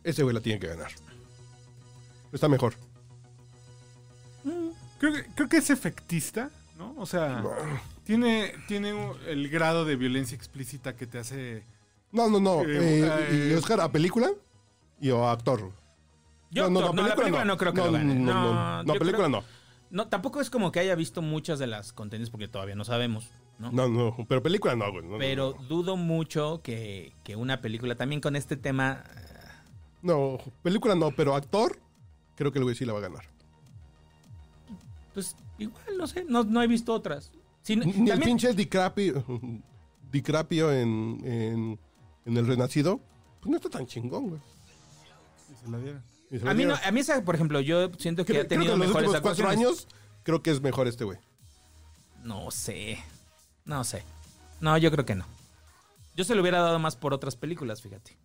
ese 0.02 0.22
güey 0.22 0.34
la 0.34 0.40
tiene 0.40 0.58
que 0.58 0.68
ganar. 0.68 0.90
Está 2.32 2.48
mejor. 2.48 2.74
Creo 4.98 5.12
que, 5.12 5.24
creo 5.34 5.48
que 5.48 5.56
es 5.58 5.70
efectista, 5.70 6.50
¿no? 6.78 6.94
O 6.96 7.06
sea, 7.06 7.42
tiene, 8.04 8.52
tiene 8.68 8.94
el 9.26 9.48
grado 9.48 9.84
de 9.84 9.96
violencia 9.96 10.36
explícita 10.36 10.96
que 10.96 11.06
te 11.06 11.18
hace... 11.18 11.64
No, 12.10 12.28
no, 12.28 12.40
no. 12.40 12.62
Eh, 12.62 13.00
Eh, 13.00 13.48
y 13.48 13.52
eh, 13.52 13.56
Oscar, 13.56 13.80
¿a 13.80 13.90
película? 13.90 14.30
Y 15.00 15.10
o 15.10 15.26
a 15.26 15.32
actor. 15.32 15.72
Yo, 16.50 16.68
no, 16.68 16.92
no, 16.92 17.02
la 17.06 17.14
película 17.16 17.44
no, 17.44 17.56
creo 17.56 17.72
que 17.72 17.80
no, 17.80 17.86
lo 17.86 17.92
gane. 17.92 18.14
No, 18.14 18.32
no, 18.34 18.54
No, 18.54 18.82
no, 18.84 18.92
película 18.94 19.28
creo- 19.28 19.40
no. 19.40 19.44
No, 19.90 20.08
tampoco 20.08 20.40
es 20.40 20.48
como 20.50 20.72
que 20.72 20.80
haya 20.80 20.94
visto 20.94 21.20
muchas 21.22 21.58
de 21.58 21.66
las 21.66 21.92
contenidos 21.92 22.30
porque 22.30 22.48
todavía 22.48 22.74
no 22.74 22.84
sabemos, 22.84 23.30
¿no? 23.58 23.70
No, 23.72 23.88
no, 23.88 24.16
pero 24.28 24.42
película 24.42 24.74
no, 24.74 24.90
güey. 24.90 25.04
no, 25.04 25.12
no, 25.12 25.18
Pero 25.18 25.52
dudo 25.68 25.96
mucho 25.96 26.60
que, 26.62 27.12
que 27.24 27.36
una 27.36 27.60
película 27.60 27.94
también 27.94 28.20
con 28.20 28.34
este 28.36 28.56
tema... 28.56 29.04
No, 30.02 30.38
película 30.62 30.94
no, 30.94 31.10
pero 31.12 31.34
actor, 31.34 31.78
creo 32.36 32.52
que 32.52 32.58
el 32.58 32.64
güey 32.64 32.74
sí 32.74 32.84
la 32.86 32.92
va 32.94 32.98
a 33.00 33.02
ganar. 33.02 33.24
Pues 35.14 35.36
igual, 35.58 35.84
no 35.98 36.06
sé, 36.06 36.24
no, 36.26 36.44
no 36.44 36.62
he 36.62 36.66
visto 36.66 36.92
otras. 36.94 37.30
Sí, 37.62 37.76
Ni 37.76 37.82
el 37.84 37.92
también- 37.94 38.20
pinche 38.20 38.52
DiCaprio, 38.54 39.24
DiCaprio 40.12 40.72
en, 40.72 41.20
en, 41.24 41.78
en 42.26 42.36
El 42.36 42.46
Renacido 42.46 43.00
Pues 43.40 43.50
no 43.50 43.56
está 43.56 43.70
tan 43.70 43.86
chingón, 43.86 44.28
güey. 44.30 44.40
Y 45.52 45.64
se 45.64 45.70
la 45.70 45.78
dieron. 45.78 46.02
Se 46.30 46.38
la 46.44 46.50
A 46.50 46.54
mí, 46.54 46.64
no, 46.64 46.74
a 46.82 46.90
mí 46.90 47.00
esa, 47.00 47.22
por 47.24 47.34
ejemplo, 47.34 47.60
yo 47.60 47.90
siento 47.98 48.24
que 48.24 48.32
Creo, 48.32 48.44
ha 48.44 48.48
tenido 48.48 48.72
creo 48.74 48.78
que 48.78 48.84
en 48.84 48.88
los 48.88 48.88
mejores 48.88 49.08
últimos 49.10 49.22
cuatro 49.22 49.48
años, 49.48 49.86
creo 50.22 50.42
que 50.42 50.50
es 50.50 50.60
mejor 50.60 50.88
este 50.88 51.04
güey. 51.04 51.18
No 52.24 52.50
sé. 52.50 52.98
No 53.64 53.84
sé. 53.84 54.02
No, 54.60 54.76
yo 54.78 54.90
creo 54.90 55.04
que 55.04 55.14
no. 55.14 55.24
Yo 56.16 56.24
se 56.24 56.34
lo 56.34 56.40
hubiera 56.42 56.60
dado 56.60 56.78
más 56.78 56.96
por 56.96 57.14
otras 57.14 57.36
películas, 57.36 57.80
fíjate. 57.82 58.16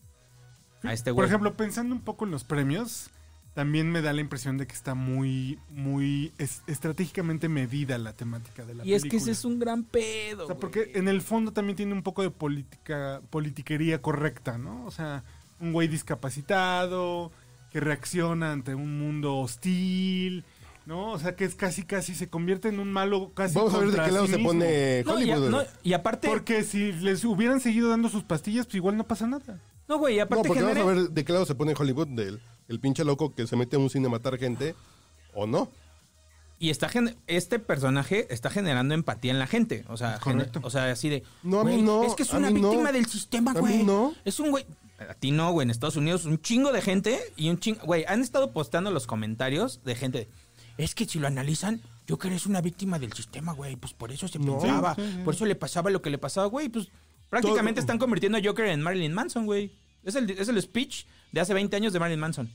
A 0.84 0.94
este 0.94 1.12
Por 1.12 1.16
güey. 1.16 1.28
ejemplo, 1.28 1.56
pensando 1.58 1.94
un 1.96 2.02
poco 2.02 2.26
en 2.26 2.32
los 2.32 2.44
premios, 2.44 3.10
también 3.58 3.90
me 3.92 4.04
da 4.04 4.14
la 4.14 4.22
impresión 4.22 4.60
de 4.60 4.68
que 4.68 4.76
está 4.76 4.94
muy, 4.94 5.58
muy 5.72 6.32
es- 6.38 6.62
estratégicamente 6.68 7.50
medida 7.50 7.98
la 7.98 8.14
temática 8.14 8.64
de 8.64 8.76
la 8.76 8.86
y 8.86 8.94
es 8.94 9.02
película. 9.02 9.10
que 9.10 9.18
ese 9.24 9.32
es 9.32 9.46
un 9.46 9.58
gran 9.58 9.84
pedo. 9.84 10.44
O 10.44 10.46
sea, 10.46 10.54
güey. 10.54 10.60
porque 10.62 10.92
en 10.94 11.08
el 11.08 11.22
fondo 11.24 11.52
también 11.54 11.76
tiene 11.76 11.94
un 11.94 12.04
poco 12.04 12.22
de 12.22 12.30
política, 12.30 13.20
politiquería 13.32 14.00
correcta, 14.00 14.60
¿no? 14.60 14.86
O 14.86 14.92
sea, 14.92 15.24
un 15.60 15.74
güey 15.74 15.88
discapacitado 15.88 17.32
que 17.72 17.80
reacciona 17.80 18.52
ante 18.52 18.76
un 18.76 19.00
mundo 19.00 19.38
hostil, 19.38 20.46
¿no? 20.86 21.12
O 21.14 21.18
sea, 21.18 21.36
que 21.36 21.44
es 21.46 21.56
casi, 21.56 21.82
casi 21.82 22.14
se 22.14 22.30
convierte 22.30 22.70
en 22.70 22.80
un 22.80 22.94
malo 22.94 23.32
casi 23.34 23.56
Vamos 23.56 23.74
a 23.74 23.80
ver 23.80 23.90
de 23.90 24.04
qué 24.04 24.12
lado 24.12 24.28
sí 24.28 24.34
se 24.34 24.40
pone 24.40 25.04
No, 25.04 25.20
y, 25.20 25.32
a- 25.32 25.36
Hollywood. 25.36 25.50
no, 25.50 25.62
y 25.82 25.94
aparte. 25.94 26.28
Porque 26.28 26.64
si 26.64 26.92
les 26.92 27.26
hubieran 27.26 27.60
seguido 27.60 27.90
dando 27.90 28.08
sus 28.10 28.24
pastillas, 28.24 28.68
pues 28.68 28.76
igual 28.76 28.98
no 28.98 29.08
pasa 29.08 29.26
nada. 29.26 29.60
No, 29.90 29.98
güey, 29.98 30.14
y 30.14 30.18
No, 30.18 30.24
aparte 30.26 30.48
porque 30.48 30.62
genera- 30.62 30.80
vamos 30.84 30.94
a 30.98 31.02
ver 31.02 31.10
de 31.12 31.26
qué 31.26 31.34
lado 31.34 31.46
se 31.48 31.56
pone 31.56 31.74
Hollywood. 31.76 32.08
Del 32.10 32.40
el 32.68 32.80
pinche 32.80 33.04
loco 33.04 33.34
que 33.34 33.48
se 33.48 33.56
mete 33.56 33.76
a 33.76 33.80
un 33.80 33.90
cine 33.90 34.08
a 34.08 34.10
matar 34.10 34.38
gente 34.38 34.76
o 35.34 35.46
no. 35.48 35.70
Y 36.60 36.72
está 36.72 36.90
gen- 36.90 37.16
este 37.28 37.60
personaje 37.60 38.28
está 38.34 38.50
generando 38.50 38.96
empatía 38.96 39.32
en 39.32 39.38
la 39.40 39.46
gente. 39.48 39.86
O 39.90 39.98
sea, 39.98 40.20
Correcto. 40.20 40.60
o 40.64 40.70
sea 40.72 40.92
así 40.92 41.08
de. 41.10 41.24
No, 41.44 41.60
a 41.60 41.64
mí 41.64 41.74
"Güey, 41.74 41.84
no, 41.84 42.04
Es 42.04 42.16
que 42.16 42.24
es 42.24 42.34
una 42.34 42.50
no. 42.50 42.56
víctima 42.70 42.92
del 42.92 43.06
sistema, 43.06 43.52
A 43.52 43.54
mí 43.56 43.60
güey. 43.60 43.84
no. 43.84 44.14
Es 44.26 44.40
un 44.40 44.50
güey. 44.50 44.66
A 45.08 45.14
ti 45.14 45.30
no, 45.30 45.52
güey. 45.52 45.66
En 45.66 45.70
Estados 45.70 45.96
Unidos, 45.98 46.26
un 46.26 46.42
chingo 46.42 46.72
de 46.72 46.82
gente 46.82 47.20
y 47.36 47.50
un 47.52 47.60
chingo. 47.60 47.82
Güey, 47.86 48.06
han 48.08 48.22
estado 48.22 48.52
postando 48.54 48.90
los 48.90 49.06
comentarios 49.06 49.84
de 49.84 49.96
gente. 49.96 50.18
de, 50.18 50.30
Es 50.84 50.96
que 50.96 51.06
si 51.06 51.20
lo 51.20 51.28
analizan, 51.28 51.80
Joker 52.10 52.32
es 52.34 52.48
una 52.48 52.62
víctima 52.62 52.98
del 52.98 53.14
sistema, 53.14 53.54
güey. 53.54 53.76
Pues 53.76 53.94
por 53.94 54.12
eso 54.12 54.28
se 54.28 54.40
No. 54.40 54.58
pensaba. 54.58 54.96
Sí, 54.96 55.02
sí, 55.04 55.12
sí. 55.18 55.24
Por 55.24 55.36
eso 55.36 55.46
le 55.46 55.56
pasaba 55.56 55.92
lo 55.92 56.02
que 56.02 56.10
le 56.10 56.18
pasaba, 56.18 56.48
güey. 56.48 56.70
Pues 56.70 56.88
prácticamente 57.30 57.82
Todo- 57.82 57.84
están 57.86 58.00
convirtiendo 58.00 58.40
a 58.40 58.42
Joker 58.44 58.66
en 58.66 58.82
Marilyn 58.82 59.14
Manson, 59.14 59.46
güey. 59.46 59.72
Es 60.04 60.16
el, 60.16 60.28
es 60.32 60.48
el 60.48 60.60
speech 60.60 61.06
de 61.32 61.40
hace 61.42 61.54
20 61.54 61.76
años 61.76 61.94
de 61.94 62.00
Marilyn 62.00 62.20
Manson. 62.20 62.50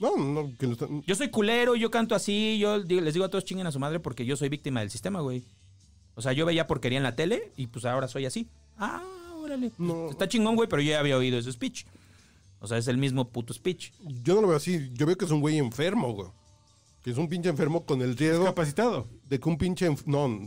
No, 0.00 0.16
no, 0.16 0.52
que 0.58 0.66
no 0.66 0.72
está- 0.72 0.88
Yo 1.06 1.14
soy 1.14 1.28
culero, 1.30 1.76
yo 1.76 1.90
canto 1.90 2.14
así, 2.14 2.58
yo 2.58 2.78
les 2.78 3.14
digo 3.14 3.24
a 3.26 3.28
todos 3.30 3.44
chinguen 3.44 3.66
a 3.66 3.72
su 3.72 3.78
madre 3.78 4.00
porque 4.00 4.26
yo 4.26 4.36
soy 4.36 4.48
víctima 4.48 4.80
del 4.80 4.90
sistema, 4.90 5.20
güey. 5.20 5.44
O 6.16 6.22
sea, 6.22 6.32
yo 6.32 6.46
veía 6.46 6.66
porquería 6.66 6.98
en 6.98 7.04
la 7.04 7.14
tele 7.16 7.52
y 7.56 7.66
pues 7.68 7.84
ahora 7.84 8.08
soy 8.08 8.26
así. 8.26 8.48
Ah, 8.76 9.02
órale. 9.36 9.70
No. 9.78 10.10
Está 10.10 10.28
chingón, 10.28 10.56
güey, 10.56 10.68
pero 10.68 10.82
yo 10.82 10.90
ya 10.90 11.00
había 11.00 11.16
oído 11.16 11.38
ese 11.38 11.52
speech. 11.52 11.84
O 12.60 12.66
sea, 12.66 12.78
es 12.78 12.88
el 12.88 12.98
mismo 12.98 13.28
puto 13.28 13.52
speech. 13.52 13.92
Yo 14.22 14.34
no 14.34 14.40
lo 14.42 14.48
veo 14.48 14.56
así. 14.56 14.90
Yo 14.94 15.06
veo 15.06 15.16
que 15.16 15.24
es 15.26 15.30
un 15.30 15.40
güey 15.40 15.58
enfermo, 15.58 16.12
güey. 16.12 16.28
Que 17.02 17.10
es 17.10 17.18
un 17.18 17.28
pinche 17.28 17.50
enfermo 17.50 17.84
con 17.84 18.00
el 18.00 18.16
riesgo 18.16 18.38
Discapacitado. 18.44 19.06
de 19.28 19.38
que 19.38 19.48
un 19.48 19.58
pinche. 19.58 19.88
enf- 19.90 20.04
No, 20.06 20.40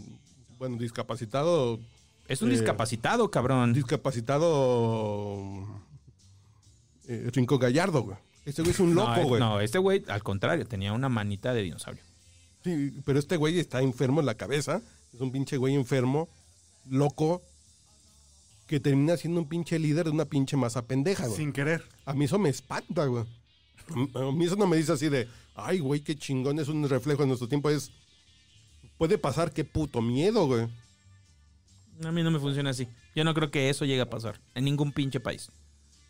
bueno, 0.57 0.77
discapacitado. 0.77 1.79
Es 2.27 2.41
un 2.41 2.49
Eh, 2.49 2.53
discapacitado, 2.53 3.29
cabrón. 3.29 3.73
Discapacitado. 3.73 5.67
Eh, 7.07 7.29
Rincón 7.33 7.59
Gallardo, 7.59 8.01
güey. 8.01 8.17
Este 8.45 8.61
güey 8.61 8.71
es 8.71 8.79
un 8.79 8.93
no, 8.93 9.07
loco, 9.07 9.27
güey. 9.27 9.39
no, 9.39 9.59
este 9.59 9.77
güey, 9.77 10.03
al 10.07 10.23
contrario, 10.23 10.65
tenía 10.65 10.93
una 10.93 11.09
manita 11.09 11.53
de 11.53 11.63
dinosaurio. 11.63 12.03
Sí, 12.63 13.01
pero 13.05 13.19
este 13.19 13.37
güey 13.37 13.59
está 13.59 13.81
enfermo 13.81 14.19
en 14.19 14.25
la 14.25 14.35
cabeza. 14.35 14.81
Es 15.13 15.21
un 15.21 15.31
pinche 15.31 15.57
güey 15.57 15.75
enfermo, 15.75 16.29
loco, 16.89 17.41
que 18.67 18.79
termina 18.79 19.15
siendo 19.17 19.39
un 19.39 19.47
pinche 19.47 19.79
líder 19.79 20.05
de 20.05 20.11
una 20.11 20.25
pinche 20.25 20.57
masa 20.57 20.85
pendeja, 20.85 21.25
güey. 21.25 21.37
Sin 21.37 21.53
querer. 21.53 21.83
A 22.05 22.13
mí 22.13 22.25
eso 22.25 22.37
me 22.37 22.49
espanta, 22.49 23.05
güey. 23.05 23.25
A 24.13 24.31
mí 24.31 24.45
eso 24.45 24.57
no 24.57 24.67
me 24.67 24.75
dice 24.75 24.91
así 24.91 25.07
de, 25.07 25.27
ay, 25.55 25.79
güey, 25.79 26.01
qué 26.01 26.15
chingón, 26.15 26.59
es 26.59 26.67
un 26.67 26.87
reflejo 26.89 27.21
de 27.21 27.27
nuestro 27.27 27.47
tiempo. 27.47 27.69
Es, 27.69 27.91
puede 28.97 29.17
pasar, 29.17 29.53
qué 29.53 29.63
puto 29.63 30.01
miedo, 30.01 30.45
güey. 30.45 30.67
A 32.03 32.11
mí 32.11 32.21
no 32.21 32.31
me 32.31 32.39
funciona 32.39 32.69
así. 32.71 32.87
Yo 33.15 33.23
no 33.23 33.33
creo 33.33 33.49
que 33.49 33.69
eso 33.69 33.85
llegue 33.85 34.01
a 34.01 34.09
pasar 34.09 34.39
en 34.55 34.65
ningún 34.65 34.91
pinche 34.91 35.19
país. 35.19 35.49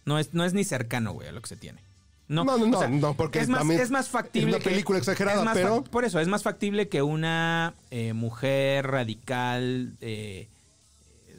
No 0.08 0.18
es, 0.18 0.34
no 0.34 0.44
es 0.46 0.54
ni 0.54 0.64
cercano, 0.64 1.14
güey, 1.14 1.28
a 1.28 1.32
lo 1.32 1.42
que 1.42 1.50
se 1.50 1.56
tiene. 1.58 1.84
No, 2.30 2.44
No, 2.44 2.58
no, 2.58 2.66
no, 2.66 2.78
o 2.78 2.80
sea, 2.82 2.90
no, 2.90 3.14
porque 3.14 3.40
es 3.40 3.48
más, 3.48 3.60
también 3.60 3.80
es 3.80 3.92
más 3.92 4.10
factible. 4.10 4.50
es 4.50 4.56
una 4.56 4.64
que- 4.64 4.70
película 4.72 4.98
exagerada, 5.00 5.40
es 5.40 5.46
más 5.46 5.54
pero- 5.58 5.84
Por 5.84 6.04
eso, 6.04 6.20
es 6.20 6.28
más 6.28 6.42
factible 6.44 6.90
que 6.90 7.02
una 7.04 7.74
eh, 7.92 8.14
mujer 8.14 8.88
radical 8.88 9.96
eh, 10.02 10.50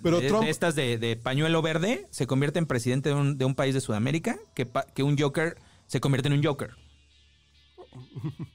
Pero 0.03 0.21
de, 0.21 0.29
Trump- 0.29 0.45
de 0.45 0.51
estas 0.51 0.75
de, 0.77 0.97
de 0.97 1.17
pañuelo 1.17 1.61
verde 1.63 2.07
se 2.11 2.27
convierta 2.27 2.59
en 2.59 2.67
presidente 2.67 3.09
de 3.11 3.15
un, 3.17 3.37
de 3.37 3.45
un 3.45 3.55
país 3.55 3.75
de 3.75 3.81
Sudamérica 3.81 4.39
que, 4.55 4.65
pa- 4.67 4.87
que 4.95 5.03
un 5.03 5.19
Joker 5.19 5.57
se 5.89 6.01
convierte 6.01 6.29
en 6.29 6.35
un 6.35 6.45
Joker. 6.45 6.71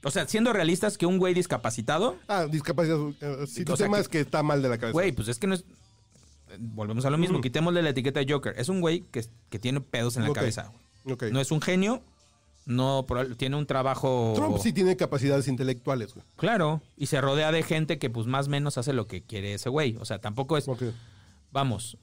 O 0.04 0.12
sea, 0.12 0.28
siendo 0.28 0.54
realistas, 0.54 0.98
que 0.98 1.06
un 1.06 1.18
güey 1.18 1.34
discapacitado 1.34 2.18
Ah, 2.28 2.46
discapacidad. 2.50 2.98
eh, 3.22 3.46
si 3.48 3.66
tu 3.66 3.76
tema 3.76 3.98
que- 3.98 4.02
es 4.02 4.08
que 4.10 4.20
está 4.22 4.42
mal 4.44 4.62
de 4.62 4.70
la 4.70 4.78
cabeza. 4.78 4.94
Güey, 4.94 5.12
pues 5.12 5.28
es 5.28 5.38
que 5.40 5.48
no 5.48 5.56
es. 5.56 5.66
Volvemos 6.60 7.06
a 7.06 7.10
lo 7.10 7.18
mismo, 7.18 7.42
quitémosle 7.42 7.82
la 7.82 7.90
etiqueta 7.90 8.20
de 8.20 8.32
Joker. 8.32 8.54
Es 8.58 8.70
un 8.70 8.82
güey 8.82 9.02
que, 9.12 9.26
que 9.50 9.60
tiene 9.60 9.82
pedos 9.82 10.16
en 10.18 10.24
la 10.24 10.30
cabeza. 10.34 10.72
No 11.32 11.40
es 11.40 11.52
un 11.52 11.62
genio, 11.62 12.02
no 12.66 13.06
tiene 13.38 13.56
un 13.58 13.66
trabajo. 13.66 14.34
Trump 14.36 14.58
sí 14.60 14.72
tiene 14.74 14.96
capacidades 14.96 15.48
intelectuales, 15.48 16.14
güey. 16.14 16.26
Claro, 16.38 16.82
y 16.98 17.08
se 17.08 17.20
rodea 17.22 17.52
de 17.52 17.64
gente 17.64 18.00
que, 18.00 18.10
pues, 18.10 18.28
más 18.28 18.48
o 18.48 18.50
menos 18.50 18.78
hace 18.78 18.94
lo 18.94 19.08
que 19.08 19.22
quiere 19.22 19.54
ese 19.56 19.70
güey. 19.70 19.98
O 20.00 20.06
sea, 20.06 20.20
tampoco 20.20 20.58
es. 20.58 20.66
Vamos. 21.52 21.98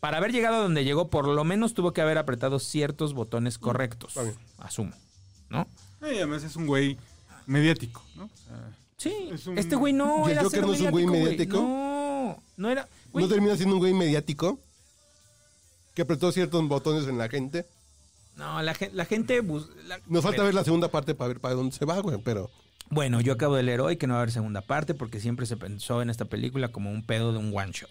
Para 0.00 0.18
haber 0.18 0.30
llegado 0.32 0.56
a 0.56 0.60
donde 0.60 0.84
llegó, 0.84 1.08
por 1.08 1.26
lo 1.26 1.42
menos 1.44 1.72
tuvo 1.74 1.92
que 1.92 2.00
haber 2.02 2.18
apretado 2.18 2.58
ciertos 2.58 3.14
botones 3.14 3.58
correctos. 3.58 4.10
está 4.10 4.22
bien. 4.22 4.36
Asumo. 4.58 4.92
¿No? 5.48 5.66
Y 6.02 6.16
además 6.16 6.44
es 6.44 6.54
un 6.56 6.66
güey 6.66 6.96
mediático, 7.46 8.02
¿no? 8.14 8.24
O 8.24 8.36
sea, 8.36 8.76
Sí. 8.98 9.12
Es 9.30 9.46
un- 9.46 9.58
Este 9.58 9.76
güey 9.76 9.92
no. 9.92 10.20
¿Y 10.22 10.32
el 10.32 10.38
era 10.38 10.42
Joker 10.44 10.62
no 10.66 10.72
es 10.72 10.80
un 10.80 10.90
güey 10.90 11.06
mediático? 11.06 11.58
No, 11.58 12.42
no 12.56 12.70
era. 12.70 12.88
¿No 13.22 13.28
termina 13.28 13.56
siendo 13.56 13.74
un 13.74 13.80
güey 13.80 13.92
mediático? 13.94 14.58
Que 15.94 16.02
apretó 16.02 16.30
ciertos 16.32 16.66
botones 16.68 17.08
en 17.08 17.18
la 17.18 17.28
gente. 17.28 17.66
no, 18.36 18.60
la, 18.62 18.76
la 18.92 19.04
gente. 19.06 19.42
la- 19.86 19.98
Nos 20.06 20.22
falta 20.22 20.36
Pero- 20.36 20.44
ver 20.44 20.54
la 20.54 20.64
segunda 20.64 20.88
parte 20.88 21.14
para 21.14 21.28
ver 21.28 21.40
para 21.40 21.54
dónde 21.54 21.74
se 21.76 21.84
va, 21.84 21.98
güey, 22.00 22.18
pero... 22.22 22.50
Bueno, 22.88 23.20
yo 23.20 23.32
acabo 23.32 23.56
de 23.56 23.62
leer 23.64 23.80
hoy 23.80 23.96
que 23.96 24.06
no 24.06 24.14
va 24.14 24.20
a 24.20 24.22
haber 24.22 24.32
segunda 24.32 24.60
parte 24.60 24.94
porque 24.94 25.18
siempre 25.18 25.46
se 25.46 25.56
pensó 25.56 26.02
en 26.02 26.10
esta 26.10 26.24
película 26.26 26.68
como 26.68 26.90
un 26.92 27.04
pedo 27.04 27.32
de 27.32 27.38
un 27.38 27.56
one 27.56 27.72
shot. 27.72 27.90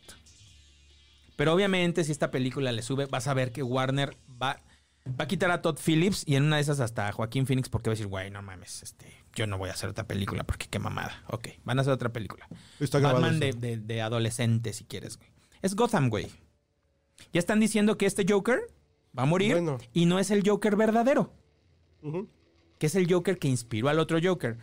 Pero 1.35 1.53
obviamente 1.53 2.03
si 2.05 2.11
esta 2.13 2.31
película 2.31 2.71
le 2.71 2.81
sube, 2.81 3.05
vas 3.07 3.27
a 3.27 3.33
ver 3.33 3.51
que 3.51 3.61
Warner 3.61 4.15
va, 4.41 4.61
va 5.07 5.25
a 5.25 5.27
quitar 5.27 5.51
a 5.51 5.61
Todd 5.61 5.77
Phillips 5.83 6.23
y 6.25 6.35
en 6.35 6.43
una 6.43 6.55
de 6.57 6.61
esas 6.61 6.79
hasta 6.79 7.09
a 7.09 7.11
Joaquín 7.11 7.45
Phoenix 7.45 7.67
porque 7.67 7.89
va 7.89 7.91
a 7.91 7.95
decir, 7.95 8.07
güey, 8.07 8.31
no 8.31 8.41
mames, 8.41 8.83
este, 8.83 9.11
yo 9.35 9.45
no 9.47 9.57
voy 9.57 9.69
a 9.69 9.73
hacer 9.73 9.89
otra 9.89 10.07
película 10.07 10.43
porque 10.43 10.67
qué 10.67 10.79
mamada. 10.79 11.23
Ok, 11.27 11.49
van 11.63 11.77
a 11.77 11.81
hacer 11.81 11.93
otra 11.93 12.11
película. 12.11 12.47
Está 12.79 12.99
Batman 12.99 13.39
de, 13.39 13.53
de, 13.53 13.77
de 13.77 14.01
adolescente, 14.01 14.73
si 14.73 14.85
quieres, 14.85 15.17
güey. 15.17 15.29
Es 15.61 15.75
Gotham, 15.75 16.09
güey. 16.09 16.27
Ya 17.33 17.39
están 17.39 17.59
diciendo 17.59 17.97
que 17.97 18.05
este 18.05 18.25
Joker 18.27 18.59
va 19.17 19.23
a 19.23 19.25
morir 19.25 19.53
Bueno. 19.53 19.77
y 19.93 20.05
no 20.05 20.19
es 20.19 20.31
el 20.31 20.47
Joker 20.47 20.75
verdadero 20.75 21.31
que 22.77 22.85
es 22.87 22.95
el 22.95 23.11
Joker 23.11 23.39
que 23.39 23.47
inspiró 23.47 23.89
al 23.89 23.97
otro 23.99 24.19
Joker. 24.23 24.57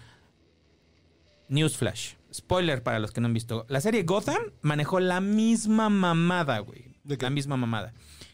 Newsflash. 1.49 2.15
Spoiler 2.33 2.83
para 2.83 2.99
los 2.99 3.11
que 3.13 3.21
no 3.21 3.27
han 3.27 3.35
visto. 3.35 3.67
La 3.69 3.81
serie 3.81 4.05
Gotham 4.05 4.53
manejó 4.63 5.01
la 5.01 5.21
misma 5.21 5.89
mamada, 5.89 6.59
güey. 6.61 6.97
¿De 7.05 7.19
qué? 7.19 7.25
La 7.27 7.31
misma 7.31 7.57
mamada. 7.57 7.93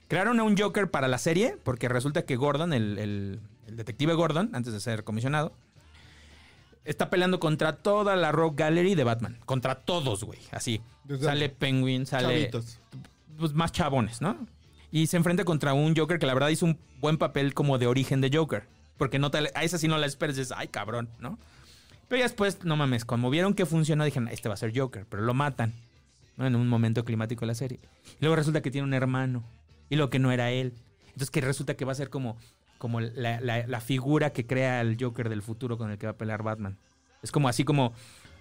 Crearon 0.09 0.39
a 0.41 0.43
un 0.45 0.57
Joker 0.57 0.91
para 0.91 1.09
la 1.09 1.19
serie 1.19 1.57
porque 1.65 1.89
resulta 1.89 2.25
que 2.25 2.37
Gordon, 2.37 2.73
el, 2.73 2.99
el- 2.99 3.41
el 3.67 3.77
detective 3.77 4.15
Gordon, 4.15 4.51
antes 4.55 4.73
de 4.73 4.81
ser 4.81 5.05
comisionado, 5.05 5.53
está 6.89 7.11
peleando 7.11 7.39
contra 7.39 7.77
toda 7.77 8.17
la 8.17 8.33
Rock 8.33 8.59
Gallery 8.59 8.95
de 8.95 9.05
Batman. 9.05 9.39
Contra 9.45 9.77
todos, 9.77 10.25
güey. 10.25 10.39
Así. 10.51 10.81
Desde 11.05 11.27
sale 11.27 11.49
Penguin, 11.51 12.07
sale 12.07 12.51
Chavitos. 12.51 12.79
pues, 13.39 13.53
más 13.53 13.73
chabones, 13.73 14.21
¿no? 14.21 14.47
Y 14.91 15.07
se 15.07 15.19
enfrenta 15.19 15.45
contra 15.45 15.75
un 15.75 15.95
Joker 15.95 16.19
que 16.19 16.27
la 16.27 16.35
verdad 16.35 16.49
hizo 16.49 16.65
un 16.65 16.79
buen 17.01 17.19
papel 17.19 17.53
como 17.53 17.79
de 17.79 17.87
origen 17.87 18.21
de 18.21 18.31
Joker. 18.33 18.65
Porque 18.97 19.19
no 19.19 19.31
te, 19.31 19.39
a 19.55 19.63
esa 19.63 19.79
sí 19.79 19.87
no 19.87 19.99
la 19.99 20.07
esperes, 20.07 20.37
dices, 20.37 20.55
ay, 20.57 20.69
cabrón, 20.69 21.09
¿no? 21.21 21.39
Pero 22.09 22.21
ya 22.21 22.25
después, 22.25 22.65
no 22.65 22.75
mames, 22.77 23.05
como 23.05 23.29
vieron 23.29 23.53
que 23.53 23.67
funcionó, 23.67 24.05
dijeron, 24.05 24.29
este 24.29 24.49
va 24.49 24.55
a 24.55 24.59
ser 24.59 24.77
Joker, 24.77 25.05
pero 25.09 25.23
lo 25.23 25.35
matan, 25.35 25.75
¿no? 26.39 26.47
En 26.47 26.57
un 26.57 26.67
momento 26.67 27.05
climático 27.05 27.43
de 27.43 27.49
la 27.49 27.55
serie. 27.55 27.79
Y 28.13 28.21
luego 28.21 28.37
resulta 28.37 28.63
que 28.63 28.71
tiene 28.71 28.87
un 28.87 28.95
hermano, 28.95 29.45
y 29.91 29.97
lo 29.97 30.09
que 30.09 30.19
no 30.19 30.33
era 30.33 30.51
él. 30.51 30.73
Entonces 31.09 31.31
que 31.31 31.43
resulta 31.43 31.75
que 31.75 31.85
va 31.85 31.93
a 31.93 31.97
ser 31.97 32.09
como, 32.09 32.39
como 32.79 33.01
la, 33.01 33.41
la- 33.41 33.67
la 33.67 33.81
figura 33.81 34.31
que 34.31 34.47
crea 34.47 34.81
el 34.81 34.97
Joker 34.99 35.29
del 35.29 35.43
futuro 35.43 35.77
con 35.77 35.91
el 35.91 35.99
que 35.99 36.07
va 36.07 36.13
a 36.13 36.17
pelear 36.17 36.43
Batman. 36.43 36.79
Es 37.23 37.33
como 37.33 37.49
así 37.49 37.65
como, 37.65 37.93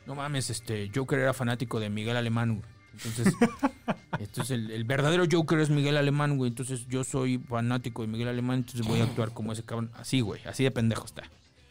no 0.05 0.15
mames, 0.15 0.49
este 0.49 0.89
Joker 0.93 1.19
era 1.19 1.33
fanático 1.33 1.79
de 1.79 1.89
Miguel 1.89 2.15
Alemán, 2.17 2.59
güey. 2.59 2.69
Entonces, 2.93 3.33
entonces 4.19 4.51
el, 4.51 4.71
el 4.71 4.83
verdadero 4.83 5.25
Joker 5.31 5.59
es 5.59 5.69
Miguel 5.69 5.97
Alemán, 5.97 6.37
güey. 6.37 6.49
Entonces 6.49 6.87
yo 6.87 7.03
soy 7.03 7.37
fanático 7.37 8.01
de 8.03 8.07
Miguel 8.07 8.27
Alemán, 8.27 8.57
entonces 8.59 8.85
voy 8.87 8.99
a 9.01 9.03
actuar 9.03 9.33
como 9.33 9.51
ese 9.53 9.63
cabrón. 9.63 9.91
Así, 9.95 10.21
güey, 10.21 10.41
así 10.45 10.63
de 10.63 10.71
pendejo 10.71 11.05
está. 11.05 11.23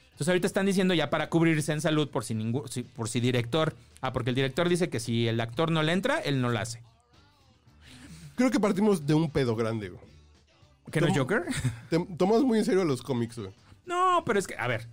Entonces 0.07 0.29
ahorita 0.29 0.47
están 0.47 0.65
diciendo 0.67 0.95
ya 0.95 1.11
para 1.11 1.29
cubrirse 1.29 1.73
en 1.73 1.81
salud 1.81 2.09
por 2.11 2.25
si 2.25 2.35
ningún, 2.35 2.69
si- 2.69 2.83
por 2.85 3.09
si 3.09 3.21
director. 3.21 3.75
Ah, 4.01 4.13
porque 4.13 4.31
el 4.31 4.37
director 4.37 4.69
dice 4.69 4.89
que 4.89 4.99
si 5.01 5.29
el 5.29 5.41
actor 5.41 5.71
no 5.71 5.83
le 5.83 5.93
entra, 5.93 6.19
él 6.21 6.41
no 6.41 6.49
la 6.51 6.63
hace. 6.63 6.83
Creo 8.37 8.51
que 8.51 8.61
partimos 8.61 9.07
de 9.07 9.15
un 9.15 9.31
pedo 9.31 9.57
grande, 9.57 9.89
güey. 9.91 10.03
¿Que 10.91 11.01
no 11.01 11.09
es 11.09 11.17
Joker? 11.17 11.45
Te 11.91 11.99
tomas 12.17 12.43
muy 12.43 12.59
en 12.59 12.65
serio 12.65 12.85
los 12.85 13.03
cómics, 13.03 13.39
güey. 13.39 13.51
No, 13.85 14.23
pero 14.25 14.39
es 14.39 14.47
que, 14.47 14.57
a 14.57 14.67
ver. 14.67 14.89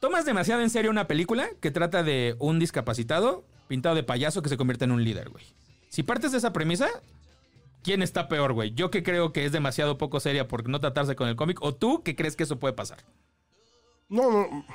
Tomas 0.00 0.24
demasiado 0.24 0.62
en 0.62 0.70
serio 0.70 0.90
una 0.90 1.06
película 1.06 1.48
que 1.60 1.70
trata 1.70 2.02
de 2.02 2.36
un 2.38 2.58
discapacitado 2.58 3.44
pintado 3.68 3.94
de 3.94 4.02
payaso 4.02 4.42
que 4.42 4.48
se 4.48 4.56
convierte 4.56 4.84
en 4.84 4.90
un 4.90 5.04
líder, 5.04 5.28
güey. 5.28 5.44
Si 5.90 6.02
partes 6.02 6.32
de 6.32 6.38
esa 6.38 6.52
premisa, 6.52 6.88
¿quién 7.84 8.02
está 8.02 8.26
peor, 8.26 8.52
güey? 8.52 8.72
Yo 8.72 8.90
que 8.90 9.02
creo 9.02 9.32
que 9.32 9.44
es 9.44 9.52
demasiado 9.52 9.96
poco 9.96 10.18
seria 10.18 10.48
por 10.48 10.68
no 10.68 10.80
tratarse 10.80 11.14
con 11.14 11.28
el 11.28 11.36
cómic, 11.36 11.62
o 11.62 11.74
tú 11.74 12.02
que 12.02 12.16
crees 12.16 12.34
que 12.34 12.42
eso 12.42 12.58
puede 12.58 12.74
pasar. 12.74 12.98
No, 14.08 14.28
no. 14.28 14.66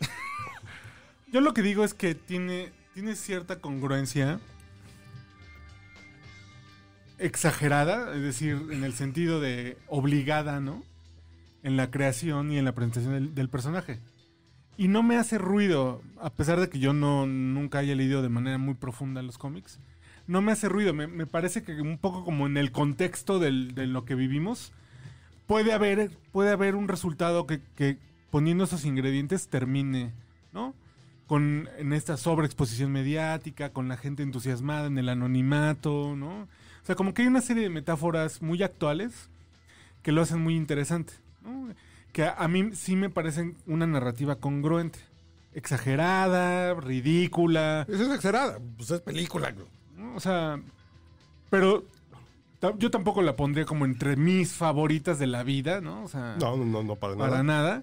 Yo 1.32 1.40
lo 1.40 1.54
que 1.54 1.62
digo 1.62 1.84
es 1.84 1.94
que 1.94 2.14
tiene, 2.14 2.70
tiene 2.92 3.16
cierta 3.16 3.60
congruencia 3.60 4.40
exagerada, 7.20 8.14
es 8.14 8.22
decir, 8.22 8.60
en 8.70 8.84
el 8.84 8.94
sentido 8.94 9.40
de 9.40 9.76
obligada, 9.88 10.60
¿no? 10.60 10.82
En 11.62 11.76
la 11.76 11.90
creación 11.90 12.50
y 12.50 12.58
en 12.58 12.64
la 12.64 12.74
presentación 12.74 13.34
del, 13.34 13.48
personaje. 13.48 14.00
Y 14.76 14.88
no 14.88 15.02
me 15.02 15.16
hace 15.16 15.36
ruido, 15.38 16.02
a 16.20 16.30
pesar 16.30 16.58
de 16.58 16.70
que 16.70 16.78
yo 16.78 16.92
no 16.92 17.26
nunca 17.26 17.78
haya 17.78 17.94
leído 17.94 18.22
de 18.22 18.30
manera 18.30 18.58
muy 18.58 18.74
profunda 18.74 19.22
los 19.22 19.36
cómics. 19.36 19.78
No 20.26 20.40
me 20.40 20.52
hace 20.52 20.68
ruido, 20.68 20.94
me, 20.94 21.26
parece 21.26 21.62
que 21.62 21.80
un 21.80 21.98
poco 21.98 22.24
como 22.24 22.46
en 22.46 22.56
el 22.56 22.72
contexto 22.72 23.38
del- 23.38 23.74
de 23.74 23.86
lo 23.86 24.04
que 24.04 24.14
vivimos, 24.14 24.72
puede 25.46 25.72
haber, 25.72 26.10
puede 26.32 26.50
haber 26.50 26.76
un 26.76 26.88
resultado 26.88 27.46
que, 27.46 27.60
que 27.76 27.98
poniendo 28.30 28.64
esos 28.64 28.84
ingredientes 28.84 29.48
termine, 29.48 30.12
¿no? 30.52 30.74
Con 31.26 31.68
en 31.78 31.92
esta 31.92 32.16
sobreexposición 32.16 32.90
mediática, 32.92 33.70
con 33.70 33.88
la 33.88 33.96
gente 33.96 34.22
entusiasmada 34.22 34.86
en 34.86 34.98
el 34.98 35.08
anonimato, 35.08 36.14
¿no? 36.16 36.48
O 36.82 36.86
sea, 36.86 36.94
como 36.94 37.14
que 37.14 37.22
hay 37.22 37.28
una 37.28 37.40
serie 37.40 37.62
de 37.62 37.70
metáforas 37.70 38.42
muy 38.42 38.62
actuales 38.62 39.28
que 40.02 40.12
lo 40.12 40.22
hacen 40.22 40.40
muy 40.42 40.56
interesante, 40.56 41.12
¿no? 41.42 41.68
Que 42.12 42.24
a, 42.24 42.32
a 42.34 42.48
mí 42.48 42.70
sí 42.74 42.96
me 42.96 43.10
parecen 43.10 43.56
una 43.66 43.86
narrativa 43.86 44.36
congruente, 44.36 44.98
exagerada, 45.74 46.74
ridícula, 46.74 47.86
Es 47.88 48.00
exagerada. 48.00 48.58
Pues 48.76 48.90
es 48.90 49.00
película. 49.00 49.52
¿no? 49.96 50.14
O 50.14 50.20
sea, 50.20 50.60
pero 51.50 51.84
yo 52.78 52.90
tampoco 52.90 53.22
la 53.22 53.36
pondría 53.36 53.64
como 53.64 53.84
entre 53.84 54.16
mis 54.16 54.52
favoritas 54.54 55.18
de 55.18 55.26
la 55.26 55.42
vida, 55.42 55.80
¿no? 55.80 56.04
O 56.04 56.08
sea, 56.08 56.36
No, 56.40 56.56
no, 56.56 56.64
no, 56.64 56.82
no 56.82 56.96
para 56.96 57.14
nada. 57.14 57.30
para 57.30 57.42
nada. 57.42 57.82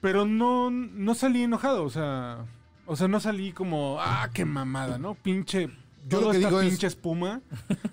Pero 0.00 0.26
no, 0.26 0.70
no 0.70 1.14
salí 1.14 1.42
enojado, 1.42 1.82
o 1.84 1.90
sea, 1.90 2.44
o 2.86 2.94
sea, 2.96 3.08
no 3.08 3.20
salí 3.20 3.52
como, 3.52 3.96
ah, 4.00 4.28
qué 4.32 4.44
mamada, 4.44 4.96
¿no? 4.98 5.14
Pinche, 5.14 5.68
Yo 6.08 6.20
lo 6.20 6.30
que 6.30 6.38
digo 6.38 6.60
es- 6.60 6.68
pinche 6.70 6.86
espuma 6.86 7.42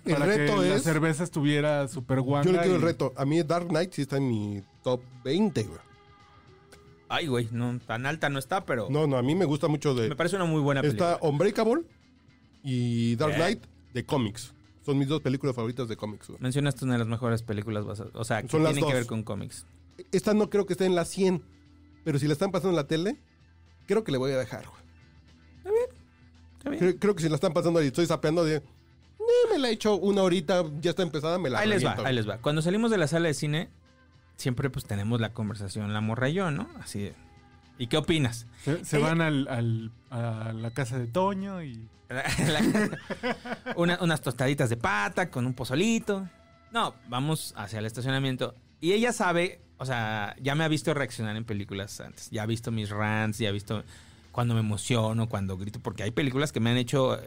El 0.06 0.14
para 0.14 0.26
reto 0.26 0.62
que 0.62 0.70
la 0.70 0.76
es- 0.76 0.84
cerveza 0.84 1.24
estuviera 1.24 1.88
súper 1.88 2.22
guanga. 2.22 2.46
Yo 2.46 2.52
le 2.54 2.60
quiero 2.60 2.74
y- 2.74 2.76
el 2.78 2.82
reto. 2.82 3.14
A 3.18 3.26
mí 3.26 3.42
Dark 3.44 3.68
Knight 3.68 3.92
sí 3.94 4.02
está 4.04 4.18
en 4.18 4.28
mi 4.30 4.62
top 4.84 5.02
20, 5.24 5.64
güey. 5.64 5.80
Ay, 7.08 7.28
güey, 7.28 7.48
no, 7.52 7.80
tan 7.86 8.06
alta 8.06 8.30
no 8.30 8.40
está, 8.40 8.66
pero 8.66 8.88
No, 8.90 9.06
no, 9.06 9.18
a 9.18 9.22
mí 9.22 9.36
me 9.36 9.46
gusta 9.46 9.68
mucho 9.68 9.94
me 9.94 10.02
de... 10.02 10.16
parece 10.16 10.36
una 10.38 10.46
muy 10.46 10.60
buena 10.62 10.82
película. 10.82 11.14
Está 11.14 11.26
Unbreakable 11.28 11.84
y 12.64 13.16
Dark 13.16 13.34
¿Qué? 13.34 13.38
Knight 13.38 13.64
de 13.94 14.06
cómics. 14.06 14.54
Son 14.86 14.98
mis 14.98 15.08
dos 15.08 15.22
películas 15.22 15.56
favoritas 15.56 15.88
de 15.88 15.96
cómics, 15.98 16.28
güey. 16.28 16.40
Mencionaste 16.42 16.84
una 16.86 16.94
de 16.94 17.00
las 17.00 17.08
mejores 17.08 17.42
películas 17.44 17.86
basadas, 17.86 18.12
o 18.16 18.24
sea, 18.24 18.42
que 18.42 18.50
Son 18.50 18.64
las 18.64 18.74
tienen 18.74 18.90
que 18.90 18.96
ver 18.96 19.06
con 19.06 19.24
cómics. 19.24 19.66
Esta 20.12 20.34
no 20.34 20.50
creo 20.50 20.66
que 20.66 20.74
esté 20.74 20.86
en 20.86 20.96
la 20.96 21.06
100, 21.06 21.42
pero 22.04 22.20
si 22.20 22.28
la 22.28 22.34
están 22.34 22.52
pasando 22.52 22.72
en 22.72 22.76
la 22.76 22.88
tele, 22.88 23.18
creo 23.88 24.04
que 24.04 24.12
le 24.12 24.18
voy 24.18 24.32
a 24.32 24.38
dejar, 24.38 24.66
güey. 24.68 24.85
Creo, 26.66 26.98
creo 27.00 27.16
que 27.16 27.24
si 27.24 27.30
la 27.30 27.36
están 27.36 27.54
pasando 27.54 27.82
y 27.84 27.88
estoy 27.88 28.06
sapeando 28.06 28.44
de... 28.44 28.56
"Eh, 28.58 28.64
me 29.52 29.60
la 29.60 29.70
he 29.70 29.72
hecho 29.72 29.96
una 29.96 30.22
horita, 30.24 30.64
ya 30.82 30.90
está 30.92 31.04
empezada, 31.04 31.38
me 31.40 31.50
la 31.50 31.60
Ahí 31.60 31.70
les 31.70 31.86
va, 31.86 31.96
ahí 32.06 32.14
les 32.16 32.28
va. 32.28 32.38
Cuando 32.40 32.62
salimos 32.62 32.92
de 32.92 32.98
la 32.98 33.08
sala 33.08 33.28
de 33.28 33.34
cine, 33.34 33.70
siempre 34.38 34.70
pues 34.70 34.86
tenemos 34.86 35.22
la 35.22 35.34
conversación, 35.34 35.94
la 35.94 36.02
morra 36.02 36.30
y 36.30 36.34
yo, 36.34 36.52
¿no? 36.52 36.68
Así 36.82 37.00
de... 37.00 37.14
¿Y 37.78 37.88
qué 37.88 37.98
opinas? 37.98 38.48
Se, 38.64 38.84
se 38.86 38.98
Ella- 38.98 39.08
van 39.08 39.22
al, 39.22 39.48
al- 39.48 39.92
a 40.10 40.54
la 40.54 40.72
casa 40.72 40.98
de 40.98 41.08
Toño 41.08 41.62
y... 41.64 41.88
La- 42.10 42.24
Una- 43.76 43.98
unas 44.02 44.22
tostaditas 44.22 44.70
de 44.70 44.78
pata 44.78 45.30
con 45.30 45.46
un 45.46 45.54
pozolito. 45.54 46.28
No, 46.72 46.94
vamos 47.10 47.54
hacia 47.58 47.80
el 47.80 47.86
estacionamiento. 47.86 48.54
Y 48.82 48.94
ella 48.94 49.12
sabe, 49.14 49.60
o 49.78 49.86
sea, 49.86 50.36
ya 50.42 50.56
me 50.56 50.64
ha 50.64 50.68
visto 50.68 50.94
reaccionar 50.94 51.36
en 51.36 51.46
películas 51.46 52.00
antes. 52.02 52.30
Ya 52.30 52.44
ha 52.44 52.46
visto 52.46 52.72
mis 52.72 52.90
rants, 52.90 53.40
ya 53.40 53.50
ha 53.50 53.52
visto 53.52 53.84
cuando 54.36 54.54
me 54.54 54.60
emociono, 54.60 55.30
cuando 55.30 55.58
grito. 55.58 55.80
Porque 55.80 56.04
hay 56.04 56.12
películas 56.12 56.52
que 56.52 56.60
me 56.60 56.70
han 56.70 56.76
hecho... 56.78 57.18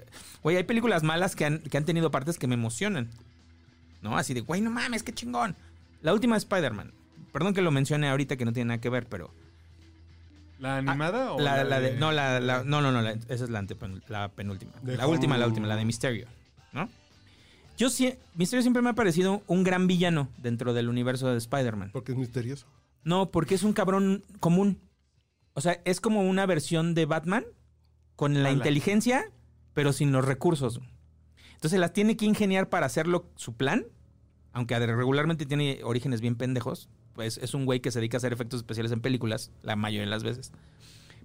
Güey, 0.42 0.58
hay 0.58 0.64
películas 0.64 1.02
malas 1.02 1.34
que 1.34 1.46
han, 1.46 1.60
que 1.60 1.78
han 1.78 1.86
tenido 1.86 2.10
partes 2.10 2.38
que 2.38 2.46
me 2.46 2.54
emocionan. 2.54 3.08
¿No? 4.02 4.18
Así 4.18 4.34
de, 4.34 4.42
güey, 4.42 4.60
no 4.60 4.70
mames, 4.70 5.02
qué 5.02 5.14
chingón. 5.14 5.56
La 6.02 6.12
última 6.12 6.34
de 6.36 6.40
Spider-Man. 6.40 6.92
Perdón 7.32 7.54
que 7.54 7.62
lo 7.62 7.70
mencione 7.70 8.08
ahorita 8.10 8.36
que 8.36 8.44
no 8.44 8.52
tiene 8.52 8.68
nada 8.68 8.80
que 8.82 8.90
ver, 8.90 9.06
pero... 9.06 9.30
¿La 10.58 10.76
animada 10.76 11.32
o 11.32 11.38
Ah, 11.38 11.42
La, 11.42 11.56
la, 11.56 11.64
la 11.64 11.80
de, 11.80 11.92
de- 11.92 11.98
no, 11.98 12.12
la, 12.12 12.40
la- 12.40 12.62
no, 12.64 12.82
no, 12.82 12.92
no, 12.92 13.00
la- 13.00 13.12
esa 13.12 13.44
es 13.44 13.48
la, 13.50 13.62
antepen- 13.62 14.02
la 14.08 14.28
penúltima. 14.28 14.72
La 14.84 15.06
última, 15.06 15.38
la 15.38 15.46
última, 15.46 15.66
la 15.66 15.76
de 15.76 15.84
Misterio, 15.86 16.26
¿no? 16.72 16.88
Yo 17.78 17.88
sí, 17.90 18.12
Misterio 18.34 18.60
siempre 18.62 18.82
me 18.82 18.90
ha 18.90 18.94
parecido 18.94 19.42
un 19.46 19.62
gran 19.64 19.86
villano 19.86 20.28
dentro 20.36 20.74
del 20.74 20.88
universo 20.88 21.28
de 21.28 21.38
Spider-Man. 21.38 21.90
Porque 21.92 22.12
es 22.12 22.18
misterioso. 22.18 22.66
No, 23.04 23.30
porque 23.30 23.54
es 23.54 23.62
un 23.62 23.72
cabrón 23.72 24.24
común. 24.40 24.78
O 25.58 25.60
sea, 25.60 25.82
es 25.84 26.00
como 26.00 26.22
una 26.22 26.46
versión 26.46 26.94
de 26.94 27.04
Batman 27.04 27.44
con 28.14 28.44
la 28.44 28.52
inteligencia, 28.52 29.32
pero 29.74 29.92
sin 29.92 30.12
los 30.12 30.24
recursos. 30.24 30.80
Entonces 31.54 31.80
las 31.80 31.92
tiene 31.92 32.16
que 32.16 32.26
ingeniar 32.26 32.68
para 32.68 32.86
hacerlo 32.86 33.28
su 33.34 33.56
plan, 33.56 33.84
aunque 34.52 34.78
regularmente 34.78 35.46
tiene 35.46 35.80
orígenes 35.82 36.20
bien 36.20 36.36
pendejos. 36.36 36.88
Pues 37.12 37.38
es 37.38 37.54
un 37.54 37.64
güey 37.64 37.80
que 37.80 37.90
se 37.90 37.98
dedica 37.98 38.16
a 38.16 38.18
hacer 38.18 38.32
efectos 38.32 38.58
especiales 38.58 38.92
en 38.92 39.00
películas, 39.00 39.50
la 39.62 39.74
mayoría 39.74 40.04
de 40.04 40.10
las 40.10 40.22
veces. 40.22 40.52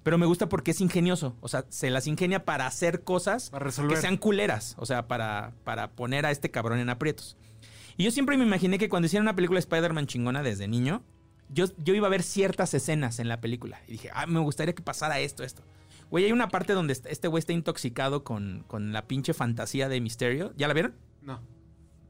Pero 0.01 0.17
me 0.17 0.25
gusta 0.25 0.49
porque 0.49 0.71
es 0.71 0.81
ingenioso. 0.81 1.35
O 1.39 1.47
sea, 1.47 1.67
se 1.69 1.91
las 1.91 2.07
ingenia 2.07 2.43
para 2.43 2.65
hacer 2.65 3.03
cosas 3.03 3.51
Para 3.51 3.69
que 3.69 3.97
sean 3.97 4.17
culeras. 4.17 4.75
O 4.79 4.87
sea, 4.87 5.07
para, 5.07 5.53
para 5.63 5.91
poner 5.91 6.25
a 6.25 6.31
este 6.31 6.49
cabrón 6.49 6.79
en 6.79 6.89
aprietos. 6.89 7.37
Y 7.97 8.05
yo 8.05 8.09
siempre 8.09 8.35
me 8.37 8.45
imaginé 8.45 8.79
que 8.79 8.89
cuando 8.89 9.05
hicieran 9.05 9.25
una 9.25 9.35
película 9.35 9.57
de 9.57 9.65
Spider-Man 9.65 10.07
chingona 10.07 10.41
desde 10.41 10.67
niño, 10.67 11.03
yo, 11.53 11.65
yo 11.77 11.93
iba 11.93 12.07
a 12.07 12.09
ver 12.09 12.23
ciertas 12.23 12.73
escenas 12.73 13.19
en 13.19 13.27
la 13.27 13.39
película. 13.41 13.79
Y 13.87 13.93
dije, 13.93 14.09
ah, 14.13 14.25
me 14.27 14.39
gustaría 14.39 14.73
que 14.75 14.83
pasara 14.83 15.19
esto, 15.19 15.43
esto. 15.43 15.63
Güey, 16.09 16.25
hay 16.25 16.31
una 16.31 16.47
parte 16.49 16.73
donde 16.73 16.93
est- 16.93 17.05
este 17.07 17.27
güey 17.27 17.39
está 17.39 17.53
intoxicado 17.53 18.23
con, 18.23 18.63
con 18.67 18.93
la 18.93 19.07
pinche 19.07 19.33
fantasía 19.33 19.89
de 19.89 19.99
Misterio. 20.01 20.53
¿Ya 20.57 20.67
la 20.67 20.73
vieron? 20.73 20.95
No. 21.21 21.41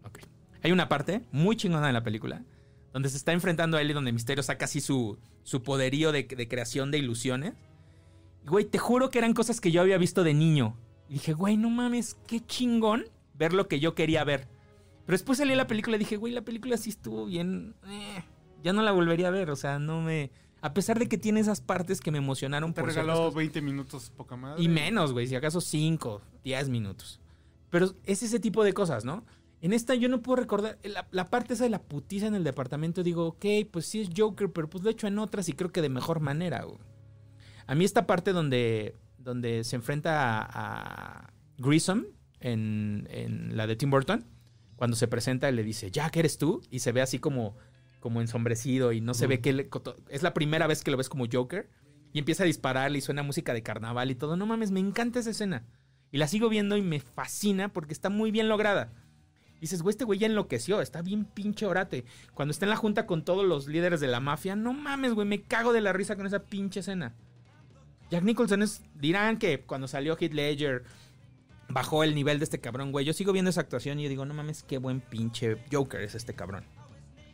Ok. 0.04 0.20
Hay 0.62 0.72
una 0.72 0.90
parte 0.90 1.22
muy 1.32 1.56
chingona 1.56 1.88
de 1.88 1.94
la 1.94 2.04
película 2.04 2.44
donde 2.92 3.10
se 3.10 3.18
está 3.18 3.32
enfrentando 3.34 3.78
a 3.78 3.82
él 3.82 3.90
y 3.90 3.94
donde 3.94 4.12
Misterio 4.12 4.44
saca 4.44 4.66
así 4.66 4.80
su, 4.82 5.18
su 5.44 5.64
poderío 5.64 6.12
de, 6.12 6.24
de 6.24 6.48
creación 6.48 6.92
de 6.92 7.00
ilusiones. 7.00 7.54
Y, 8.46 8.50
Güey, 8.50 8.66
te 8.66 8.78
juro 8.78 9.10
que 9.10 9.20
eran 9.20 9.34
cosas 9.34 9.60
que 9.62 9.72
yo 9.72 9.82
había 9.82 9.98
visto 9.98 10.24
de 10.24 10.34
niño. 10.34 10.78
Y 11.10 11.14
dije, 11.14 11.34
güey, 11.34 11.58
no 11.58 11.70
mames, 11.70 12.18
qué 12.28 12.40
chingón 12.40 13.06
ver 13.36 13.54
lo 13.54 13.68
que 13.68 13.80
yo 13.80 13.96
quería 13.96 14.24
ver. 14.24 14.48
Pero 15.06 15.14
después 15.18 15.38
salí 15.38 15.54
a 15.54 15.56
la 15.56 15.68
película 15.68 15.96
y 15.96 16.00
dije, 16.00 16.18
güey, 16.18 16.34
la 16.34 16.42
película 16.44 16.78
sí 16.78 16.90
estuvo 16.92 17.26
bien. 17.26 17.74
eh, 17.88 18.24
ya 18.64 18.74
no 18.74 18.82
la 18.82 18.92
volvería 18.92 19.28
a 19.28 19.32
ver, 19.32 19.50
o 19.52 19.56
sea, 19.56 19.80
no 19.80 20.02
me... 20.02 20.32
A 20.62 20.74
pesar 20.74 20.98
de 20.98 21.10
que 21.10 21.18
tiene 21.18 21.42
esas 21.42 21.60
partes 21.60 22.00
que 22.00 22.10
me 22.10 22.20
emocionaron 22.20 22.74
Te 22.74 22.82
por 22.82 22.90
regaló 22.90 23.16
cosas. 23.16 23.36
20 23.36 23.62
minutos 23.62 24.12
poca 24.16 24.38
madre. 24.38 24.64
Y 24.64 24.70
menos, 24.70 25.12
güey, 25.12 25.28
si 25.28 25.36
acaso 25.36 25.60
5, 25.60 26.22
10 26.46 26.70
minutos. 26.70 27.20
Pero 27.70 27.94
es 28.06 28.24
ese 28.24 28.40
tipo 28.40 28.64
de 28.64 28.72
cosas, 28.72 29.04
¿no? 29.04 29.26
En 29.60 29.74
esta 29.74 29.94
yo 29.96 30.08
no 30.08 30.22
puedo 30.22 30.38
recordar, 30.38 30.78
la, 30.84 31.08
la 31.12 31.26
parte 31.26 31.54
esa 31.54 31.66
de 31.66 31.70
la 31.70 31.82
putiza 31.82 32.28
en 32.28 32.36
el 32.36 32.46
departamento, 32.46 33.04
digo, 33.04 33.28
ok, 33.28 33.46
pues 33.72 33.88
sí 33.88 34.02
es 34.02 34.10
Joker, 34.16 34.52
pero 34.52 34.70
pues 34.70 34.84
lo 34.84 34.90
he 34.90 34.94
hecho 34.94 35.08
en 35.08 35.20
otras 35.20 35.50
y 35.50 35.54
creo 35.54 35.72
que 35.72 35.82
de 35.82 35.90
mejor 35.90 36.22
manera, 36.22 36.64
güey. 36.64 36.80
A 37.68 37.76
mí 37.76 37.84
esta 37.84 38.06
parte 38.06 38.32
donde, 38.32 38.96
donde 39.18 39.64
se 39.64 39.76
enfrenta 39.76 40.42
a, 40.42 41.26
a 41.26 41.34
Grissom 41.58 42.06
en, 42.40 43.08
en 43.10 43.58
la 43.58 43.68
de 43.68 43.76
Tim 43.76 43.90
Burton, 43.90 44.26
cuando 44.76 44.96
se 44.96 45.08
presenta 45.08 45.50
y 45.50 45.54
le 45.54 45.64
dice, 45.64 45.92
Jack, 45.92 46.18
¿eres 46.18 46.38
tú? 46.38 46.62
Y 46.70 46.80
se 46.80 46.92
ve 46.92 47.02
así 47.02 47.20
como, 47.20 47.56
como 48.04 48.20
ensombrecido 48.20 48.92
y 48.92 49.00
no 49.00 49.14
se 49.14 49.28
ve 49.28 49.40
que... 49.40 49.54
le- 49.54 49.70
es 50.10 50.24
la 50.24 50.34
primera 50.34 50.68
vez 50.68 50.84
que 50.84 50.92
lo 50.92 50.98
ves 50.98 51.08
como 51.08 51.26
Joker. 51.32 51.70
Y 52.12 52.20
empieza 52.20 52.44
a 52.44 52.46
dispararle 52.46 52.98
y 52.98 53.02
suena 53.02 53.24
música 53.24 53.54
de 53.54 53.64
carnaval 53.64 54.12
y 54.12 54.16
todo. 54.16 54.36
No 54.36 54.46
mames, 54.46 54.72
me 54.72 54.82
encanta 54.82 55.20
esa 55.20 55.30
escena. 55.30 55.66
Y 56.12 56.18
la 56.18 56.28
sigo 56.28 56.50
viendo 56.50 56.76
y 56.76 56.82
me 56.82 57.00
fascina 57.00 57.72
porque 57.72 57.94
está 57.94 58.10
muy 58.10 58.30
bien 58.30 58.50
lograda. 58.50 58.92
Dices, 59.62 59.82
güey, 59.82 59.92
este 59.92 60.04
güey 60.04 60.20
ya 60.20 60.28
enloqueció, 60.28 60.82
está 60.82 61.02
bien 61.02 61.24
pinche 61.24 61.66
orate. 61.66 62.04
Cuando 62.34 62.52
está 62.52 62.66
en 62.66 62.72
la 62.72 62.76
junta 62.76 63.06
con 63.08 63.24
todos 63.24 63.46
los 63.46 63.68
líderes 63.68 64.02
de 64.02 64.08
la 64.08 64.20
mafia, 64.20 64.58
no 64.58 64.74
mames, 64.74 65.14
güey, 65.14 65.26
me 65.26 65.42
cago 65.42 65.72
de 65.72 65.80
la 65.80 65.94
risa 65.94 66.18
con 66.18 66.28
esa 66.28 66.44
pinche 66.44 66.82
escena. 66.82 67.16
Jack 68.12 68.24
Nicholson 68.26 68.62
es, 68.62 68.84
dirán 68.94 69.38
que 69.38 69.62
cuando 69.62 69.88
salió 69.88 70.18
Heath 70.20 70.34
Ledger 70.34 70.84
bajó 71.70 72.04
el 72.04 72.14
nivel 72.14 72.38
de 72.40 72.44
este 72.44 72.60
cabrón, 72.60 72.92
güey. 72.92 73.06
Yo 73.06 73.14
sigo 73.14 73.32
viendo 73.32 73.50
esa 73.50 73.62
actuación 73.62 74.00
y 74.00 74.08
digo, 74.10 74.26
no 74.26 74.34
mames, 74.34 74.62
qué 74.64 74.78
buen 74.78 75.00
pinche 75.02 75.58
Joker 75.72 76.02
es 76.02 76.14
este 76.14 76.36
cabrón. 76.36 76.66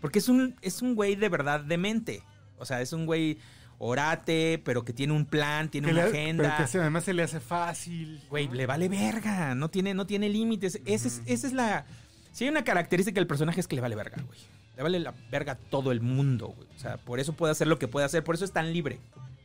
Porque 0.02 0.20
es 0.20 0.30
un, 0.30 0.56
es 0.62 0.82
un 0.82 0.96
güey 0.96 1.16
de 1.16 1.30
verdad 1.30 1.62
demente. 1.62 2.24
O 2.58 2.66
sea, 2.66 2.82
es 2.82 2.94
un 2.94 3.06
güey 3.06 3.38
orate, 3.78 4.62
pero 4.66 4.84
que 4.84 4.92
tiene 4.94 5.14
un 5.14 5.26
plan, 5.26 5.70
tiene 5.70 5.88
Que 5.88 5.94
una 5.94 6.04
le- 6.04 6.10
agenda. 6.10 6.44
Pero 6.44 6.58
que 6.58 6.68
se- 6.72 6.80
además 6.80 7.04
se 7.06 7.14
le 7.14 7.24
hace 7.24 7.40
fácil. 7.40 8.22
Güey, 8.30 8.48
le 8.50 8.66
vale 8.66 8.90
verga, 8.90 9.56
no 9.56 9.70
tiene, 9.70 9.94
no 9.94 10.06
tiene 10.06 10.28
límites. 10.30 10.82
Esa 10.86 11.08
es, 11.08 11.22
esa 11.26 11.48
es 11.48 11.54
la, 11.54 11.86
Si 12.32 12.44
hay 12.44 12.50
una 12.50 12.64
característica 12.64 13.16
del 13.20 13.28
personaje 13.28 13.60
es 13.60 13.68
que 13.68 13.76
le 13.76 13.82
vale 13.82 13.96
verga, 13.96 14.22
güey. 14.26 14.40
Le 14.78 14.84
vale 14.84 15.00
la 15.00 15.14
verga 15.32 15.54
a 15.54 15.56
todo 15.58 15.92
el 15.92 16.00
mundo, 16.02 16.48
güey. 16.56 16.68
O 16.76 16.80
sea, 16.80 16.98
por 16.98 17.20
eso 17.20 17.34
puede 17.34 17.52
hacer 17.52 17.68
lo 17.68 17.80
que 17.80 17.88
puede 17.88 18.06
hacer, 18.06 18.24
por 18.24 18.36
eso 18.36 18.46
es 18.46 18.52
tan 18.54 18.72
libre. 18.72 19.00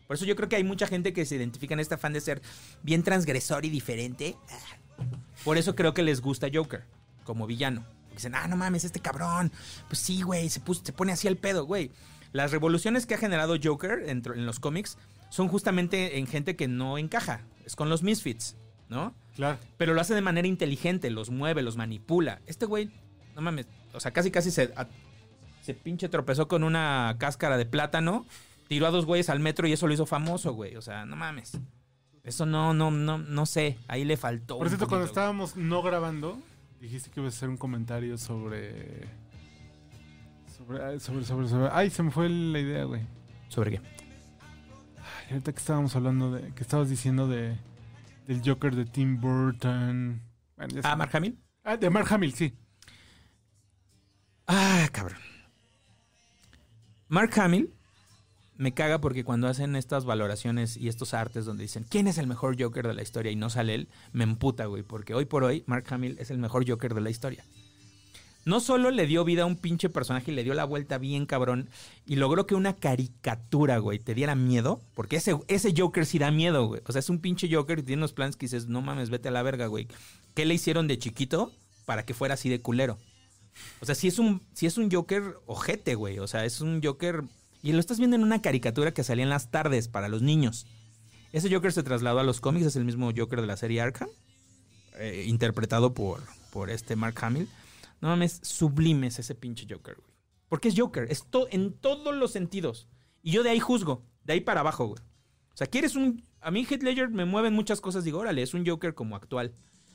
Por 0.06 0.16
eso 0.16 0.24
yo 0.26 0.36
creo 0.36 0.48
que 0.48 0.56
hay 0.56 0.64
mucha 0.64 0.86
gente 0.86 1.12
que 1.12 1.24
se 1.24 1.34
identifica 1.36 1.74
en 1.74 1.80
este 1.80 1.94
afán 1.94 2.12
de 2.12 2.20
ser 2.20 2.42
bien 2.82 3.02
transgresor 3.02 3.64
y 3.64 3.70
diferente. 3.70 4.36
Por 5.44 5.56
eso 5.58 5.74
creo 5.74 5.94
que 5.94 6.02
les 6.02 6.20
gusta 6.20 6.48
Joker 6.52 6.84
como 7.24 7.46
villano. 7.46 7.84
Dicen, 8.14 8.34
ah, 8.34 8.46
no 8.48 8.56
mames, 8.56 8.84
este 8.84 9.00
cabrón. 9.00 9.52
Pues 9.88 9.98
sí, 9.98 10.22
güey, 10.22 10.48
se, 10.48 10.60
puso- 10.60 10.82
se 10.84 10.92
pone 10.92 11.12
así 11.12 11.28
el 11.28 11.36
pedo, 11.36 11.64
güey. 11.66 11.90
Las 12.32 12.50
revoluciones 12.50 13.06
que 13.06 13.14
ha 13.14 13.18
generado 13.18 13.56
Joker 13.62 14.04
en, 14.08 14.22
en 14.34 14.46
los 14.46 14.58
cómics 14.60 14.96
son 15.30 15.48
justamente 15.48 16.18
en 16.18 16.26
gente 16.26 16.56
que 16.56 16.68
no 16.68 16.98
encaja. 16.98 17.42
Es 17.64 17.76
con 17.76 17.88
los 17.88 18.02
misfits, 18.02 18.56
¿no? 18.88 19.14
Claro. 19.36 19.58
Pero 19.76 19.94
lo 19.94 20.00
hace 20.00 20.14
de 20.14 20.20
manera 20.20 20.46
inteligente, 20.48 21.10
los 21.10 21.30
mueve, 21.30 21.62
los 21.62 21.76
manipula. 21.76 22.40
Este 22.46 22.66
güey, 22.66 22.90
no 23.34 23.42
mames, 23.42 23.66
o 23.92 24.00
sea, 24.00 24.12
casi 24.12 24.30
casi 24.30 24.50
se, 24.50 24.72
a- 24.76 24.86
se 25.62 25.74
pinche 25.74 26.08
tropezó 26.08 26.46
con 26.48 26.62
una 26.64 27.16
cáscara 27.18 27.56
de 27.56 27.66
plátano, 27.66 28.26
tiró 28.68 28.86
a 28.86 28.90
dos 28.90 29.06
güeyes 29.06 29.28
al 29.30 29.40
metro 29.40 29.66
y 29.66 29.72
eso 29.72 29.86
lo 29.86 29.94
hizo 29.94 30.06
famoso, 30.06 30.52
güey. 30.54 30.76
O 30.76 30.82
sea, 30.82 31.04
no 31.06 31.16
mames. 31.16 31.58
Eso 32.22 32.46
no, 32.46 32.72
no, 32.74 32.90
no, 32.90 33.18
no 33.18 33.46
sé. 33.46 33.76
Ahí 33.86 34.04
le 34.04 34.16
faltó. 34.16 34.58
Por 34.58 34.68
cierto, 34.68 34.88
cuando 34.88 35.06
estábamos 35.06 35.56
no 35.56 35.82
grabando, 35.82 36.38
dijiste 36.84 37.10
que 37.10 37.20
ibas 37.20 37.34
a 37.34 37.36
hacer 37.38 37.48
un 37.48 37.56
comentario 37.56 38.18
sobre. 38.18 39.08
Sobre, 40.56 41.00
sobre, 41.00 41.24
sobre, 41.24 41.48
sobre. 41.48 41.68
Ay, 41.72 41.90
se 41.90 42.02
me 42.02 42.10
fue 42.10 42.28
la 42.28 42.58
idea, 42.60 42.84
güey. 42.84 43.02
¿Sobre 43.48 43.72
qué? 43.72 43.80
Ay, 44.98 45.26
ahorita 45.32 45.52
que 45.52 45.58
estábamos 45.58 45.96
hablando 45.96 46.30
de. 46.32 46.52
Que 46.54 46.62
estabas 46.62 46.88
diciendo 46.90 47.26
de. 47.26 47.56
Del 48.26 48.42
Joker 48.44 48.74
de 48.74 48.84
Tim 48.84 49.20
Burton. 49.20 50.22
Bueno, 50.56 50.80
Ah, 50.84 50.96
Mark 50.96 51.10
Hamill. 51.14 51.38
Ah, 51.62 51.76
de 51.76 51.90
Mark 51.90 52.06
Hamill, 52.12 52.32
sí. 52.34 52.54
Ah, 54.46 54.86
cabrón. 54.92 55.18
Mark 57.08 57.30
Hamill 57.38 57.72
me 58.56 58.72
caga 58.74 59.00
porque 59.00 59.24
cuando 59.24 59.48
hacen 59.48 59.76
estas 59.76 60.04
valoraciones 60.04 60.76
y 60.76 60.88
estos 60.88 61.14
artes 61.14 61.44
donde 61.44 61.62
dicen 61.62 61.84
quién 61.88 62.06
es 62.06 62.18
el 62.18 62.26
mejor 62.26 62.60
Joker 62.60 62.86
de 62.86 62.94
la 62.94 63.02
historia 63.02 63.32
y 63.32 63.36
no 63.36 63.50
sale 63.50 63.74
él, 63.74 63.88
me 64.12 64.24
emputa, 64.24 64.66
güey, 64.66 64.82
porque 64.82 65.14
hoy 65.14 65.24
por 65.24 65.44
hoy 65.44 65.64
Mark 65.66 65.86
Hamill 65.90 66.16
es 66.18 66.30
el 66.30 66.38
mejor 66.38 66.68
Joker 66.68 66.94
de 66.94 67.00
la 67.00 67.10
historia. 67.10 67.44
No 68.44 68.60
solo 68.60 68.90
le 68.90 69.06
dio 69.06 69.24
vida 69.24 69.44
a 69.44 69.46
un 69.46 69.56
pinche 69.56 69.88
personaje 69.88 70.30
y 70.30 70.34
le 70.34 70.44
dio 70.44 70.52
la 70.52 70.64
vuelta 70.64 70.98
bien 70.98 71.24
cabrón 71.24 71.70
y 72.04 72.16
logró 72.16 72.46
que 72.46 72.54
una 72.54 72.76
caricatura, 72.76 73.78
güey, 73.78 73.98
te 73.98 74.14
diera 74.14 74.34
miedo, 74.34 74.82
porque 74.94 75.16
ese, 75.16 75.38
ese 75.48 75.72
Joker 75.74 76.04
sí 76.04 76.18
da 76.18 76.30
miedo, 76.30 76.66
güey. 76.66 76.82
O 76.86 76.92
sea, 76.92 76.98
es 76.98 77.08
un 77.08 77.20
pinche 77.20 77.48
Joker 77.50 77.78
y 77.78 77.82
tiene 77.82 78.00
unos 78.00 78.12
planes 78.12 78.36
que 78.36 78.44
dices, 78.44 78.66
no 78.66 78.82
mames, 78.82 79.08
vete 79.08 79.28
a 79.28 79.32
la 79.32 79.42
verga, 79.42 79.66
güey. 79.66 79.88
¿Qué 80.34 80.44
le 80.44 80.52
hicieron 80.52 80.88
de 80.88 80.98
chiquito 80.98 81.52
para 81.86 82.04
que 82.04 82.12
fuera 82.12 82.34
así 82.34 82.50
de 82.50 82.60
culero? 82.60 82.98
O 83.80 83.86
sea, 83.86 83.94
si 83.94 84.08
es 84.08 84.18
un, 84.18 84.42
si 84.52 84.66
es 84.66 84.76
un 84.78 84.90
Joker 84.90 85.38
ojete, 85.46 85.94
güey. 85.94 86.18
O 86.18 86.26
sea, 86.26 86.44
es 86.44 86.60
un 86.60 86.82
Joker. 86.82 87.22
Y 87.64 87.72
lo 87.72 87.80
estás 87.80 87.98
viendo 87.98 88.14
en 88.14 88.22
una 88.22 88.42
caricatura 88.42 88.92
que 88.92 89.02
salía 89.02 89.24
en 89.24 89.30
las 89.30 89.50
tardes 89.50 89.88
para 89.88 90.08
los 90.08 90.20
niños. 90.22 90.66
Ese 91.32 91.52
Joker 91.52 91.72
se 91.72 91.82
trasladó 91.82 92.20
a 92.20 92.22
los 92.22 92.40
cómics, 92.40 92.66
es 92.66 92.76
el 92.76 92.84
mismo 92.84 93.10
Joker 93.16 93.40
de 93.40 93.46
la 93.46 93.56
serie 93.56 93.80
Arkham. 93.80 94.08
eh, 94.98 95.24
interpretado 95.26 95.92
por, 95.94 96.22
por 96.52 96.70
este 96.70 96.94
Mark 96.94 97.16
Hamill. 97.22 97.48
No 98.00 98.08
mames, 98.08 98.38
sublimes 98.42 99.18
ese 99.18 99.34
pinche 99.34 99.66
Joker, 99.68 99.96
güey. 99.96 100.14
Porque 100.48 100.68
es 100.68 100.74
Joker, 100.78 101.06
es 101.10 101.24
to- 101.24 101.48
en 101.50 101.72
todos 101.72 102.14
los 102.14 102.30
sentidos. 102.30 102.86
Y 103.22 103.32
yo 103.32 103.42
de 103.42 103.50
ahí 103.50 103.58
juzgo, 103.60 104.04
de 104.24 104.34
ahí 104.34 104.40
para 104.40 104.60
abajo, 104.60 104.86
güey. 104.86 105.00
O 105.52 105.56
sea, 105.56 105.66
¿quieres 105.66 105.96
un. 105.96 106.22
A 106.40 106.50
mí 106.50 106.64
Heath 106.68 106.82
Ledger 106.82 107.08
me 107.08 107.24
mueven 107.24 107.54
muchas 107.54 107.80
cosas, 107.80 108.04
digo, 108.04 108.18
órale, 108.20 108.42
es 108.42 108.52
un 108.54 108.64
Joker 108.66 108.94
como 108.94 109.16
actual. 109.16 109.52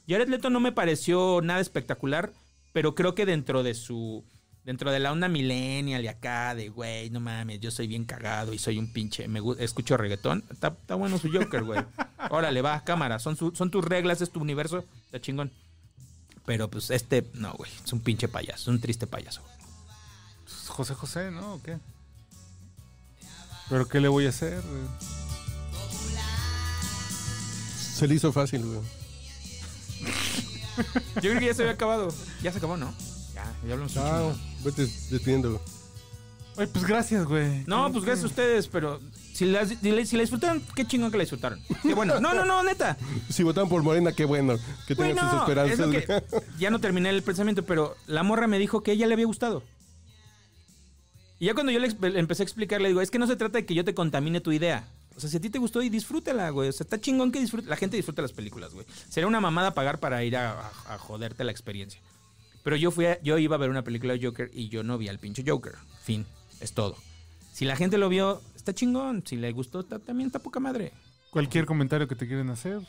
Jared 0.07 0.27
Leto 0.27 0.49
no 0.49 0.59
me 0.59 0.71
pareció 0.71 1.39
nada 1.43 1.59
espectacular, 1.61 2.33
pero 2.73 2.95
creo 2.95 3.13
que 3.15 3.25
dentro 3.27 3.61
de 3.63 3.75
su. 3.75 4.25
Dentro 4.65 4.91
de 4.91 4.99
la 4.99 5.11
onda 5.11 5.27
millennial 5.29 6.03
y 6.03 6.07
acá, 6.07 6.53
de 6.53 6.69
güey, 6.69 7.09
no 7.09 7.19
mames, 7.19 7.59
yo 7.59 7.71
soy 7.71 7.87
bien 7.87 8.05
cagado 8.05 8.53
y 8.53 8.59
soy 8.59 8.77
un 8.77 8.91
pinche. 8.93 9.27
Me 9.27 9.41
escucho 9.59 9.97
reggaetón. 9.97 10.43
Está, 10.51 10.67
está 10.79 10.95
bueno 10.95 11.17
su 11.17 11.31
Joker, 11.31 11.63
güey. 11.63 11.81
Órale, 12.29 12.61
va, 12.61 12.83
cámara. 12.83 13.17
Son, 13.19 13.35
su- 13.35 13.55
son 13.55 13.71
tus 13.71 13.83
reglas, 13.83 14.21
es 14.21 14.29
tu 14.31 14.39
universo. 14.41 14.83
Está 15.05 15.19
chingón. 15.21 15.51
Pero 16.45 16.69
pues 16.69 16.89
este, 16.91 17.25
no, 17.33 17.53
güey. 17.53 17.71
Es 17.83 17.91
un 17.93 18.01
pinche 18.01 18.27
payaso, 18.27 18.61
es 18.63 18.67
un 18.67 18.79
triste 18.81 19.07
payaso. 19.07 19.41
Pues, 20.43 20.67
José 20.67 20.93
José, 20.93 21.31
¿no? 21.31 21.53
¿O 21.55 21.61
qué? 21.63 21.77
¿Pero 23.69 23.87
qué 23.87 23.99
le 23.99 24.07
voy 24.07 24.25
a 24.25 24.29
hacer? 24.29 24.61
güey? 24.61 24.81
Se 27.93 28.07
le 28.07 28.15
hizo 28.15 28.31
fácil, 28.31 28.65
güey. 28.65 28.79
Yo 31.15 31.21
creo 31.21 31.39
que 31.39 31.45
ya 31.47 31.53
se 31.53 31.63
había 31.63 31.73
acabado. 31.73 32.13
Ya 32.41 32.51
se 32.51 32.57
acabó, 32.59 32.77
¿no? 32.77 32.93
Ya, 33.61 33.67
ya 33.67 33.73
hablamos 33.73 33.97
Ah, 33.97 34.33
chingo. 34.33 34.63
vete 34.65 34.81
despidiendo. 35.11 35.61
Ay, 36.57 36.67
pues 36.67 36.83
gracias, 36.85 37.25
güey. 37.25 37.63
No, 37.67 37.89
pues 37.91 38.03
gracias 38.03 38.25
a 38.25 38.27
ustedes, 38.27 38.67
pero 38.67 38.99
si 39.33 39.45
la, 39.45 39.65
si 39.65 39.75
la- 39.91 40.05
si 40.05 40.15
la 40.17 40.21
disfrutaron, 40.23 40.61
qué 40.75 40.85
chingón 40.85 41.09
que 41.09 41.15
la 41.17 41.23
disfrutaron. 41.23 41.61
Qué 41.81 41.93
bueno. 41.93 42.19
No, 42.19 42.33
no, 42.33 42.43
no, 42.43 42.61
neta. 42.63 42.97
Si 43.29 43.43
votaron 43.43 43.69
por 43.69 43.81
Morena, 43.81 44.11
qué 44.11 44.25
bueno. 44.25 44.57
Que 44.85 44.93
tengan 44.95 45.13
Güey, 45.15 45.29
sus 45.29 45.39
esperanzas. 45.39 45.73
es 45.73 45.79
lo 45.79 45.87
güey. 45.87 46.05
que- 46.05 46.23
ya 46.59 46.69
no 46.69 46.79
terminé 46.79 47.09
el 47.11 47.23
pensamiento, 47.23 47.63
pero 47.63 47.95
la 48.07 48.23
morra 48.23 48.47
me 48.47 48.59
dijo 48.59 48.83
que 48.83 48.91
a 48.91 48.93
ella 48.93 49.07
le 49.07 49.13
había 49.13 49.25
gustado. 49.25 49.63
Y 51.39 51.45
ya 51.45 51.53
cuando 51.53 51.71
yo 51.71 51.79
le, 51.79 51.87
empecé 52.19 52.43
a 52.43 52.45
explicar, 52.45 52.81
le 52.81 52.89
digo, 52.89 52.99
es 52.99 53.09
que 53.11 53.19
no 53.19 53.27
se 53.27 53.37
trata 53.37 53.59
de 53.59 53.65
que 53.65 53.73
yo 53.73 53.85
te 53.85 53.93
contamine 53.93 54.41
tu 54.41 54.51
idea. 54.51 54.85
O 55.15 55.21
sea, 55.21 55.29
si 55.29 55.37
a 55.37 55.41
ti 55.41 55.49
te 55.49 55.59
gustó 55.59 55.81
y 55.81 55.87
disfrútala, 55.89 56.49
güey. 56.49 56.67
O 56.67 56.71
sea, 56.73 56.83
está 56.83 56.99
chingón 56.99 57.31
que 57.31 57.39
disfrute. 57.39 57.69
La 57.69 57.77
gente 57.77 57.95
disfruta 57.95 58.21
las 58.21 58.33
películas, 58.33 58.73
güey. 58.73 58.85
Sería 59.09 59.27
una 59.27 59.39
mamada 59.39 59.73
pagar 59.73 59.99
para 59.99 60.23
ir 60.25 60.35
a, 60.35 60.51
a- 60.59 60.95
a 60.95 60.97
joderte 60.97 61.45
la 61.45 61.51
experiencia. 61.51 62.01
Pero 62.69 62.77
yo 62.77 62.91
fui 62.91 63.07
a- 63.07 63.19
yo 63.23 63.39
iba 63.39 63.55
a 63.55 63.57
ver 63.57 63.71
una 63.71 63.83
película 63.83 64.13
de 64.13 64.23
Joker 64.23 64.51
y 64.53 64.69
yo 64.69 64.83
no 64.83 64.99
vi 64.99 65.07
al 65.07 65.17
pinche 65.17 65.43
Joker. 65.43 65.73
Fin. 66.03 66.27
Es 66.59 66.73
todo. 66.73 66.95
Si 67.51 67.65
la 67.65 67.75
gente 67.75 67.97
lo 67.97 68.09
vio, 68.09 68.43
está 68.55 68.75
chingón. 68.75 69.23
Si 69.25 69.37
le 69.37 69.51
gustó, 69.53 69.79
está- 69.79 69.97
también 69.97 70.27
está 70.27 70.37
poca 70.37 70.59
madre. 70.59 70.93
Cualquier 71.31 71.65
comentario 71.65 72.07
que 72.07 72.15
te 72.15 72.27
quieran 72.27 72.51
hacer. 72.51 72.79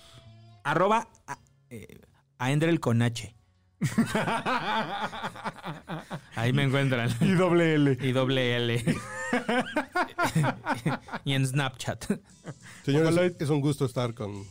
Arroba 0.64 1.08
a, 1.26 1.38
eh, 1.70 1.98
a 2.36 2.52
Ender 2.52 2.68
el 2.68 2.78
con 2.78 3.00
H. 3.00 3.34
Ahí 6.36 6.52
me 6.52 6.64
encuentran. 6.64 7.08
Y 7.22 7.30
doble 7.32 7.76
L. 7.76 7.96
Y 8.02 8.12
doble 8.12 8.56
L. 8.56 8.84
y 11.24 11.32
en 11.32 11.46
Snapchat. 11.46 12.04
Señores, 12.84 13.32
es 13.38 13.48
un 13.48 13.62
gusto 13.62 13.86
estar 13.86 14.12
con. 14.12 14.44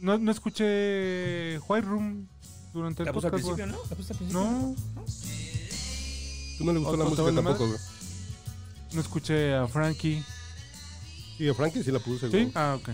No, 0.00 0.18
no 0.18 0.32
escuché 0.32 1.60
White 1.68 1.86
Room 1.86 2.26
durante 2.72 3.02
el 3.02 3.06
La 3.06 3.12
puse 3.12 3.26
al 3.26 3.32
podcast, 3.32 3.48
principio. 3.56 3.66
¿no? 3.66 3.88
La 3.90 3.96
puse 3.96 4.12
al 4.12 4.18
principio. 4.18 4.40
No, 4.42 4.74
¿Tú 6.58 6.64
no 6.64 6.72
le 6.72 6.78
gustó 6.80 6.94
¿O- 6.94 6.96
la 6.96 7.04
música 7.04 7.34
tampoco, 7.34 7.66
güey? 7.68 7.78
no 8.92 9.00
escuché 9.00 9.54
a 9.54 9.66
Frankie. 9.68 10.24
Sí, 11.36 11.48
a 11.48 11.54
Frankie 11.54 11.82
sí 11.84 11.92
la 11.92 12.00
puse, 12.00 12.26
¿Sí? 12.26 12.36
güey. 12.36 12.52
Ah, 12.54 12.76
ok. 12.80 12.88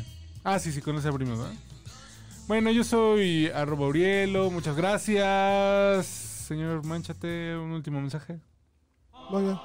Ah, 0.45 0.59
sí, 0.59 0.71
sí, 0.73 0.81
con 0.83 0.97
ese 0.99 1.09
abrimos, 1.09 1.39
¿verdad? 1.39 1.55
Bueno, 2.47 2.71
yo 2.71 2.85
soy 2.85 3.47
arroba 3.49 3.87
Urielo. 3.87 4.51
Muchas 4.51 4.77
gracias. 4.77 6.05
Señor, 6.07 6.85
manchate 6.85 7.57
un 7.57 7.71
último 7.73 8.01
mensaje. 8.03 8.39
Vaya. 9.33 9.59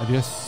Adiós. 0.00 0.47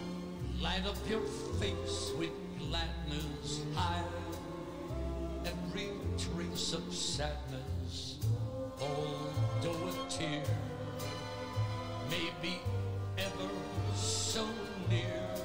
Light 0.61 0.85
up 0.85 0.95
your 1.09 1.21
face 1.59 2.11
with 2.19 2.29
gladness, 2.59 3.61
high. 3.73 4.03
every 5.43 5.89
trace 6.19 6.73
of 6.73 6.93
sadness, 6.93 8.17
although 8.79 9.89
a 9.89 10.09
tear 10.09 10.43
may 12.11 12.29
be 12.43 12.59
ever 13.17 13.49
so 13.95 14.45
near. 14.87 15.40